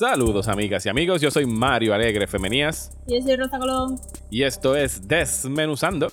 Saludos 0.00 0.48
amigas 0.48 0.86
y 0.86 0.88
amigos, 0.88 1.20
yo 1.20 1.30
soy 1.30 1.44
Mario 1.44 1.92
Alegre 1.92 2.26
Femenías 2.26 2.90
Yo 3.06 3.20
soy 3.20 3.36
Rosa 3.36 3.58
Colón. 3.58 4.00
y 4.30 4.44
esto 4.44 4.74
es 4.74 5.06
Desmenuzando. 5.06 6.10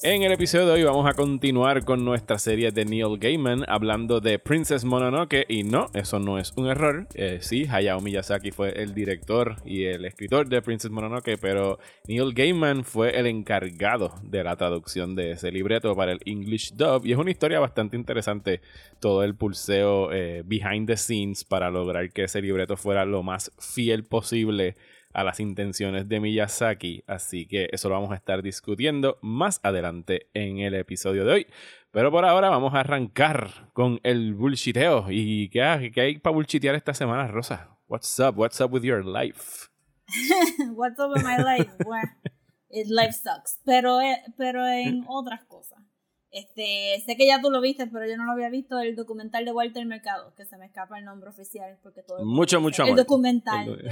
En 0.00 0.22
el 0.22 0.30
episodio 0.30 0.66
de 0.66 0.72
hoy 0.74 0.84
vamos 0.84 1.10
a 1.10 1.14
continuar 1.14 1.84
con 1.84 2.04
nuestra 2.04 2.38
serie 2.38 2.70
de 2.70 2.84
Neil 2.84 3.18
Gaiman 3.18 3.64
hablando 3.66 4.20
de 4.20 4.38
Princess 4.38 4.84
Mononoke 4.84 5.44
y 5.48 5.64
no, 5.64 5.86
eso 5.92 6.20
no 6.20 6.38
es 6.38 6.52
un 6.54 6.68
error. 6.68 7.08
Eh, 7.14 7.38
sí, 7.40 7.66
Hayao 7.68 8.00
Miyazaki 8.00 8.52
fue 8.52 8.80
el 8.80 8.94
director 8.94 9.56
y 9.64 9.86
el 9.86 10.04
escritor 10.04 10.48
de 10.48 10.62
Princess 10.62 10.92
Mononoke, 10.92 11.36
pero 11.40 11.80
Neil 12.06 12.32
Gaiman 12.32 12.84
fue 12.84 13.18
el 13.18 13.26
encargado 13.26 14.14
de 14.22 14.44
la 14.44 14.54
traducción 14.54 15.16
de 15.16 15.32
ese 15.32 15.50
libreto 15.50 15.96
para 15.96 16.12
el 16.12 16.20
English 16.26 16.74
Dub 16.74 17.04
y 17.04 17.10
es 17.10 17.18
una 17.18 17.32
historia 17.32 17.58
bastante 17.58 17.96
interesante 17.96 18.60
todo 19.00 19.24
el 19.24 19.34
pulseo 19.34 20.12
eh, 20.12 20.44
behind 20.46 20.86
the 20.86 20.96
scenes 20.96 21.42
para 21.42 21.70
lograr 21.72 22.12
que 22.12 22.22
ese 22.22 22.40
libreto 22.40 22.76
fuera 22.76 23.04
lo 23.04 23.24
más 23.24 23.50
fiel 23.58 24.04
posible 24.04 24.76
a 25.18 25.24
las 25.24 25.40
intenciones 25.40 26.08
de 26.08 26.20
Miyazaki, 26.20 27.02
así 27.08 27.46
que 27.48 27.68
eso 27.72 27.88
lo 27.88 27.96
vamos 27.96 28.12
a 28.12 28.14
estar 28.14 28.40
discutiendo 28.40 29.18
más 29.20 29.58
adelante 29.64 30.28
en 30.32 30.58
el 30.58 30.74
episodio 30.74 31.24
de 31.24 31.32
hoy. 31.32 31.46
Pero 31.90 32.12
por 32.12 32.24
ahora 32.24 32.50
vamos 32.50 32.72
a 32.72 32.80
arrancar 32.80 33.68
con 33.72 33.98
el 34.04 34.34
bullshiteo. 34.34 35.06
¿Y 35.10 35.48
qué 35.48 35.62
hay, 35.62 35.90
qué 35.90 36.00
hay 36.02 36.18
para 36.18 36.34
bullshitear 36.34 36.76
esta 36.76 36.94
semana, 36.94 37.26
Rosa? 37.26 37.76
What's 37.88 38.16
up? 38.20 38.38
What's 38.38 38.60
up 38.60 38.72
with 38.72 38.84
your 38.84 39.04
life? 39.04 39.68
What's 40.76 41.00
up 41.00 41.10
with 41.12 41.24
my 41.24 41.38
life? 41.38 41.68
Well, 41.84 42.04
it 42.70 42.86
life 42.88 43.12
sucks. 43.12 43.58
Pero, 43.64 44.00
eh, 44.00 44.22
pero 44.36 44.68
en 44.68 45.04
otras 45.08 45.44
cosas. 45.46 45.80
Este, 46.30 47.02
sé 47.06 47.16
que 47.16 47.26
ya 47.26 47.40
tú 47.40 47.50
lo 47.50 47.60
viste, 47.62 47.86
pero 47.86 48.06
yo 48.06 48.16
no 48.18 48.24
lo 48.26 48.32
había 48.32 48.50
visto 48.50 48.78
el 48.78 48.94
documental 48.94 49.46
de 49.46 49.52
Walter 49.52 49.86
Mercado, 49.86 50.34
que 50.36 50.44
se 50.44 50.58
me 50.58 50.66
escapa 50.66 50.98
el 50.98 51.04
nombre 51.06 51.30
oficial 51.30 51.78
porque 51.82 52.02
todo 52.02 52.22
Mucho, 52.24 52.60
mucho 52.60 52.82
El 52.82 52.88
amor. 52.90 52.98
documental. 52.98 53.68
El- 53.80 53.90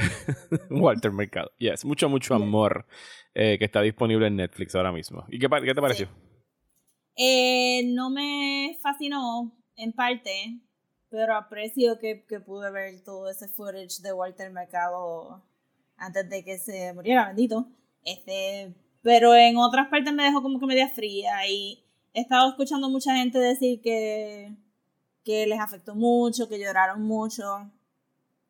Walter 0.83 1.13
Mercado. 1.13 1.51
Yes, 1.59 1.85
mucho, 1.87 2.09
mucho 2.11 2.35
amor 2.35 2.87
eh, 3.35 3.57
que 3.59 3.65
está 3.65 3.81
disponible 3.81 4.27
en 4.27 4.37
Netflix 4.37 4.75
ahora 4.75 4.93
mismo. 4.93 5.25
¿Y 5.29 5.39
qué, 5.39 5.49
qué 5.49 5.75
te 5.75 5.81
pareció? 5.81 6.09
Eh, 7.17 7.83
no 7.95 8.11
me 8.11 8.79
fascinó 8.83 9.57
en 9.77 9.93
parte, 9.93 10.61
pero 11.09 11.35
aprecio 11.37 11.99
que, 11.99 12.27
que 12.27 12.41
pude 12.41 12.71
ver 12.71 13.03
todo 13.03 13.31
ese 13.31 13.49
footage 13.49 14.03
de 14.03 14.13
Walter 14.13 14.51
Mercado 14.53 15.43
antes 15.97 16.29
de 16.29 16.45
que 16.45 16.59
se 16.59 16.93
muriera, 16.93 17.29
bendito. 17.29 17.69
Este, 18.03 18.75
pero 19.03 19.35
en 19.35 19.57
otras 19.57 19.89
partes 19.89 20.13
me 20.13 20.25
dejó 20.25 20.43
como 20.43 20.61
que 20.61 20.67
media 20.67 20.89
fría 20.89 21.47
y 21.49 21.83
he 22.17 22.23
estado 22.23 22.49
escuchando 22.49 22.89
mucha 22.89 23.15
gente 23.15 23.39
decir 23.39 23.81
que, 23.83 24.57
que 25.23 25.47
les 25.47 25.61
afectó 25.61 25.95
mucho, 25.95 26.49
que 26.49 26.59
lloraron 26.59 27.03
mucho. 27.03 27.71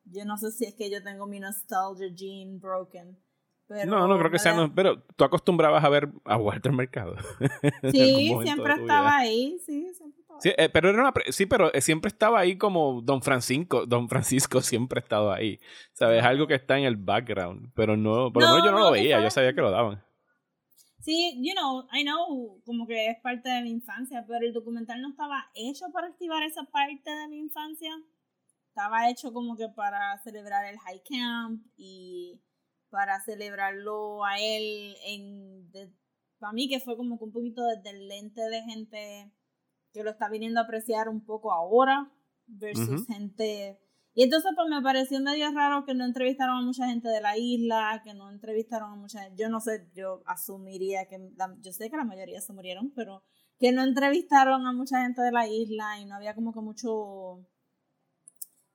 Yo 0.05 0.25
no 0.25 0.39
sé 0.39 0.53
si 0.53 0.65
es 0.67 0.75
que 0.75 0.89
yo 0.89 1.03
tengo 1.03 1.27
mi 1.27 1.41
nostalgia 1.41 2.07
gene 2.17 2.59
broken. 2.59 3.19
Pero 3.67 3.91
no, 3.91 4.07
no 4.07 4.17
creo 4.21 4.31
que 4.31 4.39
sea. 4.39 4.55
no, 4.55 4.73
pero 4.73 5.03
tú 5.17 5.25
acostumbrabas 5.25 5.83
a 5.83 5.89
ver 5.89 6.09
a 6.25 6.37
Walter 6.37 6.71
Mercado. 6.71 7.17
Sí, 7.91 8.33
siempre 8.45 8.75
estaba 8.75 9.17
ahí, 9.17 9.59
sí, 9.67 9.93
siempre 9.93 10.21
estaba 10.21 10.41
Sí, 10.41 10.53
eh, 10.57 10.69
pero 10.69 10.91
era 10.91 11.01
una 11.01 11.13
sí, 11.31 11.47
pero 11.47 11.75
eh, 11.75 11.81
siempre 11.81 12.09
estaba 12.09 12.39
ahí 12.39 12.57
como 12.57 13.01
Don 13.03 13.21
Francisco. 13.21 13.85
Don 13.85 14.09
Francisco 14.09 14.61
siempre 14.63 15.01
ha 15.01 15.03
estado 15.03 15.33
ahí. 15.33 15.59
¿Sabes? 15.93 16.23
Algo 16.23 16.47
que 16.47 16.55
está 16.55 16.79
en 16.79 16.85
el 16.85 16.95
background. 16.95 17.73
Pero 17.75 17.97
no, 17.97 18.33
por 18.33 18.45
lo 18.45 18.49
No, 18.49 18.55
menos 18.55 18.65
yo 18.67 18.71
no, 18.71 18.79
no, 18.79 18.85
lo 18.85 18.91
veía. 18.93 19.21
Yo 19.21 19.31
sabía 19.31 19.53
que 19.53 19.61
lo 19.61 19.73
daban. 19.73 20.01
Sí, 21.07 21.39
you 21.41 21.55
know, 21.55 21.87
I 21.93 22.03
know, 22.03 22.61
como 22.65 22.85
que 22.85 23.07
es 23.07 23.21
parte 23.21 23.49
de 23.49 23.63
mi 23.63 23.71
infancia, 23.71 24.25
pero 24.27 24.45
el 24.45 24.53
documental 24.53 25.01
no 25.01 25.11
estaba 25.11 25.49
hecho 25.55 25.87
para 25.93 26.09
activar 26.09 26.43
esa 26.43 26.65
parte 26.65 27.09
de 27.09 27.29
mi 27.29 27.39
infancia. 27.39 27.93
Estaba 28.71 29.09
hecho 29.09 29.33
como 29.33 29.57
que 29.57 29.69
para 29.69 30.19
celebrar 30.25 30.67
el 30.67 30.81
high 30.81 31.01
camp 31.09 31.65
y 31.77 32.43
para 32.91 33.21
celebrarlo 33.21 34.25
a 34.25 34.41
él 34.41 34.97
en 35.07 35.71
para 36.41 36.53
mí 36.53 36.69
que 36.69 36.81
fue 36.81 36.97
como 36.97 37.19
que 37.19 37.25
un 37.25 37.33
poquito 37.33 37.63
desde 37.65 37.91
el 37.97 38.09
lente 38.09 38.43
de 38.43 38.63
gente 38.63 39.33
que 39.93 40.03
lo 40.03 40.11
está 40.11 40.29
viniendo 40.29 40.59
a 40.59 40.65
apreciar 40.65 41.09
un 41.09 41.25
poco 41.25 41.53
ahora 41.53 42.11
versus 42.49 43.07
gente 43.07 43.79
y 44.17 44.23
entonces 44.23 44.51
pues 44.57 44.67
me 44.71 44.81
pareció 44.81 45.21
medio 45.21 45.53
raro 45.53 45.85
que 45.85 45.93
no 45.93 46.07
entrevistaron 46.07 46.57
a 46.57 46.63
mucha 46.63 46.89
gente 46.89 47.07
de 47.07 47.21
la 47.21 47.37
isla, 47.37 48.01
que 48.03 48.15
no 48.15 48.31
entrevistaron 48.31 48.91
a 48.91 48.97
mucha 48.97 49.29
yo 49.37 49.51
no 49.51 49.61
sé, 49.61 49.91
yo 49.95 50.23
asumiría 50.25 51.07
que, 51.07 51.21
yo 51.61 51.73
sé 51.73 51.91
que 51.91 51.99
la 51.99 52.05
mayoría 52.05 52.41
se 52.41 52.55
murieron, 52.55 52.91
pero 52.97 53.23
que 53.59 53.73
no 53.73 53.83
entrevistaron 53.83 54.67
a 54.67 54.73
mucha 54.73 55.03
gente 55.03 55.21
de 55.21 55.33
la 55.33 55.47
isla 55.47 56.01
y 56.01 56.07
no 56.07 56.15
había 56.15 56.35
como 56.35 56.55
que 56.55 56.61
mucho, 56.61 57.45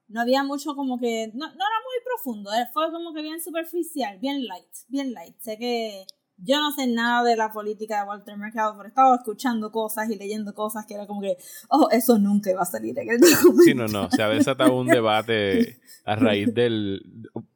no 0.09 0.21
había 0.21 0.43
mucho 0.43 0.75
como 0.75 0.99
que, 0.99 1.31
no, 1.33 1.47
no 1.47 1.53
era 1.53 1.55
muy 1.55 2.05
profundo, 2.05 2.53
eh, 2.53 2.67
fue 2.71 2.91
como 2.91 3.11
que 3.11 3.23
bien 3.23 3.41
superficial, 3.41 4.19
bien 4.19 4.45
light, 4.45 4.71
bien 4.89 5.11
light. 5.11 5.35
Sé 5.39 5.57
que 5.57 6.05
yo 6.43 6.59
no 6.59 6.71
sé 6.71 6.87
nada 6.87 7.23
de 7.23 7.35
la 7.35 7.51
política 7.51 8.01
de 8.01 8.07
Walter 8.09 8.35
Mercado, 8.37 8.75
pero 8.77 8.89
estaba 8.89 9.15
escuchando 9.15 9.71
cosas 9.71 10.09
y 10.09 10.17
leyendo 10.17 10.53
cosas 10.53 10.85
que 10.85 10.95
era 10.95 11.05
como 11.07 11.21
que, 11.21 11.37
oh, 11.69 11.87
eso 11.91 12.17
nunca 12.17 12.49
iba 12.51 12.61
a 12.61 12.65
salir 12.65 12.97
en 12.99 13.09
el 13.09 13.19
documento. 13.19 13.63
Sí, 13.63 13.73
no, 13.73 13.87
no. 13.87 14.09
Se 14.11 14.23
ha 14.23 14.29
desatado 14.29 14.75
un 14.75 14.87
debate 14.87 15.79
a 16.05 16.15
raíz 16.15 16.53
del. 16.53 17.01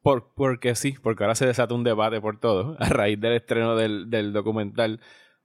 Por, 0.01 0.34
porque 0.35 0.75
sí, 0.75 0.95
porque 1.01 1.24
ahora 1.24 1.35
se 1.35 1.47
desata 1.47 1.74
un 1.74 1.84
debate 1.84 2.22
por 2.22 2.40
todo. 2.40 2.75
A 2.79 2.90
raíz 2.90 3.19
del 3.19 3.34
estreno 3.34 3.75
del, 3.75 4.09
del 4.09 4.34
documental, 4.34 5.00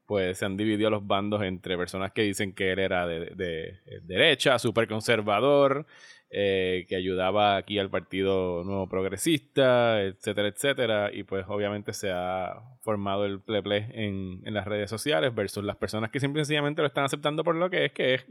pues 0.06 0.38
se 0.38 0.44
han 0.44 0.56
dividido 0.56 0.90
los 0.90 1.06
bandos 1.06 1.42
entre 1.42 1.76
personas 1.78 2.12
que 2.12 2.22
dicen 2.22 2.52
que 2.54 2.72
él 2.72 2.78
era 2.80 3.06
de, 3.06 3.20
de- 3.36 3.80
de 3.86 4.00
derecha, 4.06 4.58
súper 4.58 4.88
conservador, 4.88 5.86
eh, 6.30 6.86
que 6.88 6.96
ayudaba 6.96 7.56
aquí 7.56 7.78
al 7.78 7.90
Partido 7.90 8.62
Nuevo 8.64 8.88
Progresista, 8.88 10.02
etcétera, 10.02 10.48
etcétera. 10.48 11.10
Y 11.12 11.24
pues 11.24 11.44
obviamente 11.48 11.92
se 11.92 12.10
ha 12.12 12.54
formado 12.82 13.26
el 13.26 13.40
pleple 13.40 13.88
en, 13.92 14.40
en 14.46 14.54
las 14.54 14.66
redes 14.66 14.88
sociales 14.90 15.34
versus 15.34 15.64
las 15.64 15.76
personas 15.76 16.10
que 16.10 16.20
simple 16.20 16.42
y 16.42 16.44
sencillamente 16.44 16.82
lo 16.82 16.88
están 16.88 17.04
aceptando 17.04 17.42
por 17.44 17.56
lo 17.56 17.68
que 17.70 17.86
es, 17.86 17.92
que 17.92 18.14
es 18.14 18.26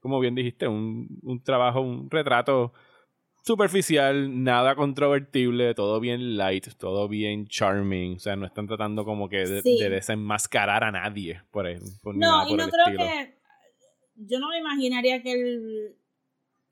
como 0.00 0.18
bien 0.18 0.34
dijiste, 0.34 0.66
un, 0.66 1.06
un 1.22 1.42
trabajo, 1.44 1.80
un 1.80 2.10
retrato 2.10 2.72
superficial, 3.44 4.42
nada 4.44 4.74
controvertible, 4.76 5.74
todo 5.74 6.00
bien 6.00 6.36
light, 6.36 6.66
todo 6.78 7.08
bien 7.08 7.46
charming. 7.46 8.16
O 8.16 8.18
sea, 8.18 8.36
no 8.36 8.46
están 8.46 8.66
tratando 8.66 9.04
como 9.04 9.28
que 9.28 9.38
de, 9.46 9.62
Sí. 9.62 9.78
de 9.80 9.90
desenmascarar 9.90 10.84
a 10.84 10.92
nadie 10.92 11.42
por, 11.50 11.66
el- 11.66 11.80
por 12.02 12.16
No, 12.16 12.44
y 12.46 12.50
por 12.50 12.58
no 12.58 12.64
el 12.64 12.70
creo 12.70 12.84
estilo. 12.86 13.04
que. 13.04 13.34
Yo 14.14 14.38
no 14.38 14.48
me 14.48 14.58
imaginaría 14.58 15.22
que 15.22 15.32
él, 15.32 15.96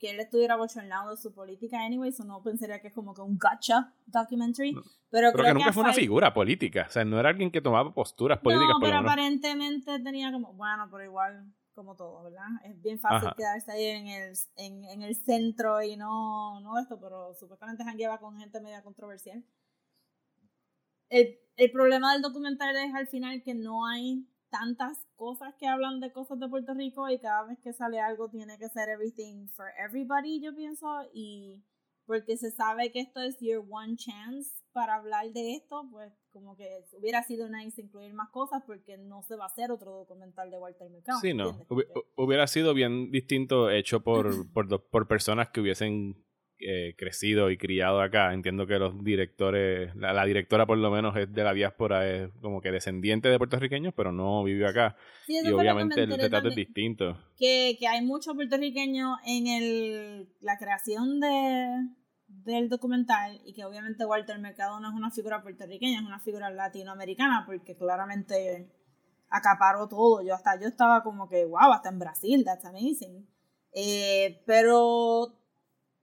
que 0.01 0.11
él 0.11 0.19
estuviera 0.19 0.57
bochornado 0.57 1.11
de 1.11 1.17
su 1.19 1.33
política, 1.33 1.79
anyway, 1.85 2.11
so 2.11 2.25
no 2.25 2.43
pensaría 2.43 2.81
que 2.81 2.89
es 2.89 2.95
como 2.95 3.15
que 3.15 3.21
un 3.21 3.39
gotcha 3.39 3.93
documentary. 4.07 4.73
Pero, 4.73 4.85
Pero 5.11 5.33
creo 5.33 5.45
que 5.45 5.55
nunca 5.55 5.73
fue 5.73 5.83
una 5.83 5.93
fal- 5.93 5.97
figura 6.01 6.33
política. 6.35 6.87
O 6.89 6.91
sea, 6.91 7.05
no 7.05 7.21
era 7.21 7.29
alguien 7.29 7.51
que 7.53 7.61
tomaba 7.61 7.93
posturas 7.95 8.39
políticas. 8.39 8.69
No, 8.75 8.81
por 8.81 8.89
pero 8.89 8.97
menos. 8.97 9.13
aparentemente 9.13 9.99
tenía 10.01 10.33
como. 10.33 10.55
Bueno, 10.55 10.89
pero 10.91 11.05
igual, 11.05 11.53
como 11.75 11.95
todo, 11.97 12.23
¿verdad? 12.25 12.47
Es 12.65 12.81
bien 12.81 12.99
fácil 12.99 13.29
Ajá. 13.29 13.37
quedarse 13.37 13.71
ahí 13.73 13.85
en 13.85 14.07
el, 14.09 14.33
en, 14.57 14.85
en 14.85 15.03
el 15.03 15.15
centro 15.15 15.83
y 15.83 15.97
no, 15.97 16.59
no 16.61 16.79
esto, 16.79 16.99
pero 16.99 17.35
supuestamente 17.35 17.85
jangueaba 17.85 18.19
con 18.19 18.39
gente 18.39 18.61
media 18.61 18.83
controversial. 18.83 19.45
El, 21.09 21.39
el 21.57 21.71
problema 21.73 22.13
del 22.13 22.23
documental 22.23 22.75
es 22.77 22.95
al 22.95 23.07
final 23.07 23.43
que 23.43 23.55
no 23.55 23.87
hay 23.87 24.25
tantas 24.51 25.07
cosas 25.17 25.55
que 25.59 25.67
hablan 25.67 26.01
de 26.01 26.13
cosas 26.13 26.39
de 26.39 26.49
Puerto 26.49 26.75
Rico 26.75 27.09
y 27.09 27.19
cada 27.19 27.45
vez 27.45 27.59
que 27.61 27.73
sale 27.73 28.01
algo 28.01 28.29
tiene 28.29 28.59
que 28.59 28.69
ser 28.69 28.89
everything 28.89 29.49
for 29.49 29.67
everybody, 29.79 30.41
yo 30.43 30.55
pienso, 30.55 30.87
y 31.15 31.63
porque 32.07 32.37
se 32.37 32.51
sabe 32.51 32.91
que 32.91 33.01
esto 33.01 33.21
es 33.21 33.39
your 33.41 33.65
one 33.71 33.97
chance 33.97 34.51
para 34.73 34.97
hablar 34.97 35.31
de 35.33 35.55
esto, 35.55 35.89
pues 35.91 36.13
como 36.33 36.57
que 36.57 36.85
hubiera 36.99 37.23
sido 37.23 37.49
nice 37.49 37.81
incluir 37.81 38.13
más 38.15 38.31
cosas 38.31 38.63
porque 38.67 38.99
no 38.99 39.23
se 39.23 39.37
va 39.37 39.45
a 39.45 39.47
hacer 39.47 39.71
otro 39.71 39.93
documental 39.93 40.51
de 40.51 40.59
Walter 40.59 40.91
Mercado. 40.91 41.21
Sí, 41.21 41.35
no. 41.35 41.67
Hubiera 42.17 42.47
sido 42.47 42.75
bien 42.75 43.11
distinto 43.11 43.71
hecho 43.71 44.03
por, 44.03 44.27
por, 44.53 44.89
por 44.91 45.09
personas 45.09 45.51
que 45.51 45.61
hubiesen 45.61 46.25
eh, 46.61 46.95
crecido 46.97 47.51
y 47.51 47.57
criado 47.57 48.01
acá. 48.01 48.33
Entiendo 48.33 48.67
que 48.67 48.79
los 48.79 49.03
directores, 49.03 49.95
la, 49.97 50.13
la 50.13 50.25
directora 50.25 50.67
por 50.67 50.79
lo 50.79 50.91
menos 50.91 51.17
es 51.17 51.33
de 51.33 51.45
la 51.45 51.53
diáspora, 51.53 52.09
es 52.09 52.31
como 52.41 52.61
que 52.61 52.71
descendiente 52.71 53.29
de 53.29 53.39
puertorriqueños, 53.39 53.95
pero 53.97 54.13
no 54.13 54.43
vive 54.45 54.67
acá. 54.67 54.97
Sí, 55.27 55.39
Y 55.43 55.51
obviamente 55.53 56.03
el 56.03 56.11
retrato 56.19 56.49
es 56.49 56.55
distinto. 56.57 57.17
que, 57.37 57.77
que 57.79 57.87
hay 57.89 58.05
muchos 58.05 58.35
puertorriqueños 58.35 59.19
en 59.27 59.47
el, 59.47 60.29
la 60.41 60.59
creación 60.59 61.21
de, 61.21 61.67
del 62.27 62.69
documental 62.69 63.41
y 63.45 63.55
que 63.55 63.65
obviamente 63.65 64.05
Walter 64.05 64.39
Mercado 64.39 64.79
no 64.81 64.89
es 64.89 64.95
una 64.95 65.11
figura 65.11 65.43
puertorriqueña, 65.43 66.01
es 66.01 66.07
una 66.07 66.21
figura 66.21 66.51
latinoamericana 66.51 67.45
porque 67.47 67.77
claramente 67.77 68.71
acaparó 69.29 69.89
todo. 69.89 70.23
Yo 70.27 70.35
hasta 70.35 70.61
yo 70.61 70.69
estaba 70.69 71.03
como 71.03 71.29
que, 71.29 71.45
wow, 71.45 71.73
hasta 71.73 71.89
en 71.89 71.99
Brasil, 71.99 72.43
that's 72.45 72.65
amazing. 72.65 73.29
Eh, 73.73 74.43
pero 74.47 75.40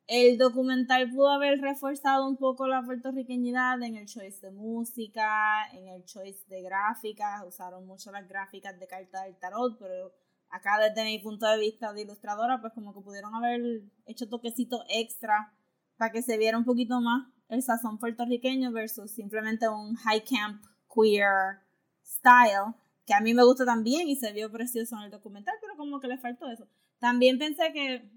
el 0.08 0.38
documental 0.38 1.10
pudo 1.10 1.30
haber 1.30 1.60
reforzado 1.60 2.28
un 2.28 2.38
poco 2.38 2.66
la 2.68 2.82
puertorriqueñidad 2.82 3.82
en 3.82 3.98
el 3.98 4.08
choice 4.08 4.40
de 4.42 4.52
música, 4.52 5.70
en 5.74 5.90
el 5.90 6.06
choice 6.06 6.46
de 6.48 6.62
gráficas, 6.62 7.44
usaron 7.46 7.86
mucho 7.86 8.12
las 8.12 8.28
gráficas 8.28 8.80
de 8.80 8.88
carta 8.88 9.24
del 9.24 9.38
tarot, 9.38 9.78
pero 9.78 10.14
acá 10.50 10.80
desde 10.80 11.04
mi 11.04 11.20
punto 11.20 11.46
de 11.46 11.60
vista 11.60 11.92
de 11.92 12.04
ilustradora, 12.04 12.62
pues 12.62 12.72
como 12.74 12.94
que 12.94 13.02
pudieron 13.02 13.36
haber 13.36 13.84
hecho 14.06 14.30
toquecitos 14.30 14.82
extra 14.90 15.54
para 15.98 16.12
que 16.14 16.22
se 16.22 16.38
viera 16.38 16.58
un 16.58 16.66
poquito 16.66 17.02
más 17.02 17.28
el 17.50 17.62
sazón 17.62 17.98
puertorriqueño 17.98 18.72
versus 18.72 19.12
simplemente 19.12 19.68
un 19.68 19.96
high 19.96 20.24
camp 20.24 20.64
queer 20.94 21.60
style, 22.06 22.76
que 23.06 23.14
a 23.14 23.20
mí 23.20 23.34
me 23.34 23.44
gusta 23.44 23.66
también 23.66 24.08
y 24.08 24.16
se 24.16 24.32
vio 24.32 24.50
precioso 24.52 24.96
en 24.98 25.04
el 25.04 25.12
documental, 25.12 25.56
pero 25.60 25.76
como 25.76 26.00
que 26.00 26.08
le 26.08 26.18
faltó 26.18 26.50
eso. 26.50 26.66
También 27.00 27.38
pensé 27.38 27.74
que 27.74 28.10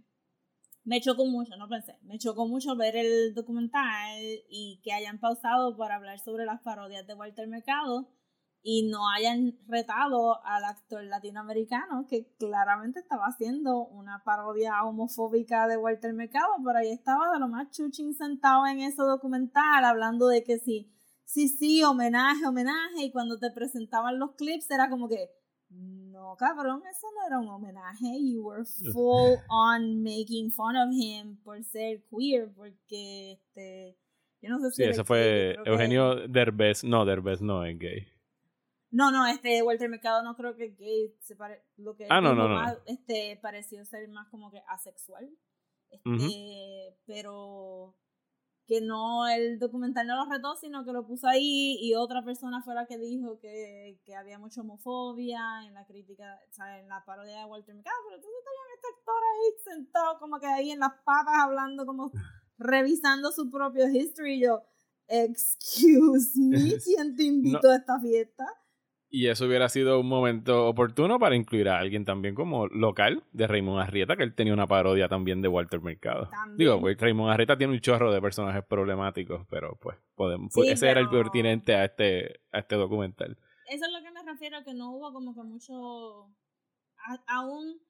me 0.84 1.00
chocó 1.00 1.26
mucho, 1.26 1.56
no 1.56 1.68
pensé, 1.68 1.98
me 2.02 2.18
chocó 2.18 2.46
mucho 2.46 2.76
ver 2.76 2.96
el 2.96 3.34
documental 3.34 4.18
y 4.48 4.80
que 4.82 4.92
hayan 4.92 5.18
pausado 5.18 5.76
para 5.76 5.96
hablar 5.96 6.18
sobre 6.18 6.46
las 6.46 6.60
parodias 6.62 7.06
de 7.06 7.14
Walter 7.14 7.48
Mercado 7.48 8.08
y 8.62 8.88
no 8.90 9.08
hayan 9.08 9.58
retado 9.66 10.44
al 10.44 10.64
actor 10.64 11.02
latinoamericano 11.04 12.06
que 12.08 12.34
claramente 12.38 13.00
estaba 13.00 13.26
haciendo 13.26 13.86
una 13.86 14.22
parodia 14.24 14.84
homofóbica 14.84 15.66
de 15.66 15.78
Walter 15.78 16.12
Mercado, 16.12 16.48
pero 16.64 16.78
ahí 16.78 16.90
estaba 16.90 17.32
de 17.32 17.38
lo 17.38 17.48
más 17.48 17.70
chuchín 17.70 18.14
sentado 18.14 18.66
en 18.66 18.80
ese 18.80 19.02
documental 19.02 19.84
hablando 19.84 20.28
de 20.28 20.44
que 20.44 20.58
sí, 20.58 20.92
sí, 21.24 21.48
sí, 21.48 21.82
homenaje, 21.82 22.46
homenaje, 22.46 23.04
y 23.04 23.12
cuando 23.12 23.38
te 23.38 23.50
presentaban 23.50 24.18
los 24.18 24.32
clips 24.32 24.70
era 24.70 24.90
como 24.90 25.08
que, 25.08 25.30
no, 26.20 26.36
cabrón, 26.36 26.82
eso 26.90 27.06
no 27.14 27.26
era 27.26 27.38
un 27.38 27.48
homenaje, 27.48 28.06
you 28.20 28.42
were 28.44 28.64
full 28.92 29.36
on 29.48 30.02
making 30.02 30.50
fun 30.50 30.76
of 30.76 30.90
him 30.92 31.36
por 31.42 31.62
ser 31.64 32.02
queer, 32.10 32.52
porque 32.54 33.32
este... 33.32 33.96
Yo 34.42 34.48
no 34.48 34.58
sé 34.58 34.70
si 34.70 34.82
Sí, 34.82 34.88
eso 34.88 35.04
fue 35.04 35.56
Eugenio 35.66 36.26
Derbez. 36.26 36.82
No, 36.82 37.04
Derbez 37.04 37.42
no 37.42 37.62
es 37.64 37.78
gay. 37.78 38.08
No, 38.90 39.10
no, 39.10 39.26
este 39.26 39.62
Walter 39.62 39.88
Mercado 39.88 40.22
no 40.22 40.34
creo 40.34 40.56
que 40.56 40.70
gay 40.70 41.14
se 41.20 41.36
pare, 41.36 41.62
lo 41.76 41.94
que 41.94 42.06
ah, 42.08 42.22
no, 42.22 42.34
no, 42.34 42.48
más, 42.48 42.74
no. 42.74 42.80
este 42.86 43.38
pareció 43.40 43.84
ser 43.84 44.08
más 44.08 44.28
como 44.28 44.50
que 44.50 44.62
asexual. 44.66 45.28
Este, 45.90 46.96
pero 47.04 47.96
que 48.70 48.80
no 48.80 49.26
el 49.26 49.58
documental 49.58 50.06
no 50.06 50.14
lo 50.14 50.30
retó, 50.30 50.54
sino 50.54 50.84
que 50.84 50.92
lo 50.92 51.04
puso 51.04 51.26
ahí 51.26 51.76
y 51.80 51.96
otra 51.96 52.24
persona 52.24 52.62
fue 52.62 52.72
la 52.72 52.86
que 52.86 52.98
dijo 52.98 53.40
que, 53.40 53.98
que 54.04 54.14
había 54.14 54.38
mucha 54.38 54.60
homofobia 54.60 55.40
en 55.66 55.74
la 55.74 55.84
crítica, 55.86 56.38
o 56.48 56.52
sea, 56.52 56.78
en 56.78 56.88
la 56.88 57.04
parodia 57.04 57.40
de 57.40 57.46
Walter 57.46 57.74
Mercado, 57.74 57.96
pero 58.04 58.14
entonces 58.14 58.38
tenían 58.44 58.68
este 58.76 58.86
actor 58.96 59.22
ahí 59.24 59.74
sentado 59.74 60.18
como 60.20 60.38
que 60.38 60.46
ahí 60.46 60.70
en 60.70 60.78
las 60.78 60.92
papas 61.04 61.34
hablando 61.40 61.84
como 61.84 62.12
revisando 62.58 63.32
su 63.32 63.50
propio 63.50 63.88
history 63.88 64.34
y 64.34 64.42
yo, 64.42 64.62
excuse 65.08 66.38
me, 66.38 66.78
¿quién 66.84 67.16
te 67.16 67.24
invitó 67.24 67.66
no. 67.66 67.70
a 67.70 67.76
esta 67.76 67.98
fiesta? 67.98 68.46
Y 69.12 69.26
eso 69.26 69.46
hubiera 69.46 69.68
sido 69.68 69.98
un 69.98 70.06
momento 70.08 70.68
oportuno 70.68 71.18
para 71.18 71.34
incluir 71.34 71.68
a 71.68 71.78
alguien 71.78 72.04
también 72.04 72.36
como 72.36 72.68
local 72.68 73.24
de 73.32 73.48
Raymond 73.48 73.80
Arrieta, 73.82 74.16
que 74.16 74.22
él 74.22 74.34
tenía 74.36 74.54
una 74.54 74.68
parodia 74.68 75.08
también 75.08 75.42
de 75.42 75.48
Walter 75.48 75.80
Mercado. 75.80 76.28
También. 76.30 76.56
Digo, 76.56 76.80
pues 76.80 76.96
Raymond 76.96 77.32
Arrieta 77.32 77.58
tiene 77.58 77.72
un 77.72 77.80
chorro 77.80 78.12
de 78.12 78.20
personajes 78.22 78.64
problemáticos, 78.64 79.44
pero 79.50 79.76
pues 79.82 79.98
podemos, 80.14 80.52
Sí, 80.52 80.60
ese 80.68 80.88
era 80.88 81.00
el 81.00 81.08
pertinente 81.10 81.74
a 81.74 81.84
este, 81.86 82.40
a 82.52 82.60
este 82.60 82.76
documental. 82.76 83.36
Eso 83.68 83.84
es 83.86 83.92
lo 83.92 84.00
que 84.00 84.12
me 84.12 84.22
refiero, 84.24 84.58
que 84.64 84.74
no 84.74 84.92
hubo 84.92 85.12
como 85.12 85.34
que 85.34 85.42
mucho... 85.42 86.26
a- 86.98 87.22
aún 87.26 87.80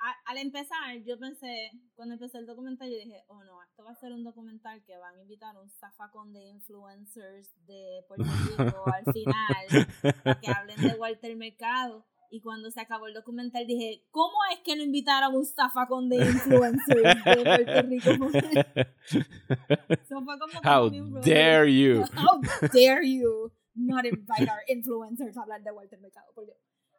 a- 0.00 0.30
al 0.30 0.38
empezar, 0.38 0.96
yo 1.04 1.18
pensé, 1.18 1.70
cuando 1.94 2.14
empecé 2.14 2.38
el 2.38 2.46
documental, 2.46 2.88
yo 2.90 2.96
dije, 2.96 3.24
oh 3.28 3.42
no, 3.44 3.62
esto 3.62 3.82
va 3.84 3.90
a 3.90 3.94
ser 3.96 4.12
un 4.12 4.24
documental 4.24 4.82
que 4.84 4.96
van 4.96 5.16
a 5.16 5.22
invitar 5.22 5.56
un 5.56 5.68
zafacón 5.70 6.32
de 6.32 6.44
influencers 6.48 7.54
de 7.66 8.04
Puerto 8.08 8.24
Rico 8.56 8.84
al 8.86 9.12
final, 9.12 9.86
para 10.22 10.40
que 10.40 10.50
hablen 10.50 10.80
de 10.80 10.94
Walter 10.96 11.36
Mercado. 11.36 12.06
Y 12.30 12.42
cuando 12.42 12.70
se 12.70 12.78
acabó 12.82 13.06
el 13.06 13.14
documental 13.14 13.66
dije, 13.66 14.04
¿cómo 14.10 14.36
es 14.52 14.58
que 14.60 14.76
no 14.76 14.82
invitaron 14.82 15.34
un 15.34 15.46
zafacón 15.46 16.10
de 16.10 16.16
influencers 16.16 17.02
de 17.24 17.34
Puerto 17.34 17.88
Rico? 17.88 18.28
Eso 19.88 20.22
fue 20.22 20.38
como 20.38 20.60
How 20.62 20.90
dare 21.22 21.72
you! 21.74 22.02
How 22.16 22.40
dare 22.72 23.02
you 23.08 23.50
not 23.74 24.04
invite 24.04 24.42
our 24.50 24.60
influencers 24.68 25.36
a 25.38 25.42
hablar 25.42 25.62
de 25.62 25.70
Walter 25.72 25.98
Mercado, 26.00 26.26
por 26.34 26.44
Dios. 26.44 26.58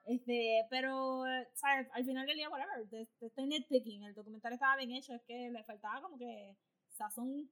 Este, 0.10 0.66
pero, 0.72 1.24
¿sabes? 1.54 1.88
Al 1.94 2.04
final 2.04 2.26
del 2.26 2.36
día, 2.36 2.50
whatever, 2.50 2.90
te, 2.90 3.08
te 3.20 3.28
estoy 3.28 3.46
nitpicking, 3.46 4.06
el 4.06 4.16
documental 4.16 4.54
estaba 4.54 4.76
bien 4.76 4.92
hecho, 4.92 5.14
es 5.14 5.22
que 5.22 5.52
le 5.52 5.64
faltaba 5.64 6.02
como 6.02 6.18
que 6.18 6.58
sazón, 6.90 7.48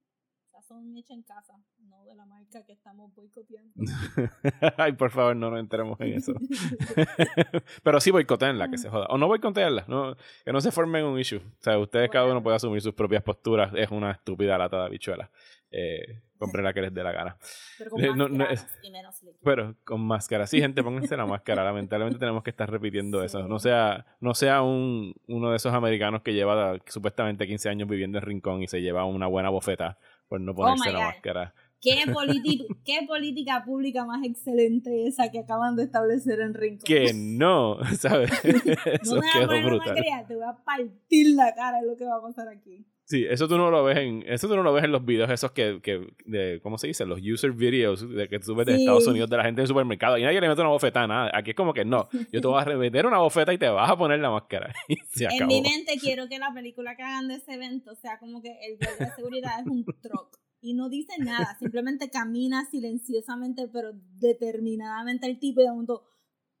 sazón 0.60 0.96
hecha 0.96 1.14
en 1.14 1.22
casa, 1.22 1.54
no 1.88 2.04
de 2.04 2.14
la 2.14 2.24
marca 2.26 2.64
que 2.64 2.72
estamos 2.72 3.14
boicoteando. 3.14 3.72
Ay, 4.76 4.92
por 4.92 5.10
favor, 5.10 5.36
no 5.36 5.50
nos 5.50 5.60
entremos 5.60 6.00
en 6.00 6.14
eso. 6.14 6.32
Pero 7.82 8.00
sí 8.00 8.10
boicotenla, 8.10 8.68
que 8.68 8.78
se 8.78 8.88
joda. 8.88 9.06
O 9.10 9.18
no 9.18 9.26
boicotearla, 9.28 9.84
no, 9.88 10.16
que 10.44 10.52
no 10.52 10.60
se 10.60 10.72
formen 10.72 11.04
un 11.04 11.18
issue. 11.18 11.38
O 11.38 11.62
sea, 11.62 11.78
ustedes 11.78 12.10
cada 12.10 12.26
uno 12.26 12.42
puede 12.42 12.56
asumir 12.56 12.80
sus 12.80 12.94
propias 12.94 13.22
posturas. 13.22 13.72
Es 13.74 13.90
una 13.90 14.10
estúpida 14.12 14.58
lata 14.58 14.78
de 14.80 14.86
habichuela. 14.86 15.30
Eh, 15.70 16.22
compren 16.38 16.64
la 16.64 16.72
que 16.72 16.80
les 16.80 16.94
dé 16.94 17.02
la 17.02 17.12
gana. 17.12 17.36
Pero 17.76 17.90
con 17.90 18.00
no- 18.16 18.28
no, 18.28 18.44
es- 18.48 18.66
y 18.82 18.90
menos. 18.90 19.16
Pero 19.44 19.74
con 19.84 20.00
máscara. 20.00 20.46
Sí, 20.46 20.60
gente, 20.60 20.82
pónganse 20.82 21.14
la 21.16 21.26
máscara. 21.26 21.62
Lamentablemente 21.62 22.18
tenemos 22.18 22.42
que 22.42 22.50
estar 22.50 22.70
repitiendo 22.70 23.22
eso. 23.22 23.46
No 23.46 23.58
sea, 23.58 24.06
no 24.20 24.34
sea 24.34 24.62
un, 24.62 25.14
uno 25.26 25.50
de 25.50 25.56
esos 25.56 25.74
americanos 25.74 26.22
que 26.22 26.32
lleva 26.32 26.78
supuestamente 26.86 27.46
15 27.46 27.68
años 27.68 27.86
viviendo 27.88 28.16
en 28.18 28.24
Rincón 28.24 28.62
y 28.62 28.66
se 28.68 28.80
lleva 28.80 29.04
una 29.04 29.26
buena 29.26 29.50
bofeta 29.50 29.98
por 30.28 30.40
no 30.40 30.54
ponerse 30.54 30.88
my 30.88 30.92
la 30.92 30.98
God. 30.98 31.06
máscara. 31.06 31.54
¿Qué, 31.80 32.04
¿Qué 32.84 33.06
política 33.06 33.62
pública 33.64 34.04
más 34.04 34.24
excelente 34.24 35.06
esa 35.06 35.30
que 35.30 35.40
acaban 35.40 35.76
de 35.76 35.84
establecer 35.84 36.40
en 36.40 36.54
Rincón? 36.54 36.84
Que 36.84 37.12
no, 37.14 37.78
¿sabes? 37.98 38.30
Eso 38.44 39.16
no 39.16 39.20
me 39.20 39.28
voy 39.32 39.42
a 39.42 39.46
poner 39.46 39.72
una 39.72 40.26
te 40.26 40.34
voy 40.34 40.44
a 40.44 40.56
partir 40.64 41.34
la 41.34 41.54
cara, 41.54 41.80
es 41.80 41.86
lo 41.86 41.96
que 41.96 42.04
va 42.04 42.16
a 42.16 42.22
pasar 42.22 42.48
aquí. 42.48 42.84
Sí, 43.08 43.24
eso 43.26 43.48
tú 43.48 43.56
no 43.56 43.70
lo 43.70 43.82
ves 43.84 43.96
en, 43.96 44.22
eso 44.26 44.48
tú 44.48 44.54
no 44.56 44.62
lo 44.62 44.70
ves 44.74 44.84
en 44.84 44.92
los 44.92 45.02
videos 45.02 45.30
esos 45.30 45.52
que, 45.52 45.80
que 45.82 46.06
de, 46.26 46.60
¿cómo 46.62 46.76
se 46.76 46.88
dice? 46.88 47.06
Los 47.06 47.20
user 47.22 47.52
videos 47.52 48.06
de 48.06 48.28
que 48.28 48.38
tú 48.38 48.54
ves 48.54 48.66
de 48.66 48.74
Sí. 48.74 48.80
Estados 48.82 49.06
Unidos 49.06 49.30
de 49.30 49.36
la 49.38 49.44
gente 49.44 49.60
en 49.60 49.64
el 49.64 49.68
supermercado 49.68 50.18
y 50.18 50.22
nadie 50.24 50.38
le 50.42 50.46
mete 50.48 50.60
una 50.60 50.68
bofetada, 50.70 51.06
nada. 51.06 51.30
Aquí 51.32 51.50
es 51.52 51.56
como 51.56 51.72
que 51.72 51.86
no, 51.86 52.06
yo 52.30 52.40
te 52.42 52.46
voy 52.46 52.60
a 52.60 52.64
remeter 52.64 53.06
una 53.06 53.16
bofeta 53.18 53.50
y 53.54 53.56
te 53.58 53.66
vas 53.70 53.90
a 53.90 53.96
poner 53.96 54.18
la 54.20 54.30
máscara. 54.30 54.74
Y 54.88 54.96
se 55.10 55.24
En 55.24 55.30
acabó. 55.36 55.46
mi 55.50 55.62
mente 55.62 55.96
quiero 55.98 56.28
que 56.28 56.38
la 56.38 56.52
película 56.52 56.96
que 56.96 57.02
hagan 57.02 57.28
de 57.28 57.36
ese 57.36 57.54
evento 57.54 57.94
sea 57.94 58.18
como 58.18 58.42
que 58.42 58.50
el 58.62 58.76
guardia 58.76 59.06
de 59.06 59.12
seguridad 59.16 59.60
es 59.60 59.66
un 59.66 59.84
truck 59.86 60.38
y 60.60 60.74
no 60.74 60.90
dice 60.90 61.12
nada, 61.18 61.56
simplemente 61.58 62.10
camina 62.10 62.66
silenciosamente 62.70 63.68
pero 63.72 63.92
determinadamente 64.20 65.26
el 65.26 65.38
tipo 65.38 65.60
y 65.60 65.64
de 65.64 65.70
momento 65.70 66.04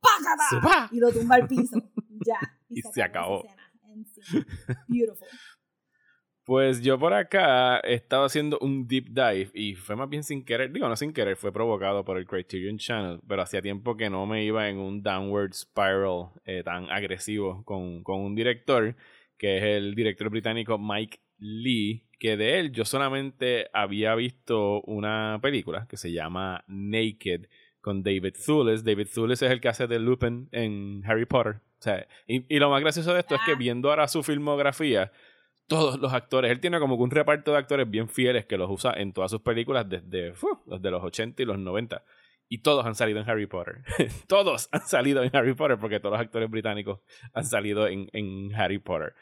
¡pácata! 0.00 0.88
Y 0.92 0.98
lo 1.00 1.10
tumba 1.12 1.36
al 1.36 1.46
piso. 1.46 1.76
Ya. 2.26 2.38
Y 2.70 2.82
se 2.82 3.02
acabó. 3.02 3.44
en 3.94 4.04
sí. 4.06 4.20
Beautiful. 4.88 5.26
Pues 6.48 6.80
yo 6.80 6.98
por 6.98 7.12
acá 7.12 7.78
estaba 7.80 8.24
haciendo 8.24 8.58
un 8.62 8.88
deep 8.88 9.10
dive 9.10 9.50
y 9.52 9.74
fue 9.74 9.96
más 9.96 10.08
bien 10.08 10.24
sin 10.24 10.46
querer, 10.46 10.72
digo 10.72 10.88
no 10.88 10.96
sin 10.96 11.12
querer, 11.12 11.36
fue 11.36 11.52
provocado 11.52 12.06
por 12.06 12.16
el 12.16 12.24
Criterion 12.24 12.78
Channel, 12.78 13.20
pero 13.28 13.42
hacía 13.42 13.60
tiempo 13.60 13.98
que 13.98 14.08
no 14.08 14.24
me 14.24 14.42
iba 14.46 14.66
en 14.66 14.78
un 14.78 15.02
downward 15.02 15.52
spiral 15.52 16.30
eh, 16.46 16.62
tan 16.64 16.90
agresivo 16.90 17.62
con, 17.66 18.02
con 18.02 18.20
un 18.20 18.34
director, 18.34 18.96
que 19.36 19.58
es 19.58 19.62
el 19.62 19.94
director 19.94 20.30
británico 20.30 20.78
Mike 20.78 21.18
Lee, 21.36 22.06
que 22.18 22.38
de 22.38 22.58
él 22.60 22.72
yo 22.72 22.86
solamente 22.86 23.68
había 23.74 24.14
visto 24.14 24.80
una 24.84 25.38
película 25.42 25.86
que 25.86 25.98
se 25.98 26.12
llama 26.12 26.64
Naked 26.66 27.42
con 27.82 28.02
David 28.02 28.36
Thewlis. 28.42 28.84
David 28.84 29.08
Thewlis 29.14 29.42
es 29.42 29.50
el 29.50 29.60
que 29.60 29.68
hace 29.68 29.86
de 29.86 29.98
Lupin 29.98 30.48
en 30.52 31.02
Harry 31.04 31.26
Potter. 31.26 31.56
O 31.78 31.82
sea, 31.82 32.08
y, 32.26 32.42
y 32.48 32.58
lo 32.58 32.70
más 32.70 32.80
gracioso 32.80 33.12
de 33.12 33.20
esto 33.20 33.34
es 33.34 33.42
que 33.44 33.54
viendo 33.54 33.90
ahora 33.90 34.08
su 34.08 34.22
filmografía, 34.22 35.12
todos 35.68 36.00
los 36.00 36.12
actores, 36.14 36.50
él 36.50 36.60
tiene 36.60 36.80
como 36.80 36.96
que 36.96 37.02
un 37.02 37.10
reparto 37.10 37.52
de 37.52 37.58
actores 37.58 37.88
bien 37.88 38.08
fieles 38.08 38.46
que 38.46 38.56
los 38.56 38.70
usa 38.70 38.94
en 38.96 39.12
todas 39.12 39.30
sus 39.30 39.42
películas 39.42 39.88
desde, 39.88 40.32
fu, 40.32 40.48
desde 40.66 40.90
los 40.90 41.04
80 41.04 41.42
y 41.42 41.46
los 41.46 41.58
90. 41.58 42.02
Y 42.48 42.62
todos 42.62 42.86
han 42.86 42.94
salido 42.94 43.20
en 43.20 43.28
Harry 43.28 43.46
Potter. 43.46 43.82
todos 44.26 44.70
han 44.72 44.80
salido 44.86 45.22
en 45.22 45.30
Harry 45.36 45.54
Potter 45.54 45.78
porque 45.78 46.00
todos 46.00 46.14
los 46.14 46.20
actores 46.20 46.50
británicos 46.50 47.00
han 47.34 47.44
salido 47.44 47.86
en, 47.86 48.08
en 48.14 48.54
Harry 48.54 48.78
Potter. 48.78 49.14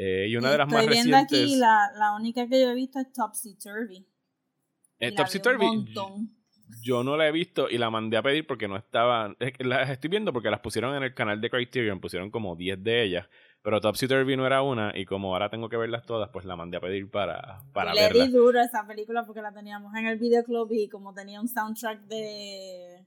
Eh, 0.01 0.27
y 0.29 0.37
una 0.37 0.53
de 0.53 0.59
las 0.59 0.69
Estoy 0.69 0.87
más 0.87 0.95
viendo 0.95 1.17
recientes... 1.17 1.43
aquí, 1.43 1.57
la, 1.57 1.91
la 1.99 2.15
única 2.15 2.47
que 2.49 2.61
yo 2.63 2.71
he 2.71 2.75
visto 2.75 3.01
es 3.01 3.13
Topsy 3.13 3.57
Turvy. 3.59 4.07
eh, 5.01 5.13
Topsy 5.13 5.41
Turvy, 5.41 5.67
yo 6.83 7.03
no 7.03 7.17
la 7.17 7.27
he 7.27 7.33
visto 7.33 7.69
y 7.69 7.79
la 7.79 7.91
mandé 7.91 8.17
a 8.17 8.23
pedir 8.23 8.47
porque 8.47 8.69
no 8.69 8.77
estaban... 8.77 9.37
es 9.41 9.53
que 9.55 9.65
Las 9.65 9.91
estoy 9.91 10.09
viendo 10.11 10.33
porque 10.33 10.51
las 10.51 10.61
pusieron 10.61 10.95
en 10.95 11.03
el 11.03 11.15
canal 11.15 11.41
de 11.41 11.51
Criterion, 11.51 11.99
pusieron 12.01 12.31
como 12.31 12.55
10 12.55 12.83
de 12.85 13.03
ellas, 13.03 13.29
pero 13.63 13.81
Topsy 13.81 14.07
Turvy 14.07 14.37
no 14.37 14.47
era 14.47 14.63
una 14.63 14.93
y 14.97 15.05
como 15.05 15.33
ahora 15.33 15.51
tengo 15.51 15.69
que 15.69 15.77
verlas 15.77 16.05
todas, 16.07 16.29
pues 16.31 16.45
la 16.45 16.55
mandé 16.55 16.77
a 16.77 16.81
pedir 16.81 17.11
para, 17.11 17.63
para 17.73 17.93
le 17.93 18.03
verla. 18.03 18.25
di 18.27 18.31
duro 18.31 18.61
a 18.61 18.65
esa 18.65 18.87
película 18.87 19.25
porque 19.25 19.43
la 19.43 19.53
teníamos 19.53 19.93
en 19.97 20.07
el 20.07 20.19
videoclub 20.19 20.71
y 20.73 20.89
como 20.89 21.13
tenía 21.13 21.41
un 21.41 21.49
soundtrack 21.49 22.03
de... 22.03 23.05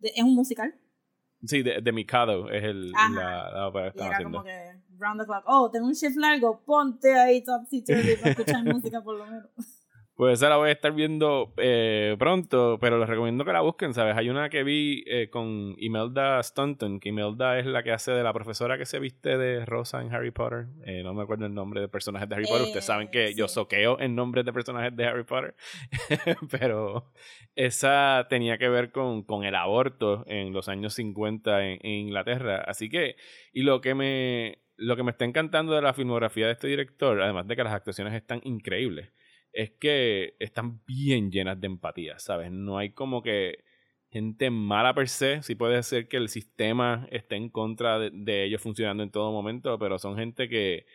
de- 0.00 0.12
es 0.14 0.22
un 0.22 0.34
musical. 0.34 0.74
Sí, 1.44 1.62
de, 1.62 1.80
de 1.80 1.92
Mikado 1.92 2.50
es 2.50 2.64
el, 2.64 2.92
Ajá. 2.94 3.10
la, 3.14 3.50
la 3.52 3.68
ópera 3.68 3.92
que 3.92 3.98
Y 3.98 4.02
era 4.02 4.10
haciendo. 4.16 4.38
como 4.38 4.44
que 4.44 4.72
round 4.98 5.20
the 5.20 5.26
clock. 5.26 5.44
Oh, 5.46 5.70
tengo 5.70 5.86
un 5.86 5.92
shift 5.92 6.16
largo, 6.16 6.60
ponte 6.64 7.14
ahí 7.16 7.44
Topsy 7.44 7.82
Turvy 7.84 8.16
para 8.16 8.30
escuchar 8.32 8.64
música 8.64 9.00
por 9.02 9.16
lo 9.18 9.24
menos. 9.26 9.46
Pues 10.18 10.40
esa 10.40 10.48
la 10.48 10.56
voy 10.56 10.70
a 10.70 10.72
estar 10.72 10.90
viendo 10.90 11.54
eh, 11.58 12.16
pronto, 12.18 12.78
pero 12.80 12.98
les 12.98 13.08
recomiendo 13.08 13.44
que 13.44 13.52
la 13.52 13.60
busquen, 13.60 13.94
¿sabes? 13.94 14.16
Hay 14.16 14.28
una 14.28 14.48
que 14.50 14.64
vi 14.64 15.04
eh, 15.06 15.30
con 15.30 15.76
Imelda 15.78 16.42
Staunton, 16.42 16.98
que 16.98 17.10
Imelda 17.10 17.56
es 17.60 17.66
la 17.66 17.84
que 17.84 17.92
hace 17.92 18.10
de 18.10 18.24
la 18.24 18.32
profesora 18.32 18.76
que 18.78 18.84
se 18.84 18.98
viste 18.98 19.38
de 19.38 19.64
Rosa 19.64 20.02
en 20.02 20.12
Harry 20.12 20.32
Potter. 20.32 20.66
Eh, 20.84 21.04
no 21.04 21.14
me 21.14 21.22
acuerdo 21.22 21.46
el 21.46 21.54
nombre 21.54 21.80
de 21.80 21.86
personajes 21.86 22.28
de 22.28 22.34
Harry 22.34 22.46
Potter. 22.46 22.62
Ustedes 22.62 22.84
saben 22.84 23.12
que 23.12 23.28
Eh, 23.28 23.34
yo 23.36 23.46
soqueo 23.46 24.00
en 24.00 24.16
nombres 24.16 24.44
de 24.44 24.52
personajes 24.52 24.96
de 24.96 25.06
Harry 25.06 25.22
Potter. 25.22 25.54
pero 26.50 27.12
esa 27.54 28.26
tenía 28.28 28.58
que 28.58 28.68
ver 28.68 28.90
con, 28.90 29.22
con 29.22 29.44
el 29.44 29.54
aborto 29.54 30.24
en 30.26 30.52
los 30.52 30.68
años 30.68 30.94
50 30.94 31.64
en, 31.64 31.78
en 31.80 31.92
Inglaterra. 31.92 32.64
Así 32.66 32.88
que, 32.88 33.14
y 33.52 33.62
lo 33.62 33.80
que 33.80 33.94
me... 33.94 34.64
Lo 34.80 34.96
que 34.96 35.02
me 35.02 35.10
está 35.10 35.24
encantando 35.24 35.74
de 35.74 35.82
la 35.82 35.92
filmografía 35.92 36.46
de 36.46 36.52
este 36.52 36.68
director, 36.68 37.20
además 37.20 37.48
de 37.48 37.56
que 37.56 37.64
las 37.64 37.72
actuaciones 37.72 38.14
están 38.14 38.40
increíbles, 38.44 39.10
es 39.52 39.70
que 39.72 40.34
están 40.38 40.80
bien 40.86 41.30
llenas 41.30 41.60
de 41.60 41.66
empatía, 41.66 42.18
¿sabes? 42.18 42.50
No 42.50 42.78
hay 42.78 42.90
como 42.90 43.22
que 43.22 43.64
gente 44.10 44.50
mala 44.50 44.94
per 44.94 45.08
se. 45.08 45.42
Sí 45.42 45.54
puede 45.54 45.82
ser 45.82 46.08
que 46.08 46.16
el 46.16 46.28
sistema 46.28 47.06
esté 47.10 47.36
en 47.36 47.50
contra 47.50 47.98
de, 47.98 48.10
de 48.12 48.44
ellos 48.44 48.62
funcionando 48.62 49.02
en 49.02 49.10
todo 49.10 49.32
momento, 49.32 49.78
pero 49.78 49.98
son 49.98 50.16
gente 50.16 50.48
que, 50.48 50.86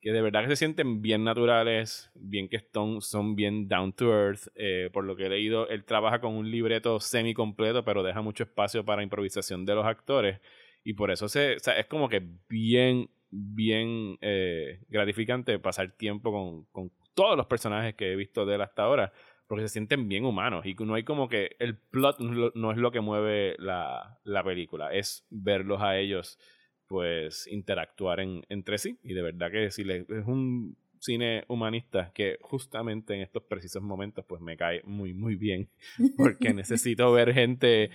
que 0.00 0.12
de 0.12 0.22
verdad 0.22 0.42
que 0.44 0.50
se 0.50 0.56
sienten 0.56 1.02
bien 1.02 1.24
naturales, 1.24 2.10
bien 2.14 2.48
que 2.48 2.60
son, 2.72 3.02
son 3.02 3.34
bien 3.34 3.68
down 3.68 3.92
to 3.92 4.12
earth. 4.12 4.48
Eh, 4.54 4.90
por 4.92 5.04
lo 5.04 5.16
que 5.16 5.26
he 5.26 5.28
leído, 5.28 5.68
él 5.68 5.84
trabaja 5.84 6.20
con 6.20 6.34
un 6.34 6.50
libreto 6.50 7.00
semi 7.00 7.34
completo, 7.34 7.84
pero 7.84 8.02
deja 8.02 8.22
mucho 8.22 8.44
espacio 8.44 8.84
para 8.84 9.02
improvisación 9.02 9.64
de 9.64 9.74
los 9.74 9.84
actores. 9.84 10.40
Y 10.84 10.94
por 10.94 11.10
eso 11.10 11.28
se, 11.28 11.56
o 11.56 11.58
sea, 11.58 11.76
es 11.78 11.86
como 11.86 12.08
que 12.08 12.22
bien, 12.48 13.10
bien 13.30 14.16
eh, 14.20 14.80
gratificante 14.88 15.58
pasar 15.58 15.90
tiempo 15.96 16.30
con, 16.30 16.64
con 16.66 16.92
todos 17.16 17.36
los 17.36 17.46
personajes 17.46 17.94
que 17.96 18.12
he 18.12 18.16
visto 18.16 18.46
de 18.46 18.54
él 18.54 18.60
hasta 18.60 18.84
ahora, 18.84 19.12
porque 19.48 19.62
se 19.62 19.70
sienten 19.70 20.08
bien 20.08 20.24
humanos 20.24 20.64
y 20.66 20.74
no 20.74 20.94
hay 20.94 21.02
como 21.02 21.28
que 21.28 21.56
el 21.58 21.76
plot 21.76 22.20
no 22.20 22.70
es 22.72 22.78
lo- 22.78 22.90
que 22.92 23.00
mueve 23.00 23.56
la, 23.58 24.20
la 24.22 24.44
película, 24.44 24.92
es 24.92 25.26
verlos 25.30 25.80
a 25.82 25.98
ellos 25.98 26.38
pues 26.86 27.48
interactuar 27.48 28.20
en, 28.20 28.44
entre 28.48 28.78
sí 28.78 28.98
y 29.02 29.12
de 29.14 29.22
verdad 29.22 29.50
que 29.50 29.70
si 29.72 29.82
le, 29.82 30.00
es 30.00 30.26
un 30.26 30.76
cine 31.00 31.44
humanista 31.48 32.12
que 32.14 32.38
justamente 32.40 33.14
en 33.14 33.22
estos 33.22 33.42
precisos 33.44 33.82
momentos 33.82 34.24
pues 34.24 34.40
me 34.40 34.56
cae 34.56 34.82
muy 34.84 35.12
muy 35.14 35.34
bien 35.36 35.68
porque 36.16 36.54
necesito 36.54 37.10
ver 37.12 37.32
gente 37.34 37.90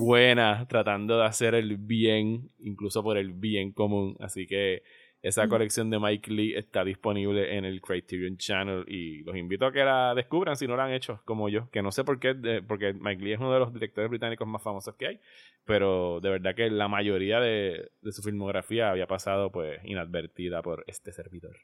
buena 0.00 0.66
tratando 0.68 1.18
de 1.18 1.24
hacer 1.26 1.54
el 1.54 1.76
bien 1.76 2.50
incluso 2.58 3.02
por 3.02 3.16
el 3.18 3.32
bien 3.32 3.72
común 3.72 4.16
así 4.20 4.46
que 4.46 4.82
esa 5.26 5.48
colección 5.48 5.90
de 5.90 5.98
Mike 5.98 6.30
Lee 6.30 6.54
está 6.54 6.84
disponible 6.84 7.56
en 7.56 7.64
el 7.64 7.80
Criterion 7.80 8.36
Channel 8.36 8.84
y 8.86 9.24
los 9.24 9.36
invito 9.36 9.66
a 9.66 9.72
que 9.72 9.84
la 9.84 10.14
descubran 10.14 10.56
si 10.56 10.66
no 10.66 10.76
la 10.76 10.84
han 10.84 10.92
hecho 10.92 11.20
como 11.24 11.48
yo, 11.48 11.68
que 11.70 11.82
no 11.82 11.90
sé 11.90 12.04
por 12.04 12.20
qué, 12.20 12.62
porque 12.66 12.92
Mike 12.92 13.24
Lee 13.24 13.32
es 13.32 13.40
uno 13.40 13.52
de 13.52 13.58
los 13.58 13.72
directores 13.72 14.08
británicos 14.08 14.46
más 14.46 14.62
famosos 14.62 14.94
que 14.94 15.08
hay, 15.08 15.20
pero 15.64 16.20
de 16.20 16.30
verdad 16.30 16.54
que 16.54 16.70
la 16.70 16.86
mayoría 16.86 17.40
de, 17.40 17.90
de 18.02 18.12
su 18.12 18.22
filmografía 18.22 18.90
había 18.90 19.08
pasado 19.08 19.50
pues 19.50 19.80
inadvertida 19.84 20.62
por 20.62 20.84
este 20.86 21.12
servidor. 21.12 21.56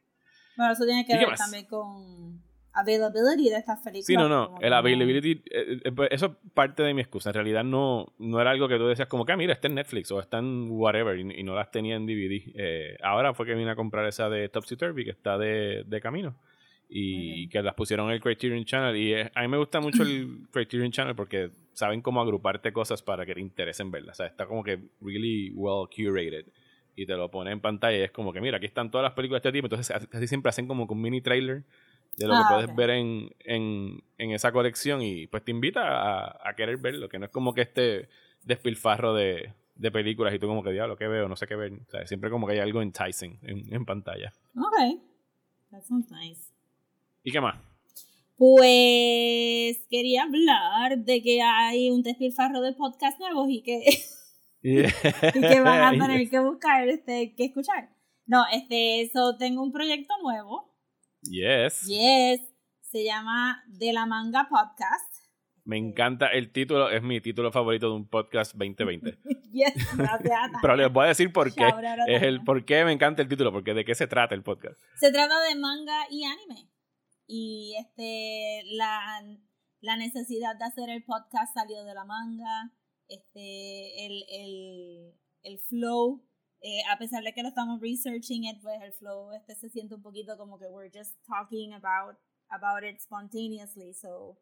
Bueno, 0.57 0.73
eso 0.73 0.85
tiene 0.85 1.07
que 1.07 1.14
¿Y 1.14 1.19
qué 1.19 1.26
ver 1.26 1.37
también 1.37 1.66
con 1.66 2.42
availability 2.73 3.50
de 3.50 3.57
estas 3.57 3.81
películas. 3.81 4.07
Sí, 4.07 4.17
no, 4.17 4.29
no, 4.29 4.55
el 4.61 4.73
availability, 4.73 5.43
eh, 5.50 5.81
eh, 5.85 5.93
pues, 5.93 6.09
eso 6.12 6.26
es 6.26 6.52
parte 6.52 6.83
de 6.83 6.95
mi 6.95 7.00
excusa. 7.00 7.31
En 7.31 7.35
realidad 7.35 7.64
no, 7.64 8.12
no 8.19 8.41
era 8.41 8.50
algo 8.50 8.69
que 8.69 8.76
tú 8.76 8.87
decías 8.87 9.09
como 9.09 9.25
que, 9.25 9.33
ah, 9.33 9.37
mira, 9.37 9.52
está 9.52 9.69
en 9.69 9.75
Netflix 9.75 10.11
o 10.12 10.21
está 10.21 10.38
en 10.38 10.69
whatever 10.71 11.19
y, 11.19 11.41
y 11.41 11.43
no 11.43 11.55
las 11.55 11.71
tenía 11.71 11.97
en 11.97 12.07
DVD. 12.07 12.52
Eh, 12.55 12.97
ahora 13.02 13.35
fue 13.35 13.47
que 13.47 13.55
vine 13.55 13.71
a 13.71 13.76
comprar 13.76 14.07
esa 14.07 14.29
de 14.29 14.49
Topsy 14.49 14.76
Turvy 14.76 15.05
que 15.05 15.11
está 15.11 15.38
de, 15.38 15.85
de 15.87 16.00
camino 16.00 16.37
y 16.95 17.49
que 17.49 17.62
las 17.62 17.75
pusieron 17.75 18.09
en 18.09 18.12
el 18.12 18.21
Criterion 18.21 18.64
Channel. 18.64 18.95
Y 18.97 19.14
eh, 19.14 19.31
a 19.35 19.41
mí 19.41 19.49
me 19.49 19.57
gusta 19.57 19.81
mucho 19.81 20.02
el 20.02 20.47
Criterion 20.52 20.91
Channel 20.91 21.14
porque 21.14 21.50
saben 21.73 22.02
cómo 22.02 22.21
agruparte 22.21 22.71
cosas 22.73 23.00
para 23.02 23.25
que 23.25 23.35
te 23.35 23.41
interesen 23.41 23.91
verlas. 23.91 24.17
O 24.17 24.19
sea, 24.19 24.26
está 24.26 24.47
como 24.47 24.62
que 24.62 24.79
really 25.00 25.50
well 25.55 25.88
curated. 25.88 26.47
Y 26.95 27.07
te 27.07 27.14
lo 27.14 27.31
pone 27.31 27.50
en 27.50 27.61
pantalla 27.61 27.97
y 27.97 28.02
es 28.02 28.11
como 28.11 28.35
que, 28.35 28.43
mira, 28.43 28.59
aquí 28.59 28.67
están 28.67 28.91
todas 28.91 29.02
las 29.02 29.14
películas 29.14 29.43
de 29.43 29.49
este 29.49 29.57
tipo. 29.57 29.67
Entonces, 29.67 30.07
casi 30.11 30.26
siempre 30.26 30.50
hacen 30.50 30.67
como 30.67 30.87
que 30.87 30.93
un 30.93 31.00
mini 31.00 31.23
trailer 31.23 31.64
de 32.16 32.26
lo 32.26 32.35
Ah, 32.35 32.47
que 32.49 32.54
puedes 32.54 32.76
ver 32.76 32.90
en, 32.90 33.31
en, 33.40 34.02
en 34.19 34.31
esa 34.33 34.52
colección 34.52 35.02
y 35.02 35.26
pues 35.26 35.45
te 35.45 35.50
invita 35.50 35.81
a, 35.83 36.49
a 36.49 36.54
querer 36.54 36.76
verlo, 36.76 37.09
que 37.09 37.19
no 37.19 37.26
es 37.26 37.31
como 37.33 37.54
que 37.54 37.62
este 37.62 38.09
despilfarro 38.42 39.14
de, 39.14 39.52
de 39.75 39.90
películas 39.90 40.35
y 40.35 40.38
tú 40.38 40.47
como 40.47 40.62
que 40.62 40.71
diablo, 40.73 40.97
¿qué 40.97 41.09
veo? 41.09 41.28
No 41.28 41.37
sé 41.37 41.47
qué 41.47 41.57
ver. 41.57 41.73
O 41.73 41.90
sea, 41.90 42.07
siempre 42.07 42.31
como 42.31 42.47
que 42.47 42.54
hay 42.54 42.59
algo 42.61 42.83
enticing 42.83 43.38
en, 43.42 43.73
en 43.75 43.85
pantalla. 43.85 44.33
Ok. 44.57 45.00
That 45.71 45.83
sounds 45.85 46.11
nice. 46.11 46.52
¿Y 47.23 47.33
qué 47.33 47.40
más? 47.40 47.57
Pues 48.37 49.87
quería 49.88 50.25
hablar 50.25 50.99
de 50.99 51.23
que 51.23 51.40
hay 51.40 51.90
un 51.90 52.02
despilfarro 52.02 52.61
de 52.61 52.73
podcast 52.73 53.19
nuevos 53.21 53.47
y 53.49 53.62
que, 53.62 53.81
y 54.62 54.83
que 55.40 55.61
van 55.61 55.81
a 55.83 55.90
tener 56.07 56.28
que 56.28 56.38
buscar, 56.40 56.88
este, 56.88 57.35
que 57.35 57.45
escuchar. 57.47 57.90
No, 58.26 58.45
este, 58.52 59.02
eso 59.02 59.37
tengo 59.37 59.62
un 59.62 59.73
proyecto 59.73 60.14
nuevo. 60.23 60.72
Yes. 61.23 61.83
Yes. 61.87 62.41
Se 62.81 63.05
llama 63.05 63.62
De 63.69 63.93
la 63.93 64.07
Manga 64.07 64.49
Podcast. 64.50 65.23
Me 65.64 65.79
encanta 65.79 66.26
el 66.26 66.50
título, 66.52 66.91
es 66.91 67.02
mi 67.02 67.21
título 67.21 67.52
favorito 67.52 67.88
de 67.88 67.95
un 67.95 68.09
podcast 68.09 68.52
2020. 68.55 69.19
Yes, 69.52 69.75
gracias. 69.99 70.50
Pero 70.62 70.76
les 70.76 70.91
voy 70.91 71.05
a 71.05 71.09
decir 71.09 71.31
por 71.31 71.55
qué. 71.55 71.69
Es 72.09 72.23
el 72.23 72.43
por 72.43 72.64
qué 72.64 72.87
me 72.87 72.93
encanta 72.93 73.21
el 73.21 73.29
título, 73.29 73.52
porque 73.52 73.75
de 73.75 73.85
qué 73.85 73.95
se 73.95 74.07
trata 74.07 74.35
el 74.35 74.43
podcast. 74.43 74.81
Se 74.97 75.12
trata 75.12 75.38
de 75.43 75.55
manga 75.57 76.07
y 76.11 76.25
anime. 76.25 76.71
Y 77.26 77.75
este 77.79 78.62
la, 78.73 79.23
la 79.83 79.97
necesidad 79.99 80.57
de 80.57 80.64
hacer 80.64 80.88
el 80.88 81.05
podcast 81.05 81.52
salió 81.52 81.85
de 81.85 81.93
la 81.93 82.07
manga. 82.07 82.73
Este, 83.09 84.07
el, 84.07 84.25
el, 84.31 85.14
el 85.43 85.59
flow, 85.59 86.25
eh, 86.62 86.83
a 86.90 86.97
pesar 86.99 87.23
de 87.23 87.33
que 87.35 87.42
lo 87.42 87.49
estamos 87.49 87.81
researching 87.81 88.45
it, 88.45 88.61
pues 88.62 88.81
el 88.83 88.92
flow 88.92 89.33
este 89.33 89.54
se 89.54 89.69
siente 89.69 89.95
un 89.95 90.02
poquito 90.02 90.37
como 90.37 90.59
que 90.59 90.66
we're 90.69 90.90
just 90.92 91.16
talking 91.26 91.73
about, 91.73 92.16
about 92.49 92.85
it 92.85 92.99
spontaneously. 93.00 93.92
So 93.95 94.38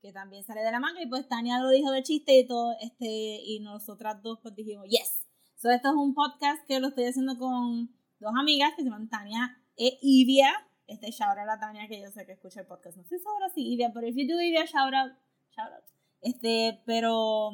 que 0.00 0.12
también 0.12 0.44
sale 0.44 0.62
de 0.62 0.70
la 0.70 0.80
manga. 0.80 1.02
Y 1.02 1.06
pues 1.06 1.28
Tania 1.28 1.58
lo 1.58 1.70
dijo 1.70 1.90
de 1.90 2.02
chiste 2.02 2.38
y 2.38 2.46
todo 2.46 2.76
este 2.80 3.06
y 3.06 3.60
nosotras 3.60 4.22
dos 4.22 4.38
pues 4.42 4.54
dijimos 4.54 4.86
yes. 4.88 5.26
So 5.56 5.70
esto 5.70 5.88
es 5.88 5.94
un 5.94 6.14
podcast 6.14 6.64
que 6.66 6.78
lo 6.78 6.88
estoy 6.88 7.04
haciendo 7.04 7.38
con 7.38 7.90
dos 8.20 8.32
amigas 8.38 8.72
que 8.76 8.82
se 8.82 8.90
llaman 8.90 9.08
Tania 9.08 9.56
e 9.76 9.98
Ivia. 10.02 10.52
Este 10.86 11.10
shout 11.10 11.38
out 11.38 11.48
a 11.48 11.58
Tania 11.58 11.88
que 11.88 12.00
yo 12.00 12.10
sé 12.10 12.26
que 12.26 12.32
escucha 12.32 12.60
el 12.60 12.66
podcast. 12.66 12.96
No 12.98 13.04
sé 13.04 13.18
si 13.18 13.24
ahora 13.26 13.48
sí 13.54 13.72
Ivia 13.72 13.92
pero 13.92 14.06
if 14.06 14.14
you 14.16 14.26
do 14.28 14.40
Ivia 14.40 14.64
shout 14.66 14.94
out 14.94 15.12
shout 15.50 15.72
out. 15.72 15.94
Este, 16.24 16.80
pero 16.86 17.50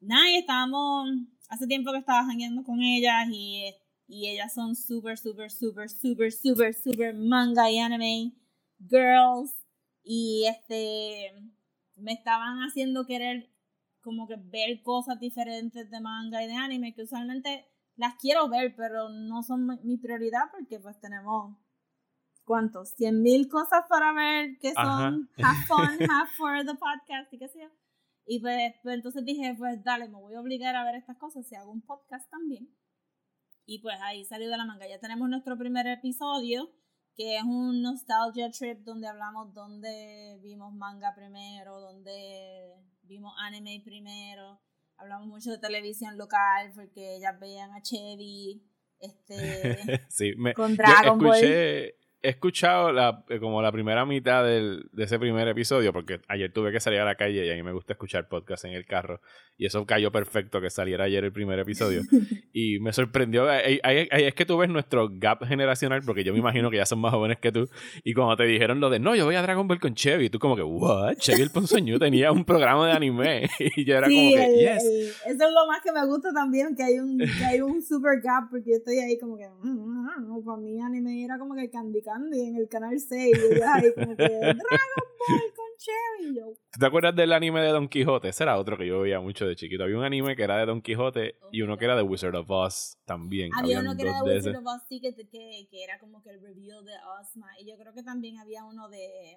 nada, 0.00 0.30
estábamos, 0.38 1.08
hace 1.48 1.66
tiempo 1.66 1.92
que 1.92 1.98
estaba 1.98 2.24
jangueando 2.24 2.62
con 2.64 2.80
ellas 2.82 3.28
y, 3.30 3.74
y 4.06 4.28
ellas 4.28 4.52
son 4.54 4.74
súper, 4.76 5.18
súper, 5.18 5.50
súper, 5.50 5.88
súper, 5.90 6.32
súper, 6.32 6.74
súper 6.74 7.14
manga 7.14 7.70
y 7.70 7.78
anime 7.78 8.32
girls. 8.88 9.52
Y 10.02 10.44
este, 10.48 11.32
me 11.96 12.12
estaban 12.12 12.58
haciendo 12.58 13.06
querer 13.06 13.50
como 14.02 14.26
que 14.28 14.36
ver 14.36 14.82
cosas 14.82 15.18
diferentes 15.18 15.90
de 15.90 16.00
manga 16.00 16.42
y 16.44 16.46
de 16.46 16.54
anime 16.54 16.94
que 16.94 17.02
usualmente 17.04 17.66
las 17.96 18.14
quiero 18.16 18.48
ver, 18.48 18.74
pero 18.76 19.08
no 19.08 19.42
son 19.42 19.66
mi- 19.82 19.96
prioridad 19.96 20.50
porque 20.52 20.78
pues 20.80 21.00
tenemos 21.00 21.56
¿cuántos? 22.44 22.90
100 22.90 23.22
mil 23.22 23.48
cosas 23.48 23.84
para 23.88 24.12
ver 24.12 24.58
que 24.58 24.72
son 24.74 25.30
half 25.42 25.66
fun, 25.66 25.98
half 26.10 26.30
for 26.36 26.66
the 26.66 26.74
podcast 26.74 27.32
y 27.32 27.38
qué 27.38 27.48
sé 27.48 27.60
yo. 27.62 27.68
Y 28.26 28.40
pues, 28.40 28.74
pues 28.82 28.96
entonces 28.96 29.24
dije, 29.24 29.54
pues 29.58 29.82
dale, 29.84 30.08
me 30.08 30.18
voy 30.18 30.34
a 30.34 30.40
obligar 30.40 30.74
a 30.76 30.84
ver 30.84 30.94
estas 30.94 31.18
cosas 31.18 31.46
si 31.46 31.54
hago 31.54 31.70
un 31.70 31.82
podcast 31.82 32.30
también. 32.30 32.68
Y 33.66 33.80
pues 33.80 33.96
ahí 34.02 34.24
salió 34.24 34.48
de 34.50 34.56
la 34.56 34.64
manga. 34.64 34.88
Ya 34.88 34.98
tenemos 34.98 35.28
nuestro 35.28 35.56
primer 35.56 35.86
episodio, 35.86 36.70
que 37.16 37.36
es 37.36 37.42
un 37.42 37.82
nostalgia 37.82 38.50
trip 38.50 38.80
donde 38.80 39.08
hablamos 39.08 39.52
donde 39.54 40.38
vimos 40.42 40.74
manga 40.74 41.14
primero, 41.14 41.80
donde 41.80 42.74
vimos 43.02 43.34
anime 43.38 43.82
primero. 43.84 44.60
Hablamos 44.96 45.28
mucho 45.28 45.50
de 45.50 45.58
televisión 45.58 46.16
local 46.16 46.72
porque 46.74 47.16
ellas 47.16 47.38
veían 47.40 47.72
a 47.72 47.82
Chevy, 47.82 48.62
este, 49.00 50.06
sí, 50.08 50.34
me, 50.36 50.54
con 50.54 50.70
yo 50.70 50.76
Dragon 50.76 51.18
Ball. 51.18 51.94
He 52.24 52.30
escuchado 52.30 52.90
la, 52.92 53.24
eh, 53.28 53.38
como 53.38 53.60
la 53.62 53.70
primera 53.70 54.04
mitad 54.06 54.44
del- 54.44 54.88
de 54.92 55.04
ese 55.04 55.18
primer 55.18 55.46
episodio, 55.48 55.92
porque 55.92 56.20
ayer 56.28 56.52
tuve 56.52 56.72
que 56.72 56.80
salir 56.80 57.00
a 57.00 57.04
la 57.04 57.14
calle 57.14 57.46
y 57.46 57.50
a 57.50 57.54
mí 57.54 57.62
me 57.62 57.72
gusta 57.72 57.92
escuchar 57.92 58.28
podcast 58.28 58.64
en 58.64 58.72
el 58.72 58.86
carro. 58.86 59.20
Y 59.56 59.66
eso 59.66 59.86
cayó 59.86 60.10
perfecto 60.10 60.60
que 60.60 60.68
saliera 60.70 61.04
ayer 61.04 61.22
el 61.24 61.32
primer 61.32 61.58
episodio. 61.60 62.00
y 62.52 62.80
me 62.80 62.92
sorprendió. 62.92 63.48
Ahí, 63.48 63.78
ahí- 63.84 64.08
ahí 64.10 64.24
es 64.24 64.34
que 64.34 64.44
tú 64.44 64.56
ves 64.58 64.68
nuestro 64.68 65.08
gap 65.12 65.44
generacional, 65.44 66.02
porque 66.04 66.24
yo 66.24 66.32
me 66.32 66.38
imagino 66.40 66.70
que 66.70 66.78
ya 66.78 66.86
son 66.86 67.00
más 67.00 67.12
jóvenes 67.12 67.38
que 67.38 67.52
tú. 67.52 67.68
Y 68.02 68.14
cuando 68.14 68.36
te 68.36 68.44
dijeron 68.44 68.80
lo 68.80 68.90
de 68.90 68.98
no, 68.98 69.14
yo 69.14 69.24
voy 69.26 69.36
a 69.36 69.42
Dragon 69.42 69.68
Ball 69.68 69.78
con 69.78 69.94
Chevy, 69.94 70.30
tú 70.30 70.38
como 70.38 70.56
que, 70.56 70.62
what? 70.62 71.14
Chevy 71.18 71.42
el 71.42 71.50
Ponzoño 71.50 71.98
tenía 71.98 72.32
un 72.32 72.44
programa 72.44 72.86
de 72.88 72.92
anime. 72.94 73.48
y 73.76 73.84
yo 73.84 73.96
era 73.98 74.08
Sí, 74.08 74.16
como 74.16 74.30
que, 74.36 74.44
el- 74.44 74.74
yes. 74.76 74.84
el- 74.84 75.06
eso 75.34 75.46
es 75.48 75.52
lo 75.52 75.66
más 75.68 75.80
que 75.82 75.92
me 75.92 76.04
gusta 76.06 76.32
también, 76.32 76.74
que 76.74 76.82
hay 76.82 76.98
un, 76.98 77.18
que 77.18 77.44
hay 77.44 77.60
un 77.60 77.80
super 77.82 78.20
gap, 78.22 78.50
porque 78.50 78.70
yo 78.70 78.76
estoy 78.78 78.98
ahí 78.98 79.18
como 79.18 79.36
que, 79.36 79.48
mm, 79.62 79.68
mm, 79.68 80.38
mm, 80.38 80.44
para 80.44 80.58
mí 80.58 80.80
anime 80.80 81.24
era 81.24 81.38
como 81.38 81.54
que 81.54 81.70
Candy 81.70 82.00
Candy 82.14 82.40
en 82.40 82.56
el 82.56 82.68
canal 82.68 82.98
6, 82.98 83.36
y 83.36 83.54
ella 83.54 83.74
ahí 83.74 83.92
como 83.94 84.16
que, 84.16 84.22
Dragon 84.28 84.58
Ball 84.58 85.52
con 85.56 85.66
Cherry, 85.78 86.30
y 86.30 86.36
yo, 86.36 86.54
¿Tú 86.70 86.78
¿Te 86.78 86.86
acuerdas 86.86 87.16
del 87.16 87.32
anime 87.32 87.60
de 87.60 87.70
Don 87.70 87.88
Quijote? 87.88 88.28
Ese 88.28 88.44
era 88.44 88.58
otro 88.58 88.76
que 88.78 88.86
yo 88.86 89.00
veía 89.00 89.20
mucho 89.20 89.46
de 89.46 89.56
chiquito. 89.56 89.84
Había 89.84 89.98
un 89.98 90.04
anime 90.04 90.36
que 90.36 90.42
era 90.44 90.58
de 90.58 90.66
Don 90.66 90.80
Quijote 90.80 91.36
y 91.50 91.62
uno 91.62 91.76
que 91.76 91.84
era 91.84 91.96
de 91.96 92.02
Wizard 92.02 92.36
of 92.36 92.50
Oz 92.50 92.98
también. 93.04 93.50
había 93.54 93.78
Habían 93.78 93.86
uno 93.86 93.96
que 93.96 94.02
era 94.02 94.22
de 94.22 94.30
de 94.30 94.36
Wizard 94.36 94.56
of 94.56 94.66
Oz, 94.66 94.82
sí, 94.88 95.00
que, 95.00 95.14
que, 95.14 95.68
que 95.70 95.84
era 95.84 95.98
como 95.98 96.22
que 96.22 96.30
el 96.30 96.40
reveal 96.40 96.84
de 96.84 96.92
Ozma, 97.20 97.48
y 97.60 97.68
yo 97.68 97.76
creo 97.76 97.92
que 97.92 98.02
también 98.02 98.38
había 98.38 98.64
uno 98.64 98.88
de 98.88 99.36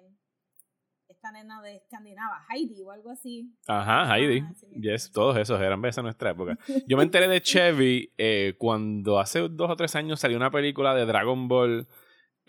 esta 1.08 1.32
nena 1.32 1.62
de 1.62 1.76
Escandinava, 1.76 2.44
Heidi 2.50 2.82
o 2.82 2.90
algo 2.90 3.10
así. 3.10 3.50
Ajá, 3.66 4.14
Heidi. 4.14 4.40
Ah, 4.40 4.52
sí. 4.54 4.66
Yes, 4.80 5.10
todos 5.10 5.36
esos 5.38 5.60
eran 5.60 5.80
veces 5.80 5.98
en 5.98 6.04
nuestra 6.04 6.30
época. 6.30 6.58
Yo 6.86 6.96
me 6.96 7.02
enteré 7.02 7.28
de 7.28 7.40
Chevy 7.40 8.12
eh, 8.18 8.54
cuando 8.58 9.18
hace 9.18 9.40
dos 9.48 9.70
o 9.70 9.76
tres 9.76 9.96
años 9.96 10.20
salió 10.20 10.36
una 10.36 10.50
película 10.50 10.94
de 10.94 11.06
Dragon 11.06 11.48
Ball 11.48 11.88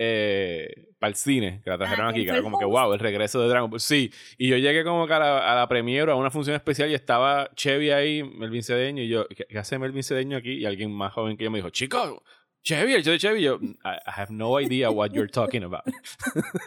eh, 0.01 0.87
para 0.97 1.09
el 1.09 1.15
cine, 1.15 1.61
que 1.63 1.69
la 1.69 1.77
trajeron 1.77 2.07
Ah, 2.07 2.09
aquí, 2.09 2.21
¿él 2.21 2.25
que 2.25 2.31
era 2.31 2.41
como 2.41 2.57
que 2.57 2.65
wow, 2.65 2.93
el 2.93 2.99
regreso 2.99 3.41
de 3.41 3.49
Dragon 3.49 3.69
Ball. 3.69 3.79
Sí, 3.81 4.11
y 4.37 4.47
yo 4.47 4.57
llegué 4.57 4.83
como 4.83 5.05
que 5.05 5.13
a 5.13 5.19
la, 5.19 5.51
a 5.51 5.55
la 5.55 5.67
premiere, 5.67 6.11
a 6.11 6.15
una 6.15 6.31
función 6.31 6.55
especial 6.55 6.89
y 6.89 6.93
estaba 6.93 7.49
Chevy 7.55 7.91
ahí, 7.91 8.23
Melvin 8.23 8.63
Cedeño, 8.63 9.03
y 9.03 9.09
yo, 9.09 9.27
¿qué, 9.27 9.45
qué 9.47 9.57
hace 9.59 9.77
Melvin 9.77 10.01
Cedeño 10.03 10.37
aquí? 10.37 10.53
Y 10.53 10.65
alguien 10.65 10.91
más 10.91 11.13
joven 11.13 11.35
que 11.37 11.43
yo 11.43 11.51
me 11.51 11.57
dijo, 11.59 11.69
chico, 11.69 12.23
Chevy, 12.63 12.93
el 12.93 13.03
show 13.03 13.11
de 13.13 13.19
Chevy. 13.19 13.41
Yo, 13.41 13.55
I, 13.61 13.67
I 14.05 14.11
have 14.17 14.33
no 14.33 14.59
idea 14.59 14.89
what 14.89 15.11
you're 15.11 15.29
talking 15.31 15.63
about. 15.63 15.83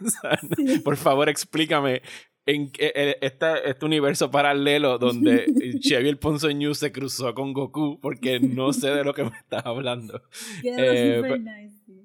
O 0.05 0.09
sea, 0.09 0.39
Por 0.85 0.97
favor, 0.97 1.29
explícame 1.29 2.03
en 2.47 2.73
eh, 2.79 3.19
esta- 3.21 3.59
este 3.59 3.85
universo 3.87 4.31
paralelo 4.31 4.99
donde 4.99 5.47
Chevy 5.81 6.09
el 6.09 6.19
Ponzoñú 6.19 6.75
se 6.75 6.91
cruzó 6.93 7.35
con 7.35 7.53
Goku, 7.53 7.99
porque 8.01 8.41
no 8.41 8.73
sé 8.73 8.89
de 8.91 9.05
lo 9.05 9.13
que 9.15 9.25
me 9.25 9.37
estás 9.37 9.65
hablando. 9.67 10.23
Quedó 10.63 10.77
Eh, 10.79 11.23
nice. 11.39 12.02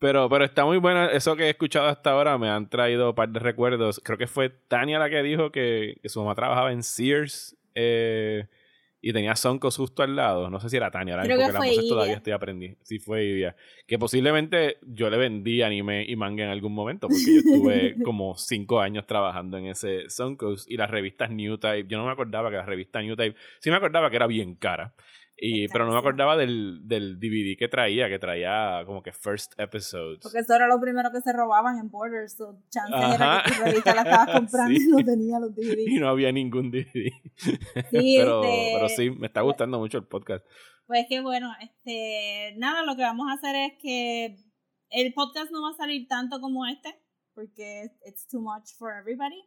Pero, 0.00 0.30
pero 0.30 0.46
está 0.46 0.64
muy 0.64 0.78
bueno. 0.78 1.08
Eso 1.10 1.36
que 1.36 1.44
he 1.44 1.50
escuchado 1.50 1.86
hasta 1.86 2.12
ahora 2.12 2.38
me 2.38 2.48
han 2.48 2.68
traído 2.70 3.10
un 3.10 3.14
par 3.14 3.28
de 3.28 3.38
recuerdos. 3.38 4.00
Creo 4.02 4.16
que 4.16 4.26
fue 4.26 4.48
Tania 4.48 4.98
la 4.98 5.10
que 5.10 5.22
dijo 5.22 5.52
que, 5.52 5.98
que 6.02 6.08
su 6.08 6.20
mamá 6.20 6.34
trabajaba 6.34 6.72
en 6.72 6.82
Sears 6.82 7.54
eh, 7.74 8.46
y 9.02 9.12
tenía 9.12 9.36
Soncos 9.36 9.76
justo 9.76 10.02
al 10.02 10.16
lado. 10.16 10.48
No 10.48 10.58
sé 10.58 10.70
si 10.70 10.78
era 10.78 10.90
Tania, 10.90 11.14
ahora 11.14 11.24
Creo 11.24 11.36
mismo, 11.36 11.52
que 11.52 11.56
porque 11.58 11.68
fue 11.68 11.82
las 11.82 11.88
todavía 11.88 12.14
estoy 12.14 12.32
aprendiendo. 12.32 12.78
Sí, 12.82 12.98
fue 12.98 13.24
Ivia. 13.24 13.54
Que 13.86 13.98
posiblemente 13.98 14.78
yo 14.80 15.10
le 15.10 15.18
vendí 15.18 15.60
anime 15.60 16.06
y 16.08 16.16
manga 16.16 16.44
en 16.44 16.50
algún 16.50 16.72
momento, 16.72 17.06
porque 17.06 17.34
yo 17.34 17.40
estuve 17.40 17.94
como 18.02 18.38
cinco 18.38 18.80
años 18.80 19.06
trabajando 19.06 19.58
en 19.58 19.66
ese 19.66 20.08
Soncos 20.08 20.64
y 20.66 20.78
las 20.78 20.90
revistas 20.90 21.30
New 21.30 21.58
Type. 21.58 21.84
Yo 21.88 21.98
no 21.98 22.06
me 22.06 22.12
acordaba 22.12 22.48
que 22.48 22.56
la 22.56 22.64
revista 22.64 23.02
New 23.02 23.16
Type, 23.16 23.36
sí 23.58 23.68
me 23.68 23.76
acordaba 23.76 24.08
que 24.08 24.16
era 24.16 24.26
bien 24.26 24.54
cara. 24.54 24.94
Y, 25.42 25.68
pero 25.68 25.86
no 25.86 25.92
me 25.92 25.98
acordaba 25.98 26.36
del, 26.36 26.80
del 26.86 27.18
DVD 27.18 27.56
que 27.58 27.66
traía, 27.68 28.08
que 28.10 28.18
traía 28.18 28.82
como 28.84 29.02
que 29.02 29.10
first 29.12 29.58
episodes. 29.58 30.18
Porque 30.22 30.40
eso 30.40 30.54
era 30.54 30.66
lo 30.66 30.78
primero 30.78 31.10
que 31.10 31.20
se 31.22 31.32
robaban 31.32 31.78
en 31.78 31.90
Borders. 31.90 32.34
So 32.36 32.58
chances 32.68 33.14
era 33.14 33.38
Ajá. 33.38 33.42
que 33.48 33.54
tu 33.56 33.62
revista 33.64 33.94
la 33.94 34.02
estabas 34.02 34.30
comprando 34.38 34.78
Sí. 34.78 34.84
y 34.86 34.90
no 34.90 34.96
tenía 35.04 35.38
los 35.38 35.50
y 35.56 35.64
DVDs. 35.64 36.00
no 36.00 36.08
había 36.10 36.30
ningún 36.30 36.70
DVD. 36.70 37.10
Sí, 37.90 38.16
pero, 38.18 38.44
este, 38.44 38.72
pero 38.74 38.88
sí, 38.90 39.10
me 39.10 39.28
está 39.28 39.40
gustando 39.40 39.78
mucho 39.78 39.96
el 39.98 40.04
podcast. 40.04 40.44
Pues 40.86 41.06
que 41.08 41.20
bueno, 41.22 41.50
este, 41.62 42.54
nada, 42.58 42.82
lo 42.82 42.96
que 42.96 43.02
vamos 43.02 43.26
a 43.30 43.34
hacer 43.34 43.56
es 43.56 43.72
que 43.80 44.36
el 44.90 45.14
podcast 45.14 45.50
no 45.52 45.62
va 45.62 45.70
a 45.70 45.74
salir 45.76 46.06
tanto 46.06 46.40
como 46.40 46.66
este, 46.66 46.94
porque 47.32 47.90
it's 48.06 48.26
too 48.28 48.40
much 48.42 48.74
for 48.76 48.92
everybody, 48.92 49.40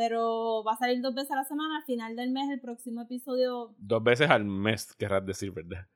pero 0.00 0.64
va 0.64 0.72
a 0.72 0.76
salir 0.78 1.02
dos 1.02 1.14
veces 1.14 1.32
a 1.32 1.36
la 1.36 1.44
semana, 1.44 1.76
al 1.76 1.84
final 1.84 2.16
del 2.16 2.30
mes, 2.30 2.48
el 2.48 2.58
próximo 2.58 3.02
episodio, 3.02 3.74
Dos 3.76 4.02
veces 4.02 4.30
al 4.30 4.46
mes, 4.46 4.94
querrás 4.94 5.26
decir, 5.26 5.50
¿verdad? 5.50 5.86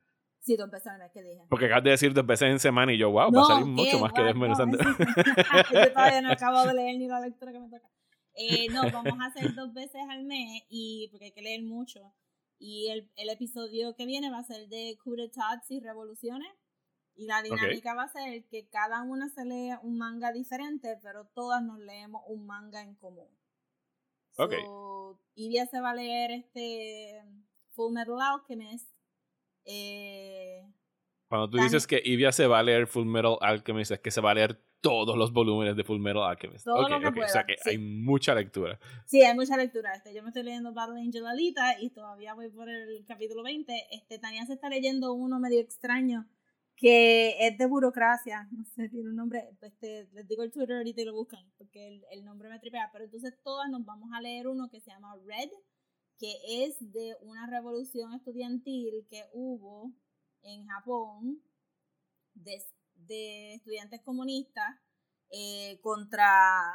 sí, 0.40 0.56
dos 0.58 0.70
veces 0.70 0.88
al 0.88 0.98
mes 0.98 1.10
que 1.10 1.22
dije. 1.22 1.46
Porque 1.48 1.64
acabas 1.64 1.84
de 1.84 1.90
decir 1.92 2.12
dos 2.12 2.26
veces 2.26 2.50
en 2.50 2.60
semana 2.60 2.92
y 2.92 2.98
yo, 2.98 3.10
wow, 3.10 3.32
va 3.32 3.40
a 3.40 3.46
salir 3.46 3.64
¿qué? 3.64 3.70
mucho 3.70 3.98
más 4.00 4.12
que 4.12 4.20
desmenuzando. 4.20 4.76
No, 4.76 4.84
Yo 5.72 5.92
todavía 5.94 6.20
no 6.20 6.32
acabo 6.32 6.66
de 6.66 6.74
leer 6.74 6.98
ni 6.98 7.08
la 7.08 7.20
lectura 7.20 7.50
que 7.50 7.60
me 7.60 7.70
toca. 7.70 7.88
Eh, 8.34 8.68
no, 8.68 8.82
vamos 8.92 9.18
a 9.22 9.26
hacer 9.28 9.54
dos 9.54 9.72
veces 9.72 10.02
al 10.10 10.24
mes 10.24 10.64
y 10.68 11.08
porque 11.10 11.24
hay 11.24 11.32
que 11.32 11.40
leer 11.40 11.62
mucho. 11.62 12.12
Y 12.58 12.90
el, 12.90 13.10
el 13.16 13.30
episodio 13.30 13.96
que 13.96 14.04
viene 14.04 14.30
va 14.30 14.40
a 14.40 14.44
ser 14.44 14.68
de 14.68 14.98
coup 15.02 15.16
d'etats 15.16 15.70
y 15.70 15.80
revoluciones. 15.80 16.52
Y 17.14 17.26
la 17.26 17.40
dinámica 17.40 17.94
va 17.94 18.02
a 18.02 18.08
ser 18.08 18.44
que 18.48 18.68
cada 18.68 19.00
una 19.00 19.30
se 19.30 19.46
lee 19.46 19.70
un 19.82 19.96
manga 19.96 20.30
diferente, 20.30 20.98
pero 21.00 21.24
todas 21.34 21.62
nos 21.62 21.78
leemos 21.78 22.22
un 22.26 22.44
manga 22.44 22.82
en 22.82 22.96
común. 22.96 23.28
Ok. 24.36 24.54
So, 24.64 25.20
Ivia 25.36 25.66
se 25.66 25.80
va 25.80 25.90
a 25.90 25.94
leer 25.94 26.30
este 26.32 27.22
Full 27.72 27.92
Metal 27.92 28.14
Alchemist. 28.20 28.88
Eh, 29.64 30.62
Cuando 31.28 31.48
tú 31.50 31.56
dices 31.58 31.86
que 31.86 32.00
Ivia 32.04 32.32
se 32.32 32.46
va 32.46 32.58
a 32.58 32.62
leer 32.62 32.86
Full 32.86 33.06
Metal 33.06 33.36
Alchemist, 33.40 33.90
es 33.92 34.00
que 34.00 34.10
se 34.10 34.20
va 34.20 34.30
a 34.32 34.34
leer 34.34 34.60
todos 34.80 35.16
los 35.16 35.32
volúmenes 35.32 35.76
de 35.76 35.84
Full 35.84 35.98
Metal 35.98 36.22
Alchemist. 36.22 36.64
Todo 36.66 36.82
Ok, 36.84 36.90
lo 36.90 37.00
que 37.00 37.06
ok, 37.20 37.24
O 37.24 37.28
sea 37.28 37.44
que 37.44 37.56
sí. 37.62 37.70
hay 37.70 37.78
mucha 37.78 38.34
lectura. 38.34 38.78
Sí, 39.06 39.22
hay 39.22 39.34
mucha 39.34 39.56
lectura. 39.56 39.94
Este, 39.94 40.12
yo 40.14 40.22
me 40.22 40.28
estoy 40.28 40.42
leyendo 40.42 40.72
Battle 40.74 41.00
Angel 41.00 41.26
Alita 41.26 41.80
y 41.80 41.88
todavía 41.90 42.34
voy 42.34 42.50
por 42.50 42.68
el 42.68 43.02
capítulo 43.06 43.42
20. 43.42 43.72
Este, 43.92 44.18
Tania 44.18 44.44
se 44.44 44.52
está 44.52 44.68
leyendo 44.68 45.14
uno 45.14 45.40
medio 45.40 45.60
extraño 45.60 46.26
que 46.76 47.46
es 47.46 47.58
de 47.58 47.66
burocracia. 47.66 48.48
No 48.50 48.64
sé, 48.64 48.88
tiene 48.88 49.10
un 49.10 49.16
nombre. 49.16 49.56
Este, 49.60 50.08
les 50.12 50.26
digo 50.28 50.42
el 50.42 50.52
Twitter 50.52 50.76
ahorita 50.76 51.00
y 51.00 51.04
lo 51.04 51.14
buscan 51.14 51.44
porque 51.56 51.88
el, 51.88 52.04
el 52.10 52.24
nombre 52.24 52.48
me 52.48 52.58
tripea. 52.58 52.90
Pero 52.92 53.04
entonces 53.04 53.34
todas 53.42 53.68
nos 53.70 53.84
vamos 53.84 54.10
a 54.12 54.20
leer 54.20 54.48
uno 54.48 54.68
que 54.70 54.80
se 54.80 54.90
llama 54.90 55.16
Red, 55.26 55.50
que 56.18 56.64
es 56.64 56.76
de 56.92 57.16
una 57.22 57.46
revolución 57.46 58.12
estudiantil 58.14 59.06
que 59.08 59.24
hubo 59.32 59.92
en 60.42 60.66
Japón 60.66 61.42
de, 62.34 62.62
de 62.94 63.54
estudiantes 63.54 64.00
comunistas 64.02 64.76
eh, 65.30 65.80
contra 65.80 66.72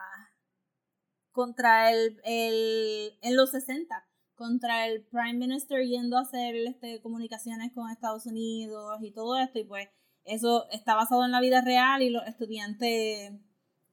contra 1.31 1.91
el, 1.91 2.19
el 2.25 3.17
en 3.21 3.35
los 3.35 3.51
60 3.51 4.08
contra 4.39 4.87
el 4.87 5.03
prime 5.03 5.33
minister 5.33 5.85
yendo 5.85 6.17
a 6.17 6.21
hacer 6.21 6.55
este, 6.55 7.01
comunicaciones 7.01 7.73
con 7.73 7.91
Estados 7.91 8.25
Unidos 8.25 8.97
y 9.01 9.11
todo 9.11 9.37
esto 9.37 9.59
y 9.59 9.65
pues 9.65 9.89
eso 10.23 10.65
está 10.71 10.95
basado 10.95 11.25
en 11.25 11.31
la 11.31 11.41
vida 11.41 11.59
real 11.59 12.01
y 12.01 12.09
los 12.09 12.25
estudiantes 12.25 13.33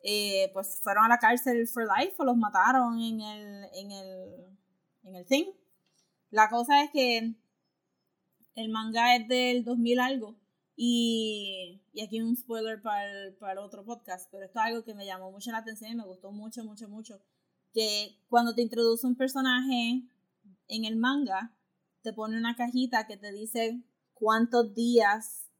eh, 0.04 0.50
pues 0.52 0.80
fueron 0.84 1.04
a 1.04 1.08
la 1.08 1.18
cárcel 1.18 1.66
for 1.66 1.84
life 1.98 2.14
o 2.18 2.24
los 2.24 2.36
mataron 2.36 3.00
en 3.00 3.20
el 3.20 3.64
en 3.74 3.90
el 3.90 4.46
en 5.02 5.16
el 5.16 5.26
thing 5.26 5.46
la 6.30 6.48
cosa 6.48 6.84
es 6.84 6.90
que 6.92 7.34
el 8.54 8.68
manga 8.68 9.16
es 9.16 9.26
del 9.26 9.64
2000 9.64 9.98
algo 9.98 10.36
y, 10.76 11.82
y 11.92 12.02
aquí 12.02 12.20
un 12.20 12.36
spoiler 12.36 12.80
para 12.82 13.10
el, 13.10 13.34
para 13.34 13.54
el 13.54 13.58
otro 13.58 13.84
podcast, 13.84 14.30
pero 14.30 14.44
esto 14.44 14.60
es 14.60 14.64
algo 14.66 14.84
que 14.84 14.94
me 14.94 15.06
llamó 15.06 15.32
mucho 15.32 15.50
la 15.50 15.58
atención 15.58 15.90
y 15.90 15.94
me 15.94 16.04
gustó 16.04 16.30
mucho, 16.30 16.62
mucho, 16.64 16.86
mucho. 16.86 17.18
Que 17.72 18.18
cuando 18.28 18.54
te 18.54 18.60
introduce 18.60 19.06
un 19.06 19.16
personaje 19.16 20.02
en 20.68 20.84
el 20.84 20.96
manga 20.96 21.56
te 22.02 22.12
pone 22.12 22.36
una 22.38 22.56
cajita 22.56 23.06
que 23.06 23.16
te 23.16 23.32
dice 23.32 23.82
cuántos 24.14 24.74
días 24.74 25.50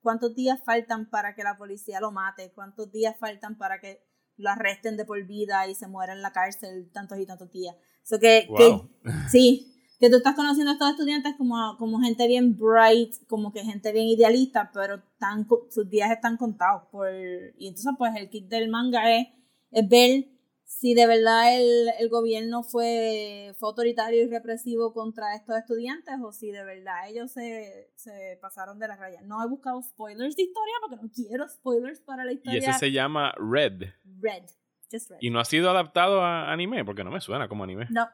cuántos 0.00 0.34
días 0.34 0.60
faltan 0.64 1.08
para 1.10 1.34
que 1.34 1.42
la 1.42 1.56
policía 1.56 2.00
lo 2.00 2.12
mate, 2.12 2.52
cuántos 2.54 2.90
días 2.92 3.16
faltan 3.18 3.56
para 3.56 3.80
que 3.80 4.06
lo 4.36 4.50
arresten 4.50 4.96
de 4.96 5.04
por 5.04 5.22
vida 5.26 5.66
y 5.68 5.74
se 5.74 5.88
muera 5.88 6.12
en 6.12 6.22
la 6.22 6.32
cárcel 6.32 6.90
tantos 6.92 7.18
y 7.18 7.26
tantos 7.26 7.50
días. 7.50 7.74
So 8.04 8.18
que, 8.18 8.46
Wow. 8.48 8.56
que 9.02 9.10
sí, 9.30 9.74
que 9.98 10.08
tú 10.08 10.16
estás 10.16 10.36
conociendo 10.36 10.70
a 10.70 10.74
estos 10.74 10.90
estudiantes 10.90 11.34
como, 11.36 11.76
como 11.76 12.00
gente 12.00 12.26
bien 12.28 12.56
bright, 12.56 13.14
como 13.26 13.52
que 13.52 13.64
gente 13.64 13.92
bien 13.92 14.06
idealista, 14.06 14.70
pero 14.72 15.02
tan, 15.18 15.46
sus 15.70 15.90
días 15.90 16.10
están 16.10 16.36
contados. 16.36 16.84
Por, 16.90 17.10
y 17.58 17.66
entonces 17.68 17.92
pues 17.98 18.14
el 18.16 18.30
kit 18.30 18.48
del 18.48 18.70
manga 18.70 19.14
es, 19.14 19.28
es 19.72 19.88
ver 19.88 20.28
si 20.70 20.92
de 20.92 21.06
verdad 21.06 21.56
el, 21.56 21.88
el 21.98 22.08
gobierno 22.10 22.62
fue, 22.62 23.54
fue 23.58 23.70
autoritario 23.70 24.22
y 24.22 24.28
represivo 24.28 24.92
contra 24.92 25.34
estos 25.34 25.56
estudiantes 25.56 26.14
o 26.22 26.30
si 26.30 26.50
de 26.50 26.62
verdad 26.62 27.08
ellos 27.08 27.32
se, 27.32 27.90
se 27.96 28.38
pasaron 28.42 28.78
de 28.78 28.86
las 28.86 28.98
rayas. 28.98 29.22
No 29.24 29.42
he 29.42 29.48
buscado 29.48 29.82
spoilers 29.82 30.36
de 30.36 30.42
historia 30.42 30.74
porque 30.82 30.96
no 31.02 31.10
quiero 31.10 31.48
spoilers 31.48 32.00
para 32.02 32.24
la 32.26 32.32
Y 32.32 32.34
historia. 32.34 32.58
ese 32.58 32.72
se 32.74 32.92
llama 32.92 33.32
Red. 33.38 33.84
Red. 34.20 34.44
Just 34.92 35.10
Red. 35.10 35.18
Y 35.22 35.30
no 35.30 35.40
ha 35.40 35.46
sido 35.46 35.70
adaptado 35.70 36.20
a 36.20 36.52
anime, 36.52 36.84
porque 36.84 37.02
no 37.02 37.10
me 37.10 37.20
suena 37.22 37.48
como 37.48 37.64
anime. 37.64 37.86
No, 37.90 38.06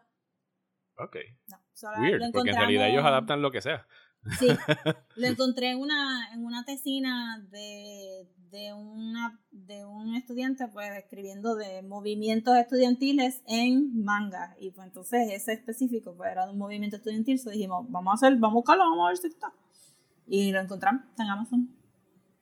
Ok. 0.96 1.16
no. 1.48 1.58
Solo 1.72 2.00
Weird, 2.02 2.30
porque 2.32 2.50
en 2.50 2.56
realidad 2.56 2.88
ellos 2.88 3.04
adaptan 3.04 3.42
lo 3.42 3.50
que 3.50 3.60
sea. 3.62 3.84
Sí, 4.38 4.48
lo 5.16 5.26
encontré 5.26 5.70
en 5.70 5.78
una, 5.80 6.32
en 6.32 6.44
una 6.44 6.64
tesina 6.64 7.44
de, 7.50 8.26
de, 8.50 8.72
una, 8.72 9.38
de 9.50 9.84
un 9.84 10.14
estudiante 10.14 10.66
pues 10.68 10.90
escribiendo 10.96 11.56
de 11.56 11.82
movimientos 11.82 12.56
estudiantiles 12.56 13.42
en 13.46 14.02
manga. 14.04 14.56
Y 14.58 14.70
pues 14.70 14.86
entonces 14.86 15.30
ese 15.32 15.52
específico 15.52 16.14
pues 16.16 16.32
era 16.32 16.46
de 16.46 16.52
un 16.52 16.58
movimiento 16.58 16.96
estudiantil. 16.96 17.38
So 17.38 17.50
dijimos, 17.50 17.86
vamos 17.90 18.12
a 18.12 18.14
hacer, 18.14 18.38
vamos 18.38 18.52
a 18.52 18.60
buscarlo, 18.60 18.84
vamos 18.84 19.06
a 19.06 19.08
ver 19.08 19.16
si 19.18 19.26
está. 19.28 19.52
Y 20.26 20.52
lo 20.52 20.60
encontramos 20.60 21.02
en 21.18 21.26
Amazon. 21.28 21.68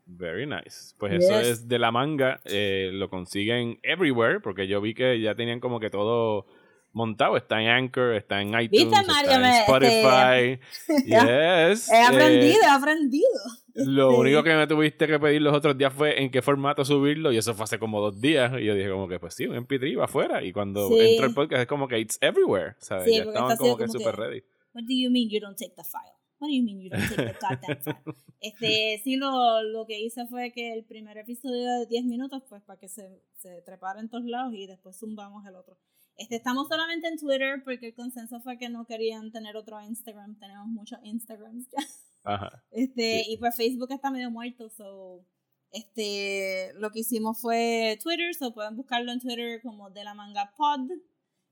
Very 0.07 0.47
nice. 0.47 0.95
Pues 0.99 1.25
eso 1.25 1.40
es 1.40 1.68
de 1.68 1.79
la 1.79 1.90
manga. 1.90 2.40
eh, 2.45 2.90
lo 2.92 3.09
consiguen 3.09 3.79
everywhere, 3.83 4.40
porque 4.40 4.66
yo 4.68 4.81
vi 4.81 4.95
que 4.95 5.21
ya 5.21 5.35
tenían 5.35 5.61
como 5.61 5.81
que 5.81 5.90
todo 5.90 6.47
montado. 6.92 7.37
Está 7.37 7.61
en 7.61 7.68
Anchor, 7.68 8.14
está 8.14 8.40
en 8.40 8.48
iTunes, 8.61 8.90
Mario? 9.07 9.31
está 9.31 9.35
en 9.35 9.42
Me- 9.42 9.61
Spotify. 9.61 10.61
yes. 11.07 11.88
He 11.90 11.96
eh, 11.96 12.02
aprendido, 12.07 12.59
he 12.62 12.66
aprendido. 12.70 13.28
Lo 13.74 14.11
Este, 14.11 14.20
único 14.20 14.42
que 14.42 14.55
me 14.55 14.66
tuviste 14.66 15.07
que 15.07 15.18
pedir 15.18 15.40
los 15.42 15.55
otros 15.57 15.76
días 15.78 15.92
fue 15.94 16.20
en 16.22 16.31
qué 16.31 16.42
formato 16.42 16.85
subirlo 16.85 17.33
y 17.33 17.38
eso 17.38 17.55
fue 17.55 17.64
hace 17.64 17.78
como 17.78 18.00
dos 18.00 18.20
días 18.20 18.52
y 18.61 18.64
yo 18.66 18.74
dije 18.74 18.90
como 18.90 19.09
que 19.09 19.18
pues 19.18 19.35
sí, 19.35 19.46
un 19.46 19.57
MP3 19.57 19.98
va 19.98 20.05
afuera 20.05 20.42
y 20.44 20.52
cuando 20.52 20.88
Sí. 20.88 21.00
entró 21.00 21.26
el 21.26 21.35
podcast 21.35 21.62
es 21.62 21.66
como 21.66 21.88
que 21.88 21.98
it's 21.98 22.18
everywhere, 22.20 22.74
¿sabes? 22.78 23.05
Sí, 23.05 23.16
ya 23.16 23.22
estaban 23.22 23.57
como 23.57 23.76
que 23.78 23.87
que- 23.87 24.12
ready. 24.12 24.42
What 24.74 24.83
do 24.85 24.94
you 24.94 25.11
mean 25.11 25.28
you 25.31 25.40
don't 25.40 25.57
take 25.59 25.72
the 25.74 25.85
file? 25.85 26.12
What 26.38 26.48
do 26.48 26.55
you 26.55 26.62
mean 26.64 26.81
you 26.83 26.90
don't 26.90 27.09
take 27.09 27.33
the 27.33 27.38
goddamn 27.40 27.78
file? 27.83 28.14
Este, 28.42 29.00
sí, 29.05 29.14
lo, 29.16 29.62
lo 29.62 29.87
que 29.87 30.00
hice 30.00 30.26
fue 30.26 30.50
que 30.52 30.72
el 30.72 30.83
primer 30.85 31.16
episodio 31.16 31.78
de 31.78 31.87
10 31.87 32.05
minutos, 32.07 32.42
pues 32.48 32.61
para 32.62 32.76
que 32.81 32.88
se, 32.88 33.22
se 33.37 33.62
trepara 33.62 34.00
en 34.00 34.09
todos 34.09 34.24
lados 34.24 34.52
y 34.55 34.66
después 34.66 34.98
zumbamos 34.98 35.46
el 35.46 35.55
otro. 35.55 35.78
Este, 36.23 36.37
estamos 36.37 36.69
solamente 36.69 37.09
en 37.09 37.19
Twitter 37.19 37.63
porque 37.65 37.89
el 37.89 37.95
consenso 37.95 38.41
fue 38.41 38.57
que 38.59 38.69
no 38.69 38.85
querían 38.87 39.31
tener 39.33 39.57
otro 39.57 39.81
Instagram. 39.81 40.39
Tenemos 40.39 40.67
muchos 40.69 40.99
Instagrams 41.03 41.69
ya. 41.71 41.79
Ajá. 42.25 42.63
Este, 42.71 43.23
Sí. 43.25 43.33
y 43.33 43.37
pues 43.39 43.57
Facebook 43.57 43.91
está 43.91 44.11
medio 44.11 44.31
muerto, 44.31 44.69
so 44.71 45.25
este 45.73 46.73
lo 46.79 46.91
que 46.91 47.01
hicimos 47.01 47.41
fue 47.41 47.99
Twitter, 48.03 48.35
so 48.35 48.53
pueden 48.55 48.77
buscarlo 48.77 49.11
en 49.13 49.21
Twitter 49.21 49.61
como 49.63 49.91
de 49.91 50.05
la 50.05 50.15
manga 50.15 50.53
pod. 50.57 50.81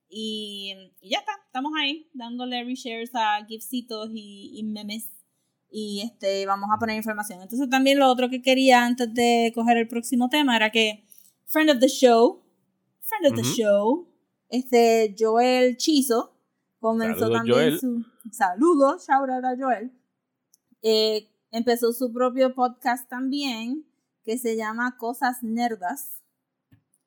Y, 0.09 0.75
y 1.01 1.11
ya 1.11 1.19
está, 1.19 1.33
estamos 1.47 1.73
ahí 1.81 2.09
dándole 2.15 2.65
reshares 2.65 3.11
a 3.15 3.45
gifsitos 3.47 4.11
y, 4.13 4.53
y 4.59 4.63
memes. 4.65 5.09
Y 5.71 6.03
este 6.05 6.47
vamos 6.47 6.69
a 6.75 6.79
poner 6.79 6.97
información. 6.97 7.41
Entonces 7.43 7.69
también 7.71 7.99
lo 7.99 8.09
otro 8.11 8.29
que 8.29 8.43
quería 8.43 8.85
antes 8.85 9.13
de 9.15 9.53
coger 9.55 9.77
el 9.79 9.87
próximo 9.89 10.29
tema 10.29 10.57
era 10.57 10.71
que 10.71 11.05
friend 11.47 11.71
of 11.71 11.79
the 11.79 11.89
show, 11.89 12.43
friend 13.03 13.27
of 13.27 13.35
the 13.35 13.43
Ujú. 13.43 13.55
show, 13.57 14.09
este 14.51 15.15
Joel 15.19 15.77
Chizo 15.77 16.37
comenzó 16.79 17.21
Saludos, 17.21 17.39
también 17.39 17.57
Joel. 17.57 17.81
su 17.81 18.05
saludos, 18.33 19.07
shout 19.07 19.31
out 19.31 19.45
a 19.45 19.57
Joel. 19.57 19.93
Eh, 20.83 21.29
empezó 21.51 21.93
su 21.93 22.13
propio 22.13 22.55
podcast 22.55 23.09
también 23.09 23.87
que 24.25 24.39
se 24.39 24.57
llama 24.57 24.97
Cosas 24.99 25.43
Nerdas. 25.43 26.23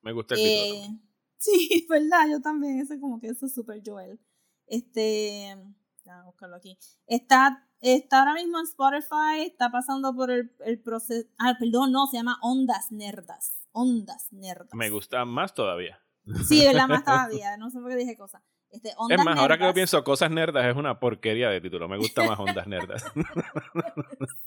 Me 0.01 0.12
gusta 0.12 0.36
el 0.36 0.41
título. 0.41 0.56
Eh, 0.56 0.82
también. 0.82 1.01
sí, 1.38 1.88
verdad, 1.89 2.27
yo 2.29 2.41
también, 2.41 2.79
eso 2.79 2.99
como 2.99 3.19
que 3.19 3.27
eso 3.27 3.45
es 3.45 3.53
super 3.53 3.82
Joel. 3.86 4.19
Este, 4.65 5.56
Déjame 6.03 6.25
buscarlo 6.25 6.56
aquí. 6.58 6.77
Está, 7.08 7.67
está 7.79 8.19
ahora 8.19 8.34
mismo 8.34 8.60
en 8.60 8.65
Spotify, 8.65 9.45
está 9.45 9.71
pasando 9.71 10.13
por 10.13 10.32
el, 10.32 10.51
el 10.65 10.82
proceso. 10.82 11.27
Ah, 11.38 11.56
perdón, 11.58 11.91
no, 11.91 12.08
se 12.08 12.17
llama 12.17 12.39
Ondas 12.41 12.91
Nerdas. 12.91 13.67
Ondas 13.71 14.32
Nerdas. 14.32 14.73
Me 14.73 14.89
gusta 14.89 15.23
más 15.25 15.53
todavía. 15.53 16.02
Sí, 16.47 16.65
verdad, 16.65 16.88
más 16.89 17.03
todavía. 17.03 17.57
No 17.57 17.69
sé 17.69 17.79
por 17.79 17.89
qué 17.89 17.97
dije 17.97 18.17
cosas. 18.17 18.41
Este, 18.71 18.91
Ondas 18.97 19.19
Es 19.19 19.25
más, 19.25 19.38
ahora 19.38 19.55
que 19.55 19.62
Nerdas. 19.62 19.75
pienso, 19.75 20.03
Cosas 20.03 20.31
Nerdas 20.31 20.65
es 20.65 20.75
una 20.75 20.99
porquería 20.99 21.49
de 21.49 21.62
título. 21.62 21.88
Me 21.88 21.97
gusta 21.97 22.23
más 22.23 22.39
Ondas 22.39 22.65
Nerdas. 22.67 23.03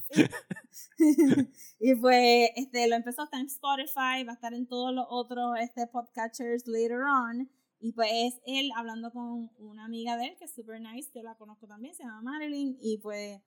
y 1.78 1.94
pues 1.94 2.50
este, 2.56 2.88
lo 2.88 2.96
empezó 2.96 3.22
hasta 3.22 3.38
en 3.38 3.46
Spotify, 3.46 4.24
va 4.24 4.32
a 4.32 4.34
estar 4.34 4.52
en 4.52 4.66
todos 4.66 4.92
los 4.92 5.06
otros 5.08 5.56
este, 5.60 5.86
podcatchers 5.86 6.66
later 6.66 7.02
on. 7.02 7.48
Y 7.78 7.92
pues 7.92 8.08
es 8.12 8.40
él 8.46 8.70
hablando 8.76 9.12
con 9.12 9.50
una 9.58 9.84
amiga 9.84 10.16
de 10.16 10.28
él 10.28 10.36
que 10.38 10.46
es 10.46 10.54
super 10.54 10.80
nice, 10.80 11.10
yo 11.14 11.22
la 11.22 11.36
conozco 11.36 11.66
también, 11.68 11.94
se 11.94 12.02
llama 12.02 12.22
Marilyn. 12.22 12.76
Y 12.80 12.98
pues 12.98 13.40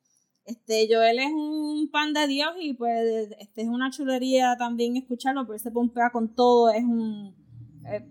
este 0.46 0.88
Joel 0.90 1.20
es 1.20 1.32
un 1.34 1.90
pan 1.92 2.14
de 2.14 2.26
Dios 2.28 2.54
y 2.60 2.74
pues 2.74 3.32
este 3.40 3.64
es 3.64 3.68
una 3.68 3.92
chulería 3.92 4.56
también 4.58 4.96
escucharlo, 4.96 5.46
pero 5.46 5.60
se 5.60 5.72
pompea 5.72 6.12
con 6.12 6.34
todo, 6.36 6.70
es 6.70 6.84
un... 6.84 7.36
eh, 7.86 8.08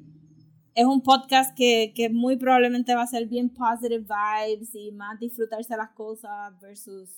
es 0.80 0.84
un 0.86 1.02
podcast 1.02 1.56
que, 1.56 1.92
que 1.94 2.08
muy 2.08 2.36
probablemente 2.36 2.94
va 2.94 3.02
a 3.02 3.06
ser 3.06 3.26
bien 3.26 3.50
positive 3.50 4.04
vibes 4.06 4.74
y 4.74 4.92
más 4.92 5.18
disfrutarse 5.18 5.76
las 5.76 5.90
cosas 5.90 6.52
versus 6.60 7.10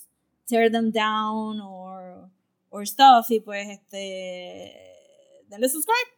tear 0.46 0.70
them 0.70 0.90
down 0.90 1.60
or, 1.60 2.30
or 2.70 2.86
stuff. 2.86 3.30
Y 3.30 3.40
pues, 3.40 3.68
este. 3.68 4.72
Denle 5.48 5.68
subscribe. 5.68 6.10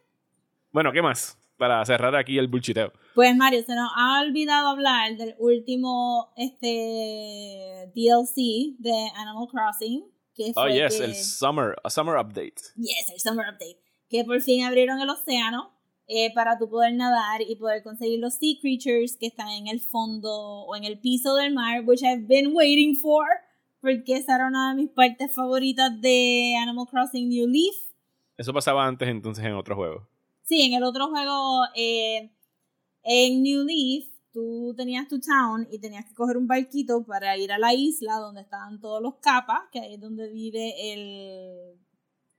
bueno, 0.71 0.91
¿qué 0.91 1.01
más? 1.01 1.37
Para 1.57 1.83
cerrar 1.85 2.15
aquí 2.15 2.37
el 2.37 2.47
bullshiteo. 2.47 2.91
Pues, 3.15 3.35
Mario, 3.35 3.63
se 3.63 3.75
nos 3.75 3.89
ha 3.95 4.21
olvidado 4.21 4.67
hablar 4.69 5.15
del 5.17 5.35
último 5.39 6.31
este, 6.35 7.91
DLC 7.95 8.75
de 8.79 9.09
Animal 9.15 9.47
Crossing. 9.49 10.05
Que 10.35 10.51
Oh, 10.55 10.63
fue 10.63 10.73
yes, 10.73 10.97
que- 10.97 11.05
el 11.05 11.15
Summer, 11.15 11.75
a 11.83 11.89
Summer 11.89 12.15
Update. 12.15 12.55
Yes, 12.75 13.09
el 13.13 13.19
Summer 13.19 13.45
Update. 13.47 13.79
Que 14.09 14.23
por 14.23 14.41
fin 14.41 14.63
abrieron 14.63 14.99
el 14.99 15.09
océano 15.09 15.71
eh, 16.07 16.33
para 16.33 16.57
tú 16.57 16.69
poder 16.69 16.93
nadar 16.93 17.41
y 17.41 17.55
poder 17.55 17.81
conseguir 17.83 18.19
los 18.19 18.35
sea 18.35 18.59
creatures 18.61 19.15
que 19.17 19.27
están 19.27 19.49
en 19.49 19.67
el 19.67 19.79
fondo 19.79 20.29
o 20.65 20.75
en 20.75 20.83
el 20.83 20.99
piso 20.99 21.35
del 21.35 21.53
mar, 21.53 21.83
which 21.85 22.01
I've 22.03 22.27
been 22.27 22.53
waiting 22.53 22.95
for, 22.95 23.25
porque 23.79 24.17
esa 24.17 24.35
era 24.35 24.47
una 24.47 24.69
de 24.69 24.81
mis 24.81 24.89
partes 24.89 25.33
favoritas 25.33 26.01
de 26.01 26.55
Animal 26.61 26.87
Crossing 26.87 27.29
New 27.29 27.47
Leaf. 27.47 27.75
Eso 28.37 28.53
pasaba 28.53 28.85
antes 28.85 29.07
entonces 29.07 29.45
en 29.45 29.53
otro 29.53 29.75
juego. 29.75 30.09
Sí, 30.43 30.61
en 30.61 30.73
el 30.73 30.83
otro 30.83 31.07
juego, 31.09 31.61
eh, 31.75 32.31
en 33.03 33.43
New 33.43 33.63
Leaf, 33.63 34.05
tú 34.33 34.73
tenías 34.75 35.07
tu 35.07 35.19
town 35.19 35.67
y 35.71 35.79
tenías 35.79 36.05
que 36.05 36.15
coger 36.15 36.35
un 36.35 36.47
barquito 36.47 37.05
para 37.05 37.37
ir 37.37 37.51
a 37.51 37.57
la 37.57 37.73
isla 37.73 38.15
donde 38.15 38.41
estaban 38.41 38.81
todos 38.81 39.01
los 39.01 39.15
capas, 39.15 39.61
que 39.71 39.79
ahí 39.79 39.93
es 39.93 40.01
donde 40.01 40.29
vive 40.31 40.93
el. 40.93 41.79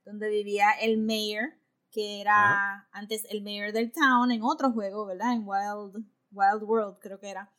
donde 0.05 0.29
vivía 0.29 0.71
el 0.83 0.99
mayor, 0.99 1.55
que 1.95 2.21
era 2.21 2.89
antes 2.93 3.25
el 3.31 3.43
mayor 3.43 3.73
del 3.73 3.93
town 3.93 4.33
en 4.33 4.43
otro 4.43 4.73
juego, 4.73 5.07
¿verdad? 5.07 5.33
En 5.33 5.45
Wild, 5.47 6.05
Wild 6.33 6.63
World, 6.63 6.99
creo 6.99 7.21
que 7.21 7.31
era. 7.31 7.51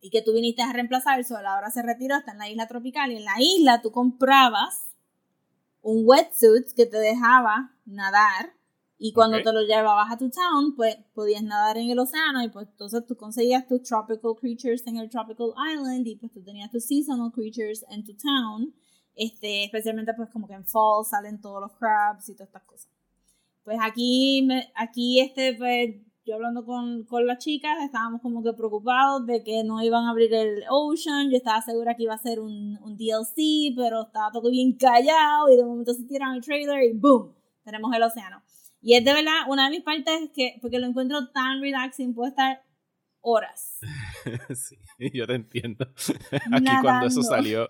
Y 0.00 0.10
que 0.10 0.22
tú 0.22 0.32
viniste 0.32 0.62
a 0.62 0.72
reemplazar, 0.72 1.22
solo 1.24 1.48
ahora 1.48 1.70
se 1.70 1.82
retiró, 1.82 2.16
está 2.16 2.32
en 2.32 2.38
la 2.38 2.48
isla 2.48 2.66
tropical. 2.66 3.12
Y 3.12 3.16
en 3.16 3.24
la 3.24 3.36
isla 3.38 3.82
tú 3.82 3.92
comprabas 3.92 4.88
un 5.82 6.02
wetsuit 6.06 6.72
que 6.74 6.86
te 6.86 6.96
dejaba 6.98 7.74
nadar 7.84 8.54
y 8.98 9.12
cuando 9.12 9.36
Ok. 9.36 9.44
te 9.44 9.52
lo 9.52 9.60
llevabas 9.60 10.10
a 10.10 10.16
tu 10.16 10.30
town, 10.30 10.74
pues 10.74 10.96
podías 11.14 11.42
nadar 11.42 11.76
en 11.76 11.90
el 11.90 11.98
océano 11.98 12.42
y 12.42 12.48
pues 12.48 12.68
entonces 12.68 13.04
tú 13.06 13.16
conseguías 13.16 13.66
tus 13.68 13.82
tropical 13.82 14.34
creatures 14.40 14.86
en 14.86 14.96
el 14.96 15.10
tropical 15.10 15.52
island 15.72 16.06
y 16.06 16.16
pues 16.16 16.32
tú 16.32 16.42
tenías 16.42 16.70
tus 16.70 16.86
seasonal 16.86 17.30
creatures 17.30 17.84
en 17.90 18.04
tu 18.04 18.16
town. 18.16 18.74
Este, 19.14 19.64
especialmente 19.64 20.12
pues 20.14 20.30
como 20.30 20.46
que 20.48 20.54
en 20.54 20.64
fall 20.64 21.04
salen 21.04 21.40
todos 21.40 21.60
los 21.60 21.72
crabs 21.76 22.28
y 22.28 22.34
todas 22.34 22.48
estas 22.48 22.64
cosas. 22.64 22.95
Pues 23.66 23.78
aquí, 23.82 24.44
me- 24.46 24.70
aquí 24.76 25.18
este, 25.18 25.52
pues 25.54 25.96
yo 26.24 26.36
hablando 26.36 26.64
con, 26.64 27.02
con 27.04 27.26
las 27.26 27.38
chicas, 27.38 27.76
estábamos 27.84 28.20
como 28.22 28.40
que 28.44 28.52
preocupados 28.52 29.26
de 29.26 29.42
que 29.42 29.64
no 29.64 29.82
iban 29.82 30.04
a 30.04 30.10
abrir 30.10 30.32
el 30.34 30.62
Ocean. 30.70 31.32
Yo 31.32 31.36
estaba 31.36 31.60
segura 31.62 31.96
que 31.96 32.04
iba 32.04 32.14
a 32.14 32.18
ser 32.18 32.38
un, 32.38 32.78
un 32.80 32.96
DLC, 32.96 33.74
pero 33.76 34.06
estaba 34.06 34.30
todo 34.30 34.52
bien 34.52 34.76
callado 34.76 35.50
y 35.52 35.56
de 35.56 35.64
momento 35.64 35.92
se 35.94 36.04
tiran 36.04 36.36
el 36.36 36.42
trailer 36.42 36.84
y 36.84 36.96
¡boom! 36.96 37.34
Tenemos 37.64 37.92
el 37.92 38.04
océano. 38.04 38.40
Y 38.80 38.94
es 38.94 39.04
de 39.04 39.12
verdad 39.12 39.32
una 39.48 39.64
de 39.64 39.70
mis 39.70 39.82
partes 39.82 40.30
que, 40.32 40.58
porque 40.62 40.78
lo 40.78 40.86
encuentro 40.86 41.32
tan 41.32 41.60
relaxing, 41.60 42.14
puedo 42.14 42.28
estar 42.28 42.62
horas. 43.20 43.80
sí, 44.54 44.76
yo 45.12 45.26
te 45.26 45.34
entiendo. 45.34 45.86
Aquí 46.52 46.64
cuando 46.82 47.06
eso 47.08 47.20
Nadando. 47.20 47.68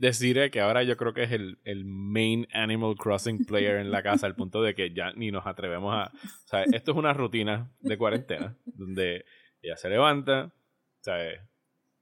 Salió, 0.00 0.08
deciré 0.08 0.50
que 0.50 0.60
ahora 0.60 0.82
yo 0.82 0.96
creo 0.96 1.12
que 1.12 1.24
es 1.24 1.32
el, 1.32 1.58
el 1.64 1.84
main 1.84 2.46
Animal 2.52 2.96
Crossing 2.96 3.44
player 3.44 3.76
en 3.76 3.90
la 3.90 4.02
casa, 4.02 4.26
al 4.26 4.34
punto 4.34 4.62
de 4.62 4.74
que 4.74 4.92
ya 4.92 5.12
ni 5.12 5.30
nos 5.30 5.46
atrevemos 5.46 5.94
a... 5.94 6.10
O 6.14 6.48
sea, 6.48 6.64
esto 6.64 6.92
es 6.92 6.96
una 6.96 7.12
rutina 7.12 7.70
de 7.80 7.98
cuarentena, 7.98 8.56
donde 8.64 9.24
ella 9.62 9.76
se 9.76 9.88
levanta, 9.88 10.52
¿sabes? 11.00 11.40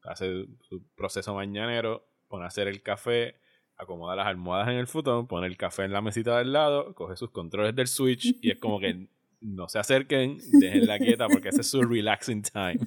hace 0.04 0.46
su 0.68 0.86
proceso 0.94 1.34
mañanero, 1.34 2.08
pone 2.28 2.44
a 2.44 2.48
hacer 2.48 2.68
el 2.68 2.82
café, 2.82 3.36
acomoda 3.76 4.16
las 4.16 4.26
almohadas 4.26 4.68
en 4.68 4.76
el 4.76 4.86
futón, 4.86 5.26
pone 5.26 5.46
el 5.46 5.56
café 5.56 5.84
en 5.84 5.92
la 5.92 6.00
mesita 6.00 6.38
del 6.38 6.52
lado, 6.52 6.94
coge 6.94 7.16
sus 7.16 7.30
controles 7.30 7.74
del 7.74 7.86
Switch 7.86 8.36
y 8.40 8.50
es 8.50 8.58
como 8.58 8.80
que 8.80 9.08
no 9.40 9.68
se 9.68 9.78
acerquen, 9.78 10.38
déjenla 10.60 10.98
quieta 10.98 11.28
porque 11.28 11.50
ese 11.50 11.60
es 11.60 11.70
su 11.70 11.82
relaxing 11.82 12.42
time. 12.42 12.78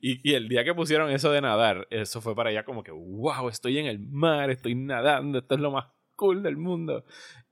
Y, 0.00 0.28
y 0.28 0.34
el 0.34 0.48
día 0.48 0.64
que 0.64 0.74
pusieron 0.74 1.10
eso 1.10 1.30
de 1.32 1.40
nadar, 1.40 1.86
eso 1.90 2.20
fue 2.20 2.34
para 2.34 2.50
allá 2.50 2.64
como 2.64 2.82
que, 2.82 2.92
wow, 2.92 3.48
estoy 3.48 3.78
en 3.78 3.86
el 3.86 3.98
mar, 3.98 4.50
estoy 4.50 4.74
nadando, 4.74 5.38
esto 5.38 5.54
es 5.54 5.60
lo 5.60 5.70
más 5.70 5.86
cool 6.16 6.42
del 6.42 6.56
mundo. 6.56 7.04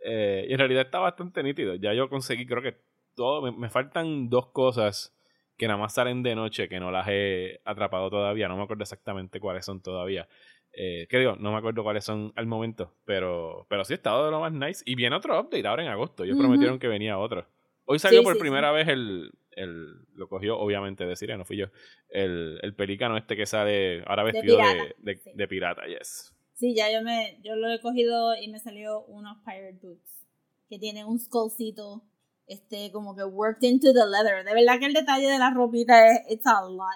Eh, 0.05 0.47
y 0.49 0.53
en 0.53 0.59
realidad 0.59 0.83
está 0.83 0.99
bastante 0.99 1.43
nítido. 1.43 1.75
Ya 1.75 1.95
yo 1.95 2.09
conseguí, 2.09 2.47
creo 2.47 2.63
que 2.63 2.77
todo, 3.15 3.43
me, 3.43 3.53
me 3.53 3.71
faltan 3.71 4.29
dos 4.29 4.49
cosas 4.53 5.17
que 5.57 5.67
nada 5.67 5.79
más 5.79 5.95
salen 5.95 6.23
de 6.23 6.35
noche, 6.35 6.69
que 6.69 6.81
no 6.81 6.91
las 6.91 7.07
he 7.09 7.61
atrapado 7.65 8.11
todavía, 8.11 8.49
no 8.49 8.57
me 8.57 8.65
acuerdo 8.65 8.83
exactamente 8.83 9.39
cuáles 9.39 9.65
son 9.65 9.81
todavía. 9.83 10.29
Eh, 10.73 11.07
¿Qué 11.09 11.19
digo? 11.19 11.37
No 11.37 11.53
me 11.53 11.59
acuerdo 11.59 11.83
cuáles 11.83 12.05
son 12.05 12.33
al 12.35 12.47
momento, 12.47 12.95
pero, 13.05 13.67
pero 13.69 13.85
sí, 13.85 13.95
está 13.95 14.25
de 14.25 14.31
lo 14.31 14.41
más 14.41 14.53
nice. 14.53 14.83
Y 14.87 14.95
viene 14.95 15.15
otro 15.15 15.39
update 15.39 15.67
ahora 15.67 15.83
en 15.83 15.91
agosto. 15.91 16.25
Ellos 16.25 16.39
prometieron 16.39 16.79
que 16.79 16.89
venía 16.89 17.19
otro. 17.19 17.47
Hoy 17.93 17.99
salió 17.99 18.21
Sí, 18.21 18.25
por 18.25 18.35
sí, 18.35 18.41
primera 18.41 18.73
vez 18.73 18.89
el, 18.89 19.31
el. 19.51 20.07
Lo 20.15 20.27
cogió, 20.27 20.59
obviamente, 20.59 21.05
de 21.05 21.15
Siria, 21.15 21.37
no 21.37 21.45
fui 21.45 21.59
yo. 21.59 21.67
El, 22.09 22.59
el 22.63 22.75
pelícano 22.75 23.19
este 23.19 23.37
que 23.37 23.45
sale 23.45 24.03
ahora 24.07 24.23
vestido 24.23 24.57
de, 24.57 24.63
pirata, 24.63 24.95
de, 24.97 25.17
sí. 25.19 25.31
de 25.35 25.49
pirata, 25.49 25.83
yes. 25.87 26.35
Sí, 26.55 26.75
ya 26.75 26.91
yo 26.91 27.03
me 27.03 27.39
yo 27.43 27.55
lo 27.55 27.71
he 27.71 27.81
cogido 27.83 28.35
y 28.35 28.49
me 28.49 28.59
salió 28.61 29.03
unos 29.03 29.37
pirate 29.45 29.79
boots 29.83 30.27
que 30.71 30.79
tienen 30.79 31.07
un 31.07 31.21
skullcito 31.21 32.03
este 32.47 32.91
como 32.93 33.15
que 33.15 33.25
worked 33.25 33.69
into 33.69 33.93
the 33.93 34.07
leather. 34.07 34.43
De 34.43 34.55
verdad 34.55 34.79
que 34.79 34.87
el 34.87 34.95
detalle 34.95 35.29
de 35.29 35.39
la 35.39 35.51
ropita 35.51 36.07
es 36.07 36.21
it's 36.31 36.47
a 36.47 36.63
lot. 36.63 36.89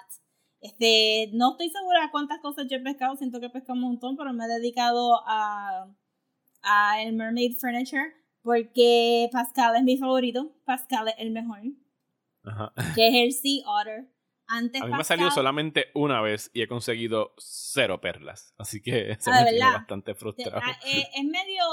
Este, 0.61 1.29
no 1.33 1.51
estoy 1.51 1.69
segura 1.69 2.01
de 2.01 2.11
cuántas 2.11 2.39
cosas 2.39 2.65
yo 2.67 2.77
he 2.77 2.81
pescado, 2.81 3.15
siento 3.17 3.39
que 3.39 3.45
he 3.45 3.49
pescado 3.51 3.73
un 3.73 3.81
montón, 3.81 4.17
pero 4.17 4.33
me 4.33 4.45
he 4.45 4.47
dedicado 4.47 5.21
a 5.27 5.93
a 6.63 7.03
el 7.03 7.13
mermaid 7.13 7.55
furniture 7.59 8.15
porque 8.47 9.27
Pascal 9.33 9.75
es 9.75 9.83
mi 9.83 9.97
favorito, 9.97 10.55
Pascal 10.63 11.09
es 11.09 11.15
el 11.17 11.31
mejor, 11.31 11.59
Ajá. 12.45 12.71
que 12.95 13.09
es 13.09 13.13
el 13.15 13.31
Sea 13.33 13.67
Otter. 13.69 14.07
Antes 14.49 14.81
A 14.81 14.85
mí 14.85 14.91
me 14.93 14.99
ha 14.99 15.03
salido 15.03 15.29
solamente 15.31 15.87
una 15.93 16.21
vez 16.21 16.49
y 16.53 16.61
he 16.61 16.69
conseguido 16.69 17.33
cero 17.37 17.99
perlas. 17.99 18.53
Así 18.57 18.81
que 18.81 19.11
eso 19.11 19.29
Ah, 19.33 19.39
¿de 19.39 19.43
me 19.43 19.51
tiene 19.51 19.65
bastante 19.73 20.13
Te- 20.13 20.17
frustrado. 20.17 20.61
eh, 20.85 21.03
es 21.13 21.25
medio 21.25 21.63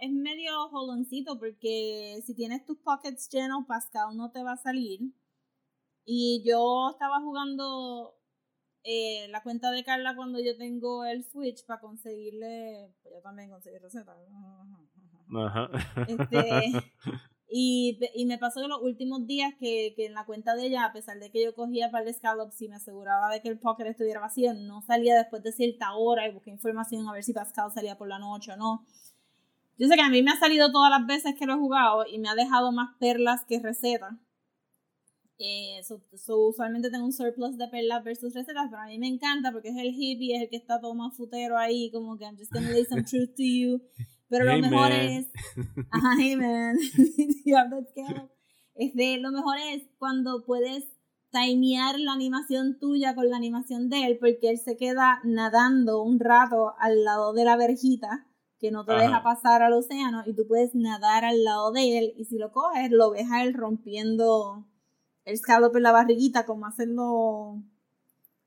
es 0.00 0.12
medio 0.12 0.68
joloncito 0.68 1.36
porque 1.40 2.20
si 2.24 2.36
tienes 2.36 2.64
tus 2.64 2.78
pockets 2.78 3.28
llenos 3.28 3.66
Pascal 3.66 4.16
no 4.16 4.30
te 4.30 4.44
va 4.44 4.52
a 4.52 4.56
salir 4.56 5.00
y 6.04 6.44
yo 6.46 6.90
estaba 6.92 7.18
jugando 7.20 8.16
eh, 8.84 9.26
la 9.30 9.42
cuenta 9.42 9.72
de 9.72 9.82
Carla 9.82 10.14
cuando 10.14 10.38
yo 10.38 10.56
tengo 10.56 11.04
el 11.04 11.24
Switch 11.24 11.66
para 11.66 11.80
conseguirle 11.80 12.94
pues 13.02 13.16
yo 13.16 13.20
también 13.22 13.50
conseguí 13.50 13.78
recetas 13.78 14.16
Ajá. 15.34 15.70
este, 16.06 16.70
y, 17.48 17.98
y 18.14 18.26
me 18.26 18.38
pasó 18.38 18.60
que 18.60 18.68
los 18.68 18.82
últimos 18.82 19.26
días 19.26 19.52
que, 19.58 19.92
que 19.96 20.06
en 20.06 20.14
la 20.14 20.24
cuenta 20.24 20.54
de 20.56 20.66
ella, 20.66 20.84
a 20.84 20.92
pesar 20.92 21.18
de 21.18 21.30
que 21.30 21.42
yo 21.44 21.54
cogía 21.54 21.90
para 21.90 22.04
el 22.08 22.14
scallops 22.14 22.60
y 22.62 22.68
me 22.68 22.76
aseguraba 22.76 23.28
de 23.32 23.40
que 23.42 23.48
el 23.48 23.58
pocket 23.58 23.86
estuviera 23.86 24.20
vacío, 24.20 24.54
no 24.54 24.82
salía 24.82 25.16
después 25.16 25.42
de 25.42 25.52
cierta 25.52 25.94
hora 25.94 26.26
y 26.28 26.32
busqué 26.32 26.50
información 26.50 27.08
a 27.08 27.12
ver 27.12 27.22
si 27.24 27.32
Pascal 27.32 27.70
salía 27.72 27.96
por 27.98 28.08
la 28.08 28.18
noche 28.18 28.52
o 28.52 28.56
no. 28.56 28.86
Yo 29.78 29.88
sé 29.88 29.94
que 29.94 30.02
a 30.02 30.10
mí 30.10 30.22
me 30.22 30.30
ha 30.32 30.38
salido 30.38 30.70
todas 30.72 30.90
las 30.90 31.06
veces 31.06 31.34
que 31.38 31.46
lo 31.46 31.54
he 31.54 31.58
jugado 31.58 32.04
y 32.06 32.18
me 32.18 32.28
ha 32.28 32.34
dejado 32.34 32.70
más 32.70 32.96
perlas 32.98 33.44
que 33.46 33.58
recetas. 33.60 34.12
Eh, 35.38 35.80
so- 35.84 36.02
so, 36.18 36.48
usualmente 36.48 36.90
tengo 36.90 37.06
un 37.06 37.14
surplus 37.14 37.56
de 37.56 37.66
perlas 37.68 38.04
versus 38.04 38.34
recetas, 38.34 38.66
pero 38.68 38.82
a 38.82 38.86
mí 38.86 38.98
me 38.98 39.08
encanta 39.08 39.50
porque 39.52 39.70
es 39.70 39.76
el 39.78 39.94
hippie, 39.94 40.36
es 40.36 40.42
el 40.42 40.50
que 40.50 40.56
está 40.56 40.78
todo 40.78 40.94
más 40.94 41.16
futero 41.16 41.56
ahí, 41.56 41.90
como 41.90 42.18
que 42.18 42.24
I'm 42.26 42.36
just 42.36 42.52
gonna 42.52 42.68
lay 42.70 42.84
some 42.84 43.02
truth 43.10 43.34
to 43.36 43.42
you. 43.42 43.80
Pero 44.30 44.46
lo 44.46 44.52
Hey, 44.52 44.62
mejor 44.62 44.88
man. 44.90 44.92
es. 44.92 45.26
Ajá, 45.90 46.10
hey 46.18 46.36
man. 46.36 46.78
You 47.44 47.56
have 47.56 47.70
that 47.70 47.88
scale. 47.90 48.30
Este, 48.76 49.18
lo 49.18 49.32
mejor 49.32 49.56
es 49.72 49.82
cuando 49.98 50.44
puedes 50.46 50.84
timear 51.32 51.98
la 52.00 52.12
animación 52.12 52.78
tuya 52.78 53.14
con 53.14 53.28
la 53.30 53.36
animación 53.36 53.88
de 53.90 54.04
él, 54.06 54.18
porque 54.18 54.50
él 54.50 54.58
se 54.58 54.76
queda 54.78 55.20
nadando 55.24 56.02
un 56.02 56.18
rato 56.20 56.74
al 56.78 57.04
lado 57.04 57.32
de 57.34 57.44
la 57.44 57.56
verjita 57.56 58.26
que 58.60 58.70
no 58.70 58.84
te 58.84 58.92
Ajá. 58.92 59.02
deja 59.02 59.22
pasar 59.22 59.62
al 59.62 59.72
océano 59.74 60.22
y 60.26 60.34
tú 60.34 60.46
puedes 60.48 60.74
nadar 60.74 61.24
al 61.24 61.44
lado 61.44 61.72
de 61.72 61.98
él 61.98 62.14
y 62.16 62.24
si 62.26 62.38
lo 62.38 62.52
coges 62.52 62.90
lo 62.90 63.10
ves 63.10 63.30
a 63.30 63.42
él 63.44 63.54
rompiendo 63.54 64.66
el 65.24 65.36
scallop 65.38 65.74
en 65.76 65.82
la 65.84 65.92
barriguita 65.92 66.44
como 66.46 66.66
hacen 66.66 66.94
los 66.94 67.56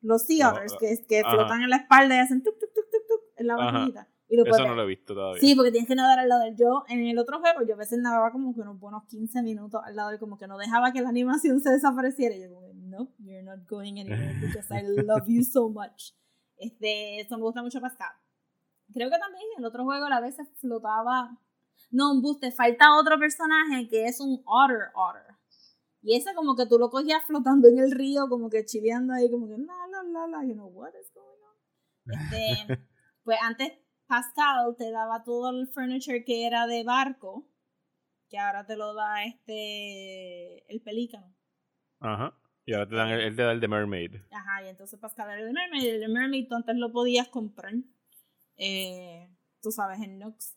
los 0.02 0.22
sea 0.24 0.50
otters 0.52 0.76
que, 0.80 1.04
que 1.08 1.20
ajá. 1.22 1.32
flotan 1.32 1.62
en 1.64 1.70
la 1.72 1.78
espalda 1.78 2.16
y 2.16 2.20
hacen 2.20 2.44
tuk 2.44 2.60
tuk 2.60 2.74
tuk 2.74 2.86
tuk 2.92 3.08
tuk 3.08 3.22
en 3.38 3.48
la 3.48 3.54
Ajá. 3.56 3.66
barriguita 3.66 4.08
y 4.34 4.36
lo 4.36 4.46
Eso 4.46 4.50
puedes 4.50 4.68
no 4.68 4.74
lo 4.74 4.82
he 4.82 4.88
visto 4.88 5.14
todavía. 5.14 5.40
Sí, 5.40 5.54
porque 5.54 5.70
tienes 5.70 5.88
que 5.88 5.94
nadar 5.94 6.18
al 6.18 6.28
lado 6.28 6.42
del 6.42 6.58
yo. 6.58 6.84
En 6.88 7.06
el 7.06 7.20
otro 7.20 7.40
juego, 7.40 7.60
yo 7.68 7.76
a 7.76 7.78
veces 7.78 8.00
nadaba 8.00 8.32
como 8.32 8.56
que 8.56 8.62
unos 8.62 8.80
buenos 8.80 9.04
15 9.06 9.44
minutos 9.44 9.80
al 9.86 9.96
lado 9.96 10.10
del 10.10 10.18
como 10.18 10.40
que 10.40 10.48
no 10.48 10.58
dejaba 10.58 10.92
que 10.92 11.02
la 11.02 11.10
animación 11.10 11.62
se 11.62 11.70
desapareciera. 11.70 12.36
Y 12.36 12.42
yo 12.42 12.50
como, 12.52 12.74
no, 12.74 13.14
you're 13.20 13.44
not 13.44 13.60
going 13.70 14.00
anywhere 14.00 14.34
because 14.42 14.74
I 14.74 14.82
love 15.06 15.28
you 15.28 15.44
so 15.44 15.70
much. 15.70 16.16
Este, 16.58 17.20
eso 17.20 17.38
me 17.38 17.44
gusta 17.44 17.62
mucho 17.62 17.80
Pascal. 17.80 18.10
Creo 18.92 19.12
que 19.12 19.20
también 19.20 19.44
en 19.56 19.64
el 19.64 19.66
otro 19.68 19.84
juego 19.84 20.08
a 20.08 20.20
veces 20.20 20.48
flotaba. 20.60 21.38
No, 21.92 22.12
un 22.12 22.24
bus, 22.24 22.40
te 22.40 22.52
falta 22.52 22.98
otro 22.98 23.20
personaje 23.20 23.88
que 23.88 24.06
es 24.06 24.20
un 24.20 24.42
otter 24.48 24.90
otter. 24.96 25.36
Y 26.02 26.16
ese 26.16 26.34
como 26.34 26.56
que 26.56 26.66
tú 26.66 26.80
lo 26.80 26.90
cogías 26.90 27.22
flotando 27.28 27.68
en 27.68 27.78
el 27.78 27.92
río, 27.92 28.28
como 28.30 28.50
que 28.50 28.66
chileando 28.66 29.14
ahí, 29.14 29.30
como 29.30 29.48
que 29.48 29.60
la 29.60 29.74
la 29.92 30.02
la 30.02 30.28
la, 30.28 30.44
you 30.44 30.56
know, 30.56 30.70
what 30.70 30.92
is 31.00 31.14
going 31.14 31.40
on? 31.44 32.20
Este, 32.20 32.88
pues 33.24 33.38
antes 33.44 33.83
Pascal 34.16 34.76
te 34.78 34.92
daba 34.92 35.24
todo 35.24 35.50
el 35.50 35.68
furniture 35.68 36.24
que 36.24 36.46
era 36.46 36.68
de 36.68 36.84
barco, 36.84 37.48
que 38.30 38.38
ahora 38.38 38.64
te 38.66 38.76
lo 38.78 38.94
da 38.94 39.24
este 39.26 40.72
el 40.72 40.82
pelícano. 40.82 41.34
Ajá. 42.00 42.36
Y 42.66 42.74
ahora 42.74 42.88
te 42.88 42.96
dan 42.96 43.10
el, 43.10 43.22
el 43.22 43.36
de, 43.36 43.52
el 43.52 43.60
de 43.60 43.68
Mermaid. 43.68 44.16
Ajá, 44.32 44.64
y 44.64 44.70
entonces 44.70 45.00
Pascal 45.00 45.30
era 45.32 45.40
el 45.42 45.48
de 45.48 45.54
Mermaid, 45.54 45.86
el 45.96 46.00
de 46.00 46.08
Mermaid 46.08 46.48
tú 46.48 46.56
antes 46.56 46.76
lo 46.76 46.92
podías 46.92 47.28
comprar. 47.30 47.74
Eh, 48.58 49.30
tú 49.62 49.72
sabes, 49.72 50.00
en 50.02 50.20
Nux. 50.20 50.56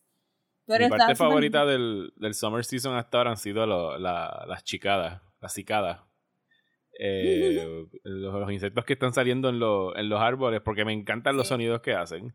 Pero 0.66 0.84
Mi 0.84 0.90
parte 0.90 1.14
favorita 1.14 1.64
del, 1.64 2.12
del 2.16 2.34
Summer 2.34 2.64
Season 2.64 2.94
hasta 2.96 3.18
ahora 3.18 3.30
han 3.30 3.36
sido 3.38 3.66
lo- 3.66 3.98
la- 3.98 4.44
las 4.46 4.64
chicadas, 4.64 5.22
las 5.40 5.52
cicadas. 5.54 6.00
Eh, 6.98 7.64
los, 8.04 8.34
los 8.34 8.52
insectos 8.52 8.84
que 8.84 8.92
están 8.92 9.14
saliendo 9.14 9.48
en, 9.48 9.58
lo- 9.58 9.96
en 9.96 10.08
los 10.08 10.20
árboles, 10.20 10.60
porque 10.60 10.84
me 10.84 10.92
encantan 10.92 11.36
los 11.36 11.48
sonidos 11.48 11.80
que 11.80 11.94
hacen. 11.94 12.34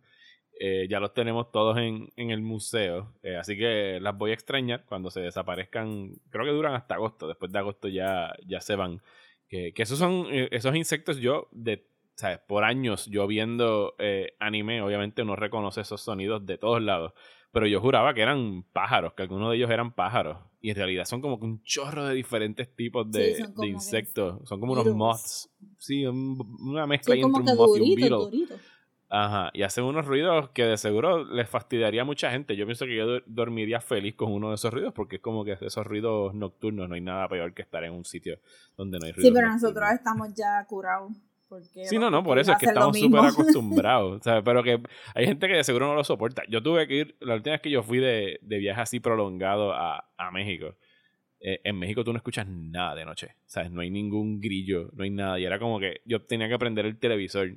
Eh, 0.64 0.86
ya 0.88 1.00
los 1.00 1.12
tenemos 1.16 1.52
todos 1.52 1.78
en, 1.80 2.10
en 2.18 2.30
el 2.30 2.42
museo, 2.42 3.14
eh, 3.24 3.36
así 3.36 3.58
que 3.58 3.98
las 4.00 4.16
voy 4.16 4.30
a 4.30 4.36
extrañar 4.36 4.86
cuando 4.86 5.10
se 5.10 5.20
desaparezcan. 5.22 6.12
Creo 6.30 6.46
que 6.46 6.52
duran 6.52 6.76
hasta 6.76 6.94
agosto, 6.96 7.28
después 7.28 7.52
de 7.52 7.58
agosto 7.58 7.88
ya, 7.88 8.32
ya 8.46 8.62
se 8.62 8.76
van. 8.76 9.02
Que, 9.50 9.74
que 9.74 9.82
esos 9.84 9.98
son 9.98 10.28
eh, 10.30 10.50
esos 10.52 10.76
insectos 10.76 11.18
yo 11.18 11.48
de 11.52 11.84
¿sabes? 12.16 12.40
por 12.48 12.64
años 12.64 13.08
yo 13.08 13.26
viendo 13.26 13.96
eh, 13.98 14.34
anime 14.40 14.82
obviamente 14.84 15.24
uno 15.24 15.36
reconoce 15.36 15.82
esos 15.82 16.00
sonidos 16.02 16.46
de 16.46 16.58
todos 16.58 16.82
lados 16.82 17.14
pero 17.52 17.66
yo 17.68 17.82
juraba 17.82 18.14
que 18.14 18.22
eran 18.22 18.64
pájaros 18.72 19.14
que 19.14 19.24
algunos 19.24 19.50
de 19.50 19.58
ellos 19.58 19.70
eran 19.72 19.92
pájaros 19.94 20.38
y 20.62 20.70
en 20.70 20.76
realidad 20.78 21.04
son 21.06 21.20
como 21.22 21.38
que 21.40 21.46
un 21.48 21.62
chorro 21.64 22.06
de 22.06 22.14
diferentes 22.16 22.74
tipos 22.76 23.12
de, 23.12 23.34
Sí, 23.36 23.68
insectos 23.68 24.48
son 24.48 24.60
como 24.62 24.72
unos 24.74 24.86
moths 24.96 25.50
sí 25.80 26.06
un- 26.06 26.38
una 26.62 26.86
mezcla 26.88 27.16
Sí, 27.16 27.22
entre 27.22 27.42
un 27.42 27.46
moth 27.58 27.78
y 27.78 27.82
un 27.82 27.88
beetle. 27.96 28.10
Ajá, 29.14 29.50
y 29.54 29.64
hacen 29.64 29.84
unos 29.84 30.06
ruidos 30.06 30.52
que 30.52 30.64
de 30.64 30.78
seguro 30.78 31.26
les 31.26 31.50
fastidiaría 31.50 32.04
a 32.04 32.06
mucha 32.06 32.32
gente. 32.32 32.56
Yo 32.56 32.66
pienso 32.66 32.86
que 32.86 32.96
yo 32.96 33.20
dormiría 33.26 33.82
feliz 33.82 34.16
con 34.16 34.32
uno 34.32 34.50
de 34.50 34.56
esos 34.56 34.74
ruidos 34.74 34.94
porque 34.94 35.18
es 35.18 35.22
como 35.22 35.44
que 35.44 35.58
esos 35.60 35.86
ruidos 35.86 36.34
nocturnos 36.34 36.88
no 36.88 36.96
hay 36.96 37.02
nada 37.02 37.28
peor 37.28 37.54
que 37.54 37.62
estar 37.62 37.84
en 37.84 37.92
un 37.92 38.06
sitio 38.06 38.40
donde 38.78 39.00
no 39.00 39.06
hay 39.06 39.12
ruidos 39.12 39.28
Sí, 39.28 39.34
pero 39.34 39.48
nocturnos. 39.48 39.62
nosotros 39.76 39.92
estamos 39.92 40.30
ya 40.34 40.66
curados. 40.66 41.12
Porque 41.50 41.86
Sí, 41.86 42.00
no, 42.00 42.10
no, 42.10 42.24
por 42.24 42.40
eso 42.40 42.54
es 42.54 42.58
que 42.58 42.68
estamos 42.68 42.98
súper 42.98 43.20
acostumbrados. 43.26 44.24
¿sabes? 44.24 44.44
Pero 44.46 44.64
que 44.64 44.82
hay 45.14 45.26
gente 45.26 45.46
que 45.50 45.56
de 45.56 45.64
seguro 45.66 45.88
no 45.88 45.96
lo 45.96 46.06
soporta. 46.06 46.44
Yo 46.48 46.64
tuve 46.64 46.88
que 46.88 46.96
ir, 46.96 47.16
la 47.20 47.36
última 47.36 47.52
vez 47.56 47.62
que 47.62 47.70
yo 47.70 47.84
fui 47.84 47.98
de, 48.00 48.40
de 48.42 48.58
viaje 48.60 48.80
así 48.80 49.02
prolongado 49.02 49.74
a, 49.74 50.10
a 50.18 50.32
México, 50.32 50.78
eh, 51.42 51.60
en 51.66 51.78
México 51.78 52.06
tú 52.06 52.14
no 52.14 52.18
escuchas 52.18 52.48
nada 52.48 52.96
de 52.96 53.04
noche. 53.04 53.36
¿Sabes? 53.46 53.72
No 53.72 53.82
hay 53.82 53.92
ningún 53.92 54.40
grillo, 54.40 54.90
no 54.94 55.04
hay 55.04 55.10
nada. 55.10 55.38
Y 55.38 55.44
era 55.44 55.60
como 55.60 55.82
que 55.82 56.00
yo 56.06 56.22
tenía 56.22 56.48
que 56.48 56.58
prender 56.58 56.86
el 56.86 56.98
televisor 56.98 57.50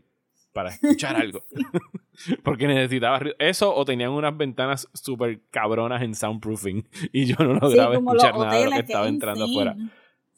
para 0.54 0.70
escuchar 0.74 1.16
algo. 1.16 1.42
Porque 2.44 2.66
necesitaba. 2.66 3.20
Eso 3.38 3.74
o 3.74 3.84
tenían 3.84 4.10
unas 4.12 4.34
ventanas 4.36 4.88
súper 4.94 5.42
cabronas 5.50 6.00
en 6.02 6.14
soundproofing 6.14 6.88
y 7.12 7.26
yo 7.26 7.36
no 7.40 7.54
Sí, 7.54 7.60
lograba 7.60 7.94
como 7.96 8.14
escuchar 8.14 8.38
nada 8.38 8.54
de 8.58 8.64
lo 8.64 8.70
que 8.70 8.78
estaba 8.78 9.04
es 9.06 9.12
entrando 9.12 9.46
insane. 9.46 9.70
afuera. 9.70 9.90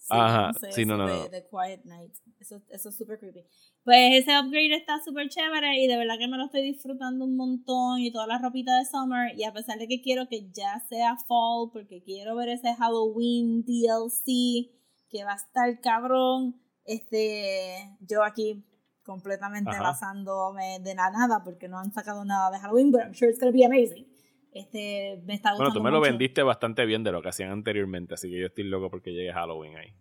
Ajá, 0.08 0.52
sé, 0.52 0.72
sí, 0.72 0.84
no, 0.84 0.96
no, 0.96 1.06
de, 1.06 1.14
no. 1.14 1.28
Quiet 1.30 1.84
Night. 1.84 2.12
Eso, 2.40 2.62
eso 2.70 2.88
es 2.88 2.96
súper 2.96 3.18
creepy. 3.18 3.44
Pues 3.84 4.22
ese 4.22 4.38
upgrade 4.38 4.74
está 4.74 5.00
súper 5.04 5.28
chévere 5.28 5.82
y 5.82 5.86
de 5.88 5.96
verdad 5.96 6.14
que 6.18 6.28
me 6.28 6.36
lo 6.36 6.46
estoy 6.46 6.62
disfrutando 6.62 7.24
un 7.24 7.36
montón 7.36 8.00
y 8.00 8.10
toda 8.12 8.26
la 8.26 8.38
ropita 8.38 8.78
de 8.78 8.84
summer 8.84 9.32
y 9.36 9.44
a 9.44 9.52
pesar 9.52 9.78
de 9.78 9.86
que 9.88 10.00
quiero 10.00 10.28
que 10.28 10.48
ya 10.52 10.80
sea 10.88 11.16
fall 11.28 11.70
porque 11.72 12.02
quiero 12.02 12.36
ver 12.36 12.48
ese 12.50 12.74
Halloween 12.74 13.64
DLC 13.64 14.70
que 15.10 15.24
va 15.24 15.32
a 15.32 15.36
estar 15.36 15.80
cabrón, 15.80 16.56
este, 16.84 17.96
yo 18.00 18.24
aquí 18.24 18.64
completamente 19.06 19.70
Ajá. 19.70 19.82
basándome 19.82 20.80
de 20.80 20.94
la 20.94 21.10
nada 21.10 21.42
porque 21.44 21.68
no 21.68 21.78
han 21.78 21.92
sacado 21.92 22.24
nada 22.24 22.50
de 22.50 22.58
Halloween, 22.58 22.90
but 22.90 23.00
I'm 23.02 23.14
sure 23.14 23.30
it's 23.30 23.40
gonna 23.40 23.52
be 23.52 23.64
amazing. 23.64 24.06
Este, 24.52 25.22
me 25.24 25.34
está 25.34 25.50
Bueno, 25.50 25.66
gustando 25.66 25.78
tú 25.80 25.82
me 25.84 25.90
lo 25.90 26.00
vendiste 26.00 26.42
bastante 26.42 26.84
bien 26.86 27.04
de 27.04 27.12
lo 27.12 27.22
que 27.22 27.28
hacían 27.28 27.50
anteriormente, 27.52 28.14
así 28.14 28.28
que 28.28 28.38
yo 28.40 28.46
estoy 28.46 28.64
loco 28.64 28.90
porque 28.90 29.12
llegue 29.12 29.32
Halloween 29.32 29.76
ahí. 29.76 29.94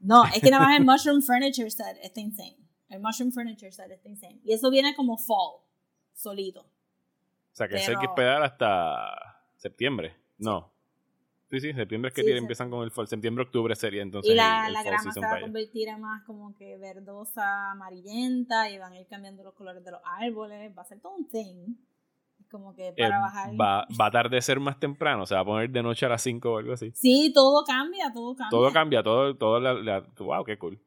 No, 0.00 0.24
es 0.26 0.40
que 0.40 0.50
nada 0.50 0.64
más 0.66 0.78
el 0.78 0.84
Mushroom 0.86 1.22
Furniture 1.22 1.70
Set 1.70 1.96
está 2.02 2.20
insane. 2.20 2.56
El 2.88 3.00
Mushroom 3.00 3.32
Furniture 3.32 3.70
Set 3.72 3.90
está 3.90 4.08
insane. 4.08 4.40
Y 4.44 4.52
eso 4.52 4.70
viene 4.70 4.94
como 4.96 5.16
fall, 5.16 5.62
solito. 6.12 6.60
O 6.62 7.52
sea, 7.52 7.68
que 7.68 7.76
eso 7.76 7.90
hay 7.92 7.96
que 7.96 8.00
Pero- 8.00 8.10
esperar 8.12 8.42
hasta 8.42 9.42
septiembre. 9.56 10.16
No. 10.38 10.69
Sí, 11.50 11.60
sí, 11.60 11.72
septiembre 11.72 12.08
es 12.10 12.14
que 12.14 12.20
Sí, 12.20 12.26
tiene- 12.26 12.38
empiezan 12.40 12.70
con 12.70 12.84
el 12.84 12.90
fall. 12.92 13.08
Septiembre, 13.08 13.44
octubre 13.44 13.74
sería 13.74 14.02
entonces 14.02 14.30
y 14.32 14.36
la, 14.36 14.62
el, 14.62 14.66
el 14.68 14.72
la 14.74 14.82
grama 14.84 15.12
se 15.12 15.20
va 15.20 15.34
a 15.36 15.40
convertir 15.40 15.88
en 15.88 16.00
más 16.00 16.22
como 16.24 16.54
que 16.54 16.76
verdosa, 16.78 17.72
amarillenta 17.72 18.70
y 18.70 18.78
van 18.78 18.92
a 18.92 19.00
ir 19.00 19.06
cambiando 19.08 19.42
los 19.42 19.54
colores 19.54 19.84
de 19.84 19.90
los 19.90 20.00
árboles. 20.04 20.72
Va 20.76 20.82
a 20.82 20.84
ser 20.84 21.00
todo 21.00 21.14
un 21.16 21.28
thing. 21.28 21.74
Como 22.50 22.74
que 22.74 22.88
Eh, 22.88 22.94
para 22.96 23.20
bajar. 23.20 23.50
va, 23.60 23.86
va 24.00 24.04
a 24.04 24.08
atardecer 24.08 24.58
más 24.60 24.78
temprano, 24.80 25.24
se 25.26 25.34
va 25.34 25.40
a 25.40 25.44
poner 25.44 25.70
de 25.70 25.82
noche 25.82 26.06
a 26.06 26.08
las 26.08 26.22
5 26.22 26.52
o 26.52 26.58
algo 26.58 26.72
así. 26.72 26.90
Sí, 26.94 27.32
todo 27.34 27.64
cambia, 27.64 28.12
todo 28.12 28.34
cambia. 28.34 28.50
Todo 28.50 28.72
cambia, 28.72 29.02
todo, 29.02 29.36
todo 29.36 29.60
la, 29.60 29.74
la- 29.74 30.06
wow, 30.18 30.44
qué 30.44 30.58
cool. 30.58 30.80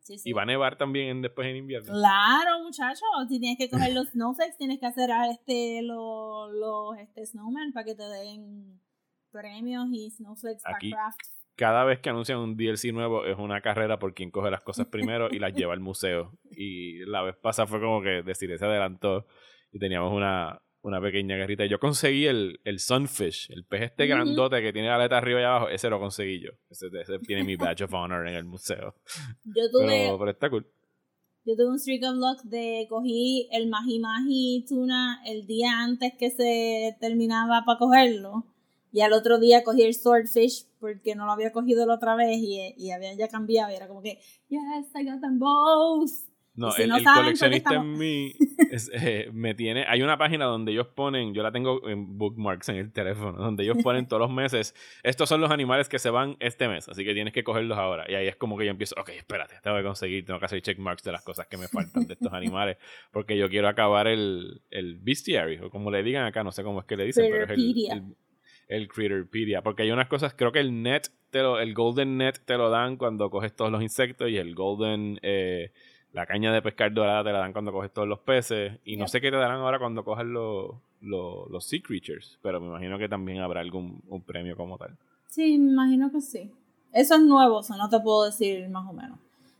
Sí, 0.00 0.18
sí. 0.18 0.30
Y 0.30 0.32
va 0.32 0.42
a 0.42 0.46
nevar 0.46 0.76
también 0.78 1.20
después 1.22 1.48
en 1.48 1.56
invierno. 1.56 1.92
Claro, 1.92 2.60
muchachos. 2.62 3.02
Si 3.28 3.40
tienes 3.40 3.58
que 3.58 3.68
coger 3.68 3.92
los 3.92 4.08
snowflakes, 4.12 4.56
tienes 4.56 4.78
que 4.78 4.86
hacer 4.86 5.10
a 5.10 5.30
este, 5.30 5.82
los, 5.82 6.52
los 6.52 6.96
este, 6.98 7.26
snowman 7.26 7.72
para 7.72 7.84
que 7.84 7.94
te 7.96 8.04
den 8.04 8.80
premios 9.36 9.86
y 9.92 10.10
snowflakes 10.10 10.62
para 10.62 10.76
Aquí- 10.76 10.90
craft. 10.90 11.18
Cada 11.56 11.84
vez 11.84 12.00
que 12.00 12.10
anuncian 12.10 12.38
un 12.38 12.54
DLC 12.54 12.92
nuevo 12.92 13.24
es 13.24 13.38
una 13.38 13.62
carrera 13.62 13.98
por 13.98 14.12
quien 14.12 14.30
coge 14.30 14.50
las 14.50 14.60
cosas 14.60 14.88
primero 14.88 15.28
y 15.30 15.38
las 15.38 15.54
lleva 15.54 15.72
al 15.72 15.80
museo. 15.80 16.32
Y 16.50 16.98
la 17.06 17.22
vez 17.22 17.34
pasada 17.36 17.66
fue 17.66 17.80
como 17.80 18.02
que 18.02 18.22
decir, 18.22 18.50
se 18.58 18.64
adelantó 18.64 19.26
y 19.72 19.78
teníamos 19.78 20.12
una, 20.12 20.60
una 20.82 21.00
pequeña 21.00 21.34
guerrita. 21.36 21.64
Yo 21.64 21.78
conseguí 21.80 22.26
el, 22.26 22.60
el 22.64 22.78
Sunfish, 22.78 23.50
el 23.50 23.64
pez 23.64 23.82
este 23.84 24.06
grandote 24.06 24.60
que 24.60 24.72
tiene 24.74 24.88
la 24.88 24.96
aleta 24.96 25.16
arriba 25.16 25.40
y 25.40 25.44
abajo. 25.44 25.68
Ese 25.70 25.88
lo 25.88 25.98
conseguí 25.98 26.40
yo. 26.40 26.50
Ese, 26.68 26.88
ese 27.00 27.18
tiene 27.20 27.42
mi 27.42 27.56
badge 27.56 27.84
of 27.84 27.94
honor 27.94 28.28
en 28.28 28.34
el 28.34 28.44
museo. 28.44 28.94
Yo 29.44 29.70
tuve, 29.72 29.86
Pero, 29.86 30.18
pero 30.18 30.30
está 30.32 30.50
cool. 30.50 30.66
yo 31.46 31.54
tuve 31.56 31.68
un 31.70 31.78
streak 31.78 32.02
of 32.04 32.16
luck 32.16 32.42
de 32.44 32.86
cogí 32.90 33.48
el 33.52 33.68
Mahi 33.68 33.98
Mahi 33.98 34.64
tuna 34.68 35.22
el 35.24 35.46
día 35.46 35.80
antes 35.82 36.12
que 36.18 36.30
se 36.30 36.96
terminaba 37.00 37.62
para 37.64 37.78
cogerlo. 37.78 38.44
Y 38.96 39.02
al 39.02 39.12
otro 39.12 39.38
día 39.38 39.62
cogí 39.62 39.82
el 39.82 39.92
Swordfish 39.92 40.68
porque 40.80 41.14
no 41.14 41.26
lo 41.26 41.32
había 41.32 41.52
cogido 41.52 41.84
la 41.84 41.96
otra 41.96 42.16
vez 42.16 42.38
y, 42.38 42.72
y 42.78 42.92
había 42.92 43.12
ya 43.12 43.28
cambiado. 43.28 43.70
Y 43.70 43.74
era 43.74 43.88
como 43.88 44.00
que, 44.00 44.20
yes, 44.48 44.90
I 44.94 45.04
got 45.04 45.20
them 45.20 45.38
both. 45.38 46.10
No, 46.54 46.70
si 46.70 46.84
el, 46.84 46.88
no 46.88 46.96
el 46.96 47.04
coleccionista 47.04 47.74
en 47.74 47.98
mí 47.98 48.32
es, 48.70 48.90
eh, 48.94 49.28
me 49.34 49.54
tiene. 49.54 49.84
Hay 49.86 50.00
una 50.00 50.16
página 50.16 50.46
donde 50.46 50.72
ellos 50.72 50.86
ponen, 50.86 51.34
yo 51.34 51.42
la 51.42 51.52
tengo 51.52 51.86
en 51.86 52.16
bookmarks 52.16 52.70
en 52.70 52.76
el 52.76 52.90
teléfono, 52.90 53.32
donde 53.36 53.64
ellos 53.64 53.76
ponen 53.82 54.08
todos 54.08 54.18
los 54.18 54.30
meses. 54.30 54.74
Estos 55.02 55.28
son 55.28 55.42
los 55.42 55.50
animales 55.50 55.90
que 55.90 55.98
se 55.98 56.08
van 56.08 56.38
este 56.40 56.66
mes, 56.66 56.88
así 56.88 57.04
que 57.04 57.12
tienes 57.12 57.34
que 57.34 57.44
cogerlos 57.44 57.76
ahora. 57.76 58.06
Y 58.08 58.14
ahí 58.14 58.26
es 58.28 58.36
como 58.36 58.56
que 58.56 58.64
yo 58.64 58.70
empiezo, 58.70 58.94
ok, 58.98 59.10
espérate, 59.10 59.56
tengo 59.62 59.76
que 59.76 59.82
conseguir, 59.82 60.24
tengo 60.24 60.38
que 60.38 60.46
hacer 60.46 60.62
checkmarks 60.62 61.02
de 61.02 61.12
las 61.12 61.22
cosas 61.22 61.48
que 61.48 61.58
me 61.58 61.68
faltan 61.68 62.06
de 62.06 62.14
estos 62.14 62.32
animales, 62.32 62.78
porque 63.10 63.36
yo 63.36 63.50
quiero 63.50 63.68
acabar 63.68 64.06
el, 64.06 64.62
el 64.70 64.96
bestiary, 64.96 65.58
o 65.58 65.68
como 65.68 65.90
le 65.90 66.02
digan 66.02 66.24
acá, 66.24 66.42
no 66.42 66.50
sé 66.50 66.62
cómo 66.62 66.80
es 66.80 66.86
que 66.86 66.96
le 66.96 67.04
dicen, 67.04 67.26
pero 67.30 67.44
es 67.44 67.50
el, 67.50 67.74
el, 67.90 68.16
el 68.68 68.88
Critterpedia, 68.88 69.62
porque 69.62 69.82
hay 69.82 69.90
unas 69.90 70.08
cosas, 70.08 70.34
creo 70.34 70.52
que 70.52 70.60
el 70.60 70.82
net, 70.82 71.08
te 71.30 71.42
lo, 71.42 71.58
el 71.58 71.74
Golden 71.74 72.16
Net 72.18 72.38
te 72.44 72.56
lo 72.56 72.70
dan 72.70 72.96
cuando 72.96 73.30
coges 73.30 73.54
todos 73.54 73.70
los 73.70 73.82
insectos 73.82 74.30
y 74.30 74.36
el 74.36 74.54
Golden. 74.54 75.18
Eh, 75.22 75.72
la 76.12 76.24
caña 76.24 76.50
de 76.50 76.62
pescar 76.62 76.94
dorada 76.94 77.24
te 77.24 77.32
la 77.32 77.40
dan 77.40 77.52
cuando 77.52 77.72
coges 77.72 77.92
todos 77.92 78.08
los 78.08 78.20
peces. 78.20 78.78
Y 78.84 78.96
no 78.96 79.06
sé 79.06 79.20
qué 79.20 79.30
te 79.30 79.36
darán 79.36 79.60
ahora 79.60 79.78
cuando 79.78 80.02
coges 80.02 80.24
los, 80.24 80.76
los, 81.02 81.50
los 81.50 81.66
Sea 81.66 81.82
Creatures. 81.82 82.38
Pero 82.40 82.58
me 82.58 82.68
imagino 82.68 82.98
que 82.98 83.06
también 83.06 83.40
habrá 83.40 83.60
algún 83.60 84.00
un 84.08 84.22
premio 84.22 84.56
como 84.56 84.78
tal. 84.78 84.96
Sí, 85.28 85.58
me 85.58 85.72
imagino 85.72 86.10
que 86.10 86.22
sí. 86.22 86.50
Eso 86.92 87.16
es 87.16 87.20
nuevo, 87.20 87.60
eso 87.60 87.76
no 87.76 87.90
te 87.90 88.00
puedo 88.00 88.24
decir 88.24 88.66
más 88.70 88.88
o 88.88 88.94
menos. 88.94 89.18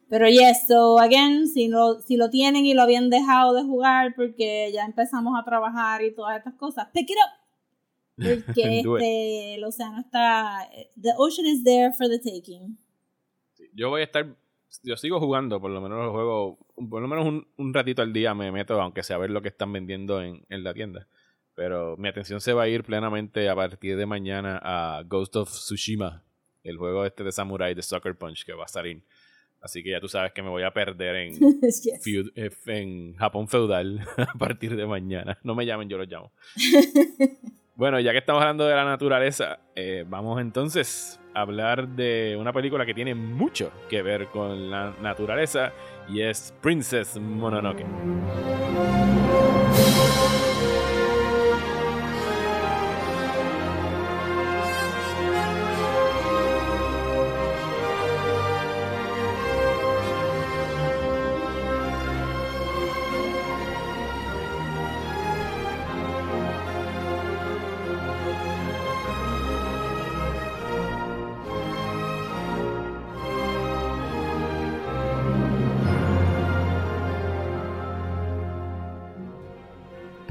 Pero 0.09 0.29
yes, 0.29 0.67
so 0.67 0.99
again, 0.99 1.47
si 1.47 1.69
lo, 1.69 2.01
si 2.01 2.17
lo 2.17 2.31
tienen 2.31 2.65
y 2.65 2.73
lo 2.73 2.83
habían 2.83 3.11
dejado 3.11 3.53
de 3.53 3.63
jugar 3.63 4.15
porque 4.15 4.71
ya 4.73 4.87
empezamos 4.87 5.39
a 5.39 5.45
trabajar 5.45 6.03
y 6.03 6.15
todas 6.15 6.39
estas 6.39 6.55
cosas, 6.55 6.89
pick 6.95 7.11
it 7.11 7.17
up. 7.17 7.46
Porque 8.17 8.81
este, 8.81 9.55
el 9.55 9.65
océano 9.65 10.01
está. 10.01 10.69
The 11.01 11.11
ocean 11.17 11.47
is 11.47 11.63
there 11.65 11.93
for 11.93 12.09
the 12.09 12.19
taking. 12.19 12.77
Yo 13.75 13.91
voy 13.91 14.01
a 14.01 14.05
estar. 14.05 14.27
Yo 14.83 14.97
sigo 14.97 15.19
jugando, 15.21 15.61
por 15.61 15.71
lo 15.71 15.81
menos 15.81 15.99
los 16.05 16.13
juegos. 16.13 16.59
Por 16.91 17.01
lo 17.03 17.09
menos 17.09 17.27
un, 17.27 17.47
un 17.57 17.73
ratito 17.75 18.03
al 18.03 18.13
día 18.13 18.35
me 18.35 18.53
meto, 18.53 18.81
aunque 18.81 19.03
sea 19.03 19.17
a 19.17 19.19
ver 19.21 19.31
lo 19.31 19.41
que 19.43 19.49
están 19.49 19.73
vendiendo 19.73 20.23
en, 20.23 20.45
en 20.49 20.65
la 20.65 20.75
tienda. 20.75 21.07
Pero 21.55 21.97
mi 21.97 22.09
atención 22.09 22.41
se 22.41 22.53
va 22.53 22.65
a 22.65 22.69
ir 22.69 22.85
plenamente 22.85 23.49
a 23.49 23.55
partir 23.55 23.97
de 23.97 24.05
mañana 24.05 24.61
a 24.63 25.03
Ghost 25.05 25.37
of 25.37 25.49
Tsushima, 25.51 26.23
el 26.65 26.77
juego 26.77 27.07
este 27.07 27.25
de 27.25 27.33
Samurai 27.33 27.75
de 27.75 27.83
Sucker 27.83 28.15
Punch 28.15 28.45
que 28.45 28.53
va 28.53 28.65
a 28.65 28.69
salir. 28.69 29.01
Así 29.63 29.83
que 29.83 29.91
ya 29.91 30.01
tú 30.01 30.07
sabes 30.09 30.33
que 30.33 30.43
me 30.43 30.51
voy 30.51 30.63
a 30.65 30.71
perder 30.73 31.17
en, 31.17 31.33
Yes. 31.63 31.83
feud- 32.05 32.31
eh, 32.37 32.51
en 32.67 33.15
Japón 33.17 33.49
feudal 33.49 34.07
a 34.19 34.35
partir 34.39 34.77
de 34.77 34.87
mañana. 34.87 35.39
No 35.43 35.55
me 35.55 35.65
llamen, 35.65 35.89
yo 35.89 35.97
los 35.97 36.07
llamo. 36.09 36.31
Bueno, 37.77 38.01
ya 38.01 38.13
que 38.13 38.19
estamos 38.19 38.41
hablando 38.41 38.67
de 38.67 38.75
la 38.75 38.85
naturaleza, 38.85 39.59
eh, 39.75 40.05
vamos 40.09 40.41
entonces 40.41 41.21
a 41.35 41.43
hablar 41.43 41.89
de 41.89 42.37
una 42.41 42.53
película 42.53 42.87
que 42.87 42.95
tiene 42.95 43.15
mucho 43.15 43.71
que 43.91 44.01
ver 44.01 44.29
con 44.29 44.71
la 44.71 44.95
naturaleza 45.03 45.73
y 46.09 46.23
es 46.23 46.55
Princess 46.63 47.19
Mononoke. 47.19 47.85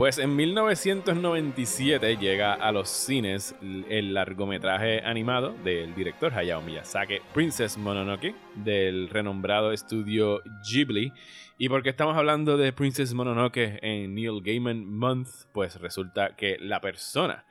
Pues 0.06 0.20
en 0.20 0.36
1997 0.36 2.18
llega 2.18 2.54
a 2.54 2.72
los 2.72 2.89
cines 2.89 3.56
el 3.89 4.13
largometraje 4.13 5.02
animado 5.02 5.56
del 5.63 5.96
director 5.96 6.32
Hayao 6.32 6.62
Miyazaki, 6.62 7.15
Princess 7.34 7.76
Mononoke, 7.76 8.36
del 8.54 9.10
renombrado 9.10 9.72
estudio 9.72 10.44
Ghibli. 10.63 11.12
¿Y 11.58 11.70
por 11.70 11.82
qué 11.82 11.89
estamos 11.89 12.15
hablando 12.15 12.56
de 12.56 12.72
Princess 12.72 13.15
Mononoke 13.15 13.80
en 13.82 14.13
Neil 14.13 14.44
Gaiman 14.44 14.86
Month? 14.86 15.30
Pues 15.52 15.82
resulta 15.82 16.36
que 16.36 16.60
la 16.60 16.82
persona 16.82 17.44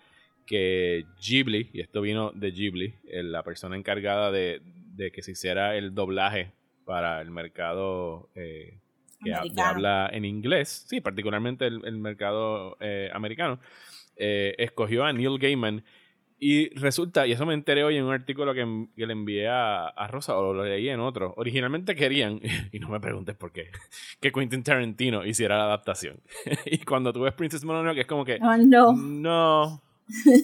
que 0.47 1.07
Ghibli, 1.21 1.71
y 1.73 1.81
esto 1.81 2.03
vino 2.03 2.31
de 2.37 2.53
Ghibli, 2.53 2.95
eh, 3.09 3.25
la 3.25 3.43
persona 3.43 3.77
encargada 3.77 4.31
de, 4.31 4.62
de 4.95 5.11
que 5.11 5.23
se 5.23 5.33
hiciera 5.33 5.75
el 5.75 5.93
doblaje 5.93 6.53
para 6.85 7.21
el 7.21 7.33
mercado 7.33 8.29
eh, 8.37 8.79
que 9.25 9.33
ha- 9.35 9.39
Americano. 9.39 9.69
habla 9.69 10.11
en 10.12 10.25
inglés, 10.25 10.85
sí, 10.89 11.01
particularmente 11.01 11.66
el, 11.66 11.81
el 11.85 11.99
mercado 11.99 12.77
eh, 12.81 13.11
americano, 13.12 13.59
eh, 14.16 14.55
escogió 14.59 15.05
a 15.05 15.12
Neil 15.12 15.39
Gaiman. 15.39 15.83
Y 16.39 16.68
resulta, 16.79 17.27
y 17.27 17.33
eso 17.33 17.47
me 17.47 17.55
enteré 17.55 17.85
hoy 17.85 17.97
en 17.97 18.05
un 18.05 18.12
artículo 18.12 18.53
que, 18.53 18.87
que 18.97 19.07
le 19.07 19.12
envié 19.12 19.49
a, 19.49 19.87
a 19.87 20.09
Rosa, 20.09 20.37
o 20.37 20.53
lo 20.53 20.64
leí 20.64 20.89
en 20.91 21.01
otro. 21.01 21.33
Originalmente 21.39 21.95
querían, 21.95 22.41
y 22.72 22.79
no 22.81 22.89
me 22.89 23.01
preguntes 23.01 23.35
por 23.35 23.51
qué, 23.53 23.70
que 24.20 24.31
Quentin 24.33 24.62
Tarantino 24.62 25.25
hiciera 25.25 25.57
la 25.57 25.64
adaptación. 25.64 26.20
y 26.66 26.79
cuando 26.79 27.12
tú 27.12 27.20
ves 27.22 27.33
Princess 27.33 27.64
Mononoke, 27.64 27.99
es 28.01 28.07
como 28.07 28.25
que, 28.25 28.39
Oh, 28.43 28.57
no. 28.59 28.93
no. 28.95 29.83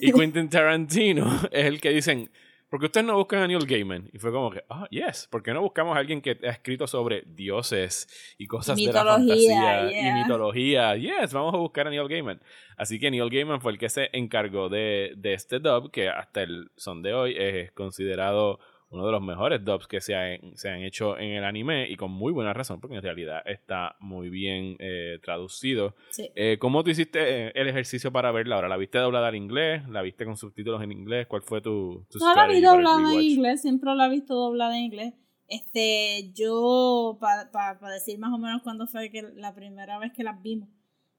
Y 0.01 0.11
Quentin 0.13 0.49
Tarantino 0.49 1.27
es 1.53 1.67
el 1.67 1.81
que 1.83 1.91
dicen, 1.91 2.31
¿por 2.71 2.79
qué 2.79 2.87
ustedes 2.87 3.07
no 3.07 3.17
buscan 3.17 3.43
a 3.43 3.47
Neil 3.49 3.67
Gaiman? 3.67 4.09
Y 4.13 4.19
fue 4.19 4.31
como 4.31 4.51
que, 4.51 4.65
ah, 4.71 4.87
yes, 4.91 5.27
¿por 5.29 5.43
qué 5.43 5.53
no 5.53 5.61
buscamos 5.61 5.97
a 5.97 5.99
alguien 5.99 6.23
que 6.23 6.39
ha 6.45 6.51
escrito 6.51 6.87
sobre 6.87 7.25
dioses 7.27 8.09
y 8.39 8.47
cosas 8.47 8.77
de 8.77 8.85
la 8.85 8.93
Mitología, 8.93 9.17
fantasía 9.17 9.91
yeah. 9.91 10.09
y 10.09 10.23
mitología? 10.23 10.97
Yes, 10.97 11.33
vamos 11.33 11.53
a 11.53 11.59
buscar 11.59 11.89
a 11.89 11.91
Neil 11.91 12.09
Gaiman. 12.09 12.41
Así 12.77 12.99
que 12.99 13.11
Neil 13.11 13.29
Gaiman 13.29 13.61
fue 13.61 13.73
el 13.73 13.79
que 13.79 13.89
se 13.89 14.09
encargó 14.13 14.69
de, 14.69 15.13
de 15.17 15.35
este 15.35 15.59
dub, 15.59 15.91
que 15.91 16.09
hasta 16.09 16.43
el 16.43 16.71
son 16.77 17.03
de 17.03 17.13
hoy 17.13 17.35
es 17.37 17.73
considerado 17.73 18.61
uno 18.91 19.07
de 19.07 19.13
los 19.13 19.23
mejores 19.23 19.65
dubs 19.65 19.87
que 19.87 20.01
se, 20.01 20.15
han- 20.15 20.57
se 20.57 20.69
han 20.69 20.83
hecho 20.83 21.17
en 21.19 21.31
el 21.33 21.45
anime 21.45 21.89
y 21.89 21.97
con 21.97 22.11
muy 22.11 22.33
buena 22.33 22.53
razón, 22.53 22.81
porque 22.81 22.97
en 22.97 23.03
realidad 23.03 23.41
está 23.47 23.97
muy 24.01 24.31
bien 24.31 24.77
eh, 24.81 25.19
traducido. 25.23 25.95
Sí. 26.11 26.29
Eh, 26.35 26.59
¿Cómo 26.59 26.83
tú 26.83 26.91
hiciste 26.91 27.47
eh, 27.49 27.53
el 27.55 27.69
ejercicio 27.69 28.11
para 28.13 28.33
verla 28.33 28.57
ahora? 28.57 28.69
¿La 28.69 28.77
viste 28.77 28.99
doblada 28.99 29.29
en 29.29 29.37
inglés? 29.37 29.89
¿La 29.89 30.03
viste 30.03 30.25
con 30.25 30.37
subtítulos 30.37 30.83
en 30.83 30.93
inglés? 30.93 31.27
¿Cuál 31.29 31.43
fue 31.43 31.61
tu, 31.61 32.05
tu 32.11 32.19
No 32.19 32.35
la 32.35 32.47
vi 32.49 32.61
doblada 32.61 33.13
en 33.15 33.23
inglés, 33.23 33.63
siempre 33.63 33.95
la 33.95 34.07
he 34.07 34.11
visto 34.11 34.35
doblada 34.35 34.77
en 34.77 34.85
inglés. 34.85 35.15
Este, 35.47 36.33
yo, 36.35 37.19
para 37.21 37.77
decir 37.93 38.19
más 38.19 38.33
o 38.33 38.39
menos 38.39 38.63
cuándo 38.63 38.87
fue 38.87 39.11
que 39.11 39.23
la 39.35 39.55
primera 39.55 39.99
vez 39.99 40.13
que 40.13 40.23
las 40.23 40.41
vimos, 40.43 40.69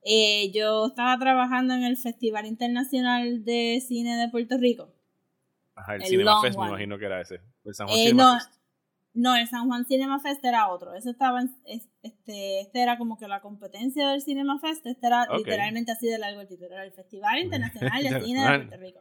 eh, 0.04 0.50
yo 0.52 0.86
estaba 0.86 1.18
trabajando 1.18 1.74
en 1.74 1.84
el 1.84 1.96
Festival 1.96 2.46
Internacional 2.46 3.44
de 3.44 3.80
Cine 3.86 4.16
de 4.16 4.28
Puerto 4.30 4.56
Rico. 4.58 4.94
Ajá, 5.74 5.96
el 5.96 6.02
El 6.02 6.08
Cinema 6.08 6.40
Fest 6.42 6.58
me 6.58 6.66
imagino 6.66 6.98
que 6.98 7.04
era 7.04 7.20
ese. 7.20 7.40
El 7.64 7.74
San 7.74 7.86
Juan 7.88 7.98
Eh, 7.98 8.02
Cinema 8.08 8.22
no, 8.34 8.38
Fest. 8.40 8.50
no, 9.14 9.36
el 9.36 9.48
San 9.48 9.66
Juan 9.68 9.84
Cinema 9.86 10.20
Fest 10.20 10.44
era 10.44 10.68
otro. 10.68 10.94
Ese 10.94 11.10
estaba 11.10 11.40
en- 11.40 11.54
es- 11.66 11.88
este, 12.02 12.60
este 12.60 12.82
era 12.82 12.98
como 12.98 13.18
que 13.18 13.28
la 13.28 13.40
competencia 13.40 14.08
del 14.08 14.20
Cinema 14.22 14.58
Fest. 14.58 14.86
Este 14.86 15.06
era 15.06 15.26
literalmente 15.38 15.92
así 15.92 16.06
de 16.08 16.18
largo 16.18 16.40
el 16.40 16.48
título. 16.48 16.72
Era 16.72 16.84
el 16.84 16.92
Festival 16.92 17.38
Internacional 17.42 18.02
de 18.02 18.20
Cine 18.24 18.40
de. 18.40 18.58
Puerto 18.58 18.76
Rico. 18.78 19.00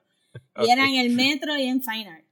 Y 0.66 0.70
era 0.70 0.86
en 0.88 0.96
el 0.96 1.14
metro 1.16 1.58
y 1.58 1.64
en 1.64 1.82
Fine 1.82 2.10
Arts. 2.10 2.31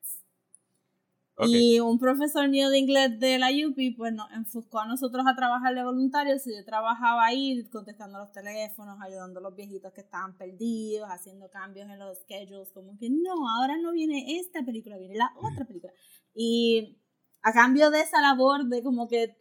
Ok. 1.39 1.49
Y 1.49 1.79
un 1.79 1.97
profesor 1.97 2.47
mío 2.49 2.69
de 2.69 2.77
inglés 2.77 3.19
de 3.19 3.39
la 3.39 3.49
UPI, 3.49 3.91
pues 3.91 4.13
nos 4.13 4.31
enfocó 4.31 4.79
a 4.79 4.87
nosotros 4.87 5.25
a 5.27 5.35
trabajar 5.35 5.73
de 5.73 5.83
voluntarios. 5.83 6.45
Y 6.45 6.55
yo 6.55 6.63
trabajaba 6.65 7.25
ahí 7.25 7.67
contestando 7.71 8.19
los 8.19 8.31
teléfonos, 8.31 8.99
ayudando 9.01 9.39
a 9.39 9.43
los 9.43 9.55
viejitos 9.55 9.91
que 9.93 10.01
estaban 10.01 10.37
perdidos, 10.37 11.09
haciendo 11.09 11.49
cambios 11.49 11.89
en 11.89 11.99
los 11.99 12.17
schedules. 12.19 12.71
Como 12.71 12.97
que 12.97 13.09
no, 13.09 13.49
ahora 13.57 13.77
no 13.81 13.91
viene 13.91 14.39
esta 14.39 14.63
película, 14.63 14.97
viene 14.97 15.15
la 15.15 15.31
otra 15.41 15.65
película. 15.65 15.93
Y 16.33 16.99
a 17.41 17.53
cambio 17.53 17.89
de 17.89 18.01
esa 18.01 18.21
labor 18.21 18.65
de 18.65 18.83
como 18.83 19.07
que 19.07 19.35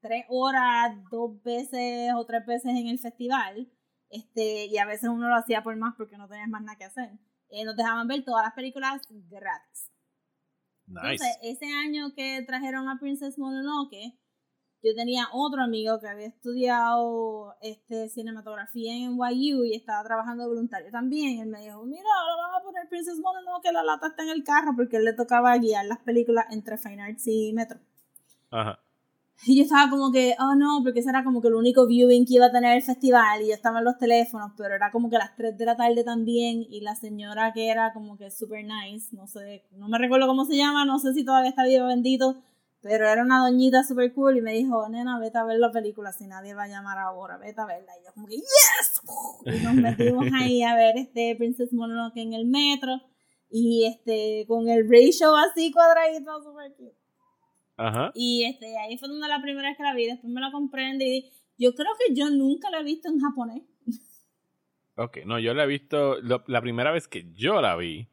tres 0.00 0.24
horas, 0.28 0.96
dos 1.10 1.42
veces 1.42 2.12
o 2.16 2.24
tres 2.24 2.46
veces 2.46 2.72
en 2.76 2.88
el 2.88 2.98
festival, 2.98 3.70
este, 4.10 4.66
y 4.66 4.78
a 4.78 4.86
veces 4.86 5.10
uno 5.10 5.28
lo 5.28 5.34
hacía 5.34 5.62
por 5.62 5.76
más 5.76 5.94
porque 5.96 6.16
no 6.16 6.28
tenías 6.28 6.48
más 6.48 6.62
nada 6.62 6.78
que 6.78 6.84
hacer, 6.84 7.10
eh, 7.50 7.64
nos 7.64 7.76
dejaban 7.76 8.08
ver 8.08 8.24
todas 8.24 8.44
las 8.44 8.54
películas 8.54 9.00
gratis. 9.10 9.90
Nice. 10.88 11.12
Entonces, 11.12 11.38
ese 11.42 11.66
año 11.66 12.14
que 12.14 12.42
trajeron 12.46 12.88
a 12.88 12.98
Princess 12.98 13.38
Mononoke, 13.38 14.18
yo 14.82 14.94
tenía 14.94 15.28
otro 15.32 15.62
amigo 15.62 15.98
que 15.98 16.08
había 16.08 16.26
estudiado 16.28 17.56
este, 17.60 18.08
cinematografía 18.08 18.94
en 18.94 19.16
NYU 19.16 19.64
y 19.64 19.74
estaba 19.74 20.04
trabajando 20.04 20.44
de 20.44 20.48
voluntario 20.48 20.90
también. 20.90 21.40
Él 21.40 21.48
me 21.48 21.60
dijo, 21.60 21.84
mira, 21.84 22.08
ahora 22.20 22.48
van 22.48 22.60
a 22.60 22.64
poner 22.64 22.88
Princess 22.88 23.18
Mononoke, 23.18 23.72
la 23.72 23.82
lata 23.82 24.08
está 24.08 24.22
en 24.22 24.30
el 24.30 24.44
carro, 24.44 24.74
porque 24.76 24.96
él 24.96 25.04
le 25.04 25.14
tocaba 25.14 25.56
guiar 25.58 25.84
las 25.86 25.98
películas 25.98 26.46
entre 26.50 26.78
Fine 26.78 27.02
Arts 27.02 27.26
y 27.26 27.52
Metro. 27.52 27.80
Ajá. 28.50 28.78
Y 29.46 29.56
yo 29.56 29.62
estaba 29.62 29.88
como 29.88 30.10
que, 30.10 30.34
oh 30.40 30.54
no, 30.56 30.80
porque 30.82 31.00
ese 31.00 31.10
era 31.10 31.22
como 31.22 31.40
que 31.40 31.48
el 31.48 31.54
único 31.54 31.86
viewing 31.86 32.26
que 32.26 32.34
iba 32.34 32.46
a 32.46 32.52
tener 32.52 32.76
el 32.76 32.82
festival 32.82 33.40
y 33.42 33.48
yo 33.48 33.54
estaba 33.54 33.78
en 33.78 33.84
los 33.84 33.96
teléfonos, 33.96 34.52
pero 34.56 34.74
era 34.74 34.90
como 34.90 35.08
que 35.08 35.16
las 35.16 35.36
3 35.36 35.56
de 35.56 35.64
la 35.64 35.76
tarde 35.76 36.02
también 36.02 36.66
y 36.68 36.80
la 36.80 36.96
señora 36.96 37.52
que 37.52 37.68
era 37.68 37.92
como 37.92 38.16
que 38.16 38.30
super 38.30 38.64
nice, 38.64 39.14
no 39.14 39.28
sé, 39.28 39.64
no 39.72 39.88
me 39.88 39.98
recuerdo 39.98 40.26
cómo 40.26 40.44
se 40.44 40.56
llama, 40.56 40.84
no 40.84 40.98
sé 40.98 41.14
si 41.14 41.24
todavía 41.24 41.50
está 41.50 41.64
vivo 41.64 41.86
bendito, 41.86 42.42
pero 42.80 43.08
era 43.08 43.22
una 43.22 43.40
doñita 43.40 43.84
super 43.84 44.12
cool 44.12 44.38
y 44.38 44.40
me 44.40 44.52
dijo, 44.52 44.88
nena, 44.88 45.18
vete 45.18 45.38
a 45.38 45.44
ver 45.44 45.58
la 45.58 45.70
película 45.70 46.12
si 46.12 46.26
nadie 46.26 46.54
va 46.54 46.64
a 46.64 46.68
llamar 46.68 46.98
ahora, 46.98 47.36
vete 47.38 47.60
a 47.60 47.66
verla. 47.66 47.92
Y 48.00 48.04
yo 48.04 48.12
como 48.14 48.26
que, 48.26 48.36
yes! 48.36 49.02
Y 49.44 49.64
nos 49.64 49.74
metimos 49.74 50.26
ahí 50.34 50.62
a 50.62 50.74
ver 50.74 50.96
este 50.96 51.34
Princess 51.36 51.72
Mononoke 51.72 52.18
en 52.18 52.34
el 52.34 52.46
metro 52.46 53.00
y 53.50 53.84
este 53.84 54.46
con 54.46 54.68
el 54.68 54.88
ratio 54.88 55.34
así 55.36 55.72
cuadradito, 55.72 56.42
super 56.42 56.72
cute. 56.74 57.07
Ajá. 57.78 58.10
Y 58.14 58.44
este, 58.44 58.76
ahí 58.78 58.98
fue 58.98 59.08
donde 59.08 59.28
la 59.28 59.40
primera 59.40 59.68
vez 59.68 59.76
que 59.76 59.82
la 59.84 59.94
vi, 59.94 60.06
después 60.06 60.30
me 60.32 60.40
la 60.40 60.50
compré 60.50 60.90
en 60.90 60.98
DVD. 60.98 61.24
Yo 61.56 61.74
creo 61.74 61.92
que 61.98 62.14
yo 62.14 62.28
nunca 62.30 62.70
la 62.70 62.80
he 62.80 62.84
visto 62.84 63.08
en 63.08 63.18
japonés. 63.20 63.62
Ok, 64.96 65.18
no, 65.26 65.38
yo 65.38 65.54
la 65.54 65.64
he 65.64 65.66
visto, 65.68 66.20
lo- 66.20 66.42
la 66.48 66.60
primera 66.60 66.90
vez 66.90 67.06
que 67.06 67.30
yo 67.32 67.60
la 67.62 67.76
vi, 67.76 68.08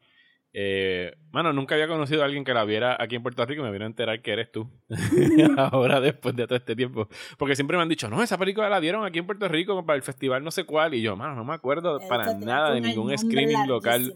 eh, 0.52 1.12
mano, 1.32 1.52
nunca 1.52 1.74
había 1.74 1.88
conocido 1.88 2.22
a 2.22 2.26
alguien 2.26 2.44
que 2.44 2.54
la 2.54 2.64
viera 2.64 2.96
aquí 2.98 3.16
en 3.16 3.22
Puerto 3.24 3.44
Rico 3.44 3.60
y 3.62 3.64
me 3.64 3.72
vino 3.72 3.84
a 3.84 3.88
enterar 3.88 4.22
que 4.22 4.30
eres 4.32 4.52
tú, 4.52 4.70
ahora 5.58 6.00
después 6.00 6.34
de 6.36 6.46
todo 6.46 6.56
este 6.56 6.76
tiempo, 6.76 7.08
porque 7.38 7.56
siempre 7.56 7.76
me 7.76 7.82
han 7.82 7.88
dicho, 7.88 8.08
no, 8.08 8.22
esa 8.22 8.38
película 8.38 8.68
la 8.70 8.80
dieron 8.80 9.04
aquí 9.04 9.18
en 9.18 9.26
Puerto 9.26 9.48
Rico 9.48 9.84
para 9.84 9.96
el 9.96 10.02
festival 10.02 10.44
no 10.44 10.50
sé 10.52 10.62
cuál, 10.64 10.94
y 10.94 11.02
yo, 11.02 11.16
mano, 11.16 11.34
no 11.34 11.44
me 11.44 11.54
acuerdo 11.54 11.98
para 12.08 12.24
nada 12.46 12.68
de 12.74 12.80
ningún 12.94 13.10
screening 13.18 13.56
local. 13.68 14.14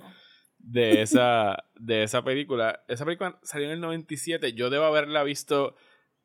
De 0.62 1.02
esa, 1.02 1.64
de 1.76 2.02
esa 2.02 2.22
película. 2.22 2.80
Esa 2.88 3.04
película 3.04 3.38
salió 3.42 3.66
en 3.66 3.72
el 3.74 3.80
97. 3.80 4.52
Yo 4.52 4.70
debo 4.70 4.84
haberla 4.84 5.22
visto 5.22 5.74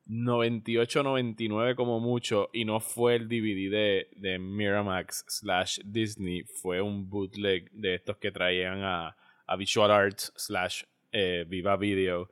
98, 0.06 1.02
99 1.02 1.74
como 1.74 2.00
mucho. 2.00 2.50
Y 2.52 2.64
no 2.64 2.80
fue 2.80 3.16
el 3.16 3.28
DVD 3.28 3.70
de, 3.70 4.08
de 4.16 4.38
Miramax 4.38 5.24
slash 5.28 5.80
Disney. 5.84 6.42
Fue 6.44 6.80
un 6.80 7.08
bootleg 7.08 7.70
de 7.72 7.94
estos 7.94 8.16
que 8.18 8.30
traían 8.30 8.82
a, 8.84 9.16
a 9.46 9.56
Visual 9.56 9.90
Arts 9.90 10.32
slash 10.36 10.82
eh, 11.12 11.44
Viva 11.48 11.76
Video. 11.76 12.28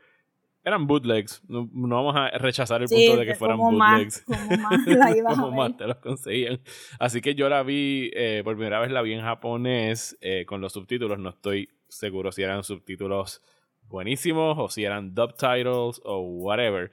Eran 0.67 0.87
bootlegs. 0.87 1.43
No, 1.47 1.69
no 1.75 1.97
vamos 1.97 2.17
a 2.17 2.31
rechazar 2.39 2.81
el 2.81 2.89
Sí, 2.89 3.07
punto 3.09 3.21
de 3.21 3.27
que 3.27 3.35
fueran 3.35 3.59
como 3.59 3.73
más, 3.73 4.25
bootlegs 4.27 4.47
como 4.49 4.63
más 4.63 4.87
la 4.87 5.11
ibas 5.17 5.33
a 5.39 5.41
como 5.43 5.49
ver. 5.51 5.59
más 5.71 5.77
te 5.77 5.87
los 5.87 5.97
conseguían. 5.99 6.61
Así 6.99 7.21
que 7.21 7.35
yo 7.35 7.51
la 7.51 7.63
vi, 7.63 8.11
eh, 8.15 8.41
por 8.45 8.55
primera 8.57 8.81
vez 8.81 8.91
la 8.91 9.03
vi 9.03 9.13
en 9.13 9.21
japonés 9.21 10.17
eh, 10.23 10.47
con 10.47 10.63
los 10.63 10.73
subtítulos. 10.73 11.19
No 11.19 11.31
estoy 11.31 11.69
seguro 11.95 12.33
si 12.33 12.43
eran 12.43 12.65
subtítulos 12.65 13.43
buenísimos 13.89 14.57
o 14.59 14.69
si 14.69 14.85
eran 14.85 15.15
dubtitles 15.15 16.01
o 16.05 16.21
whatever. 16.21 16.91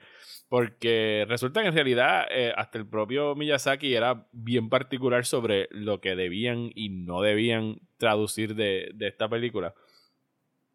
Porque 0.48 1.24
resulta 1.28 1.62
que 1.62 1.68
en 1.68 1.74
realidad 1.74 2.26
eh, 2.30 2.52
hasta 2.56 2.78
el 2.78 2.86
propio 2.86 3.34
Miyazaki 3.34 3.94
era 3.94 4.26
bien 4.32 4.68
particular 4.68 5.24
sobre 5.24 5.68
lo 5.70 6.00
que 6.00 6.14
debían 6.14 6.70
y 6.74 6.90
no 6.90 7.22
debían 7.22 7.78
traducir 7.96 8.54
de, 8.54 8.90
de 8.94 9.08
esta 9.08 9.28
película. 9.28 9.74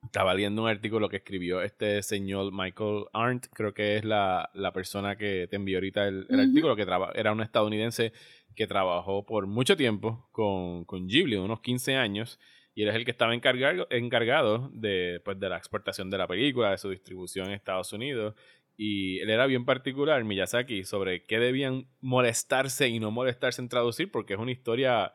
Estaba 0.03 0.33
leyendo 0.33 0.61
un 0.63 0.69
artículo 0.69 1.09
que 1.09 1.17
escribió 1.17 1.61
este 1.61 2.01
señor 2.01 2.51
Michael 2.53 3.05
Arndt, 3.13 3.47
creo 3.53 3.73
que 3.73 3.97
es 3.97 4.05
la, 4.05 4.49
la 4.53 4.71
persona 4.71 5.17
que 5.17 5.47
te 5.49 5.55
envió 5.57 5.77
ahorita 5.77 6.07
el, 6.07 6.25
artículo, 6.39 6.75
que 6.75 6.85
traba- 6.85 7.11
era 7.13 7.31
un 7.31 7.41
estadounidense 7.41 8.13
que 8.55 8.67
trabajó 8.67 9.25
por 9.25 9.47
mucho 9.47 9.75
tiempo 9.75 10.27
con, 10.31 10.85
con 10.85 11.07
Ghibli, 11.07 11.35
unos 11.35 11.59
15 11.61 11.95
años, 11.95 12.39
y 12.77 12.83
él 12.83 12.89
es 12.89 12.95
el 12.95 13.05
que 13.05 13.11
estaba 13.11 13.33
encargado, 13.33 13.87
encargado 13.89 14.69
de, 14.71 15.19
pues, 15.25 15.39
de 15.39 15.49
la 15.49 15.57
exportación 15.57 16.11
de 16.11 16.19
la 16.19 16.27
película, 16.27 16.69
de 16.69 16.77
su 16.77 16.91
distribución 16.91 17.47
en 17.47 17.53
Estados 17.53 17.91
Unidos, 17.91 18.35
y 18.77 19.17
él 19.21 19.31
era 19.31 19.47
bien 19.47 19.65
particular, 19.65 20.23
Miyazaki, 20.23 20.83
sobre 20.83 21.23
qué 21.25 21.39
debían 21.39 21.87
molestarse 22.01 22.87
y 22.87 22.99
no 22.99 23.09
molestarse 23.09 23.63
en 23.63 23.69
traducir, 23.69 24.11
porque 24.11 24.35
es 24.35 24.39
una 24.39 24.51
historia 24.51 25.11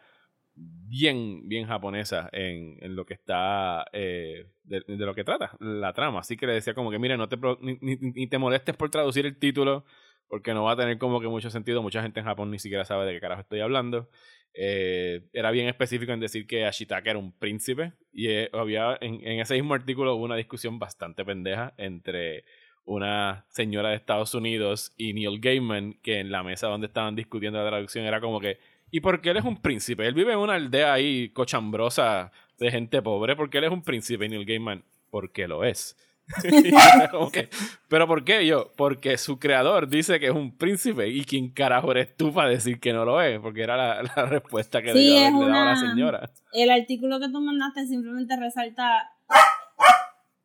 bien, 0.57 1.49
bien 1.49 1.67
japonesa 1.69 2.29
en, 2.33 2.77
en 2.81 2.97
lo 2.97 3.07
que 3.07 3.15
está, 3.15 3.85
eh, 3.93 4.47
de, 4.65 4.83
lo 4.89 5.15
que 5.15 5.23
trata, 5.23 5.57
la 5.61 5.93
trama. 5.93 6.19
Así 6.21 6.37
que 6.37 6.49
le 6.49 6.55
decía 6.55 6.75
como 6.75 6.91
que, 6.91 6.99
mire, 6.99 7.17
no 7.17 7.29
te, 7.29 7.37
ni- 7.61 7.79
ni 7.81 8.27
te 8.27 8.39
molestes 8.39 8.77
por 8.77 8.91
traducir 8.91 9.25
el 9.27 9.39
título, 9.39 9.85
porque 10.27 10.53
no 10.55 10.65
va 10.65 10.73
a 10.73 10.77
tener 10.77 10.99
como 10.99 11.21
que 11.21 11.29
mucho 11.29 11.49
sentido. 11.51 11.83
Mucha 11.83 12.03
gente 12.03 12.21
en 12.21 12.27
Japón 12.27 12.51
ni 12.51 12.59
siquiera 12.59 12.85
sabe 12.85 13.07
de 13.07 13.13
qué 13.13 13.21
carajo 13.21 13.43
estoy 13.43 13.61
hablando. 13.61 14.09
Eh, 14.55 15.23
era 15.33 15.51
bien 15.51 15.69
específico 15.69 16.13
en 16.13 16.21
decir 16.21 16.47
que 16.47 16.67
Ashitaka 16.67 17.11
era 17.11 17.19
un 17.19 17.33
príncipe, 17.33 17.93
y 18.13 18.29
eh, 18.29 18.51
había, 18.53 18.99
en, 19.01 19.27
en 19.27 19.41
ese 19.41 19.55
mismo 19.55 19.75
artículo 19.75 20.15
hubo 20.15 20.25
una 20.25 20.37
discusión 20.37 20.79
bastante 20.79 21.25
pendeja 21.25 21.73
entre 21.79 22.45
una 22.85 23.45
señora 23.49 23.91
de 23.91 23.97
Estados 23.97 24.35
Unidos 24.35 24.93
y 24.97 25.15
Neil 25.15 25.41
Gaiman, 25.41 25.95
que 26.03 26.19
en 26.21 26.31
la 26.31 26.43
mesa 26.43 26.67
donde 26.67 26.89
estaban 26.89 27.15
discutiendo 27.15 27.63
la 27.63 27.69
traducción 27.69 28.05
era 28.05 28.21
como 28.21 28.41
que, 28.41 28.59
¿y 28.91 29.01
por 29.01 29.21
qué 29.21 29.31
él 29.31 29.37
es 29.39 29.45
un 29.45 29.61
príncipe? 29.61 30.07
Él 30.07 30.15
vive 30.15 30.33
en 30.33 30.39
una 30.39 30.55
aldea 30.55 30.93
ahí 30.93 31.31
cochambrosa 31.31 32.33
de 32.59 32.71
gente 32.71 33.01
pobre, 33.03 33.37
¿por 33.37 33.51
qué 33.51 33.59
él 33.59 33.65
es 33.65 33.71
un 33.71 33.83
príncipe? 33.83 34.27
Y 34.27 34.29
Neil 34.29 34.45
Gaiman, 34.45 34.85
porque 35.11 35.49
lo 35.49 35.65
es. 35.65 35.97
¿Pero 37.89 38.07
por 38.07 38.25
qué 38.25 38.47
yo? 38.47 38.73
Porque 38.77 39.19
su 39.19 39.39
creador 39.39 39.89
dice 39.89 40.19
que 40.21 40.27
es 40.27 40.33
un 40.33 40.57
príncipe 40.57 41.09
y 41.09 41.25
quién 41.25 41.51
carajo 41.51 41.91
eres 41.93 42.17
tú 42.17 42.33
para 42.33 42.49
decir 42.49 42.81
que 42.81 42.93
no 42.93 43.05
lo 43.05 43.21
es, 43.21 43.39
porque 43.41 43.63
era 43.63 43.77
la, 43.77 44.03
la 44.03 44.27
respuesta 44.27 44.81
que 44.83 44.93
Sí, 44.93 44.99
debió 44.99 45.15
es 45.17 45.21
haberle 45.35 45.41
dado 45.53 45.53
a 45.53 45.65
la 45.65 45.73
una- 45.81 45.91
señora. 45.91 46.31
El 46.53 46.71
artículo 46.71 47.21
que 47.21 47.29
tú 47.29 47.41
mandaste 47.41 47.87
simplemente 47.87 48.37
resalta 48.37 49.11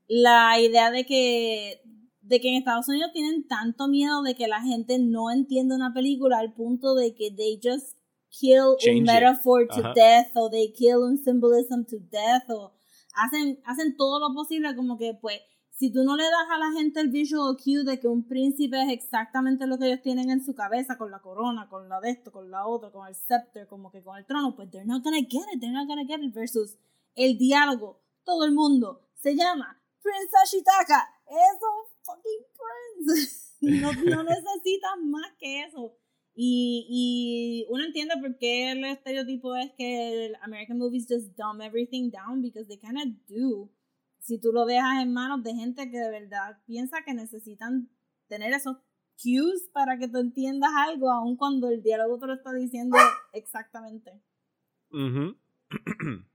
la 0.07 0.59
idea 0.59 0.91
de 0.91 1.05
que 1.05 1.81
de 2.21 2.41
que 2.41 2.49
en 2.49 2.55
Estados 2.55 2.89
Unidos 2.89 3.11
tienen 3.13 3.47
tanto 3.47 3.87
miedo 3.87 4.21
de 4.21 4.35
que 4.35 4.47
la 4.49 4.61
gente 4.61 4.99
no 4.99 5.31
entienda 5.31 5.75
una 5.75 5.93
película 5.93 6.39
al 6.39 6.51
punto 6.53 6.93
de 6.93 7.15
que 7.15 7.31
they 7.31 7.57
just 7.63 7.95
kill 8.29 8.75
Change 8.79 8.97
it. 8.99 9.05
metaphor 9.05 9.65
to 9.67 9.79
Ajá. 9.79 9.93
death 9.95 10.27
o 10.35 10.49
they 10.49 10.73
kill 10.73 10.97
un 10.97 11.17
symbolism 11.17 11.85
to 11.85 11.97
death 12.11 12.43
o 12.49 12.73
hacen 13.15 13.59
hacen 13.65 13.95
todo 13.95 14.19
lo 14.19 14.33
posible 14.35 14.75
como 14.75 14.97
que 14.97 15.13
pues 15.13 15.39
si 15.77 15.91
tú 15.91 16.03
no 16.03 16.17
le 16.17 16.23
das 16.23 16.49
a 16.49 16.57
la 16.57 16.71
gente 16.71 16.99
el 16.99 17.09
visual 17.09 17.55
cue 17.55 17.83
de 17.83 17.99
que 17.99 18.07
un 18.07 18.27
príncipe 18.27 18.81
es 18.81 18.89
exactamente 18.89 19.67
lo 19.67 19.77
que 19.77 19.85
ellos 19.85 20.01
tienen 20.01 20.31
en 20.31 20.43
su 20.43 20.55
cabeza, 20.55 20.97
con 20.97 21.11
la 21.11 21.21
corona, 21.21 21.69
con 21.69 21.87
la 21.87 22.01
de 22.01 22.09
esto, 22.09 22.31
con 22.31 22.49
la 22.49 22.65
otra, 22.65 22.91
con 22.91 23.07
el 23.07 23.13
scepter, 23.13 23.67
como 23.67 23.91
que 23.91 24.01
con 24.01 24.17
el 24.17 24.25
trono, 24.25 24.55
pues 24.55 24.71
they're 24.71 24.87
not 24.87 25.03
gonna 25.03 25.17
get 25.17 25.45
it, 25.53 25.59
they're 25.59 25.71
not 25.71 25.87
gonna 25.87 26.05
get 26.05 26.19
it, 26.19 26.33
versus 26.33 26.79
el 27.13 27.37
diálogo, 27.37 28.01
todo 28.23 28.45
el 28.45 28.53
mundo 28.53 29.07
se 29.13 29.35
llama 29.35 29.79
Prince 30.01 30.35
Ashitaka, 30.43 31.13
es 31.27 31.59
un 31.61 31.97
fucking 32.01 32.45
prince. 32.57 33.47
no, 33.61 33.93
no 33.93 34.23
necesitas 34.29 34.97
más 35.03 35.31
que 35.37 35.61
eso. 35.61 35.95
Y, 36.33 36.85
y 36.89 37.65
uno 37.69 37.83
entiende 37.83 38.15
por 38.19 38.37
qué 38.37 38.71
el 38.71 38.83
estereotipo 38.85 39.55
es 39.55 39.71
que 39.77 40.33
American 40.41 40.77
movies 40.77 41.07
just 41.07 41.35
dumb 41.35 41.61
everything 41.61 42.09
down 42.11 42.41
because 42.41 42.67
they 42.67 42.77
kind 42.77 42.97
of 42.97 43.07
do. 43.27 43.71
Si 44.27 44.41
tú 44.41 44.51
lo 44.51 44.65
dejas 44.65 45.01
en 45.01 45.13
manos 45.13 45.41
de 45.41 45.53
gente 45.53 45.89
que 45.89 45.97
de 45.97 46.11
verdad 46.11 46.57
piensa 46.65 47.01
que 47.05 47.13
necesitan 47.13 47.89
tener 48.27 48.51
esos 48.51 48.75
cues 49.15 49.69
para 49.71 49.97
que 49.97 50.09
tú 50.09 50.17
entiendas 50.17 50.69
algo, 50.75 51.09
aun 51.09 51.37
cuando 51.37 51.69
el 51.69 51.81
diálogo 51.81 52.19
te 52.19 52.27
lo 52.27 52.33
está 52.33 52.51
diciendo 52.51 52.97
exactamente. 53.31 54.11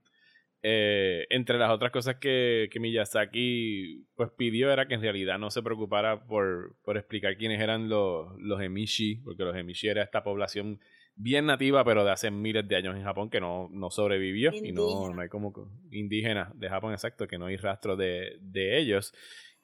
Eh, 0.65 1.27
entre 1.29 1.57
las 1.57 1.71
otras 1.71 1.91
cosas 1.91 2.15
que, 2.21 2.69
que 2.71 2.79
Miyazaki 2.79 4.07
pues 4.15 4.31
pidió 4.31 4.71
era 4.71 4.87
que 4.87 4.93
en 4.93 5.01
realidad 5.01 5.37
no 5.37 5.51
se 5.51 5.61
preocupara 5.61 6.25
por, 6.25 6.77
por 6.85 6.95
explicar 6.95 7.35
quiénes 7.35 7.59
eran 7.59 7.89
los, 7.89 8.31
los 8.39 8.61
Emishi, 8.61 9.17
porque 9.25 9.43
los 9.43 9.57
Emishi 9.57 9.89
era 9.89 10.01
esta 10.01 10.23
población 10.23 10.79
bien 11.15 11.45
nativa, 11.45 11.83
pero 11.85 12.03
de 12.03 12.11
hace 12.11 12.31
miles 12.31 12.67
de 12.67 12.75
años 12.75 12.95
en 12.95 13.03
Japón 13.03 13.29
que 13.29 13.39
no, 13.39 13.69
no 13.71 13.89
sobrevivió 13.91 14.51
y 14.53 14.71
no, 14.71 14.81
Indígena. 14.89 15.15
no 15.15 15.21
hay 15.21 15.29
como 15.29 15.53
co- 15.53 15.69
indígena 15.91 16.51
de 16.55 16.69
Japón, 16.69 16.93
exacto, 16.93 17.27
que 17.27 17.37
no 17.37 17.45
hay 17.47 17.57
rastro 17.57 17.95
de, 17.95 18.37
de 18.41 18.79
ellos. 18.79 19.13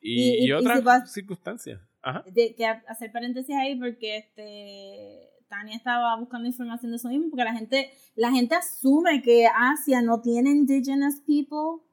Y- 0.01 0.43
Y, 0.43 0.47
y- 0.47 0.51
otras 0.53 1.09
si 1.11 1.21
circunstancias. 1.21 1.81
Ajá. 2.01 2.23
de 2.31 2.55
que 2.55 2.65
ha- 2.65 2.83
hacer 2.87 3.11
paréntesis 3.11 3.53
ahí 3.55 3.75
porque 3.77 4.17
este 4.17 5.29
Tania 5.49 5.75
estaba 5.75 6.15
buscando 6.17 6.47
información 6.47 6.91
de 6.91 6.95
eso 6.97 7.09
mismo 7.09 7.29
porque 7.29 7.43
la 7.43 7.53
gente 7.53 7.89
la 8.15 8.31
gente 8.31 8.55
asume 8.55 9.21
que 9.21 9.47
Asia 9.47 10.01
no 10.01 10.21
tiene 10.21 10.51
indigenous 10.51 11.15
people 11.27 11.83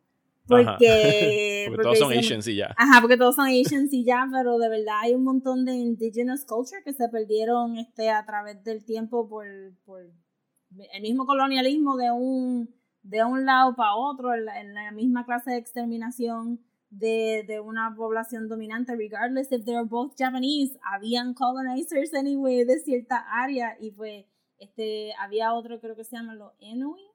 porque 0.49 1.67
Porque 1.69 1.83
todos 1.83 1.99
son 1.99 2.09
dicen- 2.11 2.19
Asians 2.25 2.47
y 2.49 2.57
ya. 2.57 2.75
Ajá, 2.77 3.01
porque 3.01 3.17
todos 3.17 3.35
son 3.37 3.47
Asians 3.49 3.93
y 3.93 4.05
ya, 4.05 4.27
pero 4.33 4.59
de 4.59 4.69
verdad 4.69 5.01
hay 5.03 5.15
un 5.15 5.25
montón 5.25 5.65
de 5.65 5.75
indigenous 5.75 6.45
culture 6.45 6.83
que 6.85 6.93
se 6.93 7.09
perdieron 7.09 7.77
este 7.77 8.11
a 8.11 8.25
través 8.25 8.63
del 8.65 8.85
tiempo 8.85 9.29
por, 9.29 9.47
por 9.85 10.03
el 10.93 11.03
mismo 11.03 11.27
colonialismo 11.27 11.97
de 11.97 12.11
un 12.11 12.75
de 13.03 13.25
un 13.25 13.45
lado 13.47 13.77
para 13.77 13.95
otro, 13.95 14.35
en 14.35 14.45
la, 14.47 14.61
en 14.61 14.75
la 14.75 14.91
misma 14.91 15.25
clase 15.25 15.53
de 15.53 15.59
exterminación 15.59 16.61
de, 16.91 17.45
de 17.47 17.61
una 17.61 17.95
población 17.97 18.49
dominante, 18.49 18.97
regardless 18.97 19.53
if 19.53 19.65
they're 19.65 19.85
both 19.85 20.15
Japanese, 20.19 20.77
habían 20.83 21.33
colonizers 21.35 22.13
anyway 22.15 22.65
de 22.65 22.81
cierta 22.81 23.25
área 23.31 23.77
y 23.81 23.93
pues 23.93 24.25
este 24.59 25.13
había 25.21 25.53
otro 25.55 25.79
creo 25.81 25.95
que 25.95 26.03
se 26.03 26.17
llama 26.17 26.35
los 26.35 26.53
Inuit, 26.59 27.07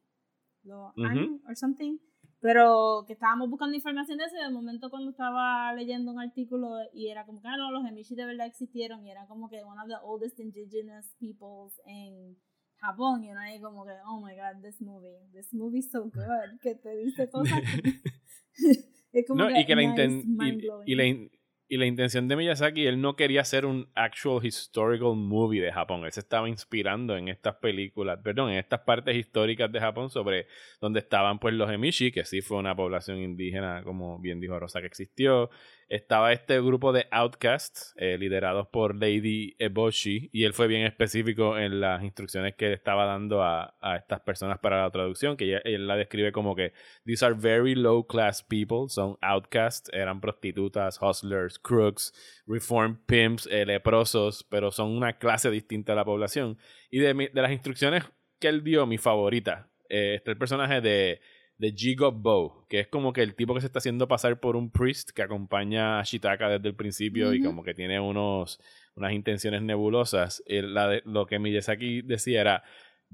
los 0.63 0.91
Ujú. 0.95 1.05
Anu 1.05 1.41
or 1.45 1.57
something, 1.57 1.97
pero 2.41 3.03
que 3.07 3.13
estábamos 3.13 3.49
buscando 3.49 3.75
información 3.75 4.17
de 4.17 4.25
eso 4.25 4.35
y 4.35 4.43
de 4.43 4.49
momento 4.49 4.89
cuando 4.89 5.11
estaba 5.11 5.73
leyendo 5.73 6.11
un 6.11 6.19
artículo 6.19 6.67
y 6.93 7.07
era 7.09 7.25
como 7.25 7.41
que 7.41 7.47
ah, 7.47 7.55
no, 7.57 7.71
los 7.71 7.85
Emishi 7.87 8.15
de 8.15 8.25
verdad 8.25 8.47
existieron 8.47 9.05
y 9.05 9.11
era 9.11 9.27
como 9.27 9.47
que 9.49 9.63
one 9.63 9.79
of 9.81 9.87
the 9.87 9.95
oldest 10.03 10.39
indigenous 10.39 11.15
peoples 11.19 11.79
en 11.85 12.35
Japón 12.77 13.23
y 13.23 13.31
uno 13.31 13.39
ahí 13.39 13.61
como 13.61 13.85
que 13.85 13.91
oh 14.07 14.19
my 14.25 14.33
god 14.35 14.61
this 14.63 14.81
movie 14.81 15.19
this 15.33 15.53
movie 15.53 15.79
is 15.79 15.91
so 15.91 16.03
good 16.05 16.59
que 16.61 16.73
te 16.75 16.95
dice 16.97 17.29
cosas 17.29 17.59
es 19.13 19.27
como 19.27 19.43
No, 19.43 19.47
que, 19.49 19.59
y 19.61 19.65
que 19.65 19.75
la, 19.75 19.81
nice, 19.81 19.93
inten- 20.03 20.21
y- 20.23 20.27
mind-blowing. 20.27 20.87
y 20.89 20.95
la 20.95 21.05
in- 21.05 21.31
y 21.72 21.78
la 21.78 21.86
intención 21.86 22.28
de 22.28 22.36
Miyazaki, 22.36 22.86
él 22.86 22.99
no 22.99 23.15
quería 23.15 23.39
hacer 23.39 23.65
un 23.65 23.88
actual 23.95 24.45
historical 24.45 25.15
movie 25.15 25.61
de 25.61 25.72
Japón. 25.72 26.03
Él 26.03 26.11
se 26.11 26.19
estaba 26.19 26.49
inspirando 26.49 27.15
en 27.15 27.30
estas 27.30 27.55
películas, 27.55 28.19
perdón, 28.22 28.51
en 28.51 28.57
estas 28.57 28.82
partes 28.82 29.15
históricas 29.15 29.72
de 29.72 29.80
Japón 29.80 30.09
sobre 30.09 30.47
donde 30.82 30.99
estaban 30.99 31.39
pues 31.39 31.53
los 31.53 31.72
Emishi, 31.72 32.11
que 32.11 32.26
sí 32.26 32.41
fue 32.41 32.57
una 32.57 32.76
población 32.76 33.19
indígena, 33.19 33.84
como 33.86 34.19
bien 34.19 34.41
dijo 34.41 34.59
Rosa, 34.59 34.82
que 34.82 34.88
existió. 34.88 35.49
Estaba 35.93 36.31
este 36.31 36.57
grupo 36.61 36.93
de 36.93 37.05
outcasts 37.11 37.93
eh, 37.97 38.17
liderados 38.17 38.65
por 38.69 38.95
Lady 38.95 39.57
Eboshi 39.59 40.29
y 40.31 40.45
él 40.45 40.53
fue 40.53 40.67
bien 40.67 40.83
específico 40.85 41.57
en 41.57 41.81
las 41.81 42.01
instrucciones 42.01 42.55
que 42.55 42.71
estaba 42.71 43.03
dando 43.05 43.43
a, 43.43 43.75
a 43.81 43.97
estas 43.97 44.21
personas 44.21 44.59
para 44.59 44.83
la 44.83 44.89
traducción, 44.89 45.35
que 45.35 45.59
él 45.65 45.87
la 45.87 45.97
describe 45.97 46.31
como 46.31 46.55
que 46.55 46.71
These 47.03 47.25
are 47.25 47.35
very 47.37 47.75
low 47.75 48.07
class 48.07 48.41
people, 48.41 48.87
son 48.87 49.17
outcasts, 49.21 49.89
eran 49.91 50.21
prostitutas, 50.21 50.97
hustlers, 51.01 51.59
crooks, 51.59 52.13
reformed 52.47 52.99
pimps, 53.05 53.45
eh, 53.51 53.65
leprosos, 53.65 54.45
pero 54.49 54.71
son 54.71 54.91
una 54.91 55.17
clase 55.17 55.51
distinta 55.51 55.91
de 55.91 55.97
la 55.97 56.05
población. 56.05 56.57
Y 56.89 56.99
de, 56.99 57.13
mi- 57.13 57.27
de 57.27 57.41
las 57.41 57.51
instrucciones 57.51 58.05
que 58.39 58.47
él 58.47 58.63
dio, 58.63 58.85
mi 58.87 58.97
favorita, 58.97 59.69
eh, 59.89 60.15
está 60.15 60.31
el 60.31 60.37
personaje 60.37 60.79
de, 60.79 61.19
de 61.62 61.72
Jigo 61.74 62.12
Bo, 62.12 62.66
que 62.68 62.80
es 62.80 62.88
como 62.88 63.14
que 63.14 63.22
el 63.22 63.36
tipo 63.36 63.53
que 63.53 63.62
se 63.62 63.68
está 63.68 63.78
haciendo 63.78 64.07
pasar 64.07 64.39
por 64.39 64.55
un 64.55 64.72
priest 64.72 65.12
que 65.12 65.22
acompaña 65.22 65.99
a 65.99 66.03
Shitaka 66.03 66.49
desde 66.49 66.70
el 66.70 66.76
principio 66.76 67.34
y 67.34 67.38
como 67.43 67.64
que 67.64 67.76
tiene 67.76 67.99
unos, 67.99 68.59
unas 68.95 69.14
intenciones 69.14 69.62
nebulosas. 69.62 70.43
La 70.47 70.88
de- 70.88 71.03
lo 71.05 71.28
que 71.28 71.38
Miyazaki 71.38 72.01
decía 72.01 72.41
era, 72.41 72.64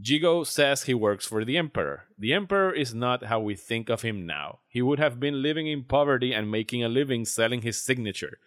Jigo 0.01 0.45
says 0.45 0.87
he 0.87 0.93
works 0.93 1.27
for 1.27 1.45
the 1.45 1.57
Emperor. 1.57 2.03
The 2.17 2.33
Emperor 2.33 2.73
is 2.73 2.95
not 2.95 3.23
how 3.29 3.39
we 3.39 3.55
think 3.57 3.89
of 3.89 4.03
him 4.05 4.25
now. 4.25 4.59
He 4.69 4.81
would 4.81 4.99
have 5.01 5.19
been 5.19 5.41
living 5.41 5.67
in 5.67 5.83
poverty 5.83 6.33
and 6.33 6.49
making 6.49 6.83
a 6.85 6.87
living 6.87 7.25
selling 7.25 7.61
his 7.63 7.83
signature. 7.83 8.37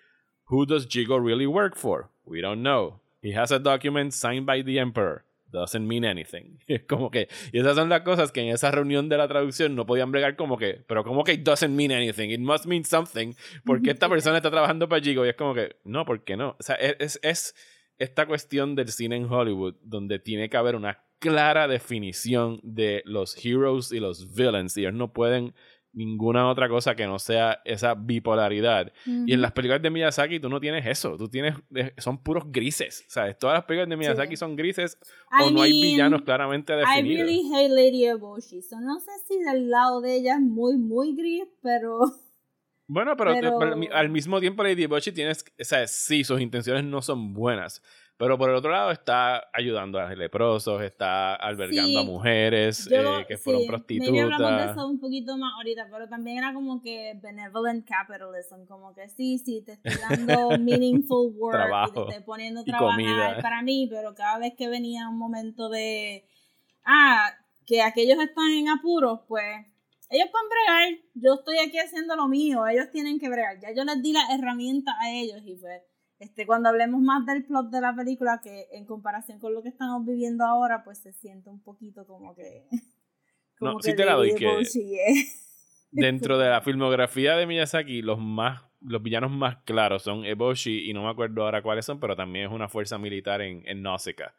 Who 0.47 0.65
does 0.65 0.87
Jigo 0.87 1.19
really 1.23 1.47
work 1.47 1.77
for? 1.77 2.09
We 2.25 2.41
don't 2.41 2.63
know. 2.63 3.01
He 3.21 3.33
has 3.33 3.53
a 3.53 3.59
document 3.59 4.15
signed 4.15 4.47
by 4.47 4.63
the 4.63 4.79
Emperor. 4.79 5.25
Doesn't 5.51 5.87
mean 5.87 6.05
anything. 6.05 6.59
Como 6.89 7.11
que, 7.11 7.29
y 7.53 7.59
esas 7.59 7.77
son 7.77 7.89
las 7.89 8.03
cosas 8.03 8.33
que 8.33 8.41
en 8.41 8.49
esa 8.49 8.71
reunión 8.71 9.09
de 9.09 9.17
la 9.17 9.29
traducción 9.29 9.75
no 9.75 9.87
podían 9.87 10.13
bregar 10.13 10.37
como 10.37 10.57
que, 10.57 10.85
pero 10.87 11.05
como 11.05 11.25
que 11.25 11.33
it 11.33 11.43
doesn't 11.43 11.75
mean 11.75 11.93
anything. 11.93 12.31
It 12.31 12.41
must 12.41 12.67
mean 12.67 12.85
something. 12.85 13.35
Porque 13.65 13.91
esta 13.91 14.09
persona 14.09 14.37
está 14.37 14.51
trabajando 14.51 14.89
para 14.89 15.03
Jigo 15.03 15.27
y 15.27 15.31
es 15.31 15.37
como 15.37 15.55
que, 15.55 15.77
no, 15.85 16.05
¿por 16.05 16.25
qué 16.25 16.37
no? 16.37 16.57
O 16.59 16.63
sea, 16.63 16.77
es, 16.77 16.97
es, 16.99 17.21
es 17.23 17.55
esta 17.99 18.27
cuestión 18.27 18.75
del 18.75 18.89
cine 18.89 19.17
en 19.17 19.31
Hollywood 19.31 19.77
donde 19.83 20.19
tiene 20.19 20.49
que 20.49 20.57
haber 20.57 20.75
una 20.75 21.05
clara 21.19 21.69
definición 21.69 22.59
de 22.63 23.03
los 23.05 23.37
heroes 23.45 23.93
y 23.93 24.01
los 24.01 24.35
villains 24.35 24.77
y 24.77 24.81
ellos 24.81 24.95
no 24.95 25.13
pueden 25.13 25.55
ninguna 25.93 26.49
otra 26.49 26.69
cosa 26.69 26.95
que 26.95 27.07
no 27.07 27.19
sea 27.19 27.61
esa 27.65 27.95
bipolaridad. 27.95 28.93
Y 29.07 29.33
en 29.33 29.43
las 29.43 29.53
películas 29.53 29.83
de 29.83 29.91
Miyazaki 29.91 30.39
tú 30.41 30.49
no 30.49 30.61
tienes 30.61 30.87
eso, 30.87 31.17
tú 31.17 31.29
tienes 31.29 31.55
eh, 31.75 31.93
son 31.99 32.23
puros 32.23 32.45
grises, 32.51 33.05
¿sabes? 33.09 33.37
Todas 33.39 33.55
las 33.55 33.65
películas 33.65 33.89
de 33.89 33.97
Miyazaki 33.97 34.31
Sí. 34.31 34.37
son 34.37 34.55
grises 34.57 34.99
I 35.33 35.45
o 35.45 35.51
no 35.51 35.63
hay 35.63 35.73
mean, 35.73 35.83
villanos 35.83 36.23
claramente 36.23 36.73
I 36.75 36.77
definidos. 36.77 37.27
really 37.27 37.43
hate 37.55 37.71
Lady 37.71 38.07
Eboshi. 38.07 38.63
So 38.63 38.81
no 38.81 39.01
sé 39.01 39.11
si 39.27 39.39
del 39.43 39.69
lado 39.71 40.01
de 40.01 40.15
ella 40.15 40.35
es 40.35 40.41
muy, 40.41 40.77
muy 40.77 41.15
gris, 41.17 41.45
pero. 41.63 42.01
Bueno, 42.93 43.17
pero, 43.17 43.33
Pero- 43.35 43.61
al 43.61 43.77
mi- 43.77 43.87
al 43.93 44.09
mismo 44.09 44.41
tiempo 44.41 44.65
Lady 44.65 44.87
Bochi 44.87 45.13
tienes, 45.13 45.45
o 45.61 45.63
sea, 45.65 45.87
sí, 45.87 46.25
sus 46.25 46.41
intenciones 46.41 46.83
no 46.83 47.01
son 47.03 47.33
buenas, 47.33 47.83
pero 48.21 48.37
por 48.37 48.51
el 48.51 48.57
otro 48.57 48.71
lado 48.71 48.91
está 48.91 49.49
ayudando 49.51 49.99
a 49.99 50.15
leprosos, 50.15 50.83
está 50.83 51.35
albergando 51.37 51.89
Sí, 51.89 51.97
a 51.97 52.03
mujeres 52.03 52.87
Yo 52.87 53.21
eh, 53.21 53.25
que 53.27 53.39
fueron 53.39 53.63
sí, 53.63 53.99
maybe 53.99 54.21
hablamos 54.21 54.51
de 54.51 54.57
prostitutas. 54.57 54.77
eso 54.77 54.89
un 54.89 55.01
poquito 55.01 55.39
más 55.39 55.55
ahorita, 55.57 55.89
pero 55.91 56.07
también 56.07 56.37
era 56.37 56.53
como 56.53 56.83
que 56.83 57.19
benevolent 57.23 57.89
capitalism, 57.89 58.67
como 58.67 58.93
que 58.95 59.09
sí, 59.09 59.39
sí, 59.39 59.63
te 59.65 59.73
estoy 59.73 59.95
dando 60.07 60.51
meaningful 60.59 61.33
work 61.35 61.89
y 61.89 61.93
te 61.93 62.01
estoy 62.01 62.23
poniendo 62.25 62.61
a 62.61 62.65
trabajar 62.65 62.91
comida. 62.95 63.39
para 63.41 63.63
mí, 63.63 63.87
pero 63.91 64.15
cada 64.15 64.39
vez 64.39 64.53
que 64.55 64.69
venía 64.69 65.09
un 65.09 65.17
momento 65.17 65.71
de, 65.71 66.27
ah, 66.85 67.33
que 67.65 67.81
aquellos 67.81 68.19
están 68.19 68.51
en 68.51 68.69
apuros, 68.69 69.21
pues 69.29 69.45
ellos 70.11 70.29
pueden 70.31 70.49
bregar, 70.51 71.05
yo 71.15 71.35
estoy 71.37 71.57
aquí 71.67 71.79
haciendo 71.79 72.17
lo 72.17 72.29
mío, 72.29 72.67
ellos 72.67 72.91
tienen 72.91 73.19
que 73.19 73.31
bregar, 73.31 73.59
ya 73.61 73.73
yo 73.75 73.83
les 73.85 74.03
di 74.03 74.13
las 74.13 74.29
herramientas 74.29 74.95
a 75.01 75.11
ellos 75.11 75.41
y 75.43 75.57
pues 75.57 75.81
este, 76.21 76.47
cuando 76.47 76.69
hablemos 76.69 77.01
más 77.03 77.27
del 77.27 77.45
plot 77.45 77.71
de 77.71 77.81
la 77.81 77.95
película, 77.95 78.41
que 78.43 78.69
en 78.73 78.87
comparación 78.87 79.41
con 79.41 79.53
lo 79.53 79.63
que 79.63 79.71
estamos 79.71 80.07
viviendo 80.07 80.45
ahora, 80.45 80.85
pues 80.85 80.99
se 80.99 81.13
siente 81.13 81.51
un 81.51 81.61
poquito 81.61 82.07
como 82.07 82.35
que. 82.37 82.67
No, 83.63 83.79
sí 83.83 83.95
te 83.95 84.07
la 84.07 84.15
doy 84.15 84.35
que- 84.37 84.47
Dentro 85.91 86.39
de 86.39 86.49
la 86.49 86.63
filmografía 86.63 87.37
de 87.37 87.47
Miyazaki, 87.47 88.01
los 88.01 88.19
más 88.19 88.63
los 88.81 89.03
villanos 89.03 89.31
más 89.31 89.59
claros 89.65 90.03
son 90.03 90.25
Eboshi 90.25 90.89
y 90.89 90.95
no 90.95 91.03
me 91.03 91.11
acuerdo 91.11 91.43
ahora 91.45 91.61
cuáles 91.63 91.85
son, 91.85 92.01
pero 92.01 92.17
también 92.17 92.47
es 92.47 92.53
una 92.53 92.69
fuerza 92.69 92.97
militar 92.97 93.43
en, 93.43 93.63
en 93.67 93.83
Nausicaa. 93.83 94.35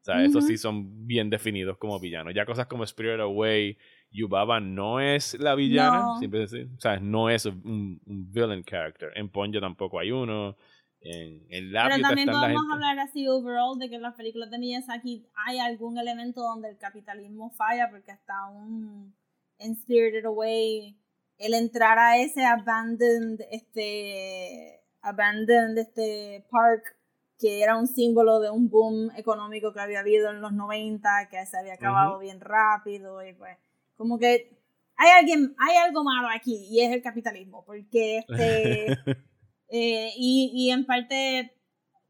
O 0.00 0.04
sea, 0.04 0.22
esos 0.24 0.38
Ujú. 0.42 0.48
sí 0.48 0.58
son 0.58 1.06
bien 1.06 1.30
definidos 1.30 1.78
como 1.78 1.98
villanos. 2.00 2.34
Ya 2.34 2.44
cosas 2.44 2.66
como 2.66 2.84
Spirit 2.84 3.20
Away, 3.20 3.78
Yubaba 4.10 4.58
no 4.60 5.00
es 5.00 5.38
la 5.38 5.54
villana, 5.54 6.00
No. 6.02 6.18
siempre 6.18 6.40
decir, 6.40 6.68
o 6.76 6.80
sea, 6.80 6.98
no 6.98 7.30
es 7.30 7.46
un, 7.46 8.00
un 8.04 8.32
villain 8.32 8.64
character. 8.64 9.12
En 9.14 9.28
Ponyo 9.28 9.60
tampoco 9.60 9.98
hay 10.00 10.10
uno. 10.10 10.56
En, 11.04 11.44
en 11.50 11.70
Pero 11.70 12.00
también 12.00 12.28
están 12.28 12.34
la 12.34 12.40
podemos 12.40 12.62
gente. 12.62 12.74
hablar 12.74 12.98
así 12.98 13.28
overall 13.28 13.78
de 13.78 13.90
que 13.90 13.96
en 13.96 14.02
las 14.02 14.14
películas 14.14 14.50
de 14.50 14.58
Miyazaki 14.58 15.26
hay 15.46 15.58
algún 15.58 15.98
elemento 15.98 16.40
donde 16.40 16.70
el 16.70 16.78
capitalismo 16.78 17.50
falla, 17.50 17.90
porque 17.90 18.12
hasta 18.12 18.46
un 18.46 19.14
en 19.58 19.76
Spirited 19.76 20.24
Away, 20.24 20.96
el 21.38 21.54
entrar 21.54 21.98
a 21.98 22.16
ese 22.16 22.44
abandoned, 22.44 23.40
este, 23.50 24.80
abandoned, 25.02 25.78
este 25.78 26.44
park, 26.50 26.96
que 27.38 27.62
era 27.62 27.76
un 27.76 27.86
símbolo 27.86 28.40
de 28.40 28.50
un 28.50 28.70
boom 28.70 29.10
económico 29.16 29.72
que 29.72 29.80
había 29.80 30.00
habido 30.00 30.30
en 30.30 30.40
los 30.40 30.52
90, 30.52 31.28
que 31.30 31.44
se 31.46 31.58
había 31.58 31.74
acabado 31.74 32.12
Ujú. 32.12 32.20
bien 32.20 32.40
rápido, 32.40 33.26
y 33.26 33.34
pues, 33.34 33.58
como 33.96 34.18
que 34.18 34.56
hay 34.96 35.10
alguien, 35.18 35.54
hay 35.58 35.76
algo 35.76 36.02
malo 36.02 36.28
aquí, 36.34 36.66
y 36.70 36.80
es 36.80 36.92
el 36.92 37.02
capitalismo, 37.02 37.62
porque 37.64 38.18
este... 38.18 38.96
Eh, 39.68 40.12
y, 40.16 40.50
y 40.54 40.70
en 40.70 40.84
parte, 40.84 41.52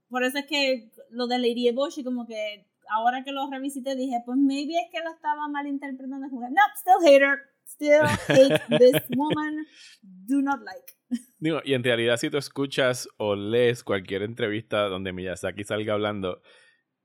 por 0.09 0.25
eso 0.25 0.39
es 0.39 0.47
que 0.47 0.91
lo 1.11 1.27
de 1.27 1.39
Lady 1.39 1.69
Eboshi, 1.69 2.05
como 2.05 2.27
que 2.27 2.67
ahora 2.91 3.25
que 3.25 3.33
lo 3.33 3.49
revisité, 3.51 3.95
dije, 3.97 4.23
pues 4.25 4.39
maybe 4.39 4.75
es 4.75 4.91
que 4.91 5.01
lo 5.03 5.11
estaba 5.11 5.49
malinterpretando. 5.49 6.29
Como, 6.29 6.49
no, 6.49 6.63
still 6.77 7.07
hate 7.07 7.23
her. 7.23 7.39
Still 7.67 8.03
hate 8.29 8.79
this 8.79 9.03
woman. 9.17 9.67
Do 10.03 10.43
not 10.43 10.61
like. 10.63 10.93
Digo, 11.39 11.61
y 11.65 11.75
en 11.75 11.83
realidad 11.83 12.17
si 12.17 12.31
tú 12.31 12.39
escuchas 12.39 13.09
o 13.17 13.35
lees 13.37 13.85
cualquier 13.85 14.23
entrevista 14.23 14.89
donde 14.89 15.13
Miyazaki 15.13 15.65
salga 15.65 15.95
hablando, 15.95 16.41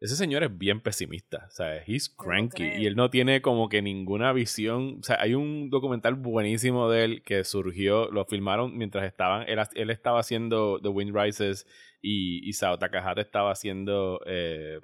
ese 0.02 0.16
señor 0.16 0.43
es 0.43 0.58
bien 0.58 0.80
pesimista, 0.80 1.45
o 1.47 1.52
sea, 1.52 1.84
he's 1.86 2.10
cranky 2.10 2.64
y 2.64 2.86
él 2.86 2.95
no 2.95 3.10
tiene 3.10 3.41
como 3.41 3.68
que 3.68 3.82
ninguna 3.82 4.32
visión, 4.32 5.00
o 5.00 5.04
sea, 5.04 5.18
hay 5.20 5.34
un 5.34 5.70
documental 5.70 6.16
buenísimo 6.16 6.89
de 6.89 7.04
él 7.04 7.24
que 7.24 7.43
surgió, 7.43 8.10
lo 8.10 8.24
filmaron 8.26 8.78
mientras 8.78 9.06
estaban, 9.06 9.47
él, 9.50 9.60
él 9.74 9.89
estaba 9.89 10.22
haciendo 10.22 10.80
The 10.82 10.88
Wind 10.88 11.16
Rises 11.16 11.68
y, 12.02 12.47
y 12.47 12.54
Sao 12.54 12.80
Takahata 12.80 13.20
estaba 13.20 13.52
haciendo, 13.52 14.22
eh, 14.26 14.80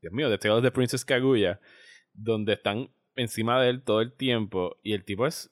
Dios 0.00 0.12
mío, 0.14 0.30
The 0.30 0.38
Tale 0.38 0.54
of 0.54 0.62
the 0.62 0.70
Princess 0.70 1.04
Kaguya, 1.04 1.60
donde 2.14 2.54
están 2.54 2.88
encima 3.14 3.60
de 3.60 3.68
él 3.70 3.82
todo 3.82 4.00
el 4.00 4.12
tiempo 4.12 4.78
y 4.82 4.94
el 4.94 5.04
tipo 5.04 5.26
es 5.26 5.50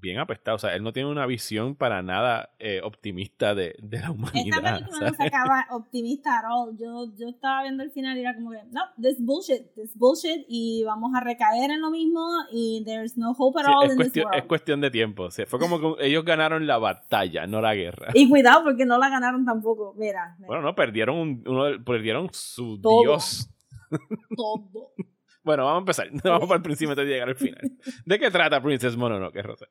bien 0.00 0.18
apestado. 0.18 0.56
O 0.56 0.58
sea, 0.58 0.74
él 0.76 0.82
no 0.82 0.92
tiene 0.92 1.08
una 1.10 1.26
visión 1.26 1.74
para 1.74 2.02
nada 2.02 2.50
eh, 2.58 2.80
optimista 2.84 3.54
de, 3.54 3.74
de 3.82 3.98
la 3.98 4.04
Esta 4.06 4.12
humanidad. 4.12 4.62
película 4.62 4.80
no 4.80 4.90
¿sabes? 4.98 5.16
se 5.16 5.22
acaba 5.24 5.66
optimista 5.70 6.38
at 6.38 6.44
all. 6.50 6.76
Yo, 6.78 7.06
yo 7.16 7.28
estaba 7.28 7.62
viendo 7.62 7.82
el 7.82 7.90
final 7.90 8.16
y 8.16 8.20
era 8.20 8.34
como 8.34 8.50
que, 8.50 8.58
no, 8.72 8.82
this 9.00 9.16
bullshit, 9.20 9.72
this 9.74 9.92
bullshit, 9.96 10.44
y 10.48 10.84
vamos 10.84 11.12
a 11.14 11.20
recaer 11.20 11.70
en 11.70 11.80
lo 11.80 11.90
mismo 11.90 12.20
y 12.52 12.82
there's 12.84 13.16
no 13.16 13.32
hope 13.36 13.58
at 13.60 13.66
Sí, 13.66 13.72
all 13.74 13.84
es, 13.86 13.92
in 13.92 13.96
this 13.98 14.04
cuestión, 14.06 14.24
world. 14.26 14.38
es 14.40 14.44
cuestión 14.46 14.80
de 14.80 14.90
tiempo. 14.90 15.22
O 15.24 15.30
sea, 15.30 15.46
fue 15.46 15.58
como 15.58 15.78
que 15.96 16.06
ellos 16.06 16.24
ganaron 16.24 16.66
la 16.66 16.78
batalla, 16.78 17.46
no 17.46 17.60
la 17.60 17.74
guerra. 17.74 18.08
Y 18.14 18.28
cuidado 18.28 18.64
porque 18.64 18.84
no 18.86 18.98
la 18.98 19.08
ganaron 19.08 19.44
tampoco. 19.44 19.94
Mira, 19.96 20.34
mira, 20.38 20.46
Bueno, 20.48 20.62
no, 20.62 20.74
perdieron, 20.74 21.16
un, 21.16 21.44
uno 21.46 21.84
perdieron 21.84 22.28
su 22.32 22.80
Todo. 22.80 23.00
dios. 23.02 23.50
todo. 24.36 24.90
Bueno, 25.46 25.64
vamos 25.64 25.76
a 25.76 25.82
empezar. 25.82 26.08
Vamos 26.24 26.48
para 26.48 26.56
el 26.56 26.62
principio 26.62 26.90
antes 26.90 27.06
de 27.06 27.12
llegar 27.12 27.28
al 27.28 27.36
final. 27.36 27.60
¿De 28.04 28.18
qué 28.18 28.30
trata 28.32 28.60
Princess 28.60 28.96
Mononoke, 28.96 29.40
Rosa? 29.42 29.66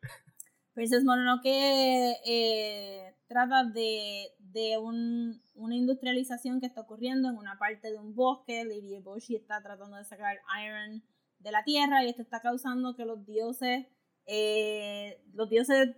Princess 0.73 1.03
Mononoke 1.03 2.15
eh, 2.25 3.13
trata 3.27 3.65
de, 3.65 4.23
de 4.39 4.77
un- 4.77 5.41
una 5.53 5.75
industrialización 5.75 6.61
que 6.61 6.67
está 6.67 6.79
ocurriendo 6.79 7.29
en 7.29 7.35
una 7.37 7.59
parte 7.59 7.91
de 7.91 7.97
un 7.99 8.15
bosque. 8.15 8.63
Lady 8.63 8.95
Eboshi 8.95 9.35
está 9.35 9.61
tratando 9.61 9.97
de 9.97 10.05
sacar 10.05 10.37
iron 10.65 11.03
de 11.39 11.51
la 11.51 11.65
tierra 11.65 12.05
y 12.05 12.09
esto 12.09 12.21
está 12.21 12.39
causando 12.41 12.95
que 12.95 13.03
los 13.03 13.25
dioses, 13.25 13.85
eh, 14.27 15.21
los 15.33 15.49
dioses 15.49 15.89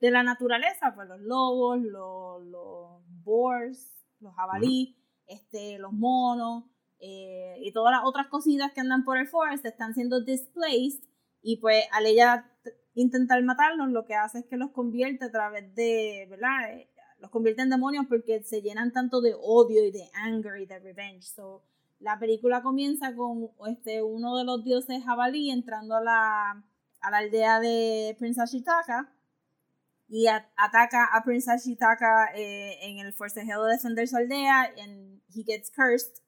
de 0.00 0.10
la 0.12 0.22
naturaleza, 0.22 0.94
pues 0.94 1.08
los 1.08 1.20
lobos, 1.20 1.80
los, 1.80 2.40
los 2.46 3.02
boars, 3.24 4.06
los 4.20 4.32
jabalí, 4.36 4.96
este, 5.26 5.78
los 5.78 5.92
monos 5.92 6.66
eh, 7.06 7.56
y 7.60 7.72
todas 7.72 7.92
las 7.92 8.00
otras 8.04 8.28
cositas 8.28 8.72
que 8.72 8.80
andan 8.80 9.04
por 9.04 9.18
el 9.18 9.26
forest 9.28 9.64
están 9.66 9.92
siendo 9.94 10.22
displaced 10.24 11.04
y 11.42 11.58
pues 11.58 11.84
al 11.92 12.06
ella 12.06 12.50
intentar 12.94 13.42
matarlos 13.42 13.88
lo 13.90 14.06
que 14.06 14.14
hace 14.14 14.38
es 14.38 14.46
que 14.46 14.56
los 14.56 14.70
convierte 14.70 15.26
a 15.26 15.30
través 15.30 15.74
de, 15.74 16.26
¿verdad? 16.30 16.72
Eh, 16.72 16.88
Los 17.18 17.30
convierte 17.30 17.62
en 17.62 17.70
demonios 17.70 18.06
porque 18.08 18.42
se 18.42 18.62
llenan 18.62 18.92
tanto 18.92 19.20
de 19.20 19.34
odio 19.38 19.84
y 19.84 19.90
de 19.90 20.08
anger 20.14 20.60
y 20.60 20.66
de 20.66 20.78
revenge. 20.78 21.22
So, 21.36 21.62
la 22.00 22.18
película 22.18 22.62
comienza 22.62 23.14
con 23.14 23.50
este, 23.68 24.02
uno 24.02 24.36
de 24.38 24.44
los 24.44 24.62
dioses 24.64 25.02
jabalí 25.04 25.50
entrando 25.50 25.96
a 25.96 26.02
la, 26.02 26.64
a 27.00 27.10
la 27.10 27.18
aldea 27.18 27.60
de 27.60 28.14
Princess 28.18 28.50
Shitaka 28.52 29.10
y 30.08 30.26
a- 30.26 30.48
ataca 30.56 31.04
a 31.12 31.22
Princess 31.24 31.66
Shitaka 31.66 32.34
eh, 32.36 32.78
en 32.88 32.98
el 32.98 33.12
forcejeo 33.12 33.64
de 33.64 33.72
defender 33.72 34.06
su 34.06 34.16
aldea 34.16 34.72
and 34.82 35.20
he 35.34 35.42
gets 35.44 35.70
cursed 35.70 36.22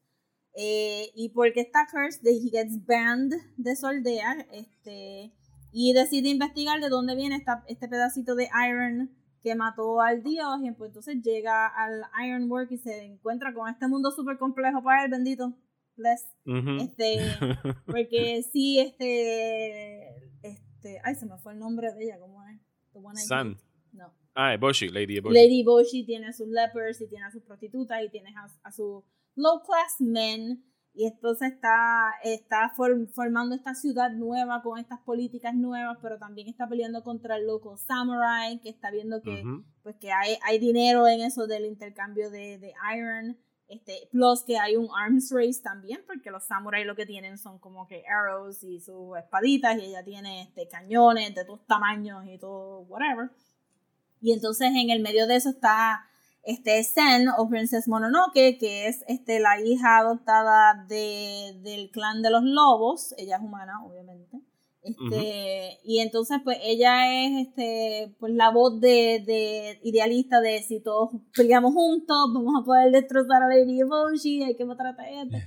eh, 0.56 1.10
y 1.14 1.28
porque 1.30 1.60
está 1.60 1.86
cursed 1.90 2.22
de- 2.22 2.32
he 2.36 2.50
gets 2.50 2.84
banned 2.86 3.32
de 3.56 3.76
su 3.76 3.86
aldea 3.86 4.46
este, 4.52 5.32
y 5.72 5.92
decide 5.92 6.30
investigar 6.30 6.80
de 6.80 6.88
dónde 6.88 7.14
viene 7.14 7.36
esta- 7.36 7.64
este 7.68 7.88
pedacito 7.88 8.34
de 8.34 8.48
iron 8.68 9.10
que 9.42 9.54
mató 9.54 10.00
al 10.00 10.22
dios 10.22 10.58
y 10.64 10.70
pues 10.72 10.88
entonces 10.90 11.22
llega 11.22 11.66
al 11.68 12.02
Ironwork 12.26 12.70
y 12.72 12.78
se 12.78 13.04
encuentra 13.04 13.52
con 13.54 13.68
este 13.68 13.86
mundo 13.86 14.10
súper 14.10 14.38
complejo 14.38 14.82
para 14.82 15.04
él, 15.04 15.10
bendito, 15.10 15.52
bless. 15.96 16.26
Ujú. 16.46 16.82
Este, 16.82 17.18
porque 17.86 18.42
sí, 18.50 18.80
este, 18.80 20.08
este, 20.42 21.00
ay, 21.04 21.14
se 21.14 21.26
me 21.26 21.36
fue 21.38 21.52
el 21.52 21.58
nombre 21.58 21.92
de 21.92 22.04
ella, 22.04 22.18
¿cómo 22.18 22.42
es? 22.48 22.58
The 22.92 22.98
one 22.98 23.20
I 23.20 23.24
San. 23.24 23.56
No. 23.92 24.12
Ah, 24.34 24.52
Eboshi, 24.54 24.88
Lady 24.88 25.16
Eboshi. 25.18 25.34
Lady 25.34 25.62
Boshi 25.64 26.04
tiene 26.04 26.26
a 26.28 26.32
sus 26.32 26.48
lepers 26.48 27.00
y 27.00 27.08
tiene 27.08 27.24
a 27.26 27.30
sus 27.30 27.42
prostitutas 27.42 28.02
y 28.04 28.10
tiene 28.10 28.34
a, 28.36 28.46
a 28.62 28.72
sus 28.72 29.04
low 29.36 29.62
class 29.62 30.00
men 30.00 30.64
y 30.98 31.06
entonces 31.06 31.52
está, 31.52 32.14
está 32.24 32.72
form- 32.74 33.08
formando 33.12 33.54
esta 33.54 33.74
ciudad 33.74 34.10
nueva 34.12 34.62
con 34.62 34.78
estas 34.78 34.98
políticas 35.00 35.54
nuevas, 35.54 35.98
pero 36.00 36.18
también 36.18 36.48
está 36.48 36.66
peleando 36.66 37.04
contra 37.04 37.36
el 37.36 37.46
loco 37.46 37.76
samurai 37.76 38.60
que 38.62 38.70
está 38.70 38.90
viendo 38.90 39.20
que 39.20 39.42
Ujú. 39.42 39.64
pues 39.82 39.96
que 39.96 40.10
hay, 40.10 40.38
hay 40.42 40.58
dinero 40.58 41.06
en 41.06 41.20
eso 41.20 41.46
del 41.46 41.66
intercambio 41.66 42.30
de, 42.30 42.58
de 42.58 42.72
iron, 42.96 43.36
este, 43.68 44.08
plus 44.10 44.42
que 44.44 44.56
hay 44.58 44.76
un 44.76 44.88
arms 44.96 45.30
race 45.32 45.60
también, 45.62 46.00
porque 46.06 46.30
los 46.30 46.46
samuráis 46.46 46.86
lo 46.86 46.96
que 46.96 47.04
tienen 47.04 47.36
son 47.36 47.58
como 47.58 47.86
que 47.86 48.02
arrows 48.06 48.64
y 48.64 48.80
sus 48.80 49.18
espaditas, 49.18 49.76
y 49.76 49.86
ella 49.86 50.02
tiene 50.02 50.42
este, 50.44 50.66
cañones 50.66 51.34
de 51.34 51.44
todos 51.44 51.66
tamaños 51.66 52.24
y 52.26 52.38
todo, 52.38 52.82
whatever. 52.82 53.30
Y 54.20 54.32
entonces 54.32 54.68
en 54.74 54.88
el 54.88 55.02
medio 55.02 55.26
de 55.26 55.36
eso 55.36 55.50
está 55.50 56.08
este 56.46 56.82
Sen 56.84 57.28
o 57.36 57.48
Princess 57.48 57.86
Mononoke, 57.88 58.56
que 58.58 58.86
es 58.86 59.04
este, 59.08 59.40
la 59.40 59.60
hija 59.60 59.98
adoptada 59.98 60.86
de, 60.88 61.58
del 61.62 61.90
clan 61.90 62.22
de 62.22 62.30
los 62.30 62.42
lobos, 62.44 63.14
ella 63.18 63.36
es 63.36 63.42
humana, 63.42 63.72
obviamente. 63.84 64.38
Este, 64.82 65.78
Y 65.82 65.98
entonces, 65.98 66.38
pues 66.44 66.58
ella 66.62 67.24
es 67.24 67.48
este, 67.48 68.14
pues, 68.20 68.32
la 68.32 68.50
voz 68.50 68.80
de, 68.80 69.22
de 69.26 69.80
idealista 69.82 70.40
de 70.40 70.62
si 70.62 70.80
todos 70.80 71.10
peleamos 71.34 71.74
juntos, 71.74 72.16
vamos 72.32 72.54
a 72.62 72.64
poder 72.64 72.92
destrozar 72.92 73.42
a 73.42 73.48
Lady 73.48 73.80
Eboshi, 73.80 74.44
hay 74.44 74.56
que 74.56 74.64
matar 74.64 74.86
a 74.86 74.90
esta. 75.10 75.38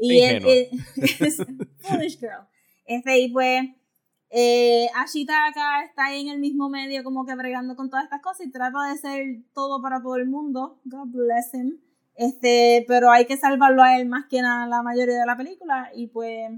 Y 0.00 0.20
es- 0.22 0.70
es 1.20 1.36
foolish 1.80 2.18
girl. 2.18 2.48
Este, 2.86 3.18
y 3.20 3.28
pues 3.30 3.62
eh, 4.30 4.86
Ashitaka 4.96 5.82
está 5.84 6.06
ahí 6.06 6.20
en 6.22 6.28
el 6.32 6.38
mismo 6.38 6.68
medio 6.68 7.02
como 7.04 7.26
que 7.26 7.34
bregando 7.34 7.74
con 7.76 7.90
todas 7.90 8.04
estas 8.04 8.22
cosas 8.22 8.46
y 8.46 8.50
trata 8.50 8.90
de 8.90 8.96
ser 8.96 9.24
todo 9.54 9.82
para 9.82 10.00
todo 10.02 10.16
el 10.16 10.26
mundo. 10.26 10.78
God 10.84 11.08
bless 11.08 11.52
him. 11.54 11.78
Este, 12.14 12.84
pero 12.86 13.10
hay 13.10 13.24
que 13.26 13.36
salvarlo 13.36 13.82
a 13.82 13.98
él 13.98 14.06
más 14.08 14.26
que 14.26 14.40
a 14.40 14.66
la 14.66 14.82
mayoría 14.82 15.18
de 15.18 15.26
la 15.26 15.36
película 15.36 15.90
y 15.94 16.08
pues 16.08 16.50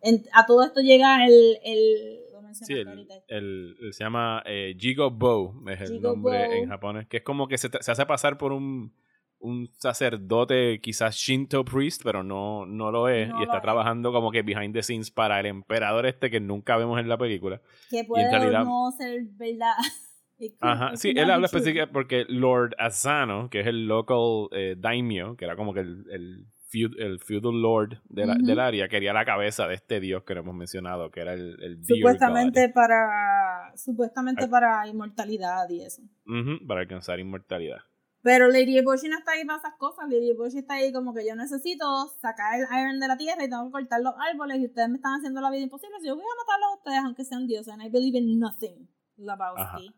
en- 0.00 0.22
a 0.32 0.46
todo 0.46 0.64
esto 0.64 0.80
llega 0.80 1.26
el, 1.26 1.58
el 1.64 2.18
Sí, 2.52 2.72
el, 2.72 2.88
ahorita. 2.88 3.14
el- 3.28 3.76
el- 3.80 3.92
se 3.92 4.04
llama 4.04 4.42
eh, 4.46 4.74
Jigo 4.78 5.10
Bo, 5.10 5.54
es 5.70 5.80
el 5.82 5.88
Jigo 5.96 6.08
nombre 6.14 6.46
Bo. 6.46 6.52
en 6.54 6.68
japonés, 6.68 7.06
que 7.06 7.18
es 7.18 7.22
como 7.22 7.46
que 7.46 7.58
se, 7.58 7.68
se 7.80 7.92
hace 7.92 8.06
pasar 8.06 8.38
por 8.38 8.52
un, 8.52 8.92
un 9.40 9.68
sacerdote, 9.78 10.80
quizás 10.80 11.14
Shinto 11.16 11.64
priest, 11.64 12.02
pero 12.04 12.22
no, 12.22 12.66
no 12.66 12.90
lo 12.90 13.08
es, 13.08 13.28
No 13.28 13.40
y 13.40 13.42
está 13.44 13.56
es. 13.56 13.62
trabajando 13.62 14.12
como 14.12 14.30
que 14.30 14.42
behind 14.42 14.74
the 14.74 14.82
scenes 14.82 15.10
para 15.10 15.38
el 15.40 15.46
emperador 15.46 16.06
este 16.06 16.30
que 16.30 16.40
nunca 16.40 16.76
vemos 16.76 16.98
en 16.98 17.08
la 17.08 17.16
película. 17.18 17.60
que 17.90 18.04
puede 18.04 18.28
realidad- 18.30 18.62
o 18.62 18.64
no 18.64 18.90
ser 18.92 19.22
verdad. 19.36 19.74
Ajá, 20.60 20.96
sí, 20.96 21.12
él 21.16 21.30
habla 21.30 21.46
específicamente 21.46 21.92
porque 21.92 22.24
Lord 22.28 22.74
Asano, 22.78 23.50
que 23.50 23.60
es 23.60 23.66
el 23.66 23.86
local 23.88 24.48
eh, 24.52 24.76
daimyo, 24.78 25.36
que 25.36 25.44
era 25.44 25.56
como 25.56 25.74
que 25.74 25.80
el, 25.80 26.04
el, 26.12 26.46
feud- 26.70 26.94
el 27.00 27.18
feudal 27.18 27.60
lord 27.60 28.00
de 28.08 28.24
la- 28.26 28.34
Ujú. 28.34 28.46
del 28.46 28.60
área, 28.60 28.88
quería 28.88 29.12
la 29.12 29.24
cabeza 29.24 29.66
de 29.66 29.74
este 29.74 29.98
dios 29.98 30.22
que 30.22 30.34
no 30.36 30.40
hemos 30.42 30.54
mencionado, 30.54 31.10
que 31.10 31.20
era 31.22 31.32
el, 31.34 31.60
el 31.60 31.84
Supuestamente 31.84 32.68
para 32.68 33.72
supuestamente 33.74 34.46
para 34.46 34.86
inmortalidad 34.86 35.68
y 35.70 35.82
eso. 35.82 36.02
God. 36.24 36.38
Ujú, 36.40 36.66
para 36.68 36.80
alcanzar 36.82 37.18
inmortalidad. 37.18 37.78
Pero 38.22 38.48
Lady 38.48 38.76
Eboshi 38.78 39.08
no 39.08 39.18
está 39.18 39.32
ahí 39.32 39.44
para 39.44 39.58
esas 39.58 39.74
cosas. 39.78 40.08
Lady 40.08 40.30
Eboshi 40.30 40.58
está 40.58 40.74
ahí 40.74 40.92
como 40.92 41.14
que 41.14 41.26
yo 41.26 41.36
necesito 41.36 41.84
sacar 42.20 42.58
el 42.58 42.66
iron 42.80 42.98
de 42.98 43.08
la 43.08 43.16
tierra 43.16 43.44
y 43.44 43.48
tengo 43.48 43.66
que 43.66 43.72
cortar 43.72 44.00
los 44.00 44.14
árboles 44.18 44.58
y 44.58 44.66
ustedes 44.66 44.88
me 44.88 44.96
están 44.96 45.14
haciendo 45.14 45.40
la 45.40 45.50
vida 45.50 45.62
imposible. 45.62 45.96
Así 45.96 46.08
yo 46.08 46.16
voy 46.16 46.24
a 46.24 46.40
matarlos 46.42 46.68
a 46.70 46.76
ustedes 46.76 46.98
aunque 47.04 47.24
sean 47.24 47.46
dioses. 47.46 47.72
And 47.72 47.82
I 47.82 47.88
believe 47.88 48.18
in 48.18 48.38
nothing, 48.38 48.88
Lebowski. 49.16 49.94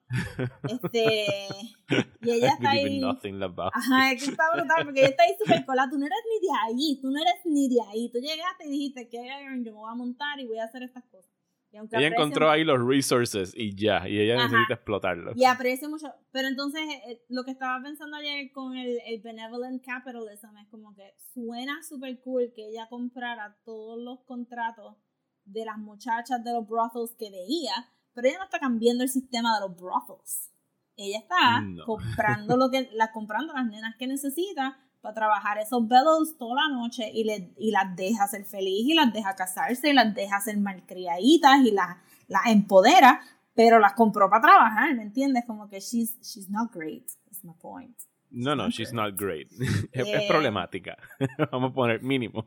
Este, 0.69 1.49
y 2.21 2.31
ella 2.31 2.49
está 2.49 2.73
Believe 2.73 2.97
in 3.25 3.43
ahí. 3.43 3.71
Ajá, 3.73 4.13
es 4.13 4.25
que 4.25 4.31
está 4.31 4.45
brutal 4.53 4.85
porque 4.85 5.01
ella 5.01 5.11
está 5.11 5.23
ahí 5.23 5.35
súper 5.39 5.65
cola. 5.65 5.89
Tú 5.91 5.99
no 5.99 6.05
eres 6.05 6.19
ni 6.29 6.47
de 6.47 6.55
ahí, 6.63 7.01
tú 7.01 7.11
no 7.11 7.19
eres 7.19 7.41
ni 7.47 7.69
de 7.69 7.81
ahí. 7.89 8.11
Tú 8.13 8.19
llegaste 8.19 8.67
y 8.67 8.71
dijiste 8.71 9.09
que 9.09 9.19
hay 9.19 9.45
iron, 9.45 9.65
yo 9.65 9.73
me 9.73 9.79
voy 9.79 9.91
a 9.91 9.95
montar 9.95 10.39
y 10.41 10.47
voy 10.47 10.59
a 10.59 10.65
hacer 10.65 10.83
estas 10.83 11.05
cosas. 11.05 11.40
Y 11.73 11.77
aunque 11.77 11.99
Ella 11.99 12.09
encontró 12.09 12.51
ahí 12.51 12.65
los 12.65 12.85
resources 12.85 13.53
y 13.57 13.75
ya, 13.77 14.09
y 14.09 14.19
ella 14.19 14.35
Ajá. 14.37 14.49
necesita 14.49 14.75
explotarlos. 14.75 15.37
Y 15.37 15.45
aprecio 15.45 15.89
mucho. 15.89 16.13
Pero 16.33 16.49
entonces, 16.49 16.83
eh, 17.07 17.23
lo 17.29 17.45
que 17.45 17.53
estaba 17.53 17.81
pensando 17.83 18.17
ayer 18.17 18.51
con 18.53 18.77
el, 18.77 18.99
el 19.07 19.21
Benevolent 19.23 19.85
Capitalism 19.85 20.57
es 20.59 20.69
como 20.69 20.95
que 20.97 21.15
suena 21.33 21.81
súper 21.83 22.21
cool 22.23 22.53
que 22.55 22.67
ella 22.69 22.89
comprara 22.89 23.57
todos 23.65 24.01
los 24.03 24.21
contratos 24.27 24.97
de 25.45 25.65
las 25.65 25.79
muchachas 25.79 26.43
de 26.43 26.53
los 26.53 26.67
brothels 26.67 27.15
que 27.17 27.31
veía, 27.31 27.73
pero 28.15 28.27
ella 28.29 28.39
no 28.39 28.45
está 28.45 28.59
cambiando 28.59 29.05
el 29.05 29.09
sistema 29.09 29.55
de 29.55 29.69
los 29.69 29.77
brothels. 29.77 30.53
ella 30.97 31.19
está 31.19 31.61
No. 31.63 31.85
comprando 31.85 32.57
lo 32.57 32.69
que, 32.71 32.91
la, 32.93 33.13
comprando 33.13 33.53
las 33.55 33.67
nenas 33.67 33.95
que 33.97 34.07
necesita 34.09 34.77
para 35.01 35.15
trabajar 35.15 35.59
esos 35.59 35.87
bellows 35.89 36.37
toda 36.39 36.67
la 36.67 36.75
noche 36.75 37.11
y, 37.13 37.25
le, 37.25 37.53
y 37.59 37.71
las 37.71 37.95
deja 37.97 38.27
ser 38.29 38.45
feliz 38.45 38.87
y 38.87 38.95
las 38.95 39.13
deja 39.13 39.35
casarse 39.35 39.91
y 39.91 39.93
las 39.93 40.15
deja 40.15 40.41
ser 40.41 40.59
malcriaditas 40.59 41.61
y 41.65 41.71
las, 41.71 41.97
las 42.29 42.47
empodera, 42.47 43.21
pero 43.55 43.79
las 43.79 43.95
compró 43.95 44.29
para 44.29 44.43
trabajar, 44.43 44.95
¿me 44.95 45.03
entiendes? 45.03 45.45
Como 45.47 45.69
que 45.69 45.81
she's, 45.81 46.19
she's 46.21 46.49
not 46.51 46.73
great, 46.73 47.07
is 47.31 47.45
my 47.45 47.53
point. 47.61 47.97
No, 48.31 48.55
no, 48.55 48.69
she's 48.71 48.93
not 48.93 49.15
great. 49.17 49.51
es, 49.93 50.07
es 50.07 50.23
Eh. 50.23 50.27
problemática. 50.29 50.97
Vamos 51.51 51.71
a 51.73 51.75
poner 51.75 52.03
mínimo. 52.03 52.47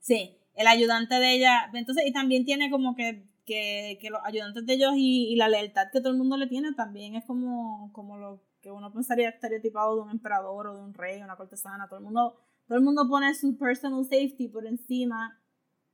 Sí, 0.00 0.36
el 0.54 0.66
ayudante 0.66 1.14
de 1.14 1.32
ella, 1.34 1.70
entonces, 1.72 2.04
y 2.06 2.12
también 2.12 2.44
tiene 2.44 2.70
como 2.70 2.94
que, 2.94 3.24
que, 3.44 3.98
que 4.00 4.10
los 4.10 4.20
ayudantes 4.24 4.64
de 4.66 4.74
ellos 4.74 4.92
y, 4.96 5.32
y 5.32 5.36
la 5.36 5.48
lealtad 5.48 5.88
que 5.92 6.00
todo 6.00 6.12
el 6.12 6.18
mundo 6.18 6.36
le 6.36 6.46
tiene 6.46 6.72
también 6.72 7.14
es 7.14 7.24
como, 7.24 7.90
como 7.92 8.16
lo 8.16 8.42
que 8.64 8.70
uno 8.70 8.90
pensaría 8.92 9.28
estereotipado 9.28 9.96
de 9.96 10.02
un 10.02 10.10
emperador 10.10 10.68
o 10.68 10.74
de 10.74 10.82
un 10.82 10.94
rey, 10.94 11.22
una 11.22 11.36
cortesana, 11.36 11.86
todo 11.86 11.98
el 11.98 12.04
mundo, 12.04 12.34
todo 12.66 12.78
el 12.78 12.84
mundo 12.84 13.06
pone 13.08 13.34
su 13.34 13.58
personal 13.58 14.02
safety 14.04 14.48
por 14.48 14.66
encima, 14.66 15.38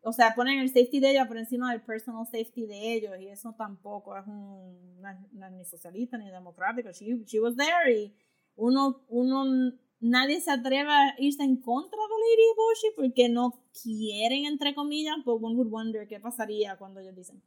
o 0.02 0.12
sea, 0.12 0.34
ponen 0.36 0.60
el 0.60 0.68
safety 0.68 1.00
de 1.00 1.10
ella 1.10 1.26
por 1.26 1.36
encima 1.36 1.72
del 1.72 1.82
personal 1.82 2.24
safety 2.26 2.66
de 2.66 2.94
ellos, 2.94 3.12
y 3.18 3.26
eso 3.26 3.54
tampoco 3.58 4.16
es 4.16 4.24
un, 4.26 5.00
no 5.00 5.46
es 5.46 5.52
ni 5.52 5.64
socialista 5.64 6.16
ni 6.16 6.30
democrático, 6.30 6.90
she, 6.92 7.24
she 7.24 7.40
was 7.40 7.56
there 7.56 7.92
y 7.92 8.14
uno, 8.54 9.04
uno, 9.08 9.72
nadie 10.00 10.40
se 10.40 10.50
atreve 10.50 10.90
a 10.90 11.14
irse 11.18 11.42
en 11.42 11.56
contra 11.60 11.98
de 11.98 12.14
Lady 12.14 12.56
Boshi 12.56 12.88
porque 12.96 13.28
no 13.28 13.62
quieren, 13.82 14.46
entre 14.46 14.74
comillas, 14.74 15.16
but 15.24 15.42
one 15.42 15.56
would 15.56 15.70
wonder 15.70 16.08
qué 16.08 16.18
pasaría 16.18 16.76
cuando 16.76 17.00
ellos 17.00 17.14
dicen. 17.14 17.42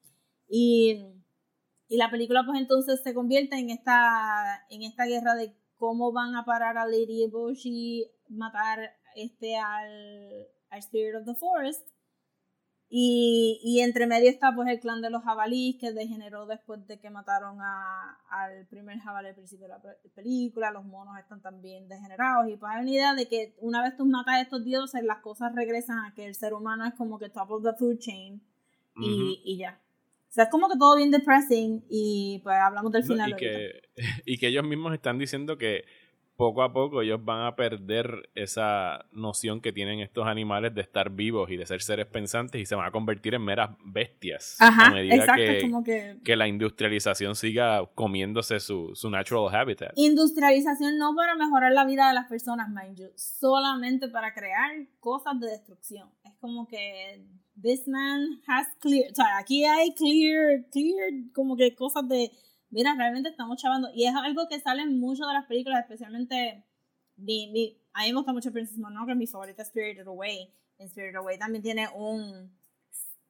Y, 0.47 1.03
y 1.87 1.97
la 1.97 2.09
película 2.09 2.43
pues 2.45 2.59
entonces 2.59 3.01
se 3.03 3.13
convierte 3.13 3.57
en 3.57 3.69
esta, 3.69 4.65
en 4.69 4.83
esta 4.83 5.05
guerra 5.05 5.35
de 5.35 5.55
cómo 5.75 6.11
van 6.11 6.35
a 6.35 6.45
parar 6.45 6.77
a 6.77 6.85
Lady 6.85 7.27
Boshi, 7.27 8.05
matar 8.29 8.95
este 9.15 9.57
al, 9.57 10.47
al 10.69 10.79
Spirit 10.79 11.15
of 11.15 11.25
the 11.25 11.35
Forest. 11.35 11.87
Y, 12.95 13.59
y 13.63 13.79
entre 13.79 14.05
medio 14.05 14.29
está 14.29 14.53
pues 14.53 14.69
el 14.69 14.79
clan 14.79 15.01
de 15.01 15.09
los 15.09 15.23
jabalíes 15.23 15.77
que 15.79 15.91
degeneró 15.93 16.45
después 16.45 16.85
de 16.85 16.99
que 16.99 17.09
mataron 17.09 17.57
a, 17.59 18.19
al 18.29 18.67
primer 18.67 18.99
jabalí 18.99 19.29
al 19.29 19.33
principio 19.33 19.65
de 19.65 19.73
la 19.73 19.81
pe- 19.81 19.97
película, 20.13 20.69
los 20.69 20.85
monos 20.85 21.17
están 21.17 21.41
también 21.41 21.87
degenerados 21.87 22.47
y 22.51 22.55
pues 22.55 22.71
hay 22.71 22.81
una 22.83 22.91
idea 22.91 23.15
de 23.15 23.27
que 23.27 23.55
una 23.61 23.81
vez 23.81 23.97
tú 23.97 24.05
matas 24.05 24.35
a 24.35 24.41
estos 24.41 24.63
dioses 24.63 25.01
las 25.03 25.21
cosas 25.21 25.55
regresan 25.55 26.05
a 26.05 26.13
que 26.13 26.27
el 26.27 26.35
ser 26.35 26.53
humano 26.53 26.85
es 26.85 26.93
como 26.93 27.17
que 27.17 27.29
top 27.29 27.49
of 27.49 27.63
the 27.63 27.73
food 27.79 27.97
chain 27.97 28.43
y, 28.97 29.09
Ujú. 29.23 29.33
y 29.43 29.57
ya. 29.57 29.81
O 30.29 30.31
sea, 30.31 30.43
es 30.43 30.49
como 30.51 30.69
que 30.69 30.77
todo 30.77 30.95
bien 30.95 31.09
depressing 31.09 31.83
y 31.89 32.41
pues 32.43 32.55
hablamos 32.57 32.91
del 32.91 33.01
No, 33.01 33.07
final. 33.07 33.29
y, 33.29 33.33
ahorita. 33.33 33.49
que, 33.49 33.81
y 34.27 34.37
que 34.37 34.47
ellos 34.49 34.65
mismos 34.65 34.93
están 34.93 35.17
diciendo 35.17 35.57
que 35.57 35.83
poco 36.43 36.61
a 36.61 36.73
poco 36.73 37.01
ellos 37.01 37.23
van 37.23 37.45
a 37.45 37.55
perder 37.55 38.29
esa 38.35 39.05
noción 39.13 39.61
que 39.61 39.71
tienen 39.71 40.01
estos 40.01 40.27
animales 40.27 40.75
de 40.75 40.81
estar 40.81 41.09
vivos 41.09 41.49
y 41.49 41.55
de 41.55 41.65
ser 41.65 41.81
seres 41.81 42.05
pensantes 42.05 42.59
y 42.61 42.65
se 42.65 42.75
van 42.75 42.85
a 42.85 42.91
convertir 42.91 43.33
en 43.33 43.43
meras 43.43 43.69
bestias 43.85 44.57
a 44.59 44.67
Ajá, 44.67 44.91
medida 44.91 45.15
exacto, 45.15 45.41
que, 45.41 45.61
como 45.61 45.83
que 45.85 46.17
que 46.21 46.35
la 46.35 46.49
industrialización 46.49 47.37
siga 47.37 47.85
comiéndose 47.95 48.59
su, 48.59 48.91
su 48.93 49.09
natural 49.09 49.55
habitat. 49.55 49.93
industrialización 49.95 50.97
no 50.97 51.15
para 51.15 51.35
mejorar 51.35 51.71
la 51.71 51.85
vida 51.85 52.09
de 52.09 52.13
las 52.13 52.27
personas, 52.27 52.67
mind 52.67 52.97
you, 52.97 53.07
solamente 53.15 54.09
para 54.09 54.33
crear 54.33 54.69
cosas 54.99 55.39
de 55.39 55.47
destrucción. 55.47 56.09
Es 56.25 56.33
como 56.41 56.67
que 56.67 57.23
this 57.61 57.87
man 57.87 58.41
has 58.47 58.67
clear, 58.81 59.09
o 59.11 59.15
sea, 59.15 59.37
aquí 59.37 59.63
hay 59.63 59.93
clear, 59.93 60.65
clear, 60.71 61.09
como 61.33 61.55
que 61.55 61.73
cosas 61.73 62.05
de, 62.09 62.31
mira, 62.73 62.95
realmente 62.95 63.29
estamos 63.29 63.61
chavando. 63.61 63.89
Y 63.93 64.05
es 64.05 64.15
algo 64.15 64.47
que 64.49 64.59
sale 64.59 64.81
en 64.81 64.99
muchas 64.99 65.27
de 65.27 65.33
las 65.33 65.45
películas, 65.45 65.81
especialmente, 65.81 66.65
mi, 67.15 67.51
mi, 67.51 67.79
a 67.93 68.01
mí 68.03 68.09
me 68.09 68.17
gusta 68.17 68.33
mucho 68.33 68.51
Princess 68.51 68.77
Mononoke, 68.79 69.15
mi 69.15 69.27
favorita 69.27 69.61
es 69.61 69.69
Spirited 69.69 70.07
Away. 70.07 70.53
En 70.79 70.89
Spirited 70.89 71.15
Away 71.17 71.37
también 71.37 71.61
tiene 71.61 71.87
un, 71.95 72.51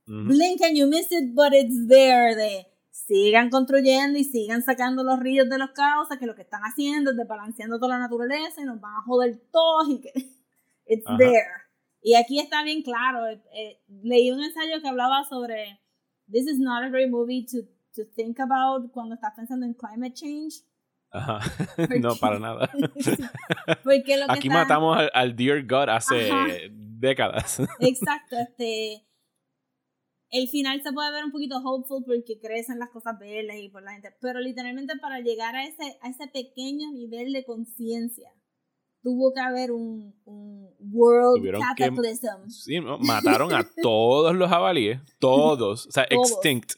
blink 0.06 0.62
and 0.62 0.78
you 0.78 0.88
miss 0.88 1.12
it, 1.12 1.36
but 1.36 1.54
it's 1.54 1.88
there. 1.88 2.36
De 2.36 2.68
sigan 2.90 3.50
construyendo 3.50 4.18
y 4.18 4.24
sigan 4.24 4.62
sacando 4.62 5.04
los 5.04 5.20
ríos 5.20 5.50
de 5.50 5.58
los 5.58 5.72
cauces, 5.72 6.18
que 6.18 6.26
lo 6.26 6.36
que 6.36 6.44
están 6.44 6.62
haciendo 6.62 7.12
es 7.12 7.18
desbalanceando 7.18 7.80
toda 7.80 7.98
la 7.98 8.00
naturaleza 8.00 8.62
y 8.62 8.66
nos 8.66 8.80
van 8.80 8.96
a 8.96 9.02
joder 9.02 9.42
todos 9.52 9.90
y 9.90 10.00
que 10.00 10.14
it's 10.88 11.06
Ajá. 11.06 11.18
there. 11.18 11.48
Y 12.02 12.16
aquí 12.16 12.40
está 12.40 12.64
bien 12.64 12.82
claro. 12.82 13.28
eh, 13.28 13.42
eh, 13.54 13.82
leí 14.04 14.32
un 14.32 14.42
ensayo 14.42 14.82
que 14.82 14.88
hablaba 14.88 15.26
sobre 15.26 15.80
this 16.32 16.48
is 16.48 16.60
not 16.60 16.84
a 16.84 16.90
great 16.90 17.10
movie 17.10 17.46
to, 17.46 17.58
to 17.96 18.04
think 18.16 18.40
about 18.40 18.92
cuando 18.92 19.16
estás 19.16 19.34
pensando 19.36 19.66
en 19.66 19.74
climate 19.74 20.14
change. 20.14 20.64
Ajá. 21.12 21.40
no, 22.02 22.16
para 22.16 22.40
nada. 22.40 22.70
Porque 23.84 24.18
lo 24.18 24.26
que 24.28 24.34
Aquí 24.34 24.48
está- 24.48 24.60
matamos 24.64 24.98
al, 24.98 25.12
al 25.14 25.36
Dear 25.36 25.64
God 25.66 25.90
hace 25.90 26.32
Ajá. 26.32 26.48
décadas. 26.72 27.60
Exacto, 27.80 28.36
este. 28.38 29.06
El 30.36 30.48
final 30.48 30.82
se 30.82 30.92
puede 30.92 31.12
ver 31.12 31.24
un 31.26 31.32
poquito 31.32 31.58
hopeful 31.64 32.04
porque 32.04 32.40
crecen 32.42 32.80
las 32.80 32.90
cosas 32.90 33.20
verdes 33.20 33.56
y 33.62 33.70
por 33.70 33.84
la 33.84 33.92
gente, 33.92 34.16
pero 34.20 34.40
literalmente 34.40 34.96
para 35.00 35.20
llegar 35.20 35.56
a 35.56 35.64
ese, 35.64 36.00
a 36.02 36.10
ese 36.10 36.28
pequeño 36.28 36.92
nivel 36.92 37.34
de 37.34 37.46
conciencia, 37.46 38.32
tuvo 39.04 39.32
que 39.32 39.42
haber 39.42 39.72
un, 39.72 40.16
un 40.26 40.70
world 40.92 41.38
Tuvieron 41.38 41.62
que- 41.78 41.84
cataclysm. 41.86 42.50
Sí, 42.50 42.80
¿no? 42.80 42.98
Mataron 42.98 43.54
a 43.54 43.64
todos 43.84 44.34
los 44.36 44.50
jabalíes, 44.50 45.00
todos, 45.20 45.86
o 45.86 45.92
sea, 45.92 46.08
Todos. 46.10 46.32
extinct. 46.32 46.72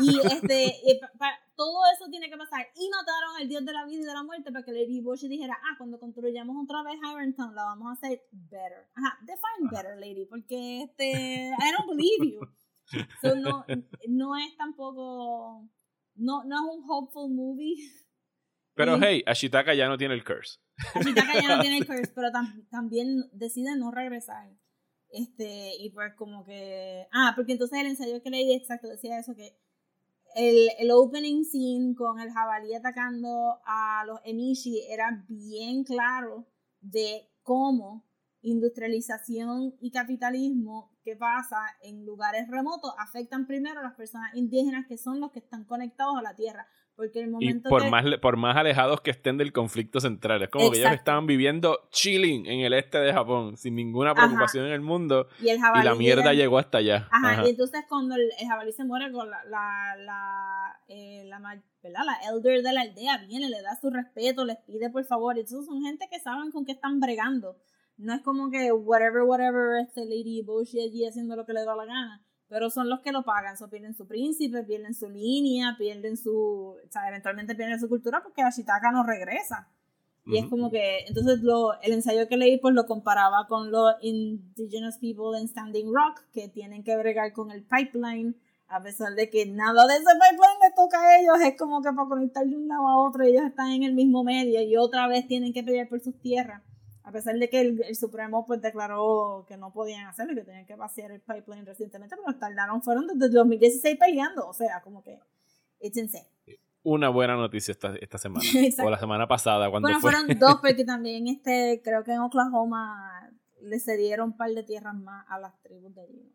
Y 0.00 0.18
este, 0.32 0.74
y 0.84 0.98
pa- 1.00 1.12
pa- 1.18 1.38
todo 1.56 1.82
eso 1.94 2.08
tiene 2.10 2.28
que 2.28 2.36
pasar. 2.36 2.66
Y 2.74 2.88
mataron 2.90 3.36
al 3.40 3.48
dios 3.48 3.64
de 3.64 3.72
la 3.72 3.84
vida 3.84 4.00
y 4.00 4.04
de 4.04 4.12
la 4.14 4.22
muerte 4.22 4.50
para 4.50 4.64
que 4.64 4.72
Lady 4.72 5.00
Bush 5.00 5.22
dijera, 5.28 5.56
ah, 5.62 5.74
cuando 5.78 5.98
construyamos 6.00 6.56
otra 6.62 6.82
vez 6.82 6.96
Irontown, 6.98 7.54
la 7.54 7.64
vamos 7.64 7.88
a 7.88 7.92
hacer 7.92 8.22
better. 8.32 8.88
Ajá, 8.94 9.18
define 9.22 9.68
better, 9.70 9.98
lady, 9.98 10.26
porque 10.26 10.82
este, 10.82 11.12
I 11.12 11.72
don't 11.76 11.88
believe 11.88 12.32
you. 12.34 12.40
So, 13.22 13.34
no, 13.36 13.64
no 14.08 14.36
es 14.36 14.56
tampoco, 14.56 15.68
no, 16.16 16.44
no 16.44 16.56
es 16.56 16.76
un 16.78 16.84
hopeful 16.88 17.30
movie. 17.32 17.76
Pero 18.74 18.98
hey, 19.00 19.22
Ashitaka 19.26 19.74
ya 19.74 19.88
no 19.88 19.96
tiene 19.96 20.14
el 20.14 20.24
curse. 20.24 20.58
Ashitaka 20.94 21.40
ya 21.40 21.56
no 21.56 21.62
tiene 21.62 21.78
el 21.78 21.86
curse, 21.86 22.12
pero 22.14 22.28
tam- 22.30 22.68
también 22.70 23.30
decide 23.32 23.76
no 23.76 23.90
regresar. 23.92 24.50
Este, 25.10 25.70
y 25.78 25.90
pues 25.90 26.12
como 26.16 26.44
que. 26.44 27.06
Ah, 27.12 27.32
porque 27.36 27.52
entonces 27.52 27.78
el 27.78 27.86
ensayo 27.86 28.20
que 28.20 28.30
leí 28.30 28.52
exacto 28.52 28.88
decía 28.88 29.18
eso 29.20 29.34
que 29.36 29.56
el, 30.34 30.90
opening 30.90 31.44
scene 31.44 31.94
con 31.94 32.20
el 32.20 32.30
jabalí 32.30 32.74
atacando 32.74 33.60
a 33.64 34.04
los 34.06 34.20
Emishi 34.24 34.82
era 34.88 35.24
bien 35.28 35.84
claro 35.84 36.46
de 36.80 37.30
cómo 37.42 38.04
industrialización 38.42 39.74
y 39.80 39.90
capitalismo 39.90 40.92
que 41.02 41.16
pasa 41.16 41.56
en 41.82 42.04
lugares 42.04 42.48
remotos 42.48 42.92
afectan 42.98 43.46
primero 43.46 43.80
a 43.80 43.84
las 43.84 43.94
personas 43.94 44.34
indígenas 44.34 44.86
que 44.86 44.98
son 44.98 45.20
los 45.20 45.30
que 45.30 45.38
están 45.38 45.64
conectados 45.64 46.16
a 46.18 46.22
la 46.22 46.34
tierra. 46.34 46.66
Porque 46.96 47.20
el 47.20 47.26
Y 47.28 47.30
momento 47.30 47.68
por 47.68 47.82
que- 47.82 47.90
más, 47.90 48.04
por 48.22 48.36
más 48.36 48.56
alejados 48.56 49.00
que 49.00 49.10
estén 49.10 49.36
del 49.36 49.52
conflicto 49.52 49.98
central. 50.00 50.42
Es 50.42 50.48
como 50.48 50.70
que 50.70 50.78
ellos 50.78 50.92
estaban 50.92 51.26
viviendo 51.26 51.88
chilling 51.90 52.46
en 52.46 52.60
el 52.60 52.72
este 52.72 52.98
de 52.98 53.12
Japón, 53.12 53.56
sin 53.56 53.74
ninguna 53.74 54.14
preocupación 54.14 54.66
en 54.66 54.72
el 54.72 54.80
mundo. 54.80 55.26
y 55.42 55.48
el 55.48 55.58
Y 55.58 55.82
la 55.84 55.94
mierda 55.96 56.32
llegó 56.34 56.58
hasta 56.58 56.78
allá. 56.78 57.08
Ajá, 57.10 57.32
Ajá. 57.32 57.46
y 57.46 57.50
entonces 57.50 57.84
cuando 57.88 58.14
el, 58.14 58.30
jabalí 58.48 58.72
se 58.72 58.84
muere 58.84 59.10
con 59.10 59.28
la, 59.28 59.42
la, 59.44 59.96
la, 59.98 60.80
eh, 60.86 61.24
la, 61.26 61.62
elder 62.32 62.62
de 62.62 62.72
la 62.72 62.82
aldea, 62.82 63.18
viene, 63.26 63.48
le 63.48 63.60
da 63.60 63.74
su 63.80 63.90
respeto, 63.90 64.44
les 64.44 64.58
pide 64.58 64.88
por 64.90 65.04
favor. 65.04 65.36
Entonces 65.36 65.66
son 65.66 65.82
gente 65.82 66.06
que 66.10 66.20
saben 66.20 66.52
con 66.52 66.64
qué 66.64 66.72
están 66.72 67.00
bregando. 67.00 67.56
No 67.96 68.14
es 68.14 68.22
como 68.22 68.50
que 68.50 68.70
whatever, 68.72 69.22
whatever, 69.22 69.80
este 69.82 70.04
Lady 70.04 70.42
Bush 70.42 70.74
allí 70.76 71.06
haciendo 71.06 71.36
lo 71.36 71.44
que 71.44 71.52
le 71.52 71.64
da 71.64 71.74
la 71.76 71.84
gana. 71.86 72.24
Pero 72.54 72.70
son 72.70 72.88
los 72.88 73.00
que 73.00 73.10
lo 73.10 73.24
pagan, 73.24 73.56
so, 73.56 73.68
pierden 73.68 73.96
su 73.96 74.06
príncipe, 74.06 74.62
pierden 74.62 74.94
su 74.94 75.08
línea, 75.08 75.74
pierden 75.76 76.16
su, 76.16 76.32
o 76.32 76.88
sea, 76.88 77.08
eventualmente 77.08 77.56
pierden 77.56 77.80
su 77.80 77.88
cultura 77.88 78.22
porque 78.22 78.42
Ashitaka 78.42 78.92
no 78.92 79.02
regresa. 79.02 79.68
Y 80.24 80.38
es 80.38 80.46
como 80.46 80.70
que, 80.70 81.00
entonces 81.08 81.42
lo, 81.42 81.80
el 81.80 81.94
ensayo 81.94 82.28
que 82.28 82.36
leí 82.36 82.58
pues 82.58 82.72
lo 82.72 82.86
comparaba 82.86 83.48
con 83.48 83.72
los 83.72 83.96
indigenous 84.02 84.98
people 84.98 85.36
en 85.36 85.48
Standing 85.48 85.92
Rock 85.92 86.20
que 86.32 86.46
tienen 86.46 86.84
que 86.84 86.96
bregar 86.96 87.32
con 87.32 87.50
el 87.50 87.64
pipeline, 87.64 88.36
a 88.68 88.80
pesar 88.80 89.14
de 89.16 89.28
que 89.30 89.46
nada 89.46 89.88
de 89.88 89.94
ese 89.94 90.04
pipeline 90.04 90.60
les 90.62 90.76
toca 90.76 91.00
a 91.00 91.18
ellos, 91.18 91.40
es 91.44 91.58
como 91.58 91.82
que 91.82 91.92
para 91.92 92.08
conectar 92.08 92.46
de 92.46 92.54
un 92.54 92.68
lado 92.68 92.86
a 92.86 93.00
otro 93.00 93.24
ellos 93.24 93.42
están 93.42 93.72
en 93.72 93.82
el 93.82 93.94
mismo 93.94 94.22
medio 94.22 94.62
y 94.62 94.76
otra 94.76 95.08
vez 95.08 95.26
tienen 95.26 95.52
que 95.52 95.64
pelear 95.64 95.88
por 95.88 95.98
sus 95.98 96.16
tierras. 96.20 96.62
A 97.04 97.12
pesar 97.12 97.38
de 97.38 97.48
que 97.50 97.60
el, 97.60 97.82
el 97.84 97.96
Supremo 97.96 98.46
pues 98.46 98.60
declaró 98.62 99.44
que 99.46 99.56
no 99.56 99.72
podían 99.72 100.06
hacerlo 100.06 100.32
y 100.32 100.36
que 100.36 100.44
tenían 100.44 100.66
que 100.66 100.74
vaciar 100.74 101.10
el 101.12 101.20
pipeline 101.20 101.66
recientemente, 101.66 102.16
pero 102.16 102.38
tardaron, 102.38 102.82
fueron 102.82 103.06
desde 103.06 103.26
el 103.26 103.32
2016 103.32 103.98
peleando, 103.98 104.48
o 104.48 104.54
sea, 104.54 104.80
como 104.82 105.02
que 105.02 105.20
it's 105.80 105.96
insane. 105.98 106.26
Una 106.82 107.08
buena 107.10 107.36
noticia 107.36 107.72
esta, 107.72 107.94
esta 108.00 108.18
semana. 108.18 108.44
O 108.84 108.90
la 108.90 108.98
semana 108.98 109.26
pasada, 109.26 109.70
cuando 109.70 109.86
Bueno, 109.86 110.00
fue. 110.00 110.12
fueron 110.12 110.38
dos, 110.38 110.56
porque 110.60 110.84
también 110.86 111.28
este, 111.28 111.80
creo 111.84 112.04
que 112.04 112.12
en 112.12 112.20
Oklahoma 112.20 113.30
le 113.60 113.78
cedieron 113.80 114.30
un 114.30 114.36
par 114.36 114.50
de 114.50 114.62
tierras 114.62 114.94
más 114.94 115.26
a 115.28 115.38
las 115.38 115.58
tribus 115.62 115.94
de 115.94 116.02
allí. 116.02 116.32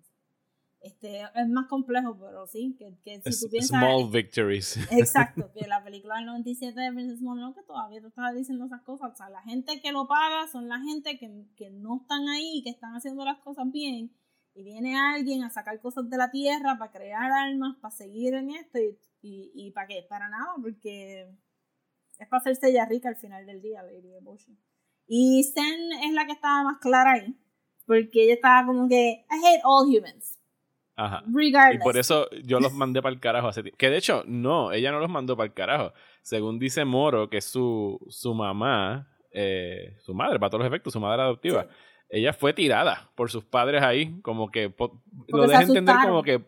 Este, 0.82 1.24
es 1.24 1.50
más 1.50 1.68
complejo, 1.68 2.18
pero 2.18 2.48
sí, 2.48 2.76
que, 2.80 2.98
que 3.04 3.32
si 3.32 3.46
tú 3.46 3.52
piensas... 3.52 3.82
Small 3.82 4.10
victories. 4.10 4.78
Exacto, 4.92 5.52
que 5.54 5.68
la 5.68 5.84
película 5.84 6.16
del 6.16 6.28
97 6.28 6.80
de 6.80 6.94
Princess 6.94 7.22
Mononoke 7.22 7.66
todavía 7.66 8.00
te 8.00 8.08
estaba 8.08 8.32
diciendo 8.32 8.66
esas 8.66 8.82
cosas. 8.84 9.12
O 9.12 9.16
sea, 9.16 9.30
la 9.30 9.42
gente 9.42 9.82
que 9.82 9.92
lo 9.92 10.08
paga 10.08 10.48
son 10.48 10.70
la 10.70 10.80
gente 10.80 11.18
que, 11.18 11.30
que 11.58 11.70
no 11.70 12.02
están 12.02 12.30
ahí, 12.30 12.62
que 12.64 12.70
están 12.70 12.96
haciendo 12.96 13.26
las 13.26 13.40
cosas 13.40 13.70
bien. 13.72 14.16
Y 14.56 14.64
viene 14.64 14.98
alguien 14.98 15.44
a 15.44 15.50
sacar 15.50 15.80
cosas 15.82 16.10
de 16.10 16.18
la 16.18 16.32
tierra 16.32 16.78
para 16.78 16.92
crear 16.92 17.30
armas, 17.32 17.78
para 17.82 17.94
seguir 17.94 18.34
en 18.36 18.52
esto. 18.52 18.80
¿Y, 18.80 18.98
y, 19.22 19.52
y 19.54 19.72
para 19.72 19.88
qué? 19.88 20.06
Para 20.08 20.30
nada, 20.30 20.54
porque 20.62 21.30
es 22.18 22.28
para 22.28 22.40
hacerse 22.40 22.70
ella 22.70 22.86
rica 22.86 23.10
al 23.10 23.18
final 23.18 23.46
del 23.46 23.62
día, 23.62 23.84
Lady 23.84 24.14
Eboshi. 24.16 24.58
Y 25.08 25.44
Zen 25.44 25.92
es 26.04 26.14
la 26.14 26.26
que 26.26 26.34
estaba 26.34 26.64
más 26.64 26.78
clara 26.80 27.14
ahí. 27.14 27.38
Porque 27.86 28.24
ella 28.24 28.36
estaba 28.36 28.66
como 28.66 28.88
que, 28.88 29.26
I 29.30 29.46
hate 29.46 29.62
all 29.64 29.86
humans. 29.86 30.39
Ajá. 31.02 31.24
Y 31.74 31.78
por 31.78 31.98
eso 31.98 32.30
yo 32.44 32.60
los 32.60 32.74
mandé 32.74 33.02
para 33.02 33.14
el 33.14 33.20
carajo 33.22 33.48
hace 33.48 33.62
tiempo. 33.64 33.78
Que 33.78 33.90
de 33.90 33.98
hecho, 33.98 34.24
no, 34.28 34.72
ella 34.74 34.92
no 34.92 35.00
los 35.00 35.10
mandó 35.10 35.38
para 35.38 35.48
el 35.48 35.54
carajo. 35.54 35.94
Según 36.22 36.60
dice 36.60 36.84
Moro, 36.84 37.30
que 37.30 37.38
es 37.38 37.46
su, 37.46 38.00
su 38.10 38.34
mamá, 38.34 39.08
eh, 39.32 39.96
su 40.00 40.14
madre, 40.14 40.40
para 40.40 40.50
todos 40.50 40.64
los 40.64 40.68
efectos, 40.68 40.92
su 40.94 41.00
madre 41.00 41.22
adoptiva, 41.22 41.64
Sí. 41.64 41.70
ella 42.10 42.34
fue 42.34 42.54
tirada 42.54 43.12
por 43.16 43.32
sus 43.32 43.46
padres 43.46 43.82
ahí, 43.82 44.20
como 44.22 44.52
que 44.52 44.70
po- 44.70 45.02
lo 45.30 45.48
deja 45.48 45.62
entender 45.62 45.96
como 46.04 46.22
que 46.24 46.42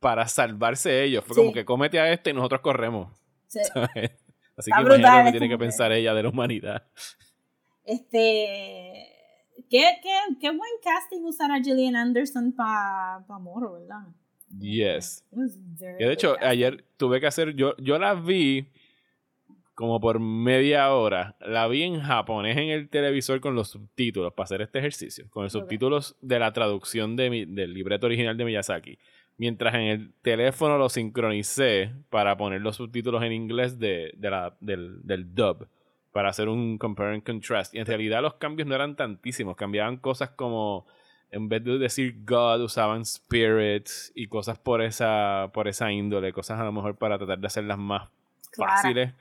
para 0.00 0.26
salvarse 0.28 1.04
ellos. 1.04 1.24
Fue 1.24 1.34
Sí. 1.34 1.40
como 1.42 1.52
que 1.52 1.64
cómete 1.64 2.00
a 2.00 2.10
este 2.12 2.30
y 2.30 2.32
nosotros 2.32 2.60
corremos. 2.62 3.12
Sí. 3.48 3.58
Así 3.60 4.70
Está 4.70 4.76
que 4.76 4.80
imagínate 4.82 5.18
lo 5.18 5.24
que 5.26 5.30
tiene 5.32 5.48
que- 5.50 5.58
pensar 5.58 5.92
ella 5.92 6.14
de 6.14 6.22
la 6.22 6.28
humanidad. 6.30 6.82
Este. 7.84 9.12
Qué, 9.68 9.84
qué, 10.02 10.10
qué 10.40 10.48
buen 10.50 10.70
casting 10.82 11.20
usar 11.24 11.50
a 11.50 11.62
Gillian 11.62 11.96
Anderson 11.96 12.52
para 12.52 13.24
pa 13.26 13.38
Moro, 13.38 13.74
¿verdad? 13.74 14.06
Yes. 14.58 15.24
Very 15.30 15.98
Que 15.98 16.06
de 16.06 16.12
hecho, 16.12 16.36
ayer 16.40 16.84
tuve 16.96 17.20
que 17.20 17.26
hacer, 17.26 17.54
yo, 17.54 17.76
yo 17.78 17.98
la 17.98 18.14
vi 18.14 18.68
como 19.74 20.00
por 20.00 20.18
media 20.20 20.92
hora. 20.92 21.36
La 21.40 21.68
vi 21.68 21.82
en 21.82 22.00
japonés 22.00 22.56
en 22.56 22.68
el 22.70 22.88
televisor 22.88 23.40
con 23.40 23.54
los 23.54 23.68
subtítulos 23.68 24.32
para 24.32 24.44
hacer 24.44 24.62
este 24.62 24.78
ejercicio. 24.78 25.26
Con 25.30 25.44
los 25.44 25.52
subtítulos 25.52 26.16
de 26.20 26.38
la 26.38 26.52
traducción 26.52 27.14
de 27.16 27.30
mi- 27.30 27.44
del 27.44 27.74
libreto 27.74 28.06
original 28.06 28.36
de 28.36 28.44
Miyazaki. 28.44 28.98
Mientras 29.36 29.74
en 29.74 29.82
el 29.82 30.12
teléfono 30.22 30.78
lo 30.78 30.88
sincronicé 30.88 31.92
para 32.10 32.36
poner 32.36 32.60
los 32.60 32.74
subtítulos 32.76 33.22
en 33.22 33.32
inglés 33.32 33.78
de, 33.78 34.12
de 34.16 34.30
la, 34.30 34.56
del, 34.60 35.00
del 35.06 35.32
dub. 35.32 35.68
Para 36.12 36.30
hacer 36.30 36.48
un 36.48 36.78
compare 36.78 37.14
and 37.14 37.22
contrast. 37.22 37.74
Y 37.74 37.78
en 37.78 37.86
realidad 37.86 38.22
los 38.22 38.34
cambios 38.34 38.66
no 38.66 38.74
eran 38.74 38.96
tantísimos. 38.96 39.56
Cambiaban 39.56 39.98
cosas 39.98 40.30
como 40.30 40.86
en 41.30 41.48
vez 41.48 41.62
de 41.64 41.78
decir 41.78 42.16
God, 42.24 42.62
usaban 42.62 43.04
spirits 43.04 44.12
y 44.14 44.28
cosas 44.28 44.58
por 44.58 44.82
esa, 44.82 45.50
por 45.52 45.68
esa 45.68 45.92
índole, 45.92 46.32
cosas 46.32 46.58
a 46.58 46.64
lo 46.64 46.72
mejor 46.72 46.96
para 46.96 47.18
tratar 47.18 47.38
de 47.38 47.46
hacerlas 47.46 47.78
más 47.78 48.08
fáciles 48.56 49.12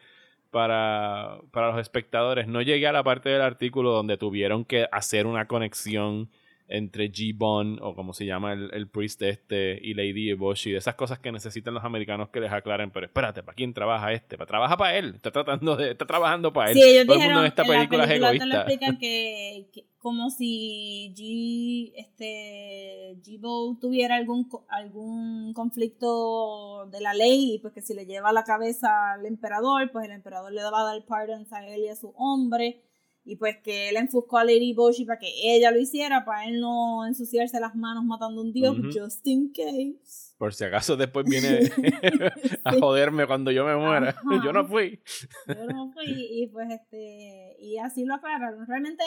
para, 0.51 1.39
para 1.51 1.71
los 1.71 1.79
espectadores. 1.79 2.47
No 2.47 2.61
llegué 2.61 2.87
a 2.87 2.93
la 2.93 3.03
parte 3.03 3.29
del 3.29 3.41
artículo 3.41 3.91
donde 3.91 4.17
tuvieron 4.17 4.63
que 4.63 4.87
hacer 4.91 5.27
una 5.27 5.47
conexión 5.47 6.29
entre 6.67 7.11
G-Bon, 7.11 7.79
o 7.81 7.95
como 7.95 8.13
se 8.13 8.25
llama 8.25 8.53
el, 8.53 8.69
el 8.73 8.89
priest 8.89 9.21
este, 9.21 9.79
y 9.81 9.93
Lady 9.93 10.29
Eboshi, 10.31 10.71
de 10.71 10.77
esas 10.77 10.95
cosas 10.95 11.19
que 11.19 11.31
necesitan 11.31 11.73
los 11.73 11.83
americanos 11.83 12.29
que 12.29 12.41
les 12.41 12.51
aclaren, 12.51 12.91
pero 12.91 13.05
espérate, 13.05 13.41
¿para 13.41 13.55
quién 13.55 13.73
trabaja 13.73 14.11
este? 14.11 14.37
¿Para 14.37 14.47
trabaja 14.47 14.77
para 14.77 14.97
él? 14.97 15.15
Está 15.15 15.31
tratando 15.31 15.75
de, 15.75 15.91
está 15.91 16.05
trabajando 16.05 16.51
para 16.51 16.71
él. 16.71 16.77
Sí, 16.77 16.83
ellos 16.83 17.05
Todo 17.05 17.15
el 17.15 17.23
mundo 17.23 17.39
en 17.39 17.45
esta 17.45 17.61
en 17.61 17.67
la 17.67 17.75
película 17.75 18.03
es 18.03 18.09
película 18.09 18.31
egoísta. 18.31 18.57
explican 18.57 18.97
que, 18.97 19.69
que 19.71 19.85
como 19.97 20.29
si 20.29 21.13
G, 21.15 21.93
este, 21.95 23.17
Jibo 23.23 23.77
tuviera 23.79 24.15
algún, 24.15 24.49
algún 24.69 25.53
conflicto 25.53 26.85
de 26.87 27.01
la 27.01 27.13
ley 27.13 27.59
pues 27.61 27.73
que 27.73 27.81
si 27.81 27.93
le 27.93 28.05
lleva 28.05 28.31
la 28.31 28.43
cabeza 28.43 29.13
al 29.13 29.25
emperador, 29.25 29.89
pues 29.91 30.05
el 30.05 30.11
emperador 30.11 30.51
le 30.51 30.61
va 30.63 30.81
a 30.81 30.93
dar 30.93 31.05
pardons 31.05 31.51
a 31.53 31.65
él 31.67 31.83
y 31.83 31.89
a 31.89 31.95
su 31.95 32.13
hombre 32.17 32.83
y 33.27 33.35
pues 33.35 33.57
que 33.57 33.89
él 33.89 33.97
enfuscó 33.97 34.37
a 34.37 34.45
Lady 34.45 34.73
Boshi 34.73 35.03
para 35.03 35.19
que 35.19 35.27
ella 35.43 35.69
lo 35.69 35.79
hiciera, 35.79 36.23
para 36.23 36.45
él 36.45 36.61
no 36.61 37.05
ensuciarse 37.05 37.59
las 37.59 37.75
manos 37.75 38.05
matando 38.05 38.39
a 38.39 38.43
un 38.45 38.53
dios, 38.53 38.77
just 38.93 39.27
in 39.27 39.51
case. 39.51 40.33
Por 40.37 40.53
si 40.53 40.63
acaso 40.63 40.95
después 40.95 41.25
viene 41.25 41.59
a 42.63 42.73
joderme 42.79 43.27
cuando 43.27 43.51
yo 43.51 43.65
me 43.65 43.75
muera. 43.75 44.11
Ajá. 44.11 44.21
Yo 44.45 44.53
no 44.53 44.65
fui. 44.65 45.01
Yo 45.45 45.65
no 45.65 45.91
fui 45.91 46.05
y 46.07 46.47
pues 46.47 46.69
este 46.69 47.57
y 47.59 47.77
así 47.79 48.05
lo 48.05 48.15
aclararon. 48.15 48.65
Realmente 48.65 49.03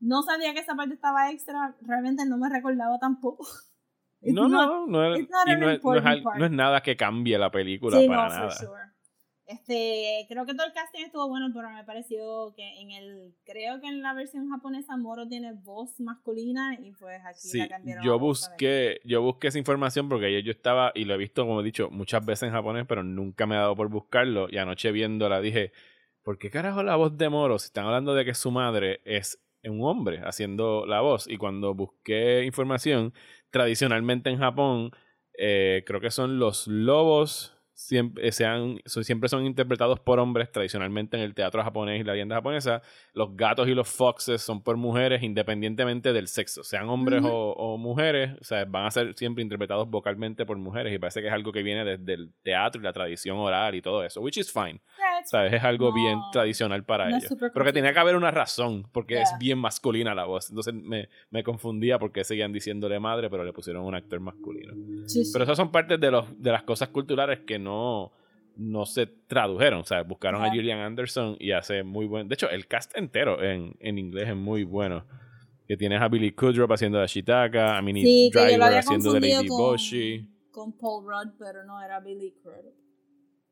no 0.00 0.22
sabía 0.22 0.52
que 0.52 0.60
esa 0.60 0.74
parte 0.74 0.92
estaba 0.92 1.30
extra, 1.30 1.74
realmente 1.80 2.26
no 2.26 2.36
me 2.36 2.50
recordaba 2.50 2.98
tampoco. 2.98 3.46
No, 4.20 4.46
no, 4.46 4.66
no, 4.66 4.86
no, 4.86 5.14
es, 5.14 5.26
no, 5.30 5.70
es, 5.70 6.22
no 6.38 6.48
nada 6.50 6.82
que 6.82 6.96
cambie 6.96 7.38
la 7.38 7.50
película 7.50 7.98
Sí, 7.98 8.08
para 8.08 8.24
no, 8.24 8.28
nada. 8.28 8.50
for 8.50 8.66
sure. 8.66 8.95
Este, 9.46 10.26
creo 10.28 10.44
que 10.44 10.54
todo 10.54 10.66
el 10.66 10.72
casting 10.72 11.04
estuvo 11.04 11.28
bueno, 11.28 11.50
pero 11.54 11.70
me 11.70 11.84
pareció 11.84 12.52
que 12.56 12.80
en 12.80 12.90
el, 12.90 13.34
creo 13.44 13.80
que 13.80 13.86
en 13.86 14.02
la 14.02 14.12
versión 14.12 14.50
japonesa 14.50 14.96
Moro 14.96 15.28
tiene 15.28 15.52
voz 15.52 16.00
masculina 16.00 16.76
y 16.82 16.90
pues 16.92 17.20
aquí 17.24 17.38
Sí, 17.38 17.58
la 17.58 17.68
cambiaron. 17.68 18.04
yo 18.04 18.18
busqué, 18.18 19.00
yo 19.04 19.22
busqué 19.22 19.48
esa 19.48 19.58
información 19.58 20.08
porque 20.08 20.26
ayer 20.26 20.42
yo 20.42 20.50
estaba, 20.50 20.90
y 20.96 21.04
lo 21.04 21.14
he 21.14 21.18
visto, 21.18 21.46
como 21.46 21.60
he 21.60 21.64
dicho, 21.64 21.90
muchas 21.90 22.26
veces 22.26 22.48
en 22.48 22.54
japonés, 22.54 22.86
pero 22.88 23.04
nunca 23.04 23.46
me 23.46 23.54
he 23.54 23.58
dado 23.58 23.76
por 23.76 23.88
buscarlo. 23.88 24.48
Y 24.50 24.58
anoche 24.58 24.90
viéndola 24.90 25.40
dije, 25.40 25.70
¿por 26.24 26.38
qué 26.38 26.50
carajo 26.50 26.82
la 26.82 26.96
voz 26.96 27.16
de 27.16 27.28
Moro? 27.28 27.60
Si 27.60 27.66
están 27.66 27.84
hablando 27.86 28.14
de 28.14 28.24
que 28.24 28.34
su 28.34 28.50
madre 28.50 29.00
es 29.04 29.40
un 29.62 29.82
hombre 29.84 30.22
haciendo 30.24 30.86
la 30.86 31.00
voz. 31.02 31.28
Y 31.28 31.36
cuando 31.36 31.72
busqué 31.74 32.44
información, 32.44 33.14
tradicionalmente 33.50 34.30
en 34.30 34.38
Japón, 34.38 34.90
eh, 35.38 35.84
creo 35.86 36.00
que 36.00 36.10
son 36.10 36.38
los 36.40 36.66
lobos. 36.66 37.55
Siempre, 37.78 38.32
sean, 38.32 38.80
son- 38.86 39.04
siempre 39.04 39.28
son 39.28 39.44
interpretados 39.44 40.00
por 40.00 40.18
hombres 40.18 40.50
tradicionalmente 40.50 41.18
en 41.18 41.22
el 41.22 41.34
teatro 41.34 41.62
japonés 41.62 42.00
y 42.00 42.04
la 42.04 42.12
leyenda 42.14 42.34
japonesa. 42.36 42.80
Los 43.12 43.36
gatos 43.36 43.68
y 43.68 43.74
los 43.74 43.86
foxes 43.86 44.40
son 44.40 44.62
por 44.62 44.78
mujeres 44.78 45.22
independientemente 45.22 46.14
del 46.14 46.26
sexo, 46.26 46.64
sean 46.64 46.88
hombres 46.88 47.20
o, 47.30 47.52
o 47.52 47.76
mujeres, 47.76 48.30
o 48.40 48.44
sea, 48.44 48.64
van 48.64 48.86
a 48.86 48.90
ser 48.90 49.12
siempre 49.14 49.42
interpretados 49.42 49.90
vocalmente 49.90 50.46
por 50.46 50.56
mujeres 50.56 50.90
y 50.94 50.98
parece 50.98 51.20
que 51.20 51.26
es 51.26 51.32
algo 51.34 51.52
que 51.52 51.62
viene 51.62 51.84
desde 51.84 52.14
el 52.14 52.32
teatro 52.42 52.80
y 52.80 52.84
la 52.84 52.94
tradición 52.94 53.36
oral 53.36 53.74
y 53.74 53.82
todo 53.82 54.02
eso, 54.02 54.22
which 54.22 54.38
is 54.38 54.50
fine, 54.50 54.80
¿sabes? 55.24 55.52
Es 55.54 55.64
algo 55.64 55.88
No, 55.88 55.94
bien 55.94 56.18
tradicional 56.32 56.84
para 56.84 57.08
no 57.08 57.16
es 57.16 57.24
ellos. 57.24 57.38
Pero 57.52 57.64
que 57.64 57.72
tenía 57.72 57.92
que 57.92 57.98
haber 57.98 58.16
una 58.16 58.30
razón, 58.30 58.86
porque 58.92 59.20
es 59.22 59.28
Yeah. 59.30 59.38
bien 59.38 59.58
masculina 59.58 60.14
la 60.14 60.24
voz. 60.24 60.50
Entonces 60.50 60.74
me, 60.74 61.08
me 61.30 61.42
confundía 61.42 61.98
porque 61.98 62.22
seguían 62.24 62.52
diciéndole 62.52 63.00
madre, 63.00 63.28
pero 63.30 63.44
le 63.44 63.52
pusieron 63.52 63.84
un 63.84 63.94
actor 63.94 64.20
masculino. 64.20 64.74
sí, 65.08 65.24
sí. 65.24 65.30
Pero 65.32 65.44
esas 65.44 65.56
son 65.56 65.70
partes 65.72 65.98
de, 66.00 66.10
los, 66.10 66.26
de 66.40 66.52
las 66.52 66.62
cosas 66.64 66.88
culturales 66.88 67.40
que 67.46 67.58
no, 67.58 68.12
no 68.56 68.86
se 68.86 69.06
tradujeron. 69.06 69.80
O 69.80 69.84
sea, 69.84 70.02
buscaron 70.02 70.42
a 70.42 70.46
Ya. 70.48 70.52
Gillian 70.54 70.78
Anderson 70.80 71.36
y 71.38 71.52
hace 71.52 71.82
muy 71.82 72.06
buen. 72.06 72.28
De 72.28 72.34
hecho, 72.34 72.48
el 72.50 72.66
cast 72.66 72.96
entero 72.96 73.42
en, 73.42 73.74
en 73.80 73.98
inglés 73.98 74.28
es 74.28 74.36
muy 74.36 74.64
bueno. 74.64 75.04
Que 75.68 75.76
tienes 75.76 76.00
a 76.00 76.06
Billy 76.06 76.30
Kudrop 76.30 76.70
haciendo 76.70 77.00
de 77.00 77.08
Shitaka, 77.08 77.76
a 77.76 77.82
Minnie 77.82 78.04
Sí, 78.04 78.30
Driver 78.32 78.72
haciendo 78.78 79.12
de 79.12 79.18
Lady 79.20 79.48
con, 79.48 79.58
Boshi, 79.58 80.30
con 80.52 80.72
Paul 80.78 81.04
Rudd, 81.04 81.34
pero 81.40 81.64
no 81.64 81.82
era 81.82 81.98
Billy 81.98 82.32
Crudup. 82.40 82.72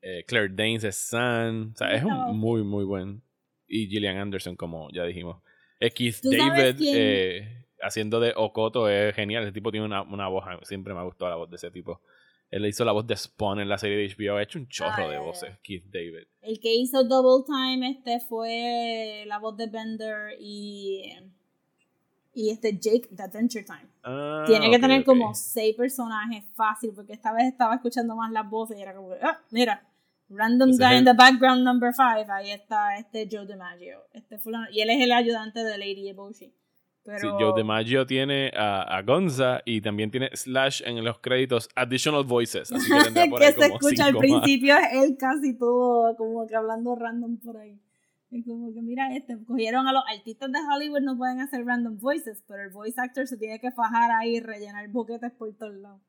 Eh, 0.05 0.25
Claire 0.27 0.51
Danes 0.55 0.85
es 0.85 0.97
San. 0.97 1.73
O 1.73 1.77
sea, 1.77 1.93
es 1.95 2.05
un 2.05 2.39
muy, 2.39 2.63
muy 2.63 2.85
buen. 2.85 3.23
Y 3.67 3.87
Gillian 3.89 4.19
Anderson, 4.19 4.55
como 4.57 4.91
ya 4.93 5.05
dijimos. 5.05 5.43
Eh, 5.81 5.91
Keith 5.91 6.17
¿Tú 6.23 6.31
sabes 6.33 6.77
David 6.77 6.93
eh, 6.95 7.67
haciendo 7.81 8.21
de 8.21 8.33
Okoto 8.37 8.89
es 8.89 9.15
genial. 9.15 9.43
Ese 9.45 9.53
tipo 9.53 9.71
tiene 9.71 9.87
una, 9.87 10.03
una 10.03 10.29
voz. 10.29 10.45
Siempre 10.63 10.93
me 10.93 11.01
ha 11.01 11.05
gustado 11.05 11.31
la 11.31 11.37
voz 11.37 11.49
de 11.51 11.57
ese 11.57 11.71
tipo. 11.71 12.01
Él 12.51 12.63
le 12.63 12.69
hizo 12.69 12.85
la 12.85 12.93
voz 12.93 13.07
de 13.07 13.17
Spawn 13.17 13.61
en 13.61 13.69
la 13.69 13.79
serie 13.79 13.97
de 13.97 14.15
HBO. 14.15 14.37
Ha 14.37 14.43
hecho 14.43 14.59
un 14.59 14.69
chorro 14.69 15.07
Ah, 15.07 15.09
de 15.09 15.19
voces, 15.19 15.59
Keith 15.63 15.87
David. 15.87 16.27
El 16.43 16.61
que 16.61 16.75
hizo 16.75 17.03
Double 17.03 17.45
Time 17.47 17.91
este 17.91 18.21
fue 18.21 19.25
la 19.27 19.39
voz 19.39 19.57
de 19.57 19.67
Bender 19.67 20.37
y 20.39 21.13
y 22.37 22.51
este 22.51 22.77
Jake 22.79 23.09
de 23.11 23.23
Adventure 23.23 23.65
Time. 23.65 23.87
Ah, 24.03 24.45
Tiene 24.47 24.71
que 24.71 24.79
tener 24.79 25.05
como 25.05 25.35
seis 25.35 25.75
personajes 25.77 26.45
fácil 26.55 26.93
porque 26.95 27.13
esta 27.13 27.33
vez 27.33 27.47
estaba 27.47 27.77
escuchando 27.77 28.15
más 28.17 28.31
las 28.33 28.49
voces 28.49 28.77
y 28.79 28.83
era 28.83 28.95
como, 28.95 29.13
ah, 29.23 29.41
mira, 29.51 29.87
random 30.29 30.71
Ese 30.71 30.83
es 30.83 30.89
guy 30.89 30.99
in 30.99 31.05
the 31.05 31.13
background 31.15 31.65
number 31.65 31.93
five, 31.95 32.27
ahí 32.31 32.51
está 32.51 32.97
este 32.97 33.29
Joe 33.31 33.47
DiMaggio, 33.47 34.05
este 34.13 34.39
fulano, 34.39 34.67
y 34.71 34.81
él 34.81 34.91
es 34.91 35.01
el 35.03 35.13
ayudante 35.13 35.63
de 35.63 35.79
Lady 35.79 36.09
Eboshi. 36.09 36.53
Pero 37.05 37.19
Sí, 37.19 37.27
Joe 37.39 37.53
DiMaggio 37.55 38.07
tiene 38.07 38.51
a, 38.57 38.83
a 38.97 39.03
Gonza 39.03 39.61
y 39.67 39.83
también 39.83 40.11
tiene 40.11 40.31
Slash 40.33 40.83
en 40.87 41.05
los 41.05 41.19
créditos 41.19 41.69
Additional 41.77 42.25
Voices. 42.25 42.73
Así 42.73 42.91
que 42.91 43.27
por 43.29 43.41
que 43.41 43.47
ahí 43.47 43.53
se 43.53 43.61
como 43.69 43.75
escucha 43.75 44.07
al 44.07 44.15
más. 44.15 44.21
principio 44.21 44.75
él 44.91 45.17
casi 45.19 45.57
todo 45.59 46.17
como 46.17 46.47
que 46.47 46.57
hablando 46.57 46.95
random 46.97 47.37
por 47.39 47.59
ahí. 47.59 47.79
Es 48.31 48.45
como 48.47 48.73
que 48.73 48.81
mira 48.81 49.15
este, 49.15 49.37
cogieron 49.45 49.87
a 49.87 49.93
los 49.93 50.03
artistas 50.11 50.51
de 50.51 50.59
Hollywood 50.59 51.03
no 51.03 51.17
pueden 51.19 51.41
hacer 51.41 51.65
random 51.67 51.99
voices, 51.99 52.43
pero 52.49 52.63
el 52.63 52.71
voice 52.71 52.99
actor 52.99 53.27
se 53.27 53.37
tiene 53.37 53.61
que 53.61 53.71
fajar 53.71 54.11
ahí 54.11 54.37
y 54.37 54.41
rellenar 54.41 54.89
boquetes 54.89 55.31
por 55.33 55.55
todos 55.57 55.75
lados. 55.75 56.01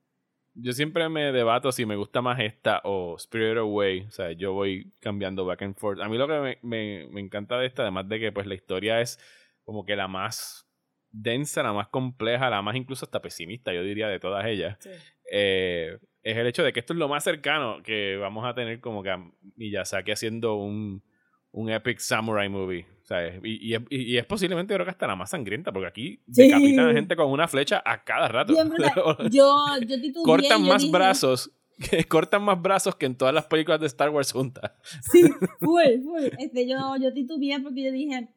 Yo 0.58 0.72
siempre 0.72 1.08
me 1.10 1.32
debato 1.34 1.72
si 1.74 1.86
me 1.86 1.98
gusta 1.98 2.22
más 2.22 2.40
esta 2.40 2.80
o 2.86 3.16
Spirit 3.18 3.58
Away. 3.58 4.02
O 4.08 4.12
sea, 4.12 4.32
yo 4.32 4.54
voy 4.54 4.94
cambiando 5.02 5.46
back 5.46 5.62
and 5.64 5.76
forth. 5.76 6.00
A 6.02 6.08
mí 6.08 6.18
lo 6.18 6.28
que 6.28 6.40
me, 6.40 6.60
me- 6.62 7.08
me 7.12 7.20
encanta 7.22 7.58
de 7.60 7.68
esta, 7.68 7.82
además 7.82 8.08
de 8.08 8.20
que 8.20 8.32
pues 8.32 8.48
la 8.48 8.56
historia 8.56 9.02
es 9.02 9.20
como 9.64 9.86
que 9.86 9.96
la 9.98 10.08
más 10.08 10.66
densa, 11.12 11.62
la 11.64 11.74
más 11.74 11.90
compleja, 11.90 12.50
la 12.50 12.62
más 12.62 12.76
incluso 12.76 13.06
hasta 13.06 13.22
pesimista, 13.22 13.74
yo 13.74 13.84
diría, 13.84 14.08
de 14.08 14.20
todas 14.20 14.46
ellas. 14.46 14.78
Sí. 14.80 14.90
eh, 15.32 15.98
es 16.24 16.38
el 16.38 16.48
hecho 16.48 16.64
de 16.64 16.74
que 16.74 16.80
esto 16.80 16.94
es 16.94 17.00
lo 17.00 17.08
más 17.08 17.24
cercano 17.24 17.84
que 17.84 18.18
vamos 18.18 18.46
a 18.46 18.56
tener 18.56 18.80
como 18.80 19.04
que 19.04 19.12
a 19.12 19.24
Miyazaki 19.58 20.12
haciendo 20.12 20.56
un, 20.56 21.04
un 21.52 21.70
epic 21.70 22.00
samurai 22.00 22.50
movie. 22.50 22.86
¿Sabes? 23.06 23.40
Y, 23.44 23.74
y, 23.76 23.80
y 23.90 24.18
es 24.18 24.26
posiblemente 24.26 24.74
creo 24.74 24.86
que 24.86 24.92
hasta 24.92 25.08
la 25.08 25.16
más 25.16 25.30
sangrienta, 25.30 25.72
porque 25.72 25.88
aquí 25.88 26.20
Sí. 26.32 26.44
decapitan 26.44 26.90
a 26.90 26.94
gente 26.94 27.16
con 27.16 27.32
una 27.32 27.48
flecha 27.48 27.82
a 27.86 28.04
cada 28.04 28.28
rato. 28.28 28.54
Brutal. 28.54 28.92
Yo, 29.32 29.56
yo 29.88 30.02
titubeé, 30.02 30.24
cortan 30.26 30.64
yo 30.64 30.68
más 30.70 30.82
dije- 30.82 30.92
brazos. 30.92 31.52
Que 31.90 32.04
cortan 32.08 32.42
más 32.44 32.62
brazos 32.62 32.96
que 32.96 33.06
en 33.06 33.16
todas 33.18 33.34
las 33.34 33.46
películas 33.48 33.80
de 33.82 33.88
Star 33.88 34.10
Wars 34.10 34.32
juntas. 34.32 34.72
Sí, 35.12 35.24
full, 35.60 36.04
full. 36.04 36.24
Este, 36.40 36.68
yo, 36.68 36.78
yo 37.02 37.14
titubeé 37.14 37.60
porque 37.60 37.84
yo 37.84 37.92
dije, 37.92 38.30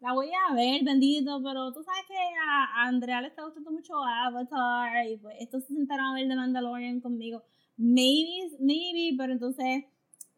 la 0.00 0.12
voy 0.14 0.28
a 0.48 0.54
ver, 0.54 0.82
bendito, 0.82 1.40
pero 1.44 1.72
tú 1.74 1.82
sabes 1.82 2.02
que 2.08 2.14
a, 2.16 2.64
a 2.84 2.88
Andrea 2.88 3.20
le 3.20 3.28
está 3.28 3.44
gustando 3.44 3.70
mucho 3.70 3.92
Avatar 4.02 5.06
y 5.10 5.16
pues 5.18 5.36
estos 5.40 5.64
se 5.64 5.74
sentaron 5.74 6.06
a 6.06 6.14
ver 6.14 6.26
The 6.28 6.36
Mandalorian 6.36 7.00
conmigo. 7.00 7.42
Maybe, 7.76 8.50
maybe, 8.60 9.14
pero 9.18 9.32
entonces 9.34 9.84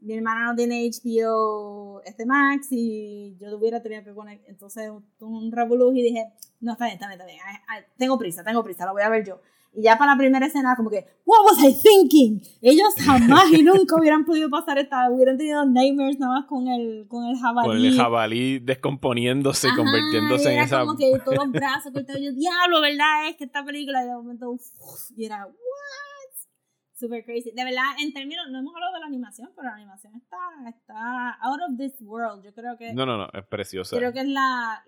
mi 0.01 0.15
hermana 0.15 0.47
no 0.47 0.57
tiene 0.57 0.89
HBO 0.89 2.01
este 2.05 2.25
Max 2.25 2.69
y 2.71 3.37
yo 3.41 3.57
hubiera 3.57 3.83
tenido 3.83 4.05
que 4.05 4.15
conectar. 4.15 4.49
Entonces 4.51 4.91
un 5.21 5.53
revolú 5.53 5.93
y 5.93 6.03
dije, 6.03 6.33
no, 6.61 6.73
está 6.73 6.87
bien, 6.87 6.95
está 6.95 7.09
bien, 7.09 7.21
está 7.21 7.27
bien. 7.27 7.85
Tengo 7.97 8.19
prisa, 8.19 8.45
tengo 8.45 8.63
prisa, 8.63 8.87
la 8.87 8.93
voy 8.93 9.03
a 9.03 9.09
ver 9.09 9.25
yo. 9.27 9.41
Y 9.75 9.83
ya 9.83 9.99
para 9.99 10.13
la 10.13 10.19
primera 10.19 10.47
escena, 10.47 10.75
como 10.77 10.89
que, 10.89 11.07
what 11.25 11.45
was 11.45 11.63
I 11.63 11.75
thinking? 11.75 12.41
Ellos 12.63 12.95
jamás 12.99 13.53
y 13.53 13.63
nunca 13.63 13.97
hubieran 13.97 14.25
podido 14.25 14.49
pasar 14.49 14.79
esta, 14.79 15.11
hubieran 15.11 15.37
tenido 15.37 15.65
nightmares 15.67 16.19
nada 16.19 16.41
más 16.41 16.47
con 16.47 16.67
el, 16.69 17.07
con 17.07 17.27
el 17.27 17.37
jabalí. 17.39 17.69
Con 17.69 17.77
el 17.77 17.97
jabalí 17.97 18.59
descomponiéndose 18.61 19.69
y 19.69 19.71
Ajá, 19.71 19.77
convirtiéndose 19.77 20.45
y 20.45 20.47
en 20.47 20.53
era 20.55 20.65
esa. 20.65 20.81
como 20.81 20.97
que 20.97 21.13
todos 21.25 21.37
los 21.37 21.53
brazos 21.53 21.93
cortados. 21.93 22.21
Yo, 22.23 22.33
diablo, 22.33 22.81
¿verdad? 22.81 23.29
Es 23.29 23.37
que 23.37 23.45
esta 23.45 23.65
película 23.65 24.03
de 24.05 24.15
momento, 24.15 24.51
uf, 24.51 24.63
y 25.17 25.27
era, 25.27 25.45
what? 25.45 26.08
Super 26.99 27.25
crazy. 27.25 27.53
De 27.53 27.65
verdad, 27.65 27.85
en 28.01 28.13
términos, 28.13 28.47
no 28.51 28.59
hemos 28.59 28.75
hablado 28.75 28.95
de 28.95 29.01
la 29.01 29.07
animación, 29.07 29.53
pero 29.55 29.69
la 29.69 29.75
animación 29.77 30.17
está, 30.17 30.37
está 30.69 31.31
out 31.43 31.61
of 31.69 31.79
this 31.79 31.95
world. 32.03 32.45
Yo 32.45 32.53
creo 32.53 32.77
que, 32.77 32.93
No, 32.93 33.07
no, 33.07 33.17
no, 33.17 33.29
es 33.33 33.47
preciosa. 33.47 33.97
creo 33.97 34.13
que 34.13 34.21
es 34.21 34.27
la, 34.27 34.85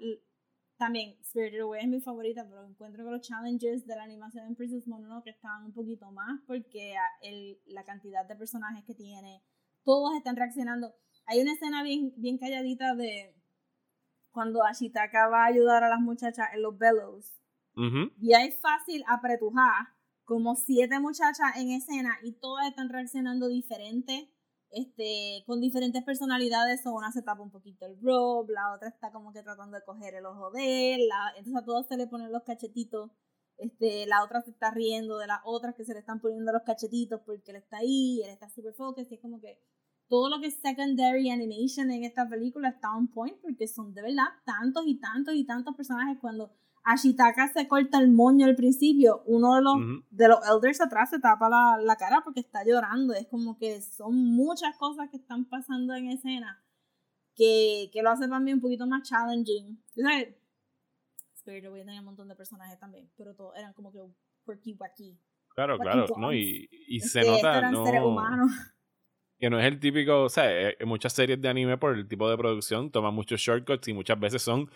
también 0.77 1.17
Spirited 1.23 1.61
Away 1.61 1.83
es 1.83 1.89
mi 1.89 2.01
favorita, 2.01 2.45
pero 2.49 2.65
encuentro 2.65 3.05
que 3.05 3.11
los 3.13 3.21
challenges 3.21 3.87
de 3.87 3.95
la 3.95 4.03
animación 4.03 4.47
en 4.47 4.57
Princess 4.57 4.89
Mononoke 4.89 5.29
estaban 5.29 5.65
un 5.65 5.73
poquito 5.73 6.11
más 6.11 6.41
porque 6.49 6.95
el, 7.23 7.61
la 7.67 7.85
cantidad 7.85 8.27
de 8.27 8.35
personajes 8.35 8.85
que 8.85 8.95
tiene, 8.95 9.43
todos 9.85 10.17
están 10.17 10.35
reaccionando. 10.35 10.93
Hay 11.27 11.41
una 11.41 11.53
escena 11.53 11.85
bien, 11.85 12.13
bien 12.17 12.39
calladita 12.39 12.97
de 12.97 13.37
cuando 14.33 14.65
Ashitaka 14.65 15.29
va 15.29 15.45
a 15.45 15.47
ayudar 15.47 15.85
a 15.85 15.89
las 15.89 16.01
muchachas 16.01 16.49
en 16.55 16.63
los 16.63 16.77
bellows 16.77 17.37
y 18.21 18.35
hay 18.35 18.51
fácil 18.51 19.05
apretujar 19.07 19.89
como 20.31 20.55
siete 20.55 21.01
muchachas 21.01 21.57
en 21.57 21.73
escena 21.73 22.17
y 22.23 22.31
todas 22.35 22.69
están 22.69 22.89
reaccionando 22.89 23.49
diferente, 23.49 24.31
este, 24.71 25.43
con 25.45 25.61
diferentes 25.61 26.05
personalidades. 26.05 26.87
O 26.87 26.93
una 26.93 27.11
se 27.11 27.23
tapa 27.23 27.43
un 27.43 27.51
poquito 27.51 27.85
el 27.87 28.01
robe, 28.01 28.53
la 28.55 28.73
otra 28.73 28.89
está 28.91 29.11
como 29.11 29.33
que 29.33 29.43
tratando 29.43 29.77
de 29.77 29.83
coger 29.85 30.15
el 30.15 30.27
ojo 30.27 30.53
de 30.53 30.95
él, 30.95 31.09
la- 31.09 31.33
entonces 31.37 31.61
a 31.61 31.65
todos 31.65 31.89
se 31.89 31.97
le 31.97 32.07
ponen 32.07 32.31
los 32.31 32.45
cachetitos. 32.45 33.11
Este, 33.57 34.07
la 34.07 34.23
otra 34.23 34.41
se 34.43 34.53
está 34.53 34.71
riendo 34.71 35.19
de 35.19 35.27
las 35.27 35.41
otras 35.45 35.75
que 35.75 35.85
se 35.85 35.95
le 35.95 35.99
están 36.01 36.21
poniendo 36.21 36.53
los 36.53 36.63
cachetitos 36.63 37.21
porque 37.27 37.51
él 37.51 37.57
está 37.57 37.79
ahí, 37.79 38.23
él 38.23 38.31
está 38.31 38.49
super 38.49 38.73
focused 38.75 39.11
y 39.11 39.15
es 39.17 39.21
como 39.21 39.41
que 39.41 39.59
todo 40.09 40.29
lo 40.31 40.41
que 40.41 40.47
es 40.47 40.61
secondary 40.63 41.29
animation 41.31 41.91
en 41.91 42.05
esta 42.05 42.29
película 42.29 42.69
está 42.69 42.95
on 42.97 43.09
point 43.09 43.37
porque 43.43 43.67
son 43.67 43.93
de 43.95 44.03
verdad 44.03 44.29
tantos 44.47 44.85
y 44.87 44.95
tantos 45.01 45.35
y 45.35 45.45
tantos 45.45 45.75
personajes 45.77 46.19
cuando 46.21 46.53
Ashitaka 46.83 47.49
se 47.49 47.69
corta 47.69 47.99
el 47.99 48.11
moño 48.11 48.47
al 48.47 48.57
principio, 48.57 49.23
uno 49.27 49.55
de 49.55 49.63
los, 49.63 49.77
de 50.11 50.29
los 50.29 50.39
elders 50.49 50.81
atrás 50.81 51.11
se 51.11 51.19
tapa 51.19 51.49
la, 51.49 51.79
la 51.83 51.97
cara 51.97 52.23
porque 52.25 52.41
está 52.41 52.65
llorando. 52.65 53.13
Es 53.15 53.27
como 53.27 53.59
que 53.59 53.83
son 53.83 54.15
muchas 54.17 54.77
cosas 54.77 55.09
que 55.11 55.19
están 55.19 55.45
pasando 55.45 55.95
en 55.95 56.11
escena 56.11 56.63
que, 57.35 57.91
que 57.93 58.03
lo 58.03 58.11
hace 58.11 58.29
para 58.29 58.41
mí 58.41 58.53
un 58.53 58.61
poquito 58.61 58.87
más 58.87 59.09
challenging. 59.09 59.83
¿Sabes? 59.95 60.35
Spirit 61.35 61.65
Away 61.65 61.85
tenía 61.85 62.01
un 62.01 62.07
montón 62.07 62.29
de 62.29 62.37
personajes 62.37 62.79
también, 62.79 63.11
pero 63.17 63.35
todos 63.35 63.57
eran 63.57 63.73
como 63.73 63.93
que 63.93 64.01
quirky 64.45 64.77
wacky. 64.79 65.19
Claro, 65.55 65.79
claro. 65.79 66.07
No, 66.17 66.33
y, 66.33 66.69
y 66.71 67.01
se 67.01 67.23
nota 67.23 67.59
eran 67.59 67.73
no, 67.73 67.85
seres 67.85 68.03
humanos. 68.03 68.51
que 69.39 69.49
no 69.49 69.59
es 69.59 69.65
el 69.65 69.81
típico, 69.81 70.25
o 70.25 70.29
sea, 70.29 70.51
eh, 70.53 70.77
en 70.79 70.89
muchas 70.89 71.15
series 71.15 71.41
de 71.41 71.49
anime 71.49 71.79
por 71.79 71.95
el 71.95 72.07
tipo 72.07 72.29
de 72.29 72.37
producción 72.37 72.91
toman 72.91 73.15
muchos 73.15 73.41
shortcuts 73.41 73.89
y 73.89 73.95
muchas 73.95 74.21
veces 74.21 74.43
son 74.43 74.71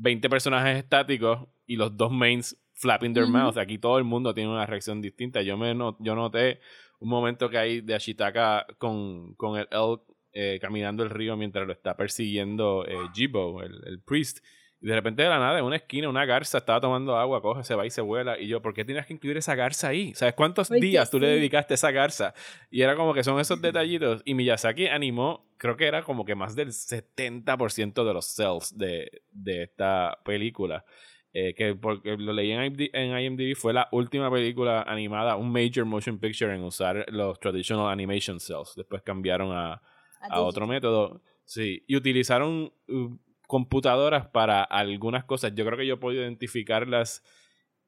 20 0.00 0.30
personajes 0.30 0.78
estáticos 0.78 1.46
y 1.66 1.76
los 1.76 1.96
dos 1.96 2.10
mains 2.10 2.56
flapping 2.74 3.12
their 3.12 3.24
Ujú. 3.24 3.32
mouth. 3.32 3.58
Aquí 3.58 3.78
todo 3.78 3.98
el 3.98 4.04
mundo 4.04 4.34
tiene 4.34 4.50
una 4.50 4.66
reacción 4.66 5.00
distinta. 5.00 5.42
Yo 5.42 5.56
me 5.58 5.74
yo 5.74 6.14
noté 6.14 6.60
un 6.98 7.08
momento 7.08 7.50
que 7.50 7.58
hay 7.58 7.80
de 7.82 7.94
Ashitaka 7.94 8.66
con, 8.78 9.34
con 9.34 9.58
el 9.58 9.68
elk 9.70 10.02
eh, 10.32 10.58
caminando 10.60 11.02
el 11.02 11.10
río 11.10 11.36
mientras 11.36 11.66
lo 11.66 11.72
está 11.72 11.96
persiguiendo 11.96 12.86
eh, 12.86 12.94
Jibo, 13.12 13.62
el, 13.62 13.82
el 13.86 14.00
priest. 14.02 14.38
Y 14.82 14.86
de 14.86 14.94
repente 14.94 15.22
de 15.22 15.28
la 15.28 15.38
nada, 15.38 15.58
en 15.58 15.64
una 15.64 15.76
esquina, 15.76 16.08
una 16.08 16.24
garza 16.24 16.56
estaba 16.56 16.80
tomando 16.80 17.14
agua, 17.16 17.42
coge, 17.42 17.64
se 17.64 17.74
va 17.74 17.84
y 17.84 17.90
se 17.90 18.00
vuela. 18.00 18.38
Y 18.38 18.48
yo, 18.48 18.62
¿por 18.62 18.72
qué 18.72 18.84
tienes 18.84 19.04
que 19.04 19.12
incluir 19.12 19.36
esa 19.36 19.54
garza 19.54 19.88
ahí? 19.88 20.14
¿Sabes 20.14 20.34
cuántos 20.34 20.70
días 20.70 21.10
tú 21.10 21.20
le 21.20 21.28
dedicaste 21.28 21.74
a 21.74 21.76
esa 21.76 21.90
garza? 21.90 22.32
Y 22.70 22.80
era 22.80 22.96
como 22.96 23.12
que 23.12 23.22
son 23.22 23.38
esos 23.38 23.60
detallitos. 23.60 24.22
Y 24.24 24.32
Miyazaki 24.32 24.86
animó, 24.86 25.46
creo 25.58 25.76
que 25.76 25.86
era 25.86 26.02
como 26.02 26.24
que 26.24 26.34
más 26.34 26.56
del 26.56 26.68
70% 26.68 28.04
de 28.04 28.14
los 28.14 28.24
cells 28.24 28.76
de, 28.78 29.22
de 29.32 29.64
esta 29.64 30.18
película. 30.24 30.84
Eh, 31.32 31.54
que 31.54 31.76
porque 31.76 32.16
lo 32.16 32.32
leí 32.32 32.50
en 32.50 32.64
IMDb, 32.64 32.90
en 32.92 33.16
IMDb, 33.16 33.54
fue 33.54 33.72
la 33.72 33.86
última 33.92 34.30
película 34.30 34.82
animada, 34.82 35.36
un 35.36 35.52
major 35.52 35.84
motion 35.84 36.18
picture 36.18 36.52
en 36.52 36.64
usar 36.64 37.04
los 37.10 37.38
traditional 37.38 37.88
animation 37.88 38.40
cells. 38.40 38.74
Después 38.74 39.02
cambiaron 39.02 39.52
a, 39.52 39.80
a 40.28 40.40
otro 40.40 40.66
método. 40.66 41.20
Sí, 41.44 41.84
y 41.86 41.96
utilizaron 41.96 42.72
uh, 42.88 43.16
computadoras 43.50 44.28
para 44.28 44.62
algunas 44.62 45.24
cosas. 45.24 45.52
Yo 45.56 45.66
creo 45.66 45.76
que 45.76 45.86
yo 45.86 45.98
puedo 45.98 46.16
identificarlas. 46.16 47.24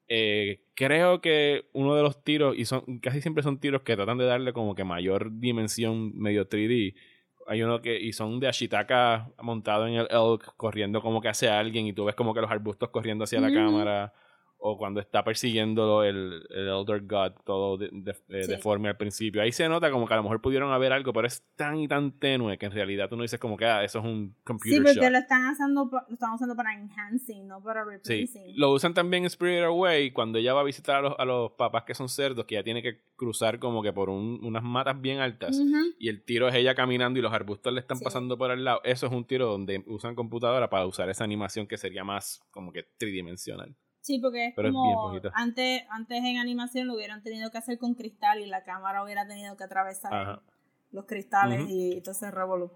Eh, 0.09 0.65
creo 0.75 1.21
que 1.21 1.69
uno 1.71 1.95
de 1.95 2.03
los 2.03 2.21
tiros, 2.21 2.53
y 2.57 2.65
son 2.65 2.99
casi 2.99 3.21
siempre 3.21 3.43
son 3.43 3.61
tiros 3.61 3.81
que 3.83 3.95
tratan 3.95 4.17
de 4.17 4.25
darle 4.25 4.51
como 4.51 4.75
que 4.75 4.83
mayor 4.83 5.31
dimensión 5.39 6.11
medio 6.17 6.49
3D. 6.49 6.95
Hay 7.47 7.63
uno 7.63 7.81
que, 7.81 7.97
y 7.97 8.11
son 8.11 8.41
de 8.41 8.49
Ashitaka 8.49 9.31
montado 9.41 9.87
en 9.87 9.93
el 9.93 10.07
elk, 10.11 10.53
corriendo 10.57 11.01
como 11.01 11.21
que 11.21 11.29
hacia 11.29 11.57
alguien, 11.57 11.87
y 11.87 11.93
tú 11.93 12.03
ves 12.03 12.15
como 12.15 12.33
que 12.33 12.41
los 12.41 12.51
arbustos 12.51 12.89
corriendo 12.89 13.23
hacia 13.23 13.39
la 13.39 13.47
Ujú. 13.47 13.55
cámara. 13.55 14.13
O 14.65 14.77
cuando 14.77 15.01
está 15.01 15.25
persiguiendo 15.25 16.05
el, 16.05 16.41
el 16.49 16.67
Elder 16.69 17.01
God, 17.01 17.33
todo 17.43 17.77
de- 17.77 17.89
de- 17.91 18.11
eh, 18.29 18.43
Sí. 18.45 18.51
deforme 18.51 18.87
al 18.87 18.95
principio. 18.95 19.41
Ahí 19.41 19.51
se 19.51 19.67
nota 19.67 19.91
como 19.91 20.07
que 20.07 20.13
a 20.13 20.17
lo 20.17 20.23
mejor 20.23 20.39
pudieron 20.41 20.71
haber 20.71 20.93
algo, 20.93 21.11
pero 21.11 21.27
es 21.27 21.43
tan 21.57 21.79
y 21.79 21.89
tan 21.89 22.17
tenue 22.17 22.57
que 22.57 22.67
en 22.67 22.71
realidad 22.71 23.09
tú 23.09 23.17
no 23.17 23.23
dices 23.23 23.41
como 23.41 23.57
que 23.57 23.65
ah, 23.65 23.83
eso 23.83 23.99
es 23.99 24.05
un 24.05 24.33
Sí, 24.37 24.41
computer 24.45 24.83
porque 24.83 24.93
shot. 25.01 25.11
lo 25.11 25.17
están, 25.17 25.41
haciendo, 25.47 25.89
lo 25.91 26.13
están 26.13 26.33
usando 26.33 26.55
para 26.55 26.73
enhancing, 26.73 27.45
no 27.45 27.61
para 27.61 27.83
Sí, 27.83 27.89
replacing. 28.21 28.53
lo 28.57 28.71
usan 28.71 28.93
también 28.93 29.23
en 29.23 29.27
Spirit 29.27 29.63
Away 29.63 30.11
cuando 30.11 30.37
ella 30.39 30.53
va 30.53 30.61
a 30.61 30.63
visitar 30.63 30.95
a 30.95 31.01
los, 31.01 31.13
a 31.17 31.25
los 31.25 31.51
papás 31.51 31.83
que 31.83 31.93
son 31.93 32.07
cerdos, 32.07 32.45
que 32.45 32.55
ella 32.55 32.63
tiene 32.63 32.81
que 32.81 33.01
cruzar 33.17 33.59
como 33.59 33.83
que 33.83 33.91
por 33.91 34.09
un- 34.09 34.39
unas 34.43 34.63
matas 34.63 35.01
bien 35.01 35.19
altas. 35.19 35.59
Y 35.99 36.07
el 36.07 36.23
tiro 36.23 36.47
es 36.47 36.55
ella 36.55 36.73
caminando 36.73 37.19
y 37.19 37.21
los 37.21 37.33
arbustos 37.33 37.73
le 37.73 37.81
están 37.81 37.97
Sí. 37.97 38.03
pasando 38.05 38.37
por 38.37 38.49
al 38.49 38.63
lado. 38.63 38.79
Eso 38.85 39.07
es 39.07 39.11
un 39.11 39.25
tiro 39.25 39.45
donde 39.47 39.83
usan 39.87 40.15
computadora 40.15 40.69
para 40.69 40.85
usar 40.85 41.09
esa 41.09 41.25
animación 41.25 41.67
que 41.67 41.75
sería 41.77 42.05
más 42.05 42.39
como 42.51 42.71
que 42.71 42.83
tridimensional. 42.97 43.75
Sí, 44.03 44.19
porque 44.19 44.47
es 44.47 44.53
Pero 44.55 44.67
es 44.67 44.73
como 44.73 45.09
poquito. 45.09 45.31
antes, 45.33 45.83
antes 45.89 46.17
en 46.23 46.37
animación 46.37 46.87
lo 46.87 46.95
hubieran 46.95 47.23
tenido 47.23 47.49
que 47.51 47.57
hacer 47.57 47.77
con 47.79 47.95
cristal 47.95 48.41
y 48.41 48.45
la 48.47 48.63
cámara 48.63 49.01
hubiera 49.03 49.25
tenido 49.25 49.55
que 49.55 49.63
atravesar 49.63 50.13
Ajá. 50.13 50.41
los 50.91 51.05
cristales 51.05 51.61
Ujú. 51.61 51.69
y 51.71 51.93
entonces 51.93 52.31
revolú. 52.31 52.69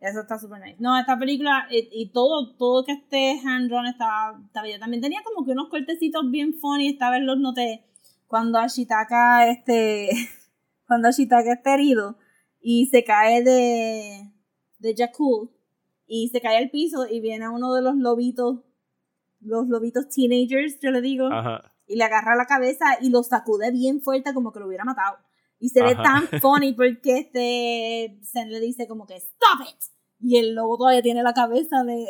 Eso 0.00 0.20
está 0.20 0.38
súper 0.38 0.60
nice. 0.62 0.76
No, 0.78 0.96
esta 0.96 1.18
película 1.18 1.66
y, 1.68 1.88
y 1.90 2.12
todo, 2.12 2.54
todo 2.56 2.84
que 2.84 2.92
esté 2.92 3.40
hand 3.44 3.68
drawn 3.68 3.86
estaba, 3.86 4.40
estaba 4.46 4.64
bien. 4.66 4.78
También 4.78 5.02
tenía 5.02 5.20
como 5.24 5.44
que 5.44 5.50
unos 5.50 5.68
cortecitos 5.68 6.30
bien 6.30 6.54
funny, 6.54 6.90
esta 6.90 7.10
vez 7.10 7.22
los 7.22 7.38
noté 7.40 7.84
cuando 8.28 8.58
Ashitaka 8.60 9.48
este 9.50 10.10
cuando 10.86 11.08
Ashitaka 11.08 11.52
está 11.54 11.74
herido 11.74 12.16
y 12.60 12.86
se 12.86 13.02
cae 13.02 13.42
de 13.42 14.30
de 14.78 14.94
Jakul 14.96 15.50
y 16.06 16.28
se 16.28 16.40
cae 16.40 16.56
al 16.58 16.70
piso 16.70 17.06
y 17.10 17.18
viene 17.20 17.48
uno 17.48 17.74
de 17.74 17.82
los 17.82 17.96
lobitos 17.96 18.60
los 19.40 19.68
lobitos 19.68 20.08
teenagers, 20.08 20.78
yo 20.80 20.90
le 20.90 21.00
digo, 21.00 21.26
Ajá. 21.26 21.72
y 21.86 21.96
le 21.96 22.04
agarra 22.04 22.36
la 22.36 22.46
cabeza 22.46 22.98
y 23.00 23.10
lo 23.10 23.22
sacude 23.22 23.70
bien 23.70 24.00
fuerte 24.00 24.34
como 24.34 24.52
que 24.52 24.60
lo 24.60 24.66
hubiera 24.66 24.84
matado. 24.84 25.18
Y 25.60 25.70
se 25.70 25.82
ve 25.82 25.94
tan 25.96 26.26
funny 26.40 26.72
porque 26.72 27.18
este 27.18 28.20
Zen 28.24 28.50
le 28.50 28.60
dice 28.60 28.86
como 28.86 29.06
que 29.06 29.16
stop 29.16 29.66
it. 29.68 29.76
Y 30.20 30.36
el 30.38 30.54
lobo 30.54 30.78
todavía 30.78 31.02
tiene 31.02 31.22
la 31.22 31.34
cabeza 31.34 31.84
de, 31.84 32.06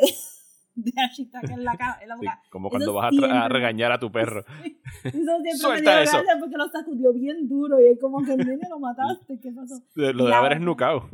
de 0.83 0.93
Ashitaka 1.03 1.53
en 1.53 1.63
la, 1.63 1.71
en 2.01 2.09
la 2.09 2.15
Sí, 2.17 2.25
boca. 2.25 2.41
como 2.49 2.67
Eso 2.67 2.71
cuando 2.77 2.93
vas 2.93 3.05
a, 3.05 3.09
tra- 3.09 3.11
siempre 3.19 3.37
a 3.37 3.47
regañar 3.49 3.91
a 3.91 3.99
tu 3.99 4.11
perro. 4.11 4.43
Eso 5.03 5.11
siempre 5.11 5.43
me 5.51 5.57
Suelta 5.57 6.01
dio 6.01 6.03
eso. 6.03 6.17
porque 6.39 6.57
lo 6.57 6.67
sacudió 6.69 7.13
bien 7.13 7.47
duro 7.47 7.79
y 7.79 7.87
es 7.87 7.99
como 7.99 8.23
que 8.23 8.35
nene 8.37 8.67
lo 8.69 8.79
mataste, 8.79 9.39
¿qué 9.39 9.51
pasó? 9.51 9.75
Lo 9.95 10.25
de 10.25 10.33
haber 10.33 10.53
esnucado. 10.53 11.09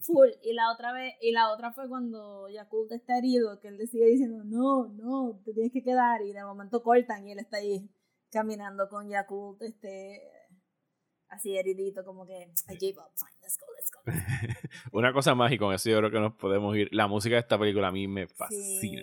Full. 0.00 0.28
Y 0.42 0.52
la 0.54 0.72
otra 0.72 0.92
vez, 0.92 1.14
y 1.20 1.32
la 1.32 1.50
otra 1.52 1.72
fue 1.72 1.88
cuando 1.88 2.48
Yakult 2.48 2.92
está 2.92 3.18
herido, 3.18 3.58
que 3.60 3.68
él 3.68 3.76
le 3.78 3.86
sigue 3.86 4.06
diciendo, 4.06 4.42
no, 4.44 4.88
no, 4.88 5.40
te 5.44 5.52
tienes 5.52 5.72
que 5.72 5.82
quedar, 5.82 6.22
y 6.22 6.32
de 6.32 6.44
momento 6.44 6.82
cortan 6.82 7.26
y 7.26 7.32
él 7.32 7.38
está 7.38 7.58
ahí 7.58 7.88
caminando 8.30 8.88
con 8.88 9.08
Yakult, 9.08 9.62
este 9.62 10.20
así 11.28 11.56
heridito, 11.56 12.04
como 12.04 12.26
que 12.26 12.34
I 12.68 12.76
gave 12.80 12.96
up, 12.98 13.10
fine, 13.16 13.38
let's 13.42 13.58
go, 13.58 13.66
let's 13.76 13.90
go. 13.90 14.00
Una 14.92 15.12
cosa 15.12 15.34
más, 15.34 15.52
y 15.52 15.58
con 15.58 15.74
eso 15.74 15.90
yo 15.90 15.98
creo 15.98 16.10
que 16.10 16.20
nos 16.20 16.34
podemos 16.34 16.76
ir. 16.76 16.88
La 16.92 17.06
música 17.06 17.34
de 17.36 17.40
esta 17.40 17.58
película 17.58 17.88
a 17.88 17.92
mí 17.92 18.06
me 18.08 18.26
fascina. 18.28 19.02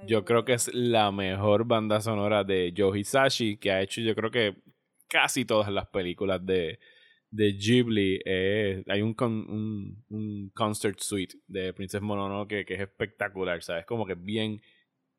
Yo 0.00 0.24
creo 0.24 0.44
que 0.44 0.54
es 0.54 0.72
la 0.74 1.12
mejor 1.12 1.64
banda 1.66 2.00
sonora 2.00 2.44
de 2.44 2.72
Joe 2.76 2.98
Hisashi 3.00 3.56
que 3.56 3.70
ha 3.70 3.80
hecho, 3.82 4.00
yo 4.00 4.14
creo 4.14 4.30
que 4.30 4.56
casi 5.08 5.44
todas 5.44 5.70
las 5.72 5.86
películas 5.88 6.44
de, 6.44 6.78
de 7.30 7.52
Ghibli. 7.52 8.20
Eh, 8.24 8.84
hay 8.88 9.02
un, 9.02 9.14
con- 9.14 9.48
un, 9.50 10.04
un 10.10 10.50
concert 10.54 10.98
suite 11.00 11.36
de 11.46 11.72
Princess 11.72 12.02
Mononoke 12.02 12.64
que 12.66 12.74
es 12.74 12.80
espectacular, 12.80 13.62
¿sabes? 13.62 13.86
Como 13.86 14.04
que 14.06 14.14
bien 14.14 14.60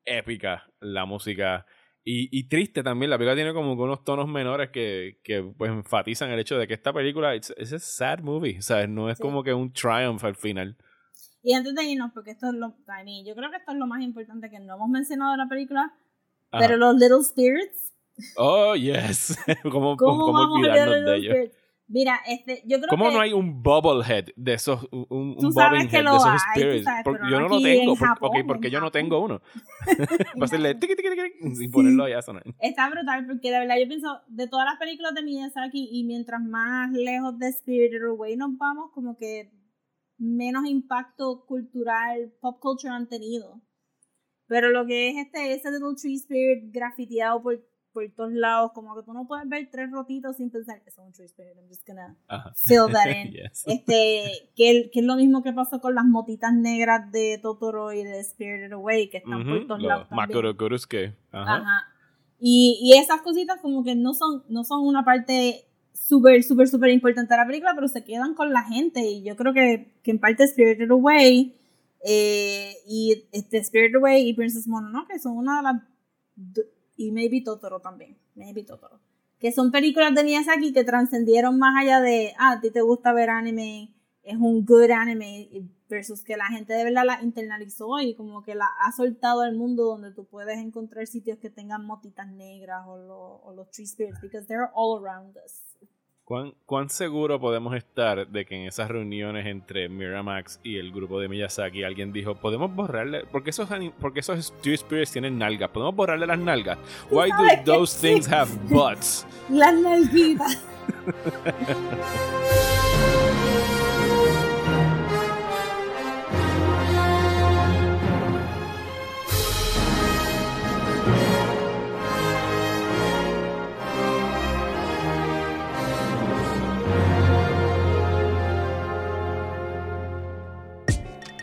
épica 0.04 0.66
la 0.80 1.04
música. 1.04 1.66
Y, 2.06 2.28
y 2.38 2.48
triste 2.48 2.82
también, 2.82 3.08
la 3.10 3.16
película 3.16 3.34
tiene 3.34 3.54
como 3.54 3.72
unos 3.72 4.04
tonos 4.04 4.28
menores 4.28 4.68
que, 4.70 5.20
que 5.24 5.42
pues 5.56 5.70
enfatizan 5.70 6.30
el 6.30 6.38
hecho 6.38 6.58
de 6.58 6.66
que 6.66 6.74
esta 6.74 6.92
película 6.92 7.34
es 7.34 7.50
a 7.72 7.78
sad 7.78 8.18
movie, 8.20 8.60
¿sabes? 8.60 8.88
No 8.90 9.08
es 9.08 9.16
Sí. 9.16 9.22
como 9.22 9.42
que 9.42 9.54
un 9.54 9.72
triumph 9.72 10.22
al 10.24 10.36
final. 10.36 10.76
Y 11.42 11.54
antes 11.54 11.74
de 11.74 11.84
irnos, 11.84 12.10
porque 12.12 12.32
esto 12.32 12.48
es 12.48 12.54
lo, 12.54 12.68
I 12.88 13.04
mean, 13.04 13.24
yo 13.26 13.34
creo 13.34 13.50
que 13.50 13.56
esto 13.56 13.72
es 13.72 13.78
lo 13.78 13.86
más 13.86 14.02
importante 14.02 14.50
que 14.50 14.58
no 14.60 14.74
hemos 14.76 14.88
mencionado 14.90 15.32
de 15.32 15.38
la 15.38 15.48
película, 15.48 15.94
Ajá. 16.50 16.66
pero 16.66 16.76
los 16.76 16.94
Little 16.94 17.22
Spirits, 17.22 17.92
Oh, 18.36 18.76
yes. 18.76 19.36
¿Cómo, 19.64 19.96
¿cómo, 19.96 20.20
cómo 20.26 20.54
olvidarnos 20.54 21.04
de 21.04 21.16
ellos? 21.16 21.34
Spirits? 21.34 21.56
Mira, 21.86 22.18
este, 22.26 22.62
yo 22.66 22.78
creo 22.78 22.88
¿Cómo 22.88 23.08
que 23.10 23.14
no 23.14 23.20
hay 23.20 23.32
un 23.34 23.62
bobblehead 23.62 24.28
de 24.36 24.54
esos, 24.54 24.88
un, 24.90 25.06
un 25.10 25.36
Tú 25.38 25.52
sabes 25.52 25.86
que 25.88 26.02
lo 26.02 26.12
de 26.12 26.16
esos 26.16 26.28
hay, 26.30 26.38
spirits? 26.62 26.84
sabes, 26.84 27.04
Porque 27.04 27.20
pero 27.20 27.30
yo 27.30 27.40
no 27.40 27.48
lo 27.48 27.60
tengo. 27.60 27.92
en 27.92 27.98
por- 27.98 28.08
Japón, 28.08 28.30
ok, 28.32 28.46
porque 28.46 28.70
yo 28.70 28.80
no 28.80 28.90
tengo 28.90 29.20
uno. 29.22 29.42
Para 30.34 30.44
hacerle 30.46 30.74
tiqui, 30.76 30.96
tiqui, 30.96 31.10
tiqui, 31.10 31.54
Sí. 31.56 31.64
y 31.64 31.68
ponerlo 31.68 32.04
allá 32.04 32.22
sonar. 32.22 32.42
Está 32.58 32.88
brutal 32.88 33.26
porque 33.26 33.50
de 33.50 33.58
verdad 33.58 33.76
yo 33.78 33.86
pienso 33.86 34.18
de 34.28 34.48
todas 34.48 34.64
las 34.64 34.78
películas 34.78 35.14
de 35.14 35.22
Miyazaki 35.24 35.88
y 35.92 36.04
mientras 36.04 36.40
más 36.42 36.90
lejos 36.92 37.38
de 37.38 37.52
Spirited 37.52 38.02
Away 38.08 38.36
nos 38.36 38.56
vamos, 38.56 38.90
como 38.94 39.16
que 39.18 39.50
menos 40.16 40.64
impacto 40.66 41.44
cultural, 41.46 42.32
pop 42.40 42.58
culture 42.60 42.94
han 42.94 43.08
tenido. 43.08 43.60
Pero 44.46 44.70
lo 44.70 44.86
que 44.86 45.10
es 45.10 45.16
este, 45.26 45.52
ese 45.52 45.70
Little 45.70 45.94
Tree 46.00 46.14
Spirit 46.16 46.72
grafiteado 46.72 47.42
por, 47.42 47.62
por 47.94 48.06
todos 48.10 48.32
lados, 48.32 48.72
como 48.74 48.94
que 48.94 49.02
tú 49.04 49.14
no 49.14 49.26
puedes 49.26 49.48
ver 49.48 49.68
tres 49.70 49.90
rotitos 49.90 50.36
sin 50.36 50.50
pensar 50.50 50.82
que 50.82 50.90
es 50.90 50.98
un 50.98 51.12
Tree 51.12 51.24
Spirit. 51.24 51.54
I'm 51.56 51.68
just 51.68 51.86
gonna 51.86 52.14
Ajá. 52.28 52.52
fill 52.54 52.92
that 52.92 53.06
in. 53.24 53.32
Yes. 53.32 53.64
Este, 53.66 54.50
que, 54.54 54.90
que 54.92 55.00
es 55.00 55.06
lo 55.06 55.16
mismo 55.16 55.42
que 55.42 55.52
pasó 55.54 55.80
con 55.80 55.94
las 55.94 56.04
motitas 56.04 56.52
negras 56.52 57.10
de 57.12 57.38
Totoro 57.40 57.92
y 57.92 58.04
de 58.04 58.22
Spirited 58.22 58.72
Away, 58.72 59.08
que 59.08 59.18
están 59.18 59.44
por 59.44 59.56
Ujú, 59.58 59.66
todos 59.68 59.80
los 59.80 59.88
lados. 59.88 60.08
también. 60.10 60.28
Makurokurusuke. 60.28 61.14
Ajá. 61.32 61.54
Ajá. 61.56 61.88
Y, 62.40 62.78
y 62.82 62.98
esas 62.98 63.22
cositas 63.22 63.60
como 63.62 63.82
que 63.84 63.94
no 63.94 64.12
son, 64.12 64.42
no 64.50 64.64
son 64.64 64.86
una 64.86 65.04
parte 65.04 65.64
súper, 65.94 66.42
súper, 66.42 66.68
súper 66.68 66.90
importante 66.90 67.32
de 67.32 67.38
la 67.38 67.46
película, 67.46 67.72
pero 67.74 67.88
se 67.88 68.04
quedan 68.04 68.34
con 68.34 68.52
la 68.52 68.64
gente. 68.64 69.00
Y 69.00 69.22
yo 69.22 69.36
creo 69.36 69.54
que, 69.54 69.94
que 70.02 70.10
en 70.10 70.18
parte 70.18 70.46
Spirited 70.46 70.90
Away 70.90 71.56
eh, 72.04 72.74
y 72.86 73.28
este 73.32 73.62
Spirited 73.64 73.96
Away 73.96 74.28
y 74.28 74.34
Princess 74.34 74.66
Mononoke 74.68 75.18
son 75.18 75.36
una 75.38 75.58
de 75.58 75.62
las... 75.62 75.82
Y 76.96 77.10
maybe 77.12 77.40
Totoro 77.42 77.80
también. 77.80 78.16
Maybe 78.34 78.62
Totoro. 78.64 79.00
Que 79.38 79.52
son 79.52 79.70
películas 79.72 80.14
de 80.14 80.24
Miyazaki 80.24 80.72
que 80.72 80.84
trascendieron 80.84 81.58
más 81.58 81.74
allá 81.82 82.00
de, 82.00 82.32
ah, 82.38 82.52
a 82.52 82.60
ti 82.60 82.70
te 82.70 82.80
gusta 82.80 83.12
ver 83.12 83.30
anime, 83.30 83.92
es 84.22 84.36
un 84.36 84.64
good 84.64 84.90
anime, 84.90 85.48
versus 85.88 86.22
que 86.24 86.36
la 86.36 86.46
gente 86.46 86.72
de 86.72 86.82
verdad 86.84 87.04
la 87.04 87.22
internalizó 87.22 88.00
y 88.00 88.14
como 88.14 88.42
que 88.42 88.54
la 88.54 88.66
ha 88.80 88.90
soltado 88.92 89.42
al 89.42 89.54
mundo 89.54 89.84
donde 89.84 90.12
tú 90.12 90.24
puedes 90.24 90.56
encontrar 90.58 91.06
sitios 91.06 91.38
que 91.38 91.50
tengan 91.50 91.84
motitas 91.84 92.26
negras 92.32 92.84
o, 92.86 92.96
lo- 92.96 93.36
o 93.44 93.52
los 93.54 93.70
tree 93.70 93.86
spirits, 93.86 94.20
because 94.22 94.46
they're 94.46 94.70
all 94.74 94.98
around 95.04 95.36
us. 95.44 95.73
¿Cuán, 96.24 96.54
¿Cuán 96.64 96.88
seguro 96.88 97.38
podemos 97.38 97.76
estar 97.76 98.26
de 98.26 98.46
que 98.46 98.54
en 98.54 98.66
esas 98.66 98.88
reuniones 98.88 99.44
entre 99.44 99.90
Miramax 99.90 100.58
y 100.62 100.78
el 100.78 100.90
grupo 100.90 101.20
de 101.20 101.28
Miyazaki 101.28 101.84
alguien 101.84 102.14
dijo, 102.14 102.34
podemos 102.34 102.74
borrarle, 102.74 103.24
porque 103.30 103.50
esos, 103.50 103.68
porque 104.00 104.20
esos 104.20 104.54
Two 104.62 104.74
Spirits 104.74 105.12
tienen 105.12 105.36
nalgas, 105.36 105.68
podemos 105.68 105.94
borrarle 105.94 106.26
las 106.26 106.38
nalgas? 106.38 106.78
Why 107.10 107.28
do 107.28 107.62
those 107.66 107.94
things 108.00 108.26
have 108.26 108.50
butts? 108.70 109.26
Las 109.50 109.74
nalguitas. 109.74 110.64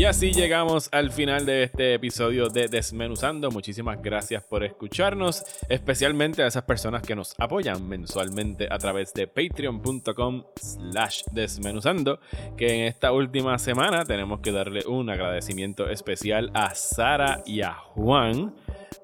Y 0.00 0.06
así 0.06 0.32
llegamos 0.32 0.88
al 0.92 1.12
final 1.12 1.44
de 1.44 1.64
este 1.64 1.92
episodio 1.92 2.48
de 2.48 2.68
Desmenuzando. 2.68 3.50
Muchísimas 3.50 4.00
gracias 4.00 4.42
por 4.42 4.64
escucharnos, 4.64 5.44
especialmente 5.68 6.42
a 6.42 6.46
esas 6.46 6.62
personas 6.62 7.02
que 7.02 7.14
nos 7.14 7.34
apoyan 7.38 7.86
mensualmente 7.86 8.66
a 8.70 8.78
través 8.78 9.12
de 9.12 9.26
patreon.com 9.26 10.44
slash 10.58 11.24
desmenuzando, 11.32 12.18
que 12.56 12.76
en 12.76 12.86
esta 12.86 13.12
última 13.12 13.58
semana 13.58 14.06
tenemos 14.06 14.40
que 14.40 14.52
darle 14.52 14.86
un 14.86 15.10
agradecimiento 15.10 15.90
especial 15.90 16.50
a 16.54 16.74
Sara 16.74 17.42
y 17.44 17.60
a 17.60 17.74
Juan. 17.74 18.54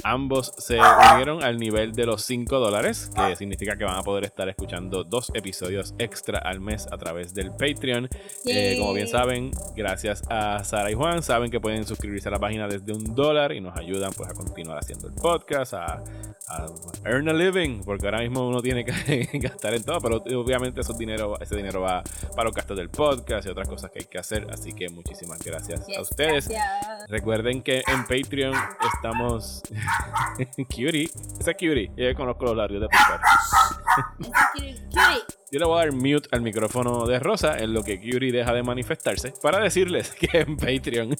Ambos 0.03 0.53
se 0.59 0.78
unieron 0.78 1.42
al 1.42 1.59
nivel 1.59 1.92
de 1.92 2.07
los 2.07 2.22
5 2.22 2.59
dólares, 2.59 3.11
que 3.14 3.36
significa 3.36 3.76
que 3.76 3.84
van 3.84 3.99
a 3.99 4.03
poder 4.03 4.24
estar 4.24 4.49
escuchando 4.49 5.05
dos 5.05 5.30
episodios 5.34 5.94
extra 5.99 6.38
al 6.38 6.61
mes 6.61 6.86
a 6.90 6.99
través 6.99 7.34
del 7.34 7.51
Patreon. 7.51 8.09
Eh, 8.44 8.76
como 8.78 8.92
bien 8.92 9.09
saben, 9.09 9.51
gracias 9.74 10.22
a 10.28 10.62
Sara 10.64 10.86
y 10.91 10.95
Juan, 10.95 11.22
saben 11.22 11.51
que 11.51 11.61
pueden 11.61 11.84
suscribirse 11.84 12.28
a 12.28 12.32
la 12.32 12.39
página 12.39 12.66
desde 12.68 12.93
un 12.93 13.14
dólar 13.14 13.53
y 13.53 13.61
nos 13.61 13.76
ayudan 13.76 14.12
pues 14.12 14.30
a 14.30 14.34
continuar 14.34 14.78
haciendo 14.78 15.09
el 15.09 15.14
podcast, 15.14 15.74
a, 15.74 16.03
a 16.49 16.66
earn 17.05 17.28
a 17.28 17.32
living, 17.32 17.82
porque 17.84 18.06
ahora 18.06 18.20
mismo 18.20 18.47
uno 18.47 18.62
tiene 18.62 18.85
que 18.85 19.28
gastar 19.40 19.74
en 19.74 19.85
todo, 19.85 20.01
pero 20.01 20.16
obviamente 20.40 20.81
esos 20.81 20.97
dinero, 20.97 21.39
ese 21.40 21.56
dinero 21.56 21.81
va 21.81 22.02
para 22.35 22.44
los 22.44 22.55
gastos 22.55 22.77
del 22.77 22.89
podcast 22.89 23.47
y 23.47 23.51
otras 23.51 23.68
cosas 23.68 23.90
que 23.90 24.01
hay 24.01 24.06
que 24.06 24.18
hacer, 24.18 24.47
así 24.51 24.73
que 24.73 24.89
muchísimas 24.89 25.43
gracias 25.43 25.86
a 25.97 26.01
ustedes. 26.01 26.48
gracias. 26.48 27.09
Recuerden 27.09 27.62
que 27.62 27.82
en 27.86 28.02
Patreon 28.05 28.55
estamos. 28.94 29.62
Cutie. 30.68 31.10
Esa 31.39 31.51
es 31.52 31.56
Cutie. 31.56 31.90
Yo 31.97 32.14
conozco 32.14 32.44
los 32.47 32.56
labios 32.56 32.82
de 32.82 32.89
pescar. 32.89 33.20
Yo 35.52 35.60
le 35.60 35.64
voy 35.64 35.81
a 35.81 35.85
dar 35.85 35.93
mute 35.93 36.28
al 36.32 36.43
micrófono 36.43 37.06
de 37.06 37.20
Rosa 37.20 37.56
en 37.59 37.73
lo 37.73 37.85
que 37.85 38.01
Curie 38.01 38.32
deja 38.32 38.52
de 38.52 38.64
manifestarse 38.64 39.32
para 39.40 39.60
decirles 39.60 40.10
que 40.20 40.40
en 40.40 40.56
Patreon 40.56 41.16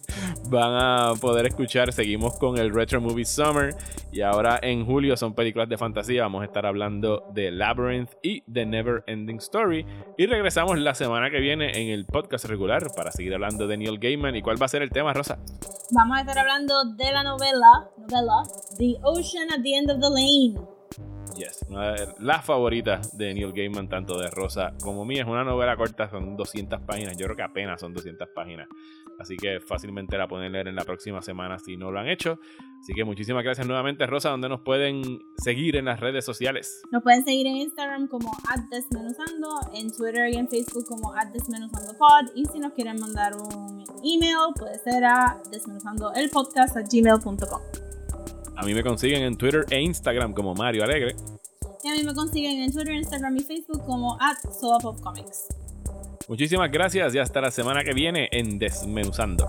van 0.51 0.75
a 0.75 1.13
poder 1.21 1.47
escuchar. 1.47 1.93
Seguimos 1.93 2.37
con 2.37 2.59
el 2.59 2.75
Retro 2.75 3.01
Movie 3.01 3.25
Summer 3.25 3.75
y 4.11 4.23
ahora 4.23 4.59
en 4.61 4.85
julio 4.85 5.16
son 5.17 5.35
películas 5.35 5.69
de 5.69 5.79
fantasía. 5.79 6.23
Vamos 6.23 6.43
a 6.43 6.45
estar 6.47 6.67
hablando 6.67 7.25
de 7.33 7.51
Labyrinth 7.51 8.11
y 8.23 8.43
The 8.43 8.67
Never 8.67 9.05
Ending 9.07 9.39
Story. 9.39 9.87
Y 10.17 10.27
regresamos 10.27 10.79
la 10.79 10.95
semana 10.95 11.31
que 11.31 11.41
viene 11.41 11.71
en 11.81 11.89
el 11.89 12.07
podcast 12.07 12.45
regular 12.47 12.83
para 12.95 13.11
seguir 13.11 13.35
hablando 13.35 13.67
de 13.67 13.77
Neil 13.77 13.99
Gaiman. 13.99 14.37
¿Y 14.37 14.43
cuál 14.43 14.61
va 14.61 14.67
a 14.67 14.69
ser 14.69 14.83
el 14.83 14.91
tema, 14.91 15.13
Rosa? 15.13 15.39
Vamos 15.93 16.19
a 16.19 16.21
estar 16.21 16.39
hablando 16.39 16.75
de 16.97 17.13
la 17.13 17.23
novela, 17.23 17.91
novela 17.99 18.43
The 18.79 18.97
Ocean 19.03 19.53
at 19.53 19.63
the 19.63 19.77
End 19.77 19.91
of 19.91 20.01
the 20.01 20.11
Lane. 20.11 20.76
Yes, 21.37 21.65
una 21.69 21.93
de 21.93 22.09
las 22.21 22.45
favoritas 22.45 23.17
de 23.17 23.33
Neil 23.35 23.53
Gaiman, 23.53 23.89
tanto 23.89 24.19
de 24.19 24.29
Rosa 24.31 24.73
como 24.83 25.05
mía. 25.05 25.23
Es 25.23 25.29
una 25.29 25.45
novela 25.45 25.77
corta, 25.77 26.09
son 26.09 26.37
200 26.37 26.81
páginas. 26.83 27.17
Yo 27.19 27.27
creo 27.27 27.37
que 27.37 27.43
apenas 27.43 27.81
son 27.81 27.93
200 27.93 28.29
páginas. 28.35 28.69
Así 29.19 29.37
que 29.37 29.61
fácilmente 29.61 30.17
la 30.17 30.27
pueden 30.29 30.53
leer 30.53 30.69
en 30.69 30.77
la 30.77 30.85
próxima 30.85 31.21
semana 31.23 31.59
si 31.59 31.77
no 31.77 31.91
lo 31.91 31.99
han 31.99 32.09
hecho. 32.09 32.39
Así 32.81 32.95
que 32.95 33.05
muchísimas 33.05 33.43
gracias 33.45 33.67
nuevamente, 33.67 34.07
Rosa. 34.07 34.31
donde 34.31 34.49
nos 34.49 34.61
pueden 34.61 35.03
seguir 35.37 35.77
en 35.77 35.87
las 35.87 35.99
redes 36.01 36.25
sociales? 36.25 36.83
Nos 36.91 37.03
pueden 37.03 37.25
seguir 37.25 37.47
en 37.47 37.57
Instagram 37.57 38.09
como 38.09 38.31
Desmenuzando, 38.71 39.49
en 39.75 39.93
Twitter 39.93 40.31
y 40.33 40.37
en 40.37 40.49
Facebook 40.49 40.87
como 40.87 41.13
Desmenuzandopod. 41.33 42.35
Y 42.35 42.45
si 42.47 42.59
nos 42.59 42.73
quieren 42.73 42.99
mandar 43.01 43.35
un 43.35 43.85
email, 44.05 44.53
puede 44.59 44.79
ser 44.79 45.05
a 45.05 45.39
desmenuzandoelpodcast.gmail.com. 45.51 47.86
A 48.57 48.63
mí 48.63 48.75
me 48.75 48.83
consiguen 48.83 49.23
en 49.23 49.37
Twitter 49.37 49.67
e 49.71 49.81
Instagram 49.81 50.33
como 50.33 50.55
Mario 50.55 50.85
Alegre. 50.85 51.15
Y 51.85 51.89
a 51.89 51.95
mí 51.95 52.03
me 52.03 52.15
consiguen 52.15 52.63
en 52.63 52.73
Twitter, 52.73 52.95
Instagram 52.95 53.37
y 53.37 53.41
Facebook 53.41 53.85
como 53.85 54.19
at 54.21 54.37
Comics. 55.03 55.47
Muchísimas 56.29 56.71
gracias 56.71 57.15
y 57.15 57.19
hasta 57.19 57.41
la 57.41 57.51
semana 57.51 57.85
que 57.85 57.93
viene 57.93 58.29
en 58.33 58.59
Desmenuzando. 58.59 59.47